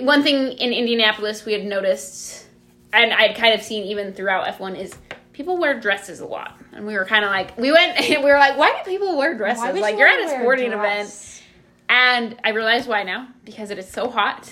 One 0.02 0.24
thing 0.24 0.54
in 0.54 0.72
indianapolis 0.72 1.46
we 1.46 1.54
had 1.54 1.66
noticed 1.66 2.46
and 2.94 3.12
i'd 3.14 3.36
kind 3.36 3.54
of 3.54 3.62
seen 3.62 3.84
even 3.86 4.14
throughout 4.14 4.48
f1 4.58 4.78
is 4.78 4.94
people 5.34 5.58
wear 5.58 5.80
dresses 5.80 6.20
a 6.20 6.26
lot 6.26 6.61
and 6.74 6.86
we 6.88 6.94
were 6.96 7.06
kind 7.06 7.26
of 7.26 7.32
like 7.32 7.58
we 7.58 7.72
went 7.72 7.98
and 7.98 8.24
we 8.24 8.30
were 8.32 8.38
like 8.38 8.58
why 8.58 8.72
do 8.84 8.90
people 8.90 9.18
wear 9.18 9.36
dresses 9.38 9.64
like 9.80 9.94
you 9.94 10.00
you're 10.00 10.08
at 10.08 10.26
a 10.26 10.30
sporting 10.30 10.72
event 10.72 11.44
and 11.90 12.38
I 12.44 12.50
realize 12.52 12.88
why 12.88 13.04
now 13.04 13.28
because 13.44 13.70
it 13.72 13.78
is 13.78 13.90
so 13.90 14.10
hot, 14.10 14.50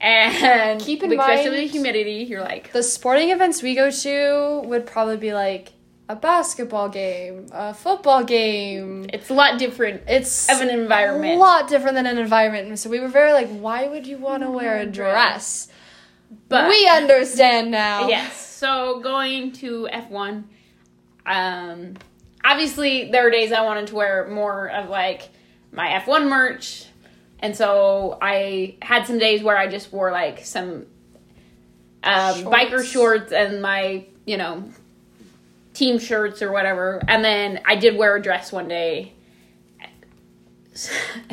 and 0.00 0.80
Keep 0.80 1.02
in 1.02 1.12
especially 1.12 1.50
mind- 1.50 1.62
the 1.62 1.66
humidity. 1.66 2.12
You're 2.28 2.42
like, 2.42 2.72
The 2.72 2.82
sporting 2.82 3.30
events 3.30 3.62
we 3.62 3.74
go 3.74 3.90
to 3.90 4.62
would 4.68 4.86
probably 4.86 5.16
be 5.16 5.32
like 5.32 5.72
a 6.10 6.16
basketball 6.16 6.88
game, 6.88 7.46
a 7.52 7.74
football 7.74 8.22
game. 8.24 9.06
it's 9.12 9.28
a 9.30 9.34
lot 9.34 9.58
different 9.58 10.02
It's 10.08 10.48
of 10.50 10.60
an 10.60 10.70
environment. 10.70 11.34
a 11.34 11.38
lot 11.38 11.68
different 11.68 11.96
than 11.96 12.06
an 12.06 12.16
environment. 12.18 12.78
So 12.78 12.88
we 12.90 13.00
were 13.00 13.08
very 13.08 13.32
like, 13.32 13.48
why 13.48 13.88
would 13.88 14.06
you 14.06 14.16
want 14.18 14.42
to 14.42 14.50
wear 14.50 14.78
a 14.78 14.86
dress? 14.86 15.68
But 16.48 16.68
we 16.68 16.86
understand 16.88 17.70
now. 17.70 18.08
yes, 18.08 18.36
so 18.56 19.00
going 19.00 19.52
to 19.52 19.88
F1, 19.92 20.44
um, 21.28 21.94
obviously 22.44 23.10
there 23.10 23.26
are 23.26 23.30
days 23.30 23.52
I 23.52 23.60
wanted 23.62 23.88
to 23.88 23.94
wear 23.94 24.26
more 24.28 24.68
of 24.68 24.88
like 24.88 25.28
my 25.70 25.88
F1 26.04 26.28
merch, 26.28 26.86
and 27.40 27.54
so 27.54 28.18
I 28.20 28.76
had 28.82 29.06
some 29.06 29.18
days 29.18 29.42
where 29.42 29.56
I 29.56 29.68
just 29.68 29.92
wore 29.92 30.10
like 30.10 30.44
some 30.44 30.86
um, 32.02 32.34
biker 32.44 32.70
Shorts. 32.70 32.88
shorts 32.88 33.32
and 33.32 33.60
my 33.60 34.06
you 34.24 34.36
know 34.38 34.64
team 35.74 35.98
shirts 35.98 36.40
or 36.42 36.50
whatever, 36.50 37.02
and 37.06 37.22
then 37.24 37.60
I 37.64 37.76
did 37.76 37.96
wear 37.96 38.16
a 38.16 38.22
dress 38.22 38.50
one 38.50 38.68
day. 38.68 39.12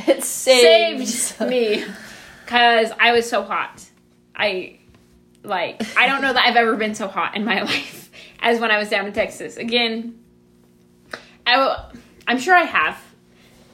It 0.08 0.24
saved 0.24 1.39
me 1.50 1.86
because 2.43 2.91
I 3.00 3.12
was 3.12 3.30
so 3.30 3.43
hot. 3.43 3.84
I 4.36 4.80
like 5.43 5.82
I 5.96 6.08
don't 6.08 6.22
know 6.22 6.34
that 6.34 6.46
I've 6.48 6.56
ever 6.56 6.76
been 6.76 6.96
so 6.96 7.08
hot 7.08 7.36
in 7.36 7.46
my 7.46 7.62
life 7.72 8.10
as 8.46 8.60
when 8.60 8.70
I 8.72 8.78
was 8.78 8.89
down 8.89 9.08
in 9.08 9.12
Texas. 9.12 9.58
Again, 9.58 10.18
I 11.46 11.58
w- 11.58 12.02
I'm 12.28 12.39
sure 12.39 12.56
I 12.56 12.64
have 12.64 12.98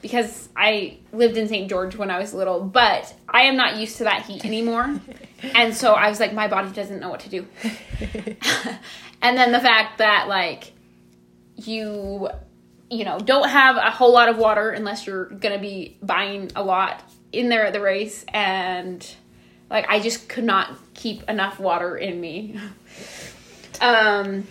because 0.00 0.48
I 0.56 0.98
lived 1.12 1.36
in 1.36 1.46
St. 1.46 1.68
George 1.68 1.94
when 1.94 2.10
I 2.10 2.18
was 2.18 2.34
little, 2.34 2.60
but 2.60 3.14
I 3.28 3.42
am 3.42 3.56
not 3.56 3.76
used 3.76 3.98
to 3.98 4.04
that 4.04 4.22
heat 4.22 4.44
anymore. 4.44 4.98
and 5.54 5.76
so 5.76 5.92
I 5.92 6.08
was 6.08 6.18
like 6.18 6.32
my 6.32 6.48
body 6.48 6.70
doesn't 6.70 7.00
know 7.00 7.10
what 7.10 7.20
to 7.20 7.28
do. 7.28 7.46
and 9.22 9.36
then 9.36 9.52
the 9.52 9.60
fact 9.60 9.98
that 9.98 10.26
like 10.26 10.72
you 11.56 12.30
you 12.90 13.04
know 13.04 13.18
don't 13.18 13.50
have 13.50 13.76
a 13.76 13.90
whole 13.90 14.12
lot 14.12 14.30
of 14.30 14.38
water 14.38 14.70
unless 14.70 15.06
you're 15.06 15.26
gonna 15.26 15.58
be 15.58 15.98
buying 16.02 16.50
a 16.56 16.62
lot 16.62 17.02
in 17.30 17.48
there 17.50 17.66
at 17.66 17.72
the 17.72 17.80
race 17.80 18.24
and 18.28 19.14
like 19.70 19.88
i 19.88 20.00
just 20.00 20.28
could 20.28 20.44
not 20.44 20.76
keep 20.94 21.22
enough 21.28 21.60
water 21.60 21.96
in 21.96 22.20
me 22.20 22.58
um 23.80 24.44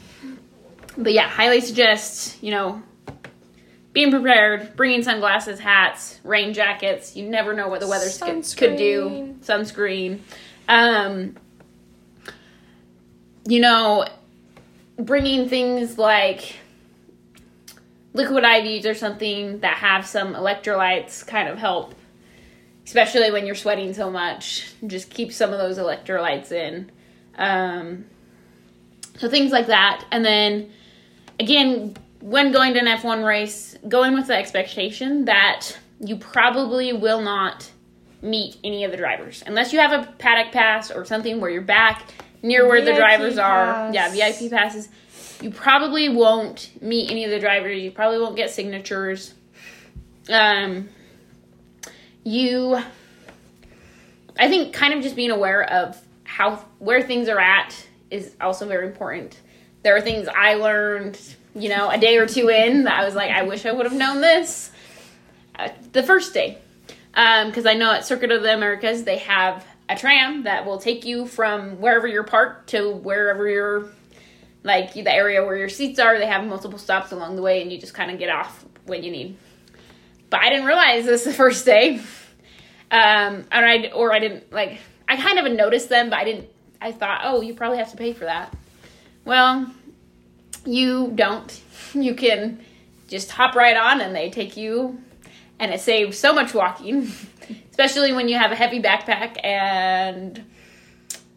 but 0.98 1.14
yeah 1.14 1.28
highly 1.28 1.62
suggest 1.62 2.42
you 2.44 2.52
know 2.52 2.82
being 3.94 4.12
prepared 4.12 4.76
bringing 4.76 5.04
sunglasses 5.04 5.60
hats 5.60 6.20
rain 6.24 6.54
jackets 6.54 7.16
you 7.16 7.28
never 7.28 7.54
know 7.54 7.68
what 7.68 7.80
the 7.80 7.88
weather 7.88 8.10
could 8.58 8.78
do 8.78 9.36
sunscreen 9.42 10.20
um 10.68 11.36
you 13.46 13.60
know 13.60 14.06
bringing 14.98 15.50
things 15.50 15.98
like 15.98 16.56
liquid 18.14 18.44
IVs 18.44 18.86
or 18.86 18.94
something 18.94 19.60
that 19.60 19.78
have 19.78 20.06
some 20.06 20.34
electrolytes 20.34 21.26
kind 21.26 21.48
of 21.48 21.58
help, 21.58 21.96
especially 22.86 23.32
when 23.32 23.46
you're 23.46 23.56
sweating 23.56 23.94
so 23.94 24.10
much. 24.12 24.74
Just 24.86 25.10
keep 25.10 25.32
some 25.32 25.52
of 25.52 25.60
those 25.60 25.78
electrolytes 25.78 26.52
in. 26.52 26.92
Um, 27.36 28.06
so 29.18 29.30
things 29.30 29.52
like 29.52 29.68
that. 29.68 30.06
And 30.12 30.26
then 30.26 30.72
again, 31.42 31.98
when 32.22 32.52
going 32.52 32.74
to 32.76 32.80
an 32.80 32.86
F1 32.86 33.26
race, 33.26 33.76
going 33.88 34.14
with 34.14 34.28
the 34.28 34.36
expectation 34.36 35.26
that 35.26 35.68
you 36.00 36.16
probably 36.16 36.94
will 36.94 37.22
not 37.22 37.70
meet 38.22 38.58
any 38.64 38.84
of 38.84 38.92
the 38.92 38.98
drivers 38.98 39.44
unless 39.48 39.74
you 39.74 39.80
have 39.80 39.92
a 39.92 40.12
paddock 40.20 40.54
pass 40.54 40.92
or 40.92 41.04
something 41.06 41.42
where 41.42 41.50
you're 41.50 41.64
back 41.64 42.14
near 42.44 42.68
where 42.68 42.80
the 42.80 42.92
VIP 42.92 42.98
drivers 42.98 43.38
are. 43.40 43.92
Yeah, 43.92 44.12
VIP 44.12 44.52
passes. 44.52 44.90
You 45.42 45.50
probably 45.50 46.10
won't 46.10 46.70
meet 46.82 47.10
any 47.10 47.26
of 47.26 47.32
the 47.32 47.40
drivers. 47.40 47.82
You 47.82 47.92
probably 47.92 48.20
won't 48.20 48.36
get 48.36 48.52
signatures. 48.52 49.34
Um, 50.30 50.90
you, 52.24 52.80
I 54.38 54.48
think, 54.48 54.74
kind 54.74 54.94
of 54.94 55.02
just 55.02 55.16
being 55.16 55.32
aware 55.32 55.64
of 55.64 56.00
how 56.24 56.58
where 56.78 57.02
things 57.02 57.28
are 57.28 57.40
at 57.40 57.76
is 58.12 58.36
also 58.40 58.68
very 58.68 58.86
important. 58.86 59.40
There 59.84 59.96
are 59.96 60.02
things 60.02 60.28
I 60.28 60.56
learned, 60.56 61.20
you 61.56 61.70
know, 61.70 61.90
a 61.90 61.98
day 61.98 62.18
or 62.18 62.28
two 62.28 62.50
in 62.50 62.84
that 62.84 63.00
I 63.00 63.06
was 63.06 63.16
like, 63.16 63.32
I 63.32 63.44
wish 63.44 63.66
I 63.66 63.72
would 63.72 63.86
have 63.86 63.96
known 63.96 64.22
this 64.22 64.72
uh, 65.58 65.70
the 65.92 66.04
first 66.04 66.34
day, 66.34 66.60
because 67.12 67.66
I 67.66 67.74
know 67.74 67.92
at 67.92 68.06
Circuit 68.06 68.32
of 68.32 68.42
the 68.44 68.54
Americas 68.54 69.04
they 69.04 69.18
have 69.20 69.66
a 69.90 69.96
tram 69.96 70.44
that 70.44 70.66
will 70.66 70.78
take 70.78 71.06
you 71.06 71.26
from 71.26 71.82
wherever 71.82 72.08
you're 72.08 72.24
parked 72.24 72.70
to 72.70 72.92
wherever 72.92 73.48
you're 73.50 73.90
like 74.64 74.94
the 74.94 75.14
area 75.14 75.44
where 75.44 75.58
your 75.58 75.70
seats 75.70 76.00
are. 76.00 76.18
They 76.18 76.28
have 76.28 76.46
multiple 76.46 76.80
stops 76.80 77.12
along 77.12 77.36
the 77.36 77.42
way, 77.42 77.62
and 77.62 77.72
you 77.72 77.80
just 77.80 77.94
kind 77.94 78.12
of 78.12 78.20
get 78.20 78.30
off 78.30 78.66
when 78.86 79.04
you 79.04 79.12
need. 79.12 79.38
But 80.30 80.42
I 80.42 80.50
didn't 80.50 80.66
realize 80.66 81.06
this 81.06 81.24
the 81.26 81.34
first 81.34 81.66
day, 81.66 82.00
um, 82.90 83.46
and 83.52 83.66
I 83.66 83.92
or 83.94 84.14
I 84.14 84.20
didn't 84.20 84.52
like 84.52 84.80
I 85.08 85.18
kind 85.18 85.40
of 85.40 85.52
noticed 85.52 85.90
them, 85.90 86.10
but 86.10 86.20
I 86.20 86.24
didn't. 86.24 86.50
I 86.80 86.92
thought, 86.92 87.22
oh, 87.26 87.42
you 87.42 87.54
probably 87.54 87.78
have 87.78 87.92
to 87.92 87.98
pay 87.98 88.14
for 88.14 88.26
that. 88.26 88.56
Well, 89.26 89.72
you 90.66 91.12
don't. 91.16 91.62
You 91.94 92.16
can 92.16 92.64
just 93.08 93.32
hop 93.32 93.56
right 93.56 93.78
on, 93.78 94.02
and 94.02 94.16
they 94.16 94.30
take 94.30 94.58
you, 94.58 95.02
and 95.60 95.74
it 95.74 95.82
saves 95.82 96.18
so 96.18 96.34
much 96.34 96.54
walking, 96.54 97.12
especially 97.70 98.14
when 98.14 98.28
you 98.28 98.38
have 98.38 98.52
a 98.52 98.56
heavy 98.56 98.82
backpack 98.82 99.44
and 99.44 100.44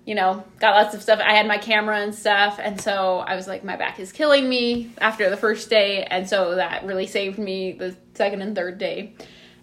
you 0.04 0.14
know, 0.14 0.44
got 0.60 0.74
lots 0.74 0.94
of 0.94 1.02
stuff. 1.02 1.18
I 1.20 1.34
had 1.34 1.46
my 1.46 1.56
camera 1.56 2.00
and 2.00 2.14
stuff, 2.14 2.60
and 2.62 2.78
so 2.80 3.18
I 3.20 3.36
was 3.36 3.48
like, 3.48 3.64
my 3.64 3.76
back 3.76 3.98
is 3.98 4.12
killing 4.12 4.48
me 4.48 4.90
after 4.98 5.30
the 5.30 5.36
first 5.36 5.70
day, 5.70 6.04
and 6.04 6.28
so 6.28 6.56
that 6.56 6.84
really 6.84 7.06
saved 7.06 7.38
me 7.38 7.72
the 7.72 7.96
second 8.12 8.42
and 8.42 8.54
third 8.54 8.76
day. 8.76 9.14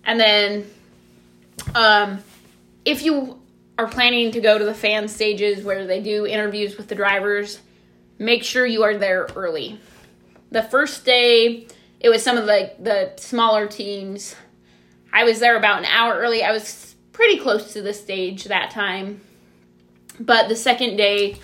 And 0.04 0.20
then, 0.20 0.66
um, 1.76 2.24
if 2.86 3.04
you 3.04 3.40
are 3.78 3.88
planning 3.88 4.32
to 4.32 4.42
go 4.42 4.58
to 4.58 4.66
the 4.66 4.74
fan 4.74 5.08
stages 5.08 5.64
where 5.64 5.86
they 5.86 6.02
do 6.02 6.26
interviews 6.26 6.76
with 6.76 6.88
the 6.88 6.96
drivers, 6.96 7.60
make 8.22 8.44
sure 8.44 8.66
you 8.66 8.84
are 8.84 8.96
there 8.98 9.28
early. 9.36 9.80
The 10.52 10.62
first 10.62 11.06
day, 11.06 11.68
it 12.00 12.10
was 12.10 12.24
some 12.24 12.38
of 12.38 12.46
the 12.46 12.72
the 12.80 13.14
smaller 13.18 13.68
teams. 13.68 14.36
I 15.12 15.24
was 15.24 15.40
there 15.40 15.58
about 15.58 15.80
an 15.80 15.86
hour 15.86 16.14
early. 16.14 16.44
I 16.44 16.52
was 16.52 16.96
pretty 17.12 17.38
close 17.38 17.74
to 17.74 17.82
the 17.82 17.94
stage 17.94 18.46
that 18.46 18.72
time. 18.72 19.22
But 20.20 20.50
the 20.50 20.56
second 20.56 20.98
day 20.98 21.38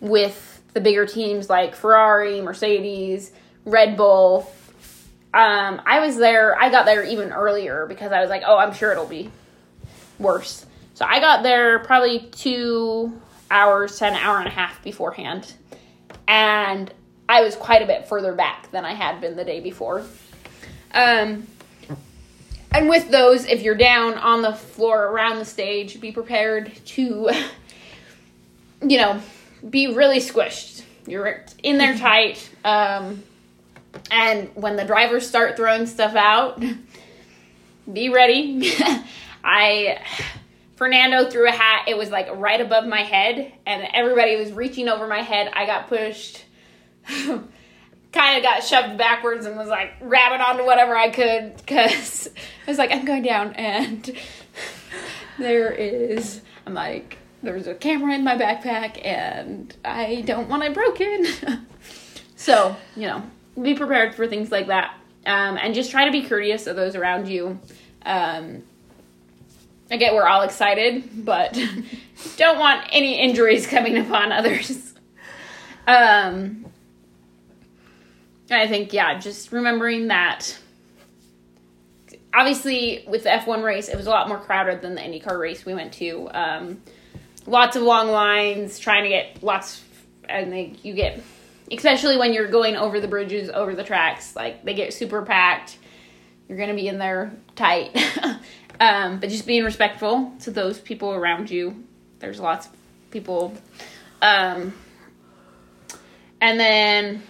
with 0.00 0.62
the 0.72 0.80
bigger 0.80 1.06
teams 1.06 1.50
like 1.50 1.74
Ferrari, 1.74 2.40
Mercedes, 2.40 3.30
Red 3.64 3.96
Bull, 3.96 4.50
um, 5.34 5.82
I 5.84 6.00
was 6.00 6.16
there. 6.16 6.58
I 6.58 6.70
got 6.70 6.86
there 6.86 7.04
even 7.04 7.30
earlier 7.30 7.86
because 7.86 8.10
I 8.10 8.20
was 8.20 8.30
like, 8.30 8.42
oh, 8.46 8.56
I'm 8.56 8.72
sure 8.72 8.90
it'll 8.90 9.06
be 9.06 9.30
worse. 10.18 10.64
So 10.94 11.04
I 11.04 11.20
got 11.20 11.42
there 11.42 11.80
probably 11.80 12.20
two 12.32 13.20
hours 13.50 14.00
an 14.00 14.14
hour 14.14 14.38
and 14.38 14.48
a 14.48 14.50
half 14.50 14.82
beforehand. 14.82 15.54
And 16.32 16.90
I 17.28 17.42
was 17.42 17.54
quite 17.56 17.82
a 17.82 17.86
bit 17.86 18.08
further 18.08 18.32
back 18.32 18.70
than 18.70 18.86
I 18.86 18.94
had 18.94 19.20
been 19.20 19.36
the 19.36 19.44
day 19.44 19.60
before. 19.60 20.02
Um, 20.94 21.46
and 22.70 22.88
with 22.88 23.10
those, 23.10 23.44
if 23.44 23.60
you're 23.60 23.74
down 23.74 24.14
on 24.14 24.40
the 24.40 24.54
floor 24.54 25.08
around 25.08 25.40
the 25.40 25.44
stage, 25.44 26.00
be 26.00 26.10
prepared 26.10 26.72
to, 26.86 27.30
you 28.82 28.96
know, 28.96 29.20
be 29.68 29.92
really 29.92 30.20
squished. 30.20 30.84
You're 31.06 31.44
in 31.62 31.76
there 31.76 31.98
tight. 31.98 32.48
Um, 32.64 33.22
and 34.10 34.48
when 34.54 34.76
the 34.76 34.86
drivers 34.86 35.28
start 35.28 35.54
throwing 35.58 35.84
stuff 35.84 36.14
out, 36.14 36.64
be 37.92 38.08
ready. 38.08 38.72
I 39.44 40.02
Fernando 40.76 41.28
threw 41.28 41.48
a 41.48 41.52
hat. 41.52 41.86
It 41.88 41.96
was 41.96 42.10
like 42.10 42.28
right 42.34 42.60
above 42.60 42.86
my 42.86 43.02
head, 43.02 43.52
and 43.66 43.88
everybody 43.92 44.36
was 44.36 44.52
reaching 44.52 44.88
over 44.88 45.06
my 45.06 45.20
head. 45.20 45.50
I 45.54 45.66
got 45.66 45.88
pushed, 45.88 46.44
kind 47.06 48.36
of 48.36 48.42
got 48.42 48.64
shoved 48.64 48.96
backwards, 48.96 49.46
and 49.46 49.56
was 49.56 49.68
like 49.68 50.00
grabbing 50.00 50.40
onto 50.40 50.64
whatever 50.64 50.96
I 50.96 51.10
could 51.10 51.56
because 51.56 52.28
I 52.66 52.70
was 52.70 52.78
like, 52.78 52.90
I'm 52.90 53.04
going 53.04 53.22
down, 53.22 53.52
and 53.54 54.16
there 55.38 55.70
is. 55.70 56.40
I'm 56.66 56.74
like, 56.74 57.18
there's 57.42 57.66
a 57.66 57.74
camera 57.74 58.14
in 58.14 58.24
my 58.24 58.36
backpack, 58.36 59.04
and 59.04 59.74
I 59.84 60.22
don't 60.22 60.48
want 60.48 60.62
it 60.62 60.74
broken. 60.74 61.26
so 62.36 62.76
you 62.96 63.06
know, 63.08 63.22
be 63.60 63.74
prepared 63.74 64.14
for 64.14 64.26
things 64.26 64.50
like 64.50 64.68
that, 64.68 64.94
um, 65.26 65.58
and 65.58 65.74
just 65.74 65.90
try 65.90 66.06
to 66.06 66.12
be 66.12 66.22
courteous 66.22 66.66
of 66.66 66.76
those 66.76 66.96
around 66.96 67.28
you. 67.28 67.60
Um, 68.04 68.62
I 69.92 69.98
get 69.98 70.14
we're 70.14 70.26
all 70.26 70.40
excited, 70.40 71.22
but 71.22 71.52
don't 72.38 72.58
want 72.58 72.88
any 72.92 73.20
injuries 73.20 73.66
coming 73.66 73.98
upon 73.98 74.32
others. 74.32 74.94
Um, 75.86 76.64
I 78.50 78.66
think, 78.66 78.94
yeah, 78.94 79.18
just 79.18 79.52
remembering 79.52 80.08
that. 80.08 80.58
Obviously, 82.32 83.04
with 83.06 83.24
the 83.24 83.28
F1 83.28 83.62
race, 83.62 83.88
it 83.88 83.96
was 83.96 84.06
a 84.06 84.10
lot 84.10 84.28
more 84.28 84.38
crowded 84.38 84.80
than 84.80 84.94
the 84.94 85.02
IndyCar 85.02 85.38
race 85.38 85.66
we 85.66 85.74
went 85.74 85.92
to. 85.94 86.30
Um, 86.32 86.82
lots 87.46 87.76
of 87.76 87.82
long 87.82 88.08
lines, 88.08 88.78
trying 88.78 89.02
to 89.02 89.10
get 89.10 89.42
lots, 89.42 89.82
and 90.26 90.50
they, 90.50 90.74
you 90.82 90.94
get, 90.94 91.20
especially 91.70 92.16
when 92.16 92.32
you're 92.32 92.48
going 92.48 92.76
over 92.76 92.98
the 92.98 93.08
bridges, 93.08 93.50
over 93.50 93.74
the 93.74 93.84
tracks, 93.84 94.34
like 94.34 94.64
they 94.64 94.72
get 94.72 94.94
super 94.94 95.20
packed. 95.20 95.76
You're 96.48 96.56
going 96.56 96.70
to 96.70 96.74
be 96.74 96.88
in 96.88 96.98
there 96.98 97.32
tight. 97.56 97.94
Um, 98.82 99.20
but 99.20 99.28
just 99.28 99.46
being 99.46 99.62
respectful 99.62 100.32
to 100.40 100.50
those 100.50 100.80
people 100.80 101.12
around 101.12 101.48
you. 101.50 101.84
There's 102.18 102.40
lots 102.40 102.66
of 102.66 102.72
people. 103.12 103.54
Um, 104.20 104.74
and 106.40 106.58
then 106.58 107.22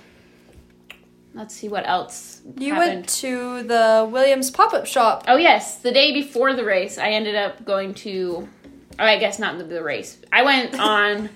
let's 1.35 1.55
see 1.55 1.69
what 1.69 1.87
else. 1.87 2.41
You 2.59 2.73
happened. 2.73 2.95
went 2.95 3.09
to 3.11 3.63
the 3.65 4.09
Williams 4.11 4.51
pop 4.51 4.73
up 4.73 4.87
shop. 4.87 5.25
Oh 5.29 5.37
yes, 5.37 5.77
the 5.79 5.93
day 5.93 6.13
before 6.15 6.55
the 6.55 6.65
race, 6.65 6.97
I 6.97 7.11
ended 7.11 7.35
up 7.35 7.65
going 7.67 7.93
to. 7.95 8.49
Oh, 8.99 9.05
I 9.05 9.19
guess 9.19 9.39
not 9.39 9.59
the, 9.59 9.65
the 9.65 9.83
race. 9.83 10.17
I 10.33 10.45
went 10.45 10.75
on. 10.81 11.29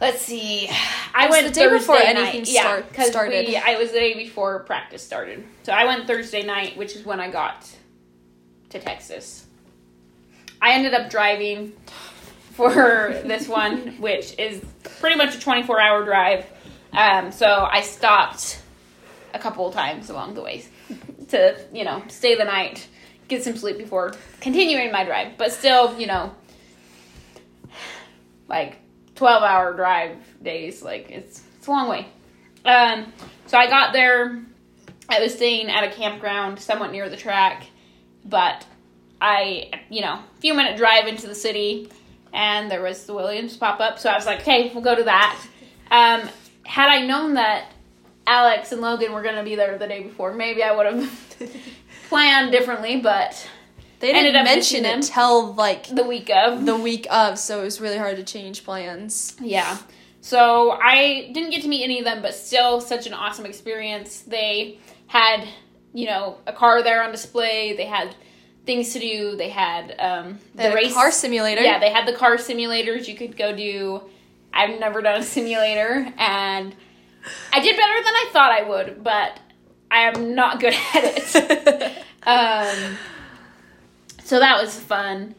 Let's 0.00 0.22
see. 0.22 0.70
I 1.14 1.26
was 1.26 1.32
went 1.32 1.48
the 1.48 1.52
day 1.60 1.68
before 1.68 1.96
Thursday 1.96 2.10
anything 2.10 2.40
night. 2.42 2.48
Yeah, 2.48 2.60
start- 2.62 2.92
'cause 2.94 3.08
started. 3.08 3.48
We, 3.48 3.56
I 3.56 3.76
was 3.76 3.90
the 3.90 3.98
day 3.98 4.14
before 4.14 4.60
practice 4.60 5.02
started. 5.02 5.44
So 5.64 5.72
I 5.72 5.84
went 5.84 6.06
Thursday 6.06 6.42
night, 6.42 6.76
which 6.78 6.94
is 6.96 7.04
when 7.04 7.20
I 7.20 7.30
got 7.30 7.68
to 8.70 8.78
Texas. 8.78 9.46
I 10.60 10.72
ended 10.72 10.94
up 10.94 11.10
driving 11.10 11.72
for 12.52 13.20
this 13.24 13.48
one, 13.48 13.96
which 14.00 14.38
is 14.38 14.62
pretty 15.00 15.16
much 15.16 15.36
a 15.36 15.40
24 15.40 15.80
hour 15.80 16.04
drive. 16.04 16.46
Um, 16.92 17.32
so 17.32 17.46
I 17.46 17.82
stopped 17.82 18.60
a 19.34 19.38
couple 19.38 19.68
of 19.68 19.74
times 19.74 20.10
along 20.10 20.34
the 20.34 20.42
way 20.42 20.64
to, 21.28 21.58
you 21.72 21.84
know, 21.84 22.02
stay 22.08 22.34
the 22.34 22.44
night, 22.44 22.88
get 23.28 23.44
some 23.44 23.56
sleep 23.56 23.78
before 23.78 24.14
continuing 24.40 24.90
my 24.90 25.04
drive. 25.04 25.38
But 25.38 25.52
still, 25.52 25.98
you 25.98 26.06
know, 26.06 26.34
like 28.48 28.78
12 29.14 29.42
hour 29.42 29.74
drive 29.74 30.16
days. 30.42 30.82
Like 30.82 31.10
it's, 31.10 31.42
it's 31.58 31.66
a 31.66 31.70
long 31.70 31.88
way. 31.88 32.06
Um, 32.64 33.12
so 33.46 33.58
I 33.58 33.66
got 33.66 33.92
there. 33.92 34.42
I 35.08 35.20
was 35.20 35.34
staying 35.34 35.68
at 35.70 35.84
a 35.84 35.90
campground 35.90 36.58
somewhat 36.58 36.92
near 36.92 37.08
the 37.08 37.16
track, 37.16 37.66
but 38.28 38.66
I, 39.20 39.70
you 39.88 40.00
know, 40.00 40.14
a 40.14 40.40
few 40.40 40.54
minute 40.54 40.76
drive 40.76 41.06
into 41.06 41.26
the 41.26 41.34
city, 41.34 41.90
and 42.32 42.70
there 42.70 42.82
was 42.82 43.04
the 43.06 43.14
Williams 43.14 43.56
pop 43.56 43.80
up. 43.80 43.98
So 43.98 44.10
I 44.10 44.16
was 44.16 44.26
like, 44.26 44.40
okay, 44.40 44.70
we'll 44.72 44.84
go 44.84 44.94
to 44.94 45.04
that. 45.04 45.40
Um, 45.90 46.28
had 46.64 46.88
I 46.88 47.06
known 47.06 47.34
that 47.34 47.72
Alex 48.26 48.72
and 48.72 48.80
Logan 48.80 49.12
were 49.12 49.22
going 49.22 49.36
to 49.36 49.42
be 49.42 49.56
there 49.56 49.78
the 49.78 49.86
day 49.86 50.02
before, 50.02 50.32
maybe 50.34 50.62
I 50.62 50.74
would 50.76 50.86
have 50.86 51.36
planned 52.08 52.52
differently. 52.52 53.00
But 53.00 53.48
They 54.00 54.12
didn't 54.12 54.36
up 54.36 54.44
mention 54.44 54.84
it 54.84 54.94
until 54.94 55.54
like 55.54 55.88
the 55.88 56.04
week 56.04 56.30
of, 56.30 56.66
the 56.66 56.76
week 56.76 57.06
of, 57.10 57.38
so 57.38 57.60
it 57.60 57.64
was 57.64 57.80
really 57.80 57.96
hard 57.98 58.16
to 58.16 58.24
change 58.24 58.64
plans. 58.64 59.34
Yeah. 59.40 59.78
So 60.20 60.72
I 60.72 61.30
didn't 61.32 61.50
get 61.50 61.62
to 61.62 61.68
meet 61.68 61.84
any 61.84 62.00
of 62.00 62.04
them, 62.04 62.20
but 62.20 62.34
still 62.34 62.80
such 62.80 63.06
an 63.06 63.14
awesome 63.14 63.46
experience. 63.46 64.20
They 64.20 64.78
had, 65.06 65.48
you 65.92 66.06
know, 66.06 66.38
a 66.46 66.52
car 66.52 66.82
there 66.82 67.02
on 67.02 67.10
display. 67.10 67.76
They 67.76 67.86
had 67.86 68.14
things 68.66 68.92
to 68.92 69.00
do. 69.00 69.36
They 69.36 69.48
had 69.48 69.94
um, 69.98 70.38
They 70.54 70.68
the 70.68 70.74
race 70.74 70.92
car 70.92 71.10
simulator. 71.10 71.62
Yeah, 71.62 71.78
they 71.78 71.90
had 71.90 72.06
the 72.06 72.12
car 72.12 72.36
simulators 72.36 73.08
you 73.08 73.16
could 73.16 73.36
go 73.36 73.54
do. 73.54 74.02
I've 74.52 74.78
never 74.78 75.02
done 75.02 75.20
a 75.20 75.24
simulator, 75.24 76.12
and 76.16 76.74
I 77.52 77.60
did 77.60 77.76
better 77.76 78.02
than 78.04 78.14
I 78.14 78.28
thought 78.32 78.52
I 78.52 78.62
would, 78.68 79.02
but 79.02 79.40
I 79.90 80.00
am 80.02 80.34
not 80.34 80.60
good 80.60 80.74
at 80.74 81.04
it. 81.04 82.04
um, 82.26 82.96
so 84.24 84.38
that 84.38 84.60
was 84.62 84.78
fun. 84.78 85.34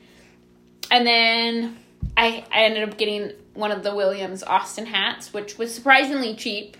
And 0.91 1.05
then 1.05 1.77
I 2.17 2.43
I 2.51 2.63
ended 2.63 2.89
up 2.89 2.97
getting 2.97 3.31
one 3.53 3.71
of 3.71 3.83
the 3.83 3.93
Williams 3.93 4.41
Austin 4.41 4.87
hats, 4.87 5.33
which 5.33 5.57
was 5.57 5.73
surprisingly 5.73 6.35
cheap, 6.35 6.77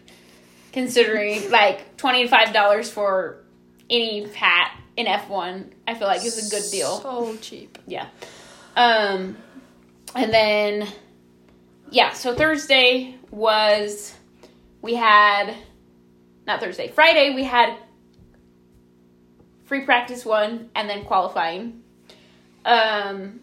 considering 0.71 1.51
like 1.51 1.95
twenty 1.97 2.27
five 2.27 2.53
dollars 2.53 2.89
for 2.89 3.43
any 3.89 4.27
hat 4.33 4.79
in 4.95 5.07
F 5.07 5.29
one. 5.29 5.73
I 5.87 5.93
feel 5.93 6.07
like 6.07 6.23
is 6.23 6.47
a 6.47 6.55
good 6.55 6.69
deal. 6.71 6.99
So 6.99 7.37
cheap. 7.37 7.77
Yeah. 7.87 8.07
Um, 8.75 9.37
and 10.15 10.33
then, 10.33 10.87
yeah, 11.89 12.13
so 12.13 12.35
Thursday 12.35 13.15
was, 13.31 14.13
we 14.81 14.95
had, 14.95 15.55
not 16.45 16.59
Thursday, 16.59 16.87
Friday, 16.87 17.33
we 17.35 17.43
had 17.43 17.75
free 19.65 19.85
practice 19.85 20.25
one 20.25 20.69
and 20.75 20.89
then 20.89 21.05
qualifying. 21.05 21.83
Um, 22.65 23.39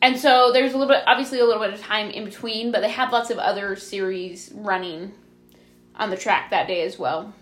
and 0.00 0.18
so 0.18 0.50
there's 0.52 0.72
a 0.72 0.78
little 0.78 0.92
bit, 0.92 1.04
obviously 1.06 1.38
a 1.40 1.44
little 1.44 1.62
bit 1.62 1.74
of 1.74 1.80
time 1.80 2.10
in 2.10 2.24
between, 2.24 2.72
but 2.72 2.80
they 2.80 2.90
had 2.90 3.10
lots 3.10 3.30
of 3.30 3.38
other 3.38 3.76
series 3.76 4.50
running 4.54 5.12
on 5.96 6.10
the 6.10 6.16
track 6.16 6.50
that 6.50 6.66
day 6.66 6.82
as 6.82 6.98
well. 6.98 7.34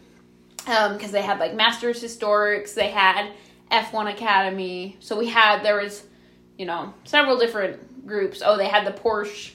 Because 0.65 1.11
they 1.11 1.23
had 1.23 1.39
like 1.39 1.55
Masters 1.55 2.03
Historics, 2.03 2.75
they 2.75 2.91
had 2.91 3.33
F1 3.71 4.13
Academy. 4.13 4.97
So 5.01 5.19
we 5.19 5.29
had, 5.29 5.63
there 5.63 5.77
was, 5.77 6.05
you 6.59 6.67
know, 6.67 6.93
several 7.05 7.39
different 7.39 8.07
groups. 8.07 8.43
Oh, 8.45 8.57
they 8.57 8.69
had 8.69 8.87
the 8.87 8.93
Porsche 8.93 9.53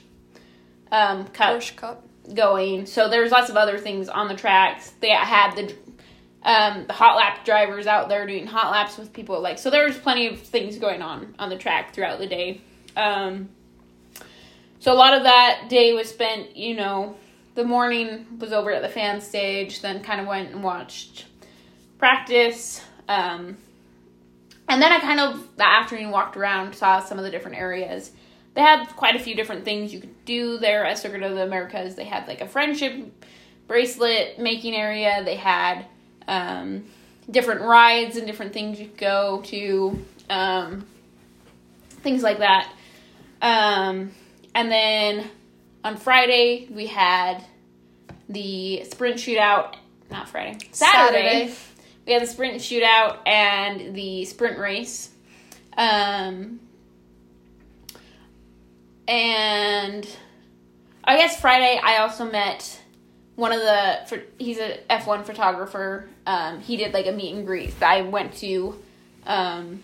um, 0.91 1.27
Cup 1.27 1.57
Porsche 1.57 1.75
Cup. 1.75 2.07
going. 2.33 2.85
So 2.85 3.09
there's 3.09 3.31
lots 3.31 3.49
of 3.49 3.57
other 3.57 3.77
things 3.77 4.09
on 4.09 4.27
the 4.27 4.35
tracks. 4.35 4.91
They 4.99 5.09
had 5.09 5.55
the 5.55 5.75
um, 6.43 6.85
the 6.85 6.93
hot 6.93 7.15
lap 7.17 7.43
drivers 7.43 7.87
out 7.87 8.07
there 8.07 8.27
doing 8.27 8.45
hot 8.45 8.71
laps 8.71 8.97
with 8.97 9.11
people. 9.11 9.41
Like 9.41 9.57
so, 9.57 9.69
there 9.69 9.85
was 9.85 9.97
plenty 9.97 10.27
of 10.27 10.39
things 10.39 10.77
going 10.77 11.01
on 11.01 11.35
on 11.39 11.49
the 11.49 11.57
track 11.57 11.93
throughout 11.93 12.19
the 12.19 12.27
day. 12.27 12.61
Um, 12.95 13.49
so 14.79 14.93
a 14.93 14.95
lot 14.95 15.15
of 15.15 15.23
that 15.23 15.65
day 15.69 15.93
was 15.93 16.09
spent, 16.09 16.55
you 16.55 16.75
know, 16.75 17.15
the 17.55 17.63
morning 17.63 18.25
was 18.39 18.53
over 18.53 18.71
at 18.71 18.81
the 18.81 18.89
fan 18.89 19.21
stage. 19.21 19.81
Then 19.81 20.03
kind 20.03 20.21
of 20.21 20.27
went 20.27 20.51
and 20.51 20.63
watched 20.63 21.25
practice. 21.97 22.81
Um, 23.07 23.57
and 24.67 24.81
then 24.81 24.91
I 24.91 24.99
kind 24.99 25.19
of 25.19 25.55
the 25.57 25.67
afternoon 25.67 26.11
walked 26.11 26.37
around, 26.37 26.75
saw 26.75 26.99
some 26.99 27.17
of 27.17 27.23
the 27.23 27.31
different 27.31 27.57
areas. 27.57 28.11
They 28.53 28.61
had 28.61 28.85
quite 28.95 29.15
a 29.15 29.19
few 29.19 29.35
different 29.35 29.65
things 29.65 29.93
you 29.93 29.99
could 29.99 30.25
do 30.25 30.57
there 30.57 30.85
at 30.85 30.97
Circuit 30.97 31.23
of 31.23 31.35
the 31.35 31.43
Americas. 31.43 31.95
They 31.95 32.05
had 32.05 32.27
like 32.27 32.41
a 32.41 32.47
friendship 32.47 32.93
bracelet 33.67 34.39
making 34.39 34.75
area. 34.75 35.23
They 35.23 35.35
had 35.35 35.85
um, 36.27 36.85
different 37.29 37.61
rides 37.61 38.17
and 38.17 38.25
different 38.25 38.53
things 38.53 38.79
you 38.79 38.87
could 38.87 38.97
go 38.97 39.41
to, 39.45 40.05
um, 40.29 40.85
things 42.01 42.23
like 42.23 42.39
that. 42.39 42.71
Um, 43.41 44.11
and 44.53 44.71
then 44.71 45.29
on 45.85 45.95
Friday 45.97 46.67
we 46.71 46.87
had 46.87 47.45
the 48.27 48.83
sprint 48.85 49.17
shootout. 49.17 49.75
Not 50.11 50.27
Friday, 50.27 50.57
Saturday. 50.71 51.47
Saturday. 51.47 51.55
We 52.05 52.13
had 52.13 52.21
the 52.23 52.27
sprint 52.27 52.55
shootout 52.55 53.19
and 53.25 53.95
the 53.95 54.25
sprint 54.25 54.57
race. 54.57 55.11
Um, 55.77 56.59
and 59.07 60.07
I 61.03 61.17
guess 61.17 61.39
Friday 61.39 61.79
I 61.81 61.97
also 61.97 62.29
met 62.29 62.81
one 63.35 63.51
of 63.51 63.59
the 63.59 64.23
he's 64.39 64.57
a 64.57 64.79
F1 64.89 65.25
photographer. 65.25 66.09
Um, 66.25 66.61
he 66.61 66.77
did 66.77 66.93
like 66.93 67.05
a 67.05 67.11
meet 67.11 67.35
and 67.35 67.45
greet 67.45 67.79
that 67.79 67.91
I 67.91 68.01
went 68.01 68.33
to 68.37 68.81
um, 69.27 69.83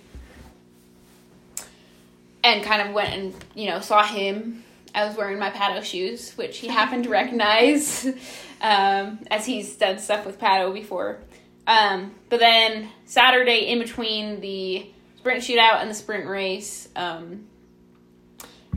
and 2.44 2.64
kind 2.64 2.88
of 2.88 2.94
went 2.94 3.14
and 3.14 3.36
you 3.54 3.70
know 3.70 3.82
saw 3.82 4.04
him. 4.04 4.64
I 4.94 5.06
was 5.06 5.16
wearing 5.16 5.40
my 5.40 5.50
Pato 5.50 5.84
shoes, 5.84 6.34
which 6.34 6.58
he 6.58 6.68
happened 6.68 7.06
to 7.06 7.10
recognize 7.10 8.06
um, 8.62 9.20
as 9.30 9.46
he's 9.46 9.76
done 9.76 10.00
stuff 10.00 10.26
with 10.26 10.40
Pato 10.40 10.74
before. 10.74 11.20
Um, 11.68 12.14
but 12.30 12.40
then 12.40 12.90
Saturday, 13.06 13.68
in 13.68 13.80
between 13.80 14.42
the 14.42 14.88
sprint 15.18 15.44
shootout 15.44 15.82
and 15.82 15.90
the 15.90 15.96
sprint 15.96 16.28
race, 16.28 16.90
um, 16.96 17.48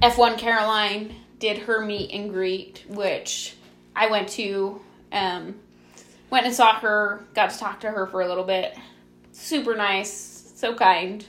F1 0.01 0.39
Caroline 0.39 1.15
did 1.39 1.59
her 1.59 1.85
meet 1.85 2.11
and 2.13 2.31
greet, 2.31 2.85
which 2.89 3.57
I 3.97 4.11
went 4.11 4.29
to. 4.31 4.81
Um, 5.13 5.57
went 6.31 6.47
and 6.47 6.55
saw 6.55 6.75
her, 6.81 7.25
got 7.35 7.51
to 7.51 7.59
talk 7.59 7.81
to 7.81 7.91
her 7.91 8.07
for 8.07 8.21
a 8.21 8.29
little 8.29 8.45
bit. 8.45 8.77
Super 9.33 9.77
nice, 9.77 10.53
so 10.57 10.75
kind. 10.75 11.25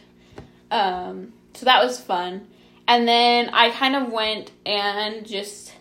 Um, 0.72 1.34
so 1.54 1.66
that 1.66 1.84
was 1.84 2.00
fun. 2.00 2.48
And 2.88 3.08
then 3.08 3.50
I 3.50 3.72
kind 3.72 3.96
of 3.96 4.12
went 4.12 4.52
and 4.66 5.26
just 5.26 5.74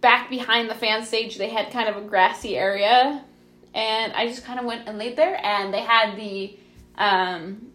back 0.00 0.28
behind 0.30 0.68
the 0.68 0.74
fan 0.74 1.04
stage, 1.04 1.38
they 1.38 1.48
had 1.48 1.72
kind 1.72 1.88
of 1.88 1.96
a 1.96 2.06
grassy 2.06 2.56
area. 2.56 3.24
And 3.74 4.12
I 4.12 4.28
just 4.28 4.44
kind 4.44 4.60
of 4.60 4.66
went 4.66 4.86
and 4.86 4.98
laid 4.98 5.16
there, 5.16 5.36
and 5.44 5.74
they 5.74 5.80
had 5.80 6.16
the 6.16 6.56
um, 6.96 7.72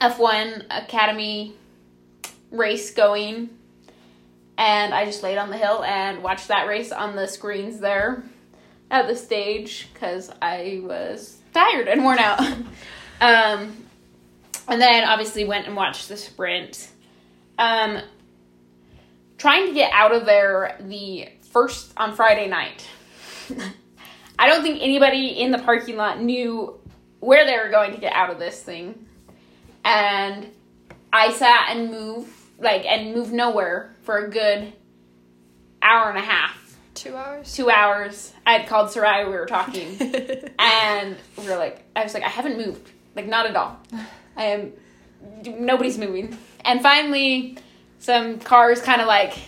F1 0.00 0.66
Academy 0.70 1.54
race 2.50 2.92
going. 2.92 3.48
And 4.58 4.92
I 4.92 5.06
just 5.06 5.22
laid 5.22 5.38
on 5.38 5.48
the 5.48 5.56
hill 5.56 5.82
and 5.84 6.22
watched 6.22 6.48
that 6.48 6.66
race 6.66 6.92
on 6.92 7.16
the 7.16 7.26
screens 7.26 7.80
there 7.80 8.22
at 8.90 9.06
the 9.06 9.16
stage 9.16 9.88
because 9.94 10.30
I 10.42 10.80
was 10.82 11.38
tired 11.54 11.88
and 11.88 12.04
worn 12.04 12.18
out. 12.18 12.40
um, 13.20 13.76
and 14.70 14.80
then 14.80 15.04
obviously 15.04 15.44
went 15.44 15.66
and 15.66 15.76
watched 15.76 16.08
the 16.08 16.16
sprint. 16.16 16.88
Um, 17.58 18.00
trying 19.36 19.66
to 19.66 19.74
get 19.74 19.92
out 19.92 20.14
of 20.14 20.24
there 20.24 20.76
the 20.80 21.28
first 21.50 21.92
on 21.96 22.14
Friday 22.14 22.46
night. 22.46 22.86
I 24.38 24.46
don't 24.46 24.62
think 24.62 24.80
anybody 24.80 25.40
in 25.40 25.50
the 25.50 25.58
parking 25.58 25.96
lot 25.96 26.22
knew 26.22 26.78
where 27.18 27.44
they 27.44 27.58
were 27.58 27.68
going 27.68 27.92
to 27.92 28.00
get 28.00 28.12
out 28.14 28.30
of 28.30 28.38
this 28.38 28.62
thing. 28.62 29.06
And 29.84 30.46
I 31.12 31.32
sat 31.32 31.68
and 31.70 31.90
moved 31.90 32.32
like 32.58 32.84
and 32.86 33.14
moved 33.14 33.32
nowhere 33.32 33.94
for 34.02 34.18
a 34.18 34.30
good 34.30 34.72
hour 35.82 36.10
and 36.10 36.18
a 36.18 36.22
half. 36.22 36.78
Two 36.94 37.16
hours. 37.16 37.54
Two 37.54 37.70
hours. 37.70 38.32
I 38.46 38.52
had 38.52 38.68
called 38.68 38.90
Sarai, 38.90 39.24
we 39.24 39.32
were 39.32 39.46
talking. 39.46 39.96
and 40.58 41.16
we 41.36 41.48
were 41.48 41.56
like 41.56 41.82
I 41.96 42.04
was 42.04 42.14
like, 42.14 42.22
I 42.22 42.28
haven't 42.28 42.56
moved. 42.56 42.88
Like 43.16 43.26
not 43.26 43.46
at 43.46 43.56
all. 43.56 43.80
Am 44.44 44.72
nobody's 45.44 45.98
moving. 45.98 46.36
And 46.64 46.80
finally 46.82 47.58
some 47.98 48.38
cars 48.38 48.80
kind 48.80 49.00
of 49.00 49.06
like 49.06 49.38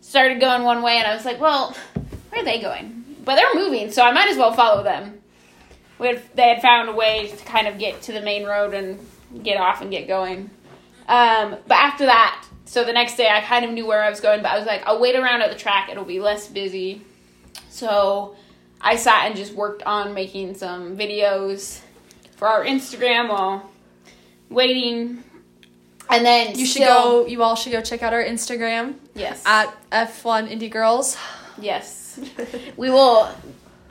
started 0.00 0.40
going 0.40 0.62
one 0.62 0.82
way 0.82 0.98
and 0.98 1.06
I 1.06 1.14
was 1.14 1.24
like, 1.24 1.40
Well, 1.40 1.76
where 2.30 2.42
are 2.42 2.44
they 2.44 2.60
going? 2.60 3.04
But 3.24 3.36
they're 3.36 3.54
moving, 3.54 3.90
so 3.92 4.02
I 4.02 4.12
might 4.12 4.28
as 4.28 4.36
well 4.36 4.52
follow 4.52 4.82
them. 4.82 5.20
We 5.98 6.08
had, 6.08 6.22
they 6.34 6.48
had 6.48 6.60
found 6.60 6.88
a 6.88 6.92
way 6.92 7.28
to 7.28 7.44
kind 7.44 7.68
of 7.68 7.78
get 7.78 8.02
to 8.02 8.12
the 8.12 8.20
main 8.20 8.44
road 8.44 8.74
and 8.74 8.98
get 9.42 9.58
off 9.58 9.80
and 9.80 9.90
get 9.90 10.08
going. 10.08 10.50
Um, 11.06 11.56
but 11.66 11.74
after 11.74 12.06
that, 12.06 12.44
so 12.64 12.84
the 12.84 12.92
next 12.92 13.16
day 13.16 13.28
I 13.28 13.40
kind 13.42 13.64
of 13.64 13.70
knew 13.70 13.86
where 13.86 14.02
I 14.02 14.10
was 14.10 14.20
going, 14.20 14.42
but 14.42 14.50
I 14.50 14.58
was 14.58 14.66
like, 14.66 14.82
I'll 14.86 15.00
wait 15.00 15.14
around 15.14 15.42
at 15.42 15.50
the 15.50 15.58
track, 15.58 15.88
it'll 15.90 16.04
be 16.04 16.20
less 16.20 16.48
busy. 16.48 17.02
So 17.68 18.36
I 18.80 18.96
sat 18.96 19.26
and 19.26 19.36
just 19.36 19.54
worked 19.54 19.82
on 19.84 20.14
making 20.14 20.54
some 20.54 20.96
videos 20.96 21.80
for 22.36 22.48
our 22.48 22.64
Instagram 22.64 23.28
while 23.28 23.71
waiting. 24.52 25.24
And 26.10 26.26
then 26.26 26.58
You 26.58 26.66
should 26.66 26.82
still- 26.82 27.22
go. 27.22 27.26
You 27.26 27.42
all 27.42 27.54
should 27.56 27.72
go 27.72 27.80
check 27.80 28.02
out 28.02 28.12
our 28.12 28.22
Instagram 28.22 28.94
Yes. 29.14 29.42
at 29.46 29.74
F1 29.90 30.50
Indy 30.50 30.68
Girls. 30.68 31.16
Yes. 31.60 32.18
we 32.76 32.90
will 32.90 33.28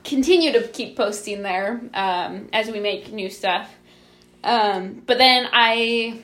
continue 0.04 0.52
to 0.52 0.66
keep 0.68 0.96
posting 0.96 1.42
there 1.42 1.80
um, 1.94 2.48
as 2.52 2.70
we 2.70 2.80
make 2.80 3.12
new 3.12 3.30
stuff. 3.30 3.68
Um, 4.44 5.02
but 5.06 5.18
then 5.18 5.48
I 5.52 6.22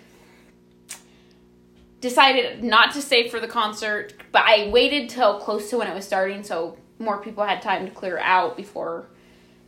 decided 2.00 2.62
not 2.62 2.92
to 2.94 3.02
stay 3.02 3.28
for 3.28 3.40
the 3.40 3.48
concert, 3.48 4.14
but 4.32 4.42
I 4.44 4.68
waited 4.68 5.08
till 5.08 5.40
close 5.40 5.70
to 5.70 5.78
when 5.78 5.88
it 5.88 5.94
was 5.94 6.04
starting 6.04 6.42
so 6.44 6.76
more 6.98 7.18
people 7.20 7.44
had 7.44 7.62
time 7.62 7.86
to 7.86 7.90
clear 7.92 8.18
out 8.18 8.56
before. 8.56 9.06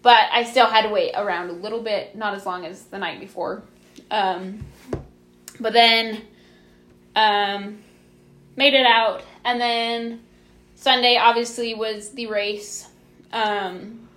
But 0.02 0.28
I 0.32 0.44
still 0.44 0.66
had 0.66 0.82
to 0.82 0.88
wait 0.88 1.12
around 1.14 1.51
a 1.51 1.52
little 1.52 1.80
bit, 1.82 2.16
not 2.16 2.34
as 2.34 2.47
long 2.47 2.64
as 2.64 2.84
the 2.84 2.98
night 2.98 3.20
before. 3.20 3.62
Um, 4.11 4.65
but 5.61 5.73
then 5.73 6.23
um, 7.16 7.78
made 8.57 8.74
it 8.74 8.87
out, 8.87 9.23
and 9.45 9.61
then 9.61 10.20
Sunday 10.74 11.16
obviously 11.16 11.74
was 11.74 12.11
the 12.11 12.27
race. 12.27 12.87
Um, 13.32 14.09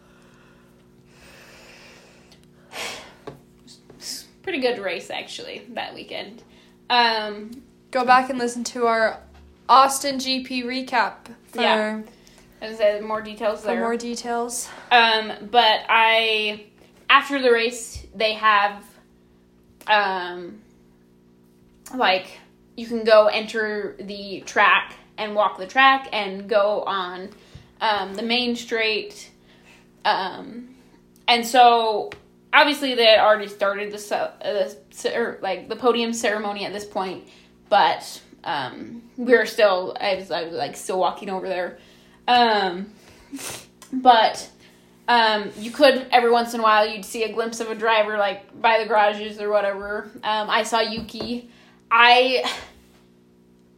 pretty 4.42 4.60
good 4.60 4.80
race 4.80 5.10
actually 5.10 5.64
that 5.70 5.94
weekend. 5.94 6.44
Um, 6.90 7.64
Go 7.92 8.04
back 8.06 8.30
and 8.30 8.40
listen 8.40 8.64
to 8.66 8.88
our 8.88 9.20
Austin 9.70 10.16
GP 10.18 10.64
recap 10.66 11.28
for, 11.48 11.62
Yeah. 11.62 12.02
as 12.62 12.76
I 12.76 12.78
said, 12.78 13.04
more 13.04 13.22
details 13.22 13.62
for 13.62 13.68
there. 13.68 13.80
more 13.80 13.96
details. 13.96 14.68
Um, 14.92 15.32
but 15.52 15.82
I, 15.88 16.66
after 17.10 17.42
the 17.42 17.52
race, 17.52 18.06
they 18.16 18.34
have, 18.34 18.84
um, 19.88 20.62
like, 21.94 22.40
you 22.76 22.88
can 22.88 23.04
go 23.04 23.28
enter 23.28 23.96
the 24.00 24.42
track 24.42 24.96
and 25.18 25.36
walk 25.36 25.58
the 25.58 25.68
track 25.68 26.10
and 26.12 26.50
go 26.50 26.84
on 26.84 27.30
um, 27.82 28.16
the 28.16 28.24
main 28.24 28.56
straight. 28.56 29.30
Um, 30.06 30.76
and 31.28 31.46
so, 31.46 32.10
obviously, 32.52 32.96
they 32.96 33.06
had 33.06 33.20
already 33.20 33.48
started 33.48 33.92
the, 33.92 34.16
uh, 34.16 34.70
the 35.02 35.18
or, 35.18 35.40
like 35.42 35.70
the 35.70 35.76
podium 35.76 36.14
ceremony 36.14 36.66
at 36.66 36.74
this 36.74 36.86
point, 36.86 37.28
but 37.70 38.22
um, 38.44 39.04
we 39.18 39.38
were 39.38 39.46
still, 39.46 39.96
I 40.00 40.16
was, 40.16 40.32
I 40.32 40.44
was 40.44 40.54
like 40.54 40.76
still 40.76 41.00
walking 41.00 41.30
over 41.30 41.48
there. 41.48 41.78
Um, 42.28 42.94
but 43.92 44.50
um, 45.08 45.52
you 45.58 45.72
could 45.72 46.08
every 46.12 46.32
once 46.32 46.54
in 46.54 46.60
a 46.60 46.64
while 46.64 46.88
you'd 46.88 47.06
see 47.06 47.24
a 47.24 47.34
glimpse 47.34 47.60
of 47.60 47.70
a 47.70 47.76
driver 47.76 48.18
like 48.18 48.62
by 48.62 48.80
the 48.80 48.86
garages 48.86 49.40
or 49.40 49.50
whatever. 49.50 50.10
Um, 50.24 50.50
I 50.50 50.64
saw 50.64 50.80
Yuki. 50.80 51.50
I 51.92 52.50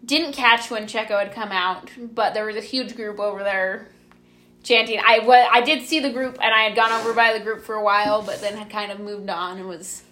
didn't 0.06 0.34
catch 0.34 0.70
when 0.70 0.86
Checo 0.86 1.20
had 1.20 1.34
come 1.34 1.52
out, 1.52 1.90
but 1.98 2.34
there 2.34 2.46
was 2.46 2.56
a 2.56 2.62
huge 2.62 2.96
group 2.96 3.20
over 3.20 3.44
there 3.44 3.88
chanting. 4.64 5.00
I 5.00 5.20
I 5.52 5.62
did 5.62 5.84
see 5.84 6.00
the 6.00 6.12
group, 6.12 6.38
and 6.42 6.54
I 6.54 6.64
had 6.64 6.76
gone 6.76 6.92
over 6.92 7.14
by 7.14 7.34
the 7.34 7.44
group 7.44 7.64
for 7.64 7.76
a 7.76 7.84
while, 7.84 8.22
but 8.22 8.42
then 8.42 8.58
had 8.58 8.70
kind 8.70 8.92
of 8.92 9.00
moved 9.00 9.30
on 9.30 9.58
and 9.58 9.68
was, 9.68 10.04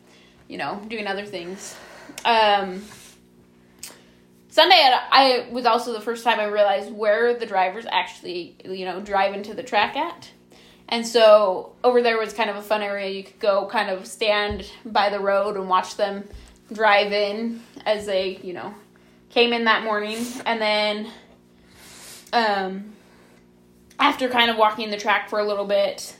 you 0.47 0.57
know, 0.57 0.81
doing 0.87 1.07
other 1.07 1.25
things. 1.25 1.75
Um, 2.25 2.83
Sunday, 4.49 4.75
I 4.75 5.47
was 5.51 5.65
also 5.65 5.93
the 5.93 6.01
first 6.01 6.23
time 6.23 6.39
I 6.39 6.45
realized 6.45 6.91
where 6.91 7.33
the 7.37 7.45
drivers 7.45 7.85
actually, 7.91 8.55
you 8.63 8.85
know, 8.85 9.01
drive 9.01 9.33
into 9.33 9.53
the 9.53 9.63
track 9.63 9.95
at. 9.95 10.29
And 10.93 11.07
so 11.07 11.73
over 11.83 12.03
there 12.03 12.19
was 12.19 12.33
kind 12.33 12.51
of 12.51 12.55
a 12.55 12.61
fun 12.61 12.83
area. 12.83 13.09
You 13.09 13.23
could 13.23 13.39
go 13.39 13.65
kind 13.65 13.89
of 13.89 14.05
stand 14.05 14.69
by 14.85 15.09
the 15.09 15.19
road 15.19 15.57
and 15.57 15.67
watch 15.67 15.95
them 15.97 16.23
drive 16.71 17.11
in 17.11 17.63
as 17.83 18.05
they, 18.05 18.37
you 18.43 18.53
know, 18.53 18.75
came 19.31 19.53
in 19.53 19.63
that 19.63 19.83
morning. 19.83 20.23
And 20.45 20.61
then 20.61 21.11
um, 22.31 22.93
after 23.97 24.29
kind 24.29 24.51
of 24.51 24.57
walking 24.57 24.91
the 24.91 24.97
track 24.97 25.31
for 25.31 25.39
a 25.39 25.43
little 25.43 25.65
bit, 25.65 26.15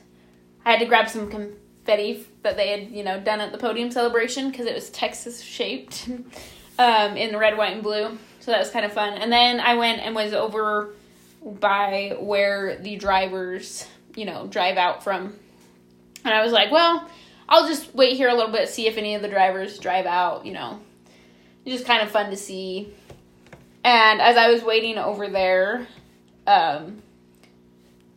I 0.65 0.71
had 0.71 0.79
to 0.79 0.87
grab 0.87 1.07
some 1.07 1.29
confetti 1.29 2.25
that 2.41 2.57
they 2.57 2.69
had, 2.69 2.89
you 2.89 3.03
know, 3.03 3.19
done 3.19 3.41
at 3.41 3.51
the 3.51 3.59
podium 3.59 3.91
celebration 3.91 4.49
because 4.49 4.65
it 4.65 4.73
was 4.73 4.89
Texas 4.89 5.39
shaped 5.39 6.09
um, 6.79 7.15
in 7.15 7.31
the 7.31 7.37
red, 7.37 7.59
white, 7.59 7.73
and 7.73 7.83
blue. 7.83 8.17
So 8.39 8.49
that 8.49 8.59
was 8.59 8.71
kind 8.71 8.85
of 8.85 8.93
fun. 8.93 9.13
And 9.13 9.31
then 9.31 9.59
I 9.59 9.75
went 9.75 10.01
and 10.01 10.15
was 10.15 10.33
over 10.33 10.95
by 11.43 12.17
where 12.19 12.77
the 12.77 12.95
drivers, 12.95 13.87
you 14.15 14.26
know, 14.26 14.48
drive 14.48 14.77
out 14.77 15.03
from. 15.03 15.34
And 16.26 16.34
I 16.34 16.44
was 16.44 16.52
like, 16.52 16.72
well, 16.72 17.10
I'll 17.49 17.68
just 17.68 17.94
wait 17.94 18.15
here 18.15 18.30
a 18.30 18.34
little 18.34 18.52
bit, 18.52 18.69
see 18.69 18.88
if 18.88 18.98
any 18.98 19.15
of 19.15 19.22
the 19.22 19.27
drivers 19.27 19.77
drive 19.77 20.06
out, 20.06 20.45
you 20.45 20.53
know. 20.53 20.80
It's 21.65 21.76
just 21.76 21.85
kind 21.85 22.02
of 22.02 22.11
fun 22.11 22.30
to 22.30 22.38
see. 22.38 22.94
And 23.84 24.22
as 24.22 24.38
I 24.38 24.49
was 24.49 24.64
waiting 24.64 24.98
over 24.98 25.27
there, 25.27 25.88
um, 26.48 27.02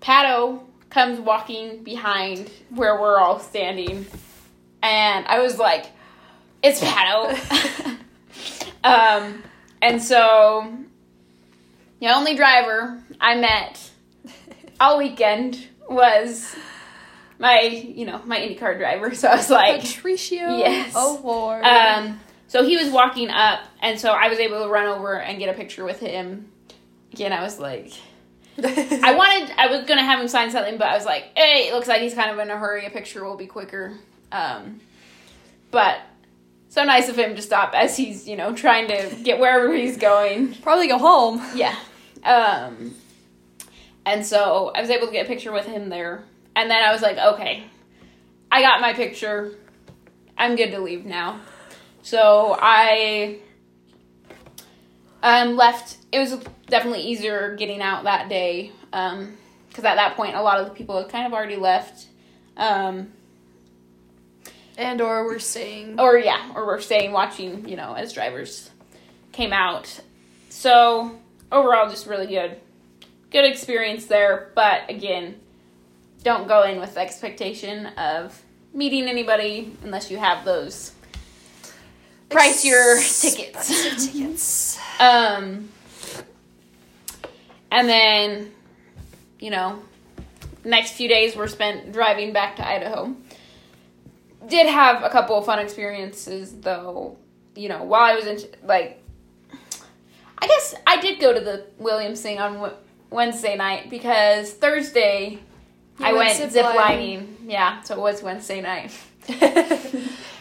Pato 0.01 0.61
comes 0.91 1.19
walking 1.19 1.83
behind 1.83 2.51
where 2.71 3.01
we're 3.01 3.19
all 3.19 3.41
standing. 3.41 4.07
And 4.83 5.27
I 5.27 5.41
was 5.41 5.59
like, 5.59 5.87
it's 6.63 6.81
Pato. 6.81 7.99
um, 8.85 9.43
and 9.83 10.03
so 10.03 10.73
the 12.01 12.15
only 12.15 12.35
driver 12.35 13.03
I 13.21 13.37
met 13.37 13.91
all 14.79 14.99
weekend 14.99 15.67
was 15.89 16.55
my, 17.39 17.61
you 17.63 18.07
know, 18.07 18.21
my 18.25 18.39
IndyCar 18.39 18.79
driver. 18.79 19.15
So 19.15 19.29
I 19.29 19.37
was 19.37 19.51
like, 19.51 19.81
Patricio. 19.83 20.57
Yes. 20.59 20.93
Oh 20.95 21.21
Lord. 21.23 21.65
um, 21.65 22.21
so 22.49 22.65
he 22.65 22.77
was 22.77 22.89
walking 22.91 23.29
up, 23.29 23.61
and 23.81 23.99
so 23.99 24.11
I 24.11 24.29
was 24.29 24.39
able 24.39 24.63
to 24.63 24.69
run 24.71 24.87
over 24.87 25.19
and 25.21 25.39
get 25.39 25.49
a 25.49 25.59
picture 25.59 25.85
with 25.85 25.99
him. 26.01 26.51
Again, 27.13 27.33
I 27.33 27.43
was 27.43 27.59
like, 27.59 27.93
I 28.63 29.15
wanted, 29.17 29.53
I 29.59 29.67
was 29.69 29.85
gonna 29.87 30.05
have 30.05 30.21
him 30.21 30.29
sign 30.29 30.51
something, 30.51 30.79
but 30.79 30.87
I 30.87 30.95
was 30.97 31.05
like, 31.05 31.25
hey, 31.37 31.69
it 31.69 31.75
looks 31.75 31.89
like 31.89 32.01
he's 32.03 32.15
kind 32.15 32.31
of 32.31 32.39
in 32.39 32.51
a 32.51 32.57
hurry. 32.57 32.87
A 32.87 32.91
picture 32.91 33.25
will 33.25 33.37
be 33.37 33.47
quicker. 33.47 33.95
Um, 34.33 34.81
but 35.71 35.99
so 36.69 36.85
nice 36.85 37.09
of 37.09 37.19
him 37.19 37.37
to 37.37 37.43
stop 37.43 37.75
as 37.75 37.97
he's, 37.97 38.29
you 38.29 38.37
know, 38.37 38.55
trying 38.55 38.89
to 38.89 39.17
get 39.23 39.39
wherever 39.39 39.73
he's 39.75 39.97
going. 39.97 40.55
Probably 40.57 40.89
go 40.89 40.99
home. 40.99 41.43
Yeah. 41.55 41.75
Um, 42.25 42.95
and 44.07 44.25
so 44.25 44.73
I 44.75 44.81
was 44.81 44.89
able 44.89 45.09
to 45.09 45.13
get 45.13 45.27
a 45.27 45.29
picture 45.29 45.53
with 45.53 45.67
him 45.67 45.91
there. 45.91 46.25
And 46.55 46.71
then 46.71 46.83
I 46.83 46.93
was 46.93 47.03
like, 47.03 47.19
okay, 47.19 47.65
I 48.51 48.63
got 48.63 48.81
my 48.81 48.95
picture. 48.95 49.53
I'm 50.39 50.57
good 50.57 50.71
to 50.71 50.81
leave 50.81 51.05
now. 51.05 51.41
So 52.03 52.57
I 52.59 53.41
um, 55.23 55.57
left. 55.57 55.99
It 56.13 56.19
was 56.21 56.39
definitely 56.67 57.03
easier 57.03 57.57
getting 57.57 57.83
out 57.83 58.05
that 58.05 58.29
day 58.29 58.73
because 58.91 59.85
at 59.85 59.97
that 59.97 60.17
point, 60.17 60.37
a 60.37 60.41
lot 60.43 60.61
of 60.61 60.67
the 60.69 60.73
people 60.73 60.99
had 60.99 61.11
kind 61.11 61.27
of 61.27 61.33
already 61.35 61.57
left. 61.57 62.07
Um, 62.57 63.13
And 64.79 65.01
or 65.01 65.25
we're 65.27 65.39
staying. 65.39 65.99
or 66.01 66.17
yeah, 66.17 66.53
or 66.55 66.65
we're 66.67 66.81
staying 66.81 67.13
watching, 67.13 67.69
you 67.69 67.77
know, 67.77 67.93
as 67.93 68.13
drivers 68.13 68.71
came 69.33 69.53
out. 69.53 70.01
So 70.49 71.19
overall, 71.53 71.91
just 71.91 72.07
really 72.07 72.27
good, 72.29 72.59
good 73.37 73.45
experience 73.45 74.07
there. 74.07 74.51
But 74.55 74.89
again, 74.89 75.39
don't 76.23 76.49
go 76.49 76.63
in 76.63 76.81
with 76.81 76.95
the 76.95 77.01
expectation 77.01 77.85
of 77.99 78.43
meeting 78.73 79.09
anybody 79.09 79.77
unless 79.85 80.11
you 80.11 80.17
have 80.17 80.47
those 80.47 80.93
price 82.31 82.65
your 82.65 82.97
tickets. 82.97 84.07
Tickets. 84.13 84.79
Um, 84.99 85.69
and 87.71 87.87
then, 87.87 88.53
you 89.39 89.51
know, 89.51 89.83
next 90.65 90.93
few 90.93 91.07
days 91.07 91.37
were 91.37 91.47
spent 91.47 91.93
driving 91.93 92.33
back 92.33 92.57
to 92.57 92.67
Idaho. 92.67 93.15
Did 94.49 94.67
have 94.67 95.03
a 95.03 95.11
couple 95.11 95.37
of 95.37 95.45
fun 95.45 95.59
experiences 95.59 96.55
though. 96.61 97.19
You 97.55 97.69
know, 97.69 97.83
while 97.83 98.03
I 98.03 98.15
was 98.15 98.25
in 98.25 98.39
like, 98.65 99.03
I 100.39 100.47
guess 100.47 100.75
I 100.87 101.03
did 101.03 101.21
go 101.21 101.35
to 101.35 101.41
the 101.41 101.67
Williams 101.79 102.23
thing 102.23 102.39
on 102.39 102.73
Wednesday 103.11 103.57
night 103.57 103.91
because 103.91 104.53
Thursday 104.53 105.39
You 105.99 106.05
I 106.07 106.13
went 106.13 106.39
went 106.39 106.53
zip 106.53 106.65
lining. 106.65 106.77
lining. 106.77 107.37
Yeah, 107.49 107.81
so 107.83 107.95
it 107.95 108.01
was 108.01 108.23
Wednesday 108.23 108.61
night. 108.61 108.93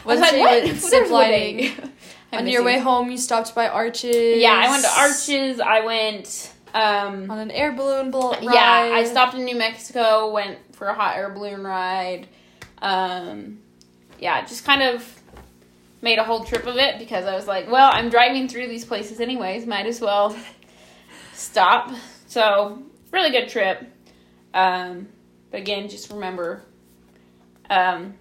Wednesday 0.05 0.41
like, 0.43 0.63
went 0.65 0.77
zip 0.77 1.09
lining. 1.09 1.71
On 2.33 2.47
your 2.47 2.63
way 2.63 2.79
home, 2.79 3.09
you 3.09 3.17
stopped 3.17 3.55
by 3.55 3.67
Arches. 3.67 4.41
Yeah, 4.41 4.51
I 4.53 4.69
went 4.69 4.83
to 4.83 4.89
Arches. 4.99 5.59
I 5.59 5.85
went. 5.85 6.51
Um, 6.73 7.31
on 7.31 7.39
an 7.39 7.51
air 7.51 7.71
balloon 7.71 8.11
bl- 8.11 8.31
ride. 8.31 8.41
yeah, 8.43 8.89
I 8.93 9.05
stopped 9.05 9.33
in 9.33 9.45
New 9.45 9.55
Mexico. 9.55 10.29
Went 10.33 10.57
for 10.75 10.87
a 10.87 10.93
hot 10.93 11.15
air 11.15 11.29
balloon 11.29 11.63
ride. 11.63 12.27
Um, 12.81 13.59
yeah, 14.19 14.43
just 14.45 14.65
kind 14.65 14.81
of 14.83 15.21
made 16.01 16.19
a 16.19 16.23
whole 16.25 16.43
trip 16.43 16.67
of 16.67 16.75
it 16.75 16.99
because 16.99 17.23
I 17.25 17.35
was 17.35 17.47
like, 17.47 17.71
well, 17.71 17.89
I'm 17.93 18.09
driving 18.09 18.49
through 18.49 18.67
these 18.67 18.83
places 18.83 19.21
anyways. 19.21 19.65
Might 19.65 19.85
as 19.85 20.01
well 20.01 20.35
stop. 21.33 21.91
So 22.35 22.83
really 23.11 23.31
good 23.31 23.47
trip. 23.47 23.81
Um, 24.53 25.07
but 25.51 25.61
again, 25.61 25.87
just 25.87 26.11
remember. 26.11 26.63
Um, 27.69 28.15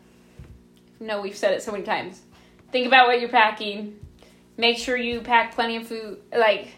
no, 1.00 1.20
we've 1.20 1.36
said 1.36 1.52
it 1.52 1.64
so 1.64 1.72
many 1.72 1.82
times. 1.82 2.22
Think 2.70 2.86
about 2.86 3.08
what 3.08 3.18
you're 3.18 3.28
packing. 3.28 3.98
Make 4.56 4.78
sure 4.78 4.96
you 4.96 5.20
pack 5.20 5.56
plenty 5.56 5.78
of 5.78 5.88
food, 5.88 6.20
like 6.32 6.76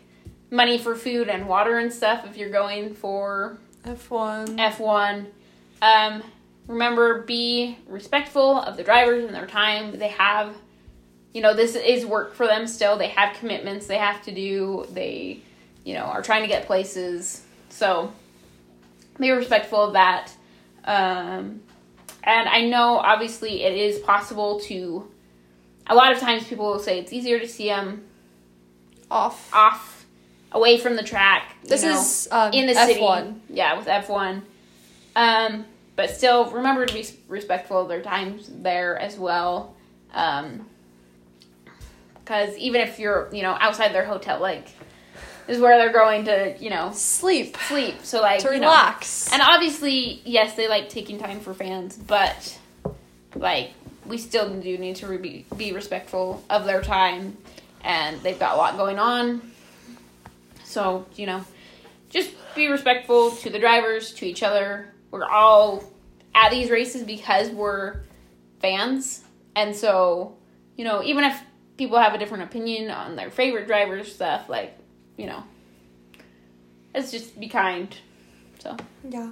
money 0.51 0.79
for 0.79 0.95
food 0.95 1.29
and 1.29 1.47
water 1.47 1.77
and 1.77 1.93
stuff 1.93 2.25
if 2.25 2.39
you're 2.39 2.49
going 2.49 2.95
for 2.95 3.59
F1. 3.85 4.57
F1. 4.57 5.27
Um, 5.83 6.23
remember, 6.67 7.21
be 7.21 7.77
respectful 7.87 8.61
of 8.63 8.79
the 8.79 8.83
drivers 8.83 9.27
and 9.27 9.35
their 9.35 9.47
time. 9.47 9.99
They 9.99 10.09
have, 10.09 10.57
you 11.35 11.43
know, 11.43 11.53
this 11.53 11.75
is 11.75 12.07
work 12.07 12.33
for 12.33 12.47
them 12.47 12.67
still. 12.67 12.97
They 12.97 13.09
have 13.09 13.37
commitments 13.37 13.89
they 13.89 13.99
have 13.99 14.23
to 14.23 14.33
do. 14.33 14.87
They, 14.91 15.43
you 15.87 15.95
know, 15.95 16.03
are 16.03 16.21
trying 16.21 16.43
to 16.43 16.49
get 16.49 16.67
places. 16.67 17.43
So 17.69 18.13
be 19.19 19.31
respectful 19.31 19.85
of 19.85 19.93
that. 19.93 20.33
Um, 20.85 21.63
and 22.25 22.49
I 22.49 22.63
know, 22.63 22.97
obviously, 22.99 23.63
it 23.63 23.75
is 23.75 24.01
possible 24.01 24.59
to. 24.61 25.09
A 25.87 25.95
lot 25.95 26.11
of 26.11 26.19
times, 26.19 26.45
people 26.45 26.67
will 26.67 26.81
say 26.81 26.99
it's 26.99 27.13
easier 27.13 27.39
to 27.39 27.47
see 27.47 27.69
them 27.69 28.03
Off. 29.09 29.49
off, 29.55 30.05
away 30.51 30.77
from 30.77 30.97
the 30.97 31.05
track. 31.05 31.55
This 31.63 31.85
know 31.85 32.01
is 32.01 32.29
um, 32.33 32.53
in 32.53 32.67
the 32.67 32.73
F1. 32.73 32.87
city. 32.89 33.41
Yeah, 33.51 33.79
with 33.79 33.87
F1. 33.87 34.43
Um, 35.15 35.65
but 35.95 36.11
still, 36.11 36.51
remember 36.51 36.85
to 36.85 36.93
be 36.93 37.07
respectful 37.29 37.83
of 37.83 37.89
their 37.89 38.03
times 38.03 38.51
there 38.53 38.99
as 38.99 39.17
well. 39.17 39.77
Um, 40.13 40.67
because 42.17 42.57
even 42.57 42.81
if 42.81 42.99
you're, 42.99 43.29
you 43.33 43.43
know, 43.43 43.57
outside 43.61 43.93
their 43.95 44.05
hotel, 44.05 44.41
like, 44.41 44.67
is 45.49 45.61
where 45.61 45.79
they're 45.79 45.93
going 45.93 46.25
to, 46.25 46.57
you 46.59 46.71
know, 46.71 46.91
Sleep. 46.93 47.57
sleep. 47.69 47.97
So, 48.03 48.21
like, 48.21 48.41
To 48.41 48.53
you 48.53 48.61
know- 48.61 48.69
relax. 48.69 49.33
and 49.33 49.41
obviously, 49.43 50.21
yes, 50.25 50.55
they 50.55 50.69
like 50.69 50.89
taking 50.89 51.19
time 51.19 51.41
for 51.41 51.55
fans, 51.55 51.97
but, 51.97 52.59
like, 53.35 53.71
we 54.07 54.19
still 54.19 54.49
do 54.49 54.79
need 54.79 54.97
to 54.97 55.19
be, 55.19 55.47
be 55.57 55.73
respectful 55.73 56.43
of 56.51 56.65
their 56.65 56.83
time. 56.83 57.37
And 57.83 58.21
they've 58.23 58.39
got 58.39 58.55
a 58.55 58.57
lot 58.57 58.77
going 58.77 58.99
on. 58.99 59.53
So, 60.65 61.07
you 61.15 61.27
know, 61.27 61.45
just 62.11 62.31
be 62.55 62.69
respectful 62.69 63.31
to 63.33 63.51
the 63.51 63.59
drivers, 63.59 64.13
to 64.15 64.27
each 64.27 64.43
other. 64.43 64.93
We're 65.11 65.25
all 65.29 65.85
at 66.35 66.51
these 66.51 66.71
races 66.71 67.03
because 67.05 67.49
we're 67.51 68.01
fans. 68.61 69.23
And 69.55 69.75
so, 69.75 70.37
you 70.77 70.85
know, 70.85 71.03
even 71.03 71.25
if 71.25 71.41
people 71.77 71.99
have 71.99 72.15
a 72.15 72.19
different 72.19 72.45
opinion 72.45 72.91
on 72.91 73.17
their 73.17 73.31
favorite 73.31 73.67
drivers 73.67 74.13
stuff, 74.15 74.49
like, 74.49 74.77
you 75.17 75.27
know, 75.27 75.43
let's 76.95 77.11
just 77.11 77.39
be 77.39 77.49
kind. 77.49 77.97
So, 78.59 78.77
Yeah. 79.09 79.31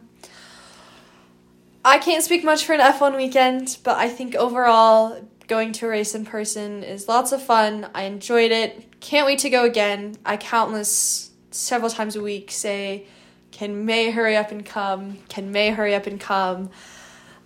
I 1.84 1.98
can't 1.98 2.24
speak 2.24 2.44
much 2.44 2.64
for 2.64 2.72
an 2.72 2.80
F1 2.80 3.14
weekend, 3.16 3.76
but 3.84 3.98
I 3.98 4.08
think 4.08 4.34
overall 4.34 5.20
going 5.48 5.72
to 5.72 5.86
a 5.86 5.90
race 5.90 6.14
in 6.14 6.24
person 6.24 6.82
is 6.82 7.08
lots 7.08 7.30
of 7.32 7.42
fun. 7.42 7.88
I 7.94 8.04
enjoyed 8.04 8.50
it. 8.50 9.00
Can't 9.00 9.26
wait 9.26 9.40
to 9.40 9.50
go 9.50 9.64
again. 9.64 10.16
I 10.24 10.38
countless 10.38 11.30
several 11.50 11.90
times 11.90 12.16
a 12.16 12.22
week 12.22 12.50
say, 12.50 13.06
"Can 13.50 13.84
May 13.84 14.10
hurry 14.10 14.34
up 14.36 14.50
and 14.50 14.64
come? 14.64 15.18
Can 15.28 15.52
May 15.52 15.70
hurry 15.70 15.94
up 15.94 16.06
and 16.06 16.18
come?" 16.18 16.70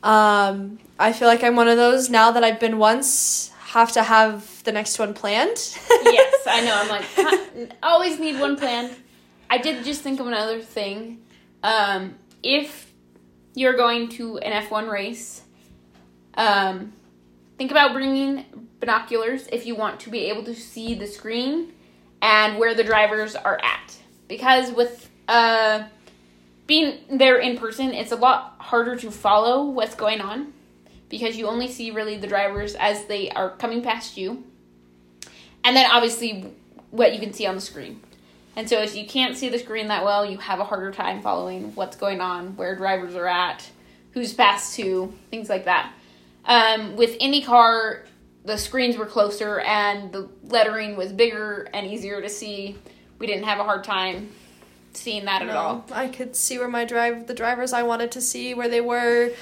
Um, 0.05 0.79
I 0.99 1.13
feel 1.13 1.27
like 1.27 1.43
I'm 1.43 1.57
one 1.57 1.67
of 1.67 1.77
those 1.77 2.09
now 2.09 2.31
that 2.31 2.45
I've 2.45 2.61
been 2.61 2.79
once. 2.79 3.51
Have 3.69 3.93
to 3.93 4.03
have 4.03 4.65
the 4.65 4.73
next 4.73 4.99
one 4.99 5.13
planned. 5.13 5.59
yes, 6.05 6.47
I 6.47 6.63
know. 6.63 6.75
I'm 6.75 6.89
like, 6.89 7.75
always 7.83 8.19
need 8.19 8.41
one 8.41 8.57
plan. 8.57 8.91
I 9.51 9.59
did 9.59 9.85
just 9.85 10.01
think 10.01 10.21
of 10.21 10.27
another 10.27 10.63
thing. 10.63 11.21
Um, 11.63 12.15
if 12.43 12.91
you're 13.53 13.77
going 13.77 14.09
to 14.11 14.39
an 14.39 14.65
F1 14.65 14.91
race, 14.91 15.43
um, 16.33 16.95
think 17.59 17.71
about 17.71 17.93
bringing 17.93 18.47
binoculars 18.81 19.47
if 19.53 19.67
you 19.67 19.75
want 19.75 20.01
to 20.01 20.09
be 20.09 20.21
able 20.31 20.45
to 20.45 20.55
see 20.55 20.95
the 20.95 21.07
screen 21.07 21.75
and 22.23 22.59
where 22.59 22.75
the 22.75 22.85
drivers 22.85 23.37
are 23.37 23.61
at. 23.63 23.99
Because 24.29 24.73
with 24.73 25.11
uh, 25.29 25.83
being 26.67 27.01
there 27.11 27.37
in 27.37 27.59
person, 27.59 27.93
it's 27.93 28.13
a 28.13 28.17
lot 28.17 28.57
harder 28.61 28.97
to 28.97 29.11
follow 29.11 29.67
what's 29.67 29.95
going 29.95 30.23
on 30.23 30.55
because 31.09 31.37
you 31.37 31.47
only 31.47 31.69
see 31.69 31.91
really 31.91 32.17
the 32.17 32.27
drivers 32.27 32.75
as 32.75 33.05
they 33.07 33.31
are 33.31 33.51
coming 33.51 33.83
past 33.83 34.17
you 34.17 34.45
and 35.65 35.77
then 35.77 35.91
obviously 35.91 36.47
what 36.91 37.13
you 37.13 37.21
can 37.21 37.33
see 37.33 37.47
on 37.47 37.55
the 37.55 37.61
screen. 37.61 38.01
And 38.57 38.69
so 38.69 38.81
if 38.81 38.97
you 38.97 39.07
can't 39.07 39.37
see 39.37 39.49
the 39.49 39.59
screen 39.59 39.89
that 39.89 40.05
well, 40.05 40.25
you 40.25 40.39
have 40.39 40.61
a 40.61 40.65
harder 40.65 40.91
time 40.91 41.23
following 41.23 41.75
what's 41.75 41.97
going 41.97 42.21
on, 42.21 42.57
where 42.57 42.75
drivers 42.75 43.15
are 43.15 43.27
at, 43.27 43.69
who's 44.13 44.33
past 44.33 44.77
who, 44.77 45.13
things 45.31 45.49
like 45.49 45.67
that. 45.67 45.93
Um, 46.45 46.97
with 46.97 47.19
IndyCar, 47.19 48.05
the 48.45 48.57
screens 48.57 48.97
were 48.97 49.07
closer 49.07 49.61
and 49.61 50.11
the 50.11 50.29
lettering 50.45 50.97
was 50.97 51.13
bigger 51.13 51.69
and 51.75 51.87
easier 51.87 52.23
to 52.23 52.29
see. 52.29 52.77
We 53.19 53.27
didn't 53.27 53.45
have 53.45 53.59
a 53.59 53.65
hard 53.65 53.85
time 53.85 54.31
seeing 54.95 55.27
that 55.27 55.43
at 55.43 55.51
all. 55.51 55.85
I 55.93 56.09
could 56.09 56.35
see 56.35 56.59
where 56.59 56.69
my 56.69 56.85
drive 56.85 57.27
the 57.27 57.35
drivers 57.35 57.73
I 57.73 57.83
wanted 57.83 58.11
to 58.13 58.21
see 58.21 58.55
where 58.55 58.69
they 58.69 58.81
were. 58.81 59.33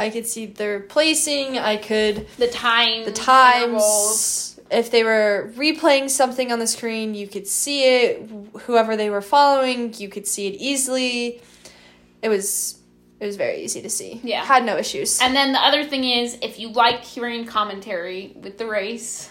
I 0.00 0.10
could 0.10 0.26
see 0.26 0.46
their 0.46 0.80
placing. 0.80 1.58
I 1.58 1.76
could 1.76 2.26
The 2.38 2.48
time, 2.48 3.04
the 3.04 3.10
intervals. 3.10 4.56
times. 4.56 4.60
if 4.70 4.90
they 4.90 5.04
were 5.04 5.52
replaying 5.56 6.08
something 6.08 6.50
on 6.50 6.58
the 6.58 6.66
screen, 6.66 7.14
you 7.14 7.28
could 7.28 7.46
see 7.46 7.84
it. 7.84 8.30
Whoever 8.62 8.96
they 8.96 9.10
were 9.10 9.20
following, 9.22 9.92
you 9.94 10.08
could 10.08 10.26
see 10.26 10.46
it 10.48 10.54
easily. 10.58 11.42
It 12.22 12.28
was 12.28 12.78
it 13.20 13.26
was 13.26 13.36
very 13.36 13.62
easy 13.62 13.82
to 13.82 13.90
see. 13.90 14.20
Yeah. 14.24 14.42
had 14.44 14.64
no 14.64 14.78
issues. 14.78 15.20
And 15.20 15.36
then 15.36 15.52
the 15.52 15.60
other 15.60 15.84
thing 15.84 16.04
is, 16.04 16.38
if 16.40 16.58
you 16.58 16.70
like 16.70 17.04
hearing 17.04 17.44
commentary 17.44 18.34
with 18.42 18.56
the 18.56 18.66
race, 18.66 19.28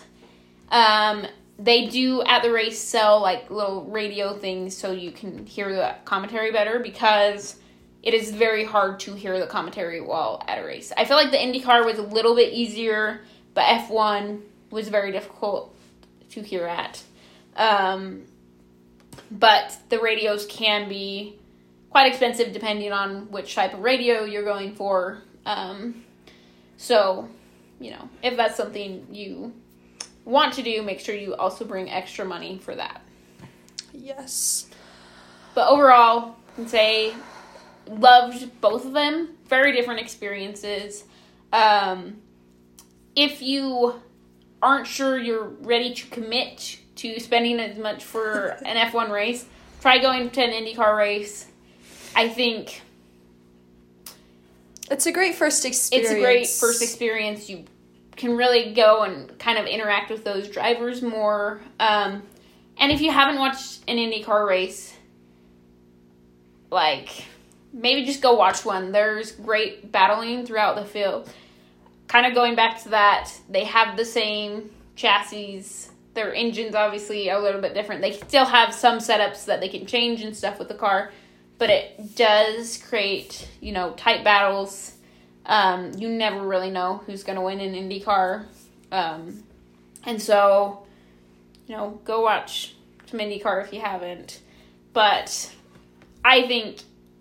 um, 0.70 1.26
they 1.58 1.88
do 1.88 2.22
at 2.24 2.44
the 2.44 2.52
race 2.52 2.80
sell 2.80 3.20
like 3.20 3.50
little 3.50 3.86
radio 3.86 4.38
things 4.38 4.78
so 4.78 4.92
you 4.92 5.12
can 5.12 5.46
hear 5.48 5.74
the 5.76 5.96
commentary 6.06 6.52
better 6.52 6.78
because 6.80 7.56
it 8.02 8.14
is 8.14 8.32
very 8.32 8.64
hard 8.64 9.00
to 9.02 9.14
hear 9.14 9.40
the 9.40 9.48
commentary 9.48 10.00
while 10.02 10.42
at 10.48 10.60
a 10.60 10.66
race. 10.66 10.92
I 10.96 11.06
feel 11.06 11.18
like 11.18 11.32
the 11.32 11.38
IndyCar 11.38 11.86
was 11.86 11.98
a 11.98 12.04
little 12.04 12.36
bit 12.36 12.54
easier, 12.54 13.22
but 13.54 13.66
F1 13.66 14.42
was 14.72 14.88
very 14.88 15.12
difficult 15.12 15.76
to 16.30 16.42
hear 16.42 16.66
at. 16.66 17.02
Um, 17.56 18.24
but 19.30 19.78
the 19.90 20.00
radios 20.00 20.46
can 20.46 20.88
be 20.88 21.38
quite 21.90 22.08
expensive 22.08 22.54
depending 22.54 22.92
on 22.92 23.32
which 23.32 23.56
type 23.56 23.74
of 23.74 23.82
radio 23.82 24.24
you're 24.24 24.44
going 24.44 24.76
for. 24.76 25.22
Um, 25.46 26.06
so, 26.78 27.28
you 27.80 27.92
know, 27.92 28.10
if 28.24 28.38
that's 28.38 28.56
something 28.56 29.08
you 29.12 29.54
want 30.24 30.54
to 30.54 30.64
do, 30.64 30.82
make 30.84 31.00
sure 31.00 31.16
you 31.16 31.36
also 31.36 31.66
bring 31.66 31.90
extra 31.90 32.24
money 32.24 32.60
for 32.60 32.76
that. 32.76 33.02
yes. 33.92 34.68
But 35.56 35.68
overall, 35.68 36.36
I 36.52 36.56
can 36.56 36.68
say 36.68 37.14
loved 37.90 38.62
both 38.62 38.86
of 38.86 38.94
them. 38.94 39.30
Very 39.48 39.72
different 39.74 40.00
experiences. 40.00 41.04
Um, 41.52 42.18
if 43.16 43.42
you 43.42 43.96
aren't 44.62 44.88
sure 44.88 45.18
you're 45.18 45.48
ready 45.48 45.94
to 45.94 46.08
commit 46.08 46.80
to 46.98 47.20
spending 47.20 47.60
as 47.60 47.78
much 47.78 48.04
for 48.04 48.58
an 48.66 48.76
F1 48.92 49.10
race, 49.10 49.46
try 49.82 49.98
going 49.98 50.30
to 50.32 50.42
an 50.42 50.52
IndyCar 50.52 50.96
race. 50.98 51.48
I 52.16 52.30
think 52.30 52.82
It's 54.92 55.06
a 55.06 55.12
great 55.12 55.36
first 55.36 55.66
experience. 55.66 56.10
it's 56.12 56.18
a 56.18 56.22
great 56.22 56.48
first 56.48 56.82
experience. 56.82 57.50
You 57.50 57.66
can 58.16 58.36
really 58.36 58.74
go 58.74 59.04
and 59.04 59.38
kind 59.40 59.58
of 59.58 59.66
interact 59.66 60.12
with 60.12 60.24
those 60.26 60.50
drivers 60.50 61.02
more. 61.02 61.62
Um, 61.80 62.24
and 62.78 62.92
if 62.92 63.02
you 63.02 63.12
haven't 63.12 63.40
watched 63.40 63.82
an 63.88 63.98
IndyCar 63.98 64.48
race, 64.48 64.94
like 66.72 67.26
maybe 67.74 68.06
just 68.06 68.22
go 68.22 68.34
watch 68.34 68.66
one. 68.66 68.92
There's 68.92 69.32
great 69.32 69.92
battling 69.92 70.46
throughout 70.46 70.76
the 70.76 70.86
field. 70.86 71.30
Kind 72.08 72.26
of 72.26 72.34
going 72.34 72.56
back 72.56 72.82
to 72.84 72.90
that, 72.90 73.32
they 73.50 73.66
have 73.66 73.96
the 73.96 74.06
same 74.06 74.72
chassis. 74.96 75.66
Their 76.14 76.34
engines 76.34 76.76
obviously 76.76 77.30
are 77.30 77.40
a 77.40 77.42
little 77.42 77.62
bit 77.62 77.74
different. 77.74 78.02
They 78.02 78.14
still 78.14 78.46
have 78.46 78.74
some 78.74 78.98
setups 78.98 79.46
that 79.46 79.62
they 79.62 79.70
can 79.70 79.86
change 79.86 80.22
and 80.22 80.36
stuff 80.36 80.60
with 80.60 80.68
the 80.68 80.74
car, 80.74 81.12
but 81.58 81.70
it 81.70 82.16
does 82.16 82.78
create, 82.78 83.48
you 83.62 83.72
know, 83.72 83.92
tight 83.92 84.24
battles. 84.24 84.96
Um, 85.46 85.94
you 85.98 86.10
never 86.10 86.46
really 86.46 86.72
know 86.72 87.02
who's 87.06 87.24
going 87.24 87.38
to 87.38 87.42
win 87.42 87.60
in 87.60 87.74
IndyCar. 87.74 88.46
Um, 88.92 89.44
and 90.06 90.22
so, 90.22 90.86
you 91.68 91.76
know, 91.76 92.02
go 92.04 92.22
watch 92.22 92.76
some 93.06 93.20
IndyCar 93.20 93.64
if 93.64 93.74
you 93.74 93.80
haven't. 93.80 94.42
But 94.94 95.54
I 96.26 96.48
think, 96.48 96.80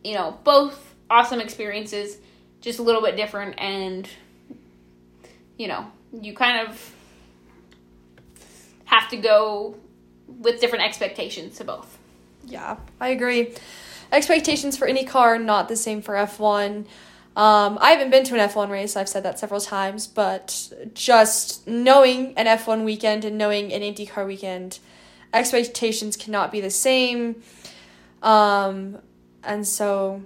you 0.09 0.15
know, 0.15 0.39
both 0.43 0.95
awesome 1.11 1.39
experiences, 1.39 2.17
just 2.63 2.79
a 2.79 2.83
little 2.83 3.03
bit 3.03 3.15
different. 3.15 3.61
And, 3.61 4.09
you 5.59 5.69
know, 5.69 5.87
you 6.19 6.33
kind 6.35 6.67
of 6.67 6.95
have 8.87 9.11
to 9.11 9.19
go 9.19 9.77
with 10.27 10.63
different 10.63 10.87
expectations 10.87 11.59
to 11.59 11.65
both. 11.65 11.99
Yeah, 12.47 12.79
I 12.99 13.11
agree. 13.11 13.55
Expectations 14.11 14.79
for 14.79 14.89
IndyCar 14.89 15.45
not 15.45 15.69
the 15.69 15.77
same 15.77 16.01
for 16.01 16.15
F1. 16.15 16.87
Um, 17.37 17.79
I 17.79 17.91
haven't 17.91 18.09
been 18.09 18.25
to 18.25 18.35
an 18.35 18.49
F1 18.49 18.71
race, 18.71 18.97
I've 18.97 19.11
said 19.11 19.25
that 19.25 19.39
several 19.39 19.61
times, 19.61 20.07
but 20.07 20.73
just 20.95 21.69
knowing 21.69 22.33
an 22.39 22.47
F1 22.47 22.83
weekend 22.83 23.27
and 23.27 23.37
knowing 23.37 23.75
an 23.75 23.83
IndyCar 23.83 24.27
weekend, 24.27 24.79
expectations 25.35 26.17
cannot 26.17 26.51
be 26.51 26.63
the 26.63 26.71
same. 26.71 27.43
Um, 28.23 28.99
and 29.45 29.67
so 29.67 30.23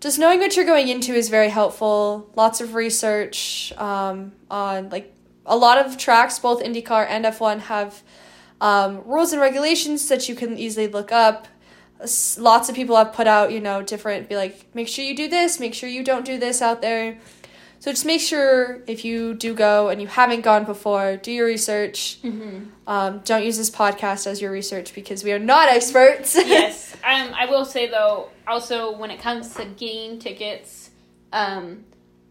just 0.00 0.18
knowing 0.18 0.38
what 0.38 0.54
you're 0.54 0.66
going 0.66 0.88
into 0.88 1.14
is 1.14 1.28
very 1.28 1.48
helpful. 1.48 2.30
Lots 2.36 2.60
of 2.60 2.74
research 2.74 3.72
um, 3.78 4.32
on 4.50 4.90
like 4.90 5.14
a 5.46 5.56
lot 5.56 5.78
of 5.78 5.96
tracks, 5.96 6.38
both 6.38 6.62
IndyCar 6.62 7.06
and 7.08 7.24
F1 7.24 7.60
have 7.60 8.02
um, 8.60 9.02
rules 9.06 9.32
and 9.32 9.40
regulations 9.40 10.08
that 10.08 10.28
you 10.28 10.34
can 10.34 10.58
easily 10.58 10.88
look 10.88 11.12
up. 11.12 11.48
Lots 12.38 12.68
of 12.68 12.74
people 12.74 12.96
have 12.96 13.12
put 13.12 13.26
out, 13.26 13.52
you 13.52 13.60
know, 13.60 13.82
different, 13.82 14.28
be 14.28 14.36
like, 14.36 14.74
make 14.74 14.88
sure 14.88 15.04
you 15.04 15.16
do 15.16 15.28
this, 15.28 15.58
make 15.58 15.74
sure 15.74 15.88
you 15.88 16.04
don't 16.04 16.24
do 16.24 16.38
this 16.38 16.60
out 16.60 16.82
there. 16.82 17.18
So 17.84 17.90
just 17.90 18.06
make 18.06 18.22
sure 18.22 18.80
if 18.86 19.04
you 19.04 19.34
do 19.34 19.52
go 19.52 19.90
and 19.90 20.00
you 20.00 20.06
haven't 20.06 20.40
gone 20.40 20.64
before, 20.64 21.18
do 21.18 21.30
your 21.30 21.44
research. 21.44 22.18
Um, 22.86 23.20
don't 23.26 23.44
use 23.44 23.58
this 23.58 23.68
podcast 23.68 24.26
as 24.26 24.40
your 24.40 24.50
research 24.50 24.94
because 24.94 25.22
we 25.22 25.32
are 25.32 25.38
not 25.38 25.68
experts. 25.68 26.34
yes. 26.46 26.94
Um, 27.04 27.34
I 27.34 27.44
will 27.44 27.66
say 27.66 27.90
though, 27.90 28.30
also 28.46 28.96
when 28.96 29.10
it 29.10 29.20
comes 29.20 29.54
to 29.56 29.66
getting 29.66 30.18
tickets, 30.18 30.92
um, 31.30 31.84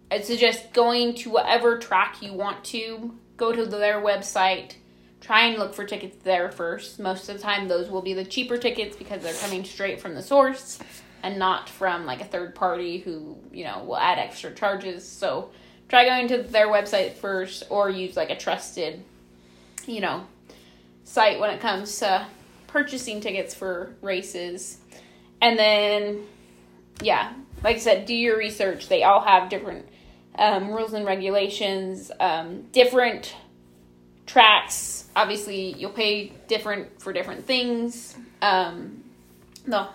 I'd 0.10 0.26
suggest 0.26 0.74
going 0.74 1.14
to 1.18 1.30
whatever 1.30 1.78
track 1.78 2.24
you 2.24 2.34
want 2.34 2.64
to. 2.66 3.14
Go 3.38 3.52
to 3.52 3.64
their 3.68 4.02
website. 4.02 4.74
Try 5.22 5.46
and 5.46 5.60
look 5.60 5.76
for 5.76 5.86
tickets 5.86 6.18
there 6.24 6.52
first. 6.52 7.00
Most 7.00 7.30
of 7.30 7.38
the 7.38 7.44
time, 7.44 7.68
those 7.68 7.92
will 7.92 8.02
be 8.02 8.14
the 8.14 8.26
cheaper 8.26 8.58
tickets 8.58 8.96
because 8.96 9.22
they're 9.22 9.36
coming 9.36 9.64
straight 9.64 10.02
from 10.02 10.16
the 10.16 10.24
source 10.24 10.80
and 11.24 11.40
not 11.40 11.70
from 11.70 12.06
like 12.06 12.22
a 12.22 12.26
third 12.26 12.54
party 12.54 13.00
who 13.00 13.38
you 13.52 13.64
know 13.64 13.84
will 13.86 13.98
add 13.98 14.20
extra 14.20 14.54
charges. 14.54 15.08
So 15.08 15.50
try 15.88 16.06
going 16.06 16.28
to 16.28 16.44
their 16.44 16.68
website 16.68 17.14
first, 17.14 17.64
or 17.70 17.90
use 17.90 18.16
like 18.16 18.30
a 18.30 18.38
trusted, 18.38 19.04
you 19.88 20.02
know, 20.02 20.26
site 21.04 21.40
when 21.40 21.50
it 21.50 21.60
comes 21.60 22.00
to 22.00 22.28
purchasing 22.68 23.22
tickets 23.22 23.54
for 23.56 23.96
races. 24.02 24.78
And 25.42 25.58
then, 25.58 26.24
yeah, 27.02 27.34
like 27.64 27.78
I 27.78 27.80
said, 27.80 28.06
do 28.06 28.14
your 28.14 28.38
research. 28.38 28.88
They 28.88 29.04
all 29.04 29.22
have 29.22 29.50
different 29.50 29.88
um, 30.36 30.72
rules 30.72 30.94
and 30.94 31.06
regulations, 31.06 32.12
um, 32.20 32.64
different 32.72 33.36
tracks. 34.26 35.06
Obviously, 35.16 35.74
you'll 35.74 35.92
pay 35.92 36.32
different 36.48 37.02
for 37.02 37.14
different 37.14 37.46
things. 37.46 38.16
Um, 38.42 39.04
no, 39.68 39.90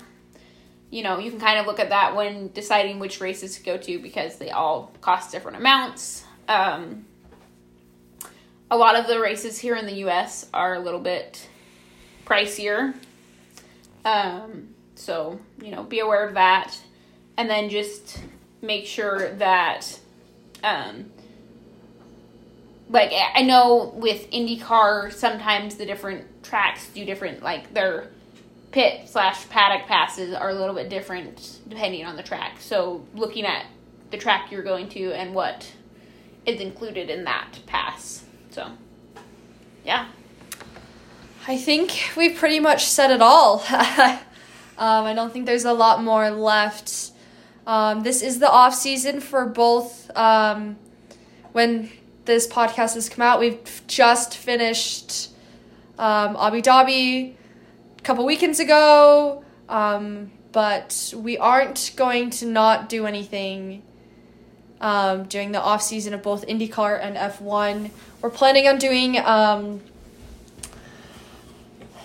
you 0.91 1.03
know, 1.03 1.19
you 1.19 1.31
can 1.31 1.41
kind 1.41 1.59
of 1.59 1.67
look 1.67 1.81
at 1.81 1.91
that 1.91 2.17
when 2.17 2.51
deciding 2.53 2.99
which 2.99 3.21
races 3.21 3.57
to 3.57 3.63
go 3.63 3.77
to 3.77 3.99
because 3.99 4.37
they 4.37 4.51
all 4.51 4.93
cost 5.01 5.31
different 5.31 5.59
amounts. 5.59 6.25
Um, 6.49 7.05
a 8.71 8.77
lot 8.77 8.97
of 8.97 9.07
the 9.07 9.21
races 9.21 9.59
here 9.59 9.77
in 9.77 9.87
the 9.87 9.97
U.S. 9.97 10.49
are 10.53 10.75
a 10.75 10.79
little 10.79 11.01
bit 11.01 11.47
pricier. 12.25 12.95
Um, 14.05 14.69
so, 14.95 15.39
you 15.63 15.71
know, 15.71 15.83
be 15.83 16.01
aware 16.01 16.27
of 16.27 16.35
that. 16.35 16.77
And 17.37 17.49
then 17.49 17.69
just 17.69 18.21
make 18.63 18.87
sure 18.87 19.35
that, 19.35 19.99
um, 20.65 21.11
like, 22.91 23.13
I 23.13 23.43
know 23.43 23.93
with 23.95 24.31
IndyCar, 24.31 25.13
sometimes 25.13 25.77
the 25.77 25.87
different 25.87 26.43
tracks 26.43 26.89
do 26.89 27.05
different, 27.05 27.43
like, 27.43 27.75
their 27.75 28.11
pit 28.71 29.09
slash 29.09 29.49
paddock 29.49 29.87
passes 29.87 30.35
are 30.35 30.51
a 30.51 30.55
little 30.55 30.75
bit 30.75 30.89
different 30.89 31.61
depending 31.69 32.05
on 32.05 32.17
the 32.17 32.23
track. 32.23 32.61
So, 32.61 33.07
looking 33.15 33.45
at 33.45 33.67
the 34.11 34.19
track 34.19 34.51
you're 34.51 34.63
going 34.63 34.89
to 34.91 35.13
and 35.13 35.35
what 35.35 35.73
is 36.47 36.61
included 36.61 37.11
in 37.11 37.25
that 37.25 37.59
pass. 37.67 38.25
So, 38.51 38.71
yeah. 39.85 40.09
I 41.47 41.57
think 41.57 42.11
we've 42.17 42.37
pretty 42.37 42.61
much 42.61 42.87
said 42.87 43.11
it 43.11 43.23
all. 43.23 43.61
um, 43.71 44.19
I 44.79 45.15
don't 45.15 45.33
think 45.33 45.47
there's 45.47 45.65
a 45.65 45.73
lot 45.73 46.03
more 46.03 46.31
left. 46.31 47.13
Um, 47.67 48.03
this 48.03 48.23
is 48.23 48.39
the 48.39 48.51
off 48.51 48.75
season 48.75 49.21
for 49.21 49.47
both. 49.47 50.11
Um, 50.17 50.77
when 51.53 51.91
this 52.27 52.47
podcast 52.47 52.95
has 52.95 53.09
come 53.09 53.23
out, 53.23 53.41
we've 53.41 53.83
just 53.87 54.37
finished 54.37 55.31
um, 55.99 56.37
Abu 56.39 56.61
Dhabi 56.61 57.35
couple 58.03 58.25
weekends 58.25 58.61
ago, 58.61 59.45
um, 59.69 60.31
but 60.53 61.13
we 61.17 61.39
aren't 61.39 61.93
going 61.97 62.31
to 62.31 62.47
not 62.47 62.89
do 62.89 63.07
anything 63.07 63.83
um, 64.81 65.25
during 65.25 65.53
the 65.53 65.61
off 65.61 65.83
season 65.83 66.15
of 66.15 66.23
both 66.23 66.47
IndyCar 66.47 67.01
and 67.03 67.17
F1. 67.17 67.91
We're 68.23 68.31
planning 68.31 68.67
on 68.69 68.79
doing 68.79 69.19
um, 69.19 69.81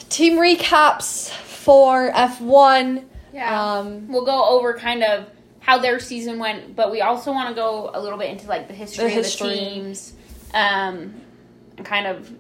team 0.10 0.38
recaps 0.38 1.30
for 1.30 2.12
F1. 2.12 3.06
Yeah. 3.34 3.78
Um, 3.78 4.08
we'll 4.10 4.26
go 4.26 4.50
over 4.50 4.78
kind 4.78 5.04
of 5.04 5.30
how 5.60 5.80
their 5.80 6.00
season 6.00 6.40
went, 6.40 6.76
but 6.76 6.92
we 6.92 7.02
also 7.02 7.32
want 7.32 7.50
to 7.50 7.56
go 7.56 7.90
a 7.94 8.02
little 8.02 8.20
bit 8.20 8.30
into 8.30 8.48
like 8.48 8.68
the 8.68 8.74
history, 8.74 9.10
The 9.10 9.20
of 9.20 9.24
the 9.24 9.30
teams, 9.30 10.14
um, 10.54 11.14
and 11.78 11.86
kind 11.86 12.06
of 12.06 12.32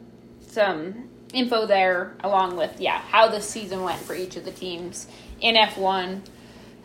some 0.41 1.09
info 1.33 1.65
there, 1.65 2.15
along 2.23 2.55
with 2.55 2.79
yeah 2.79 2.99
how 2.99 3.27
the 3.27 3.41
season 3.41 3.83
went 3.83 3.99
for 3.99 4.15
each 4.15 4.35
of 4.35 4.45
the 4.45 4.51
teams 4.51 5.07
in 5.41 5.57
F 5.57 5.77
one. 5.77 6.23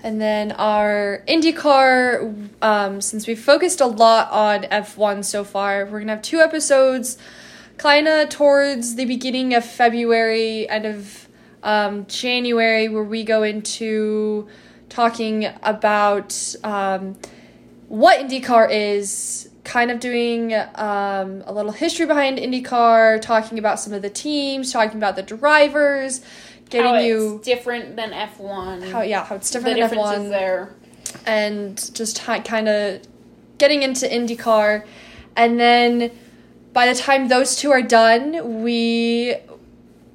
And 0.02 0.20
then 0.20 0.52
our 0.52 1.24
IndyCar, 1.26 2.48
um, 2.62 3.00
since 3.00 3.26
we 3.26 3.34
focused 3.34 3.80
a 3.80 3.86
lot 3.86 4.30
on 4.30 4.62
F1 4.62 5.24
so 5.24 5.42
far, 5.42 5.84
we're 5.86 5.98
going 5.98 6.06
to 6.06 6.14
have 6.14 6.22
two 6.22 6.38
episodes 6.38 7.18
kind 7.78 8.06
of 8.06 8.28
towards 8.28 8.94
the 8.94 9.06
beginning 9.06 9.54
of 9.54 9.64
February, 9.64 10.68
end 10.68 10.86
of 10.86 11.28
um, 11.64 12.06
January, 12.06 12.88
where 12.88 13.02
we 13.02 13.24
go 13.24 13.42
into 13.42 14.46
talking 14.88 15.48
about 15.64 16.54
um, 16.62 17.16
what 17.88 18.20
IndyCar 18.20 18.70
is, 18.70 19.47
kind 19.68 19.90
of 19.90 20.00
doing 20.00 20.54
um, 20.54 21.42
a 21.46 21.52
little 21.52 21.72
history 21.72 22.06
behind 22.06 22.38
IndyCar, 22.38 23.20
talking 23.20 23.58
about 23.58 23.78
some 23.78 23.92
of 23.92 24.00
the 24.00 24.08
teams, 24.10 24.72
talking 24.72 24.96
about 24.96 25.14
the 25.14 25.22
drivers 25.22 26.22
getting 26.70 26.90
how 26.90 26.96
it's 26.96 27.06
you 27.06 27.40
different 27.44 27.96
than 27.96 28.12
F 28.12 28.38
one. 28.38 28.82
how 28.82 29.02
yeah 29.02 29.24
how 29.24 29.36
it's 29.36 29.50
the 29.50 29.58
different 29.60 29.90
than 29.90 29.98
F1 29.98 30.30
there. 30.30 30.74
and 31.26 31.94
just 31.94 32.18
hi- 32.18 32.40
kind 32.40 32.68
of 32.68 33.02
getting 33.58 33.82
into 33.82 34.06
IndyCar 34.06 34.84
and 35.36 35.58
then 35.58 36.10
by 36.72 36.86
the 36.92 36.98
time 36.98 37.28
those 37.28 37.56
two 37.56 37.70
are 37.70 37.82
done 37.82 38.62
we 38.62 39.34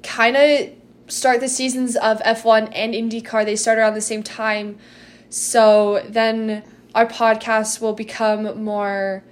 kind 0.02 0.36
of 0.36 0.70
start 1.08 1.40
the 1.40 1.48
seasons 1.48 1.96
of 1.96 2.20
F1 2.20 2.70
and 2.74 2.94
IndyCar 2.94 3.44
they 3.44 3.56
start 3.56 3.78
around 3.78 3.94
the 3.94 4.00
same 4.00 4.22
time 4.22 4.78
so 5.28 6.04
then 6.08 6.62
our 6.94 7.06
podcast 7.06 7.80
will 7.80 7.92
become 7.92 8.62
more 8.62 9.24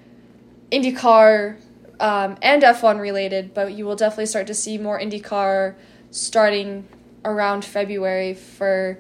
IndyCar 0.73 1.57
um, 2.01 2.37
and 2.43 2.63
F1 2.63 2.99
related, 2.99 3.55
but 3.55 3.73
you 3.73 3.85
will 3.85 3.97
definitely 3.97 4.27
start 4.27 4.47
to 4.49 4.55
see 4.55 4.79
more 4.79 4.99
IndyCar 4.99 5.75
starting 6.11 6.89
around 7.25 7.65
February 7.65 8.35
for 8.35 8.99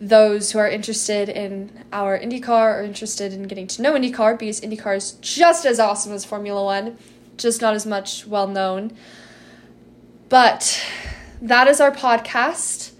those 0.00 0.52
who 0.52 0.58
are 0.58 0.68
interested 0.68 1.28
in 1.28 1.84
our 1.92 2.18
IndyCar 2.18 2.80
or 2.80 2.82
interested 2.82 3.32
in 3.32 3.44
getting 3.44 3.66
to 3.66 3.82
know 3.82 3.94
IndyCar 3.94 4.38
because 4.38 4.60
IndyCar 4.60 4.96
is 4.96 5.12
just 5.20 5.66
as 5.66 5.78
awesome 5.78 6.12
as 6.12 6.24
Formula 6.24 6.64
One, 6.64 6.98
just 7.36 7.60
not 7.60 7.74
as 7.74 7.86
much 7.86 8.26
well 8.26 8.46
known. 8.46 8.92
But 10.28 10.84
that 11.40 11.68
is 11.68 11.80
our 11.80 11.92
podcast. 11.92 12.92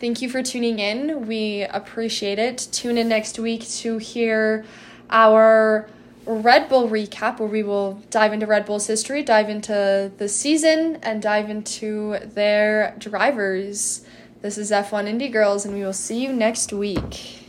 Thank 0.00 0.20
you 0.20 0.28
for 0.28 0.42
tuning 0.42 0.78
in. 0.78 1.26
We 1.26 1.62
appreciate 1.62 2.38
it. 2.38 2.68
Tune 2.72 2.98
in 2.98 3.08
next 3.08 3.38
week 3.38 3.66
to 3.68 3.98
hear 3.98 4.64
our 5.10 5.88
Red 6.24 6.68
Bull 6.68 6.88
recap 6.88 7.40
where 7.40 7.48
we 7.48 7.64
will 7.64 7.94
dive 8.10 8.32
into 8.32 8.46
Red 8.46 8.64
Bull's 8.64 8.86
history, 8.86 9.22
dive 9.24 9.48
into 9.48 10.12
the 10.18 10.28
season, 10.28 10.98
and 11.02 11.20
dive 11.20 11.50
into 11.50 12.18
their 12.20 12.94
drivers. 12.98 14.04
This 14.40 14.56
is 14.56 14.70
F1 14.70 15.08
Indy 15.08 15.28
Girls, 15.28 15.64
and 15.64 15.74
we 15.74 15.82
will 15.82 15.92
see 15.92 16.22
you 16.22 16.32
next 16.32 16.72
week. 16.72 17.41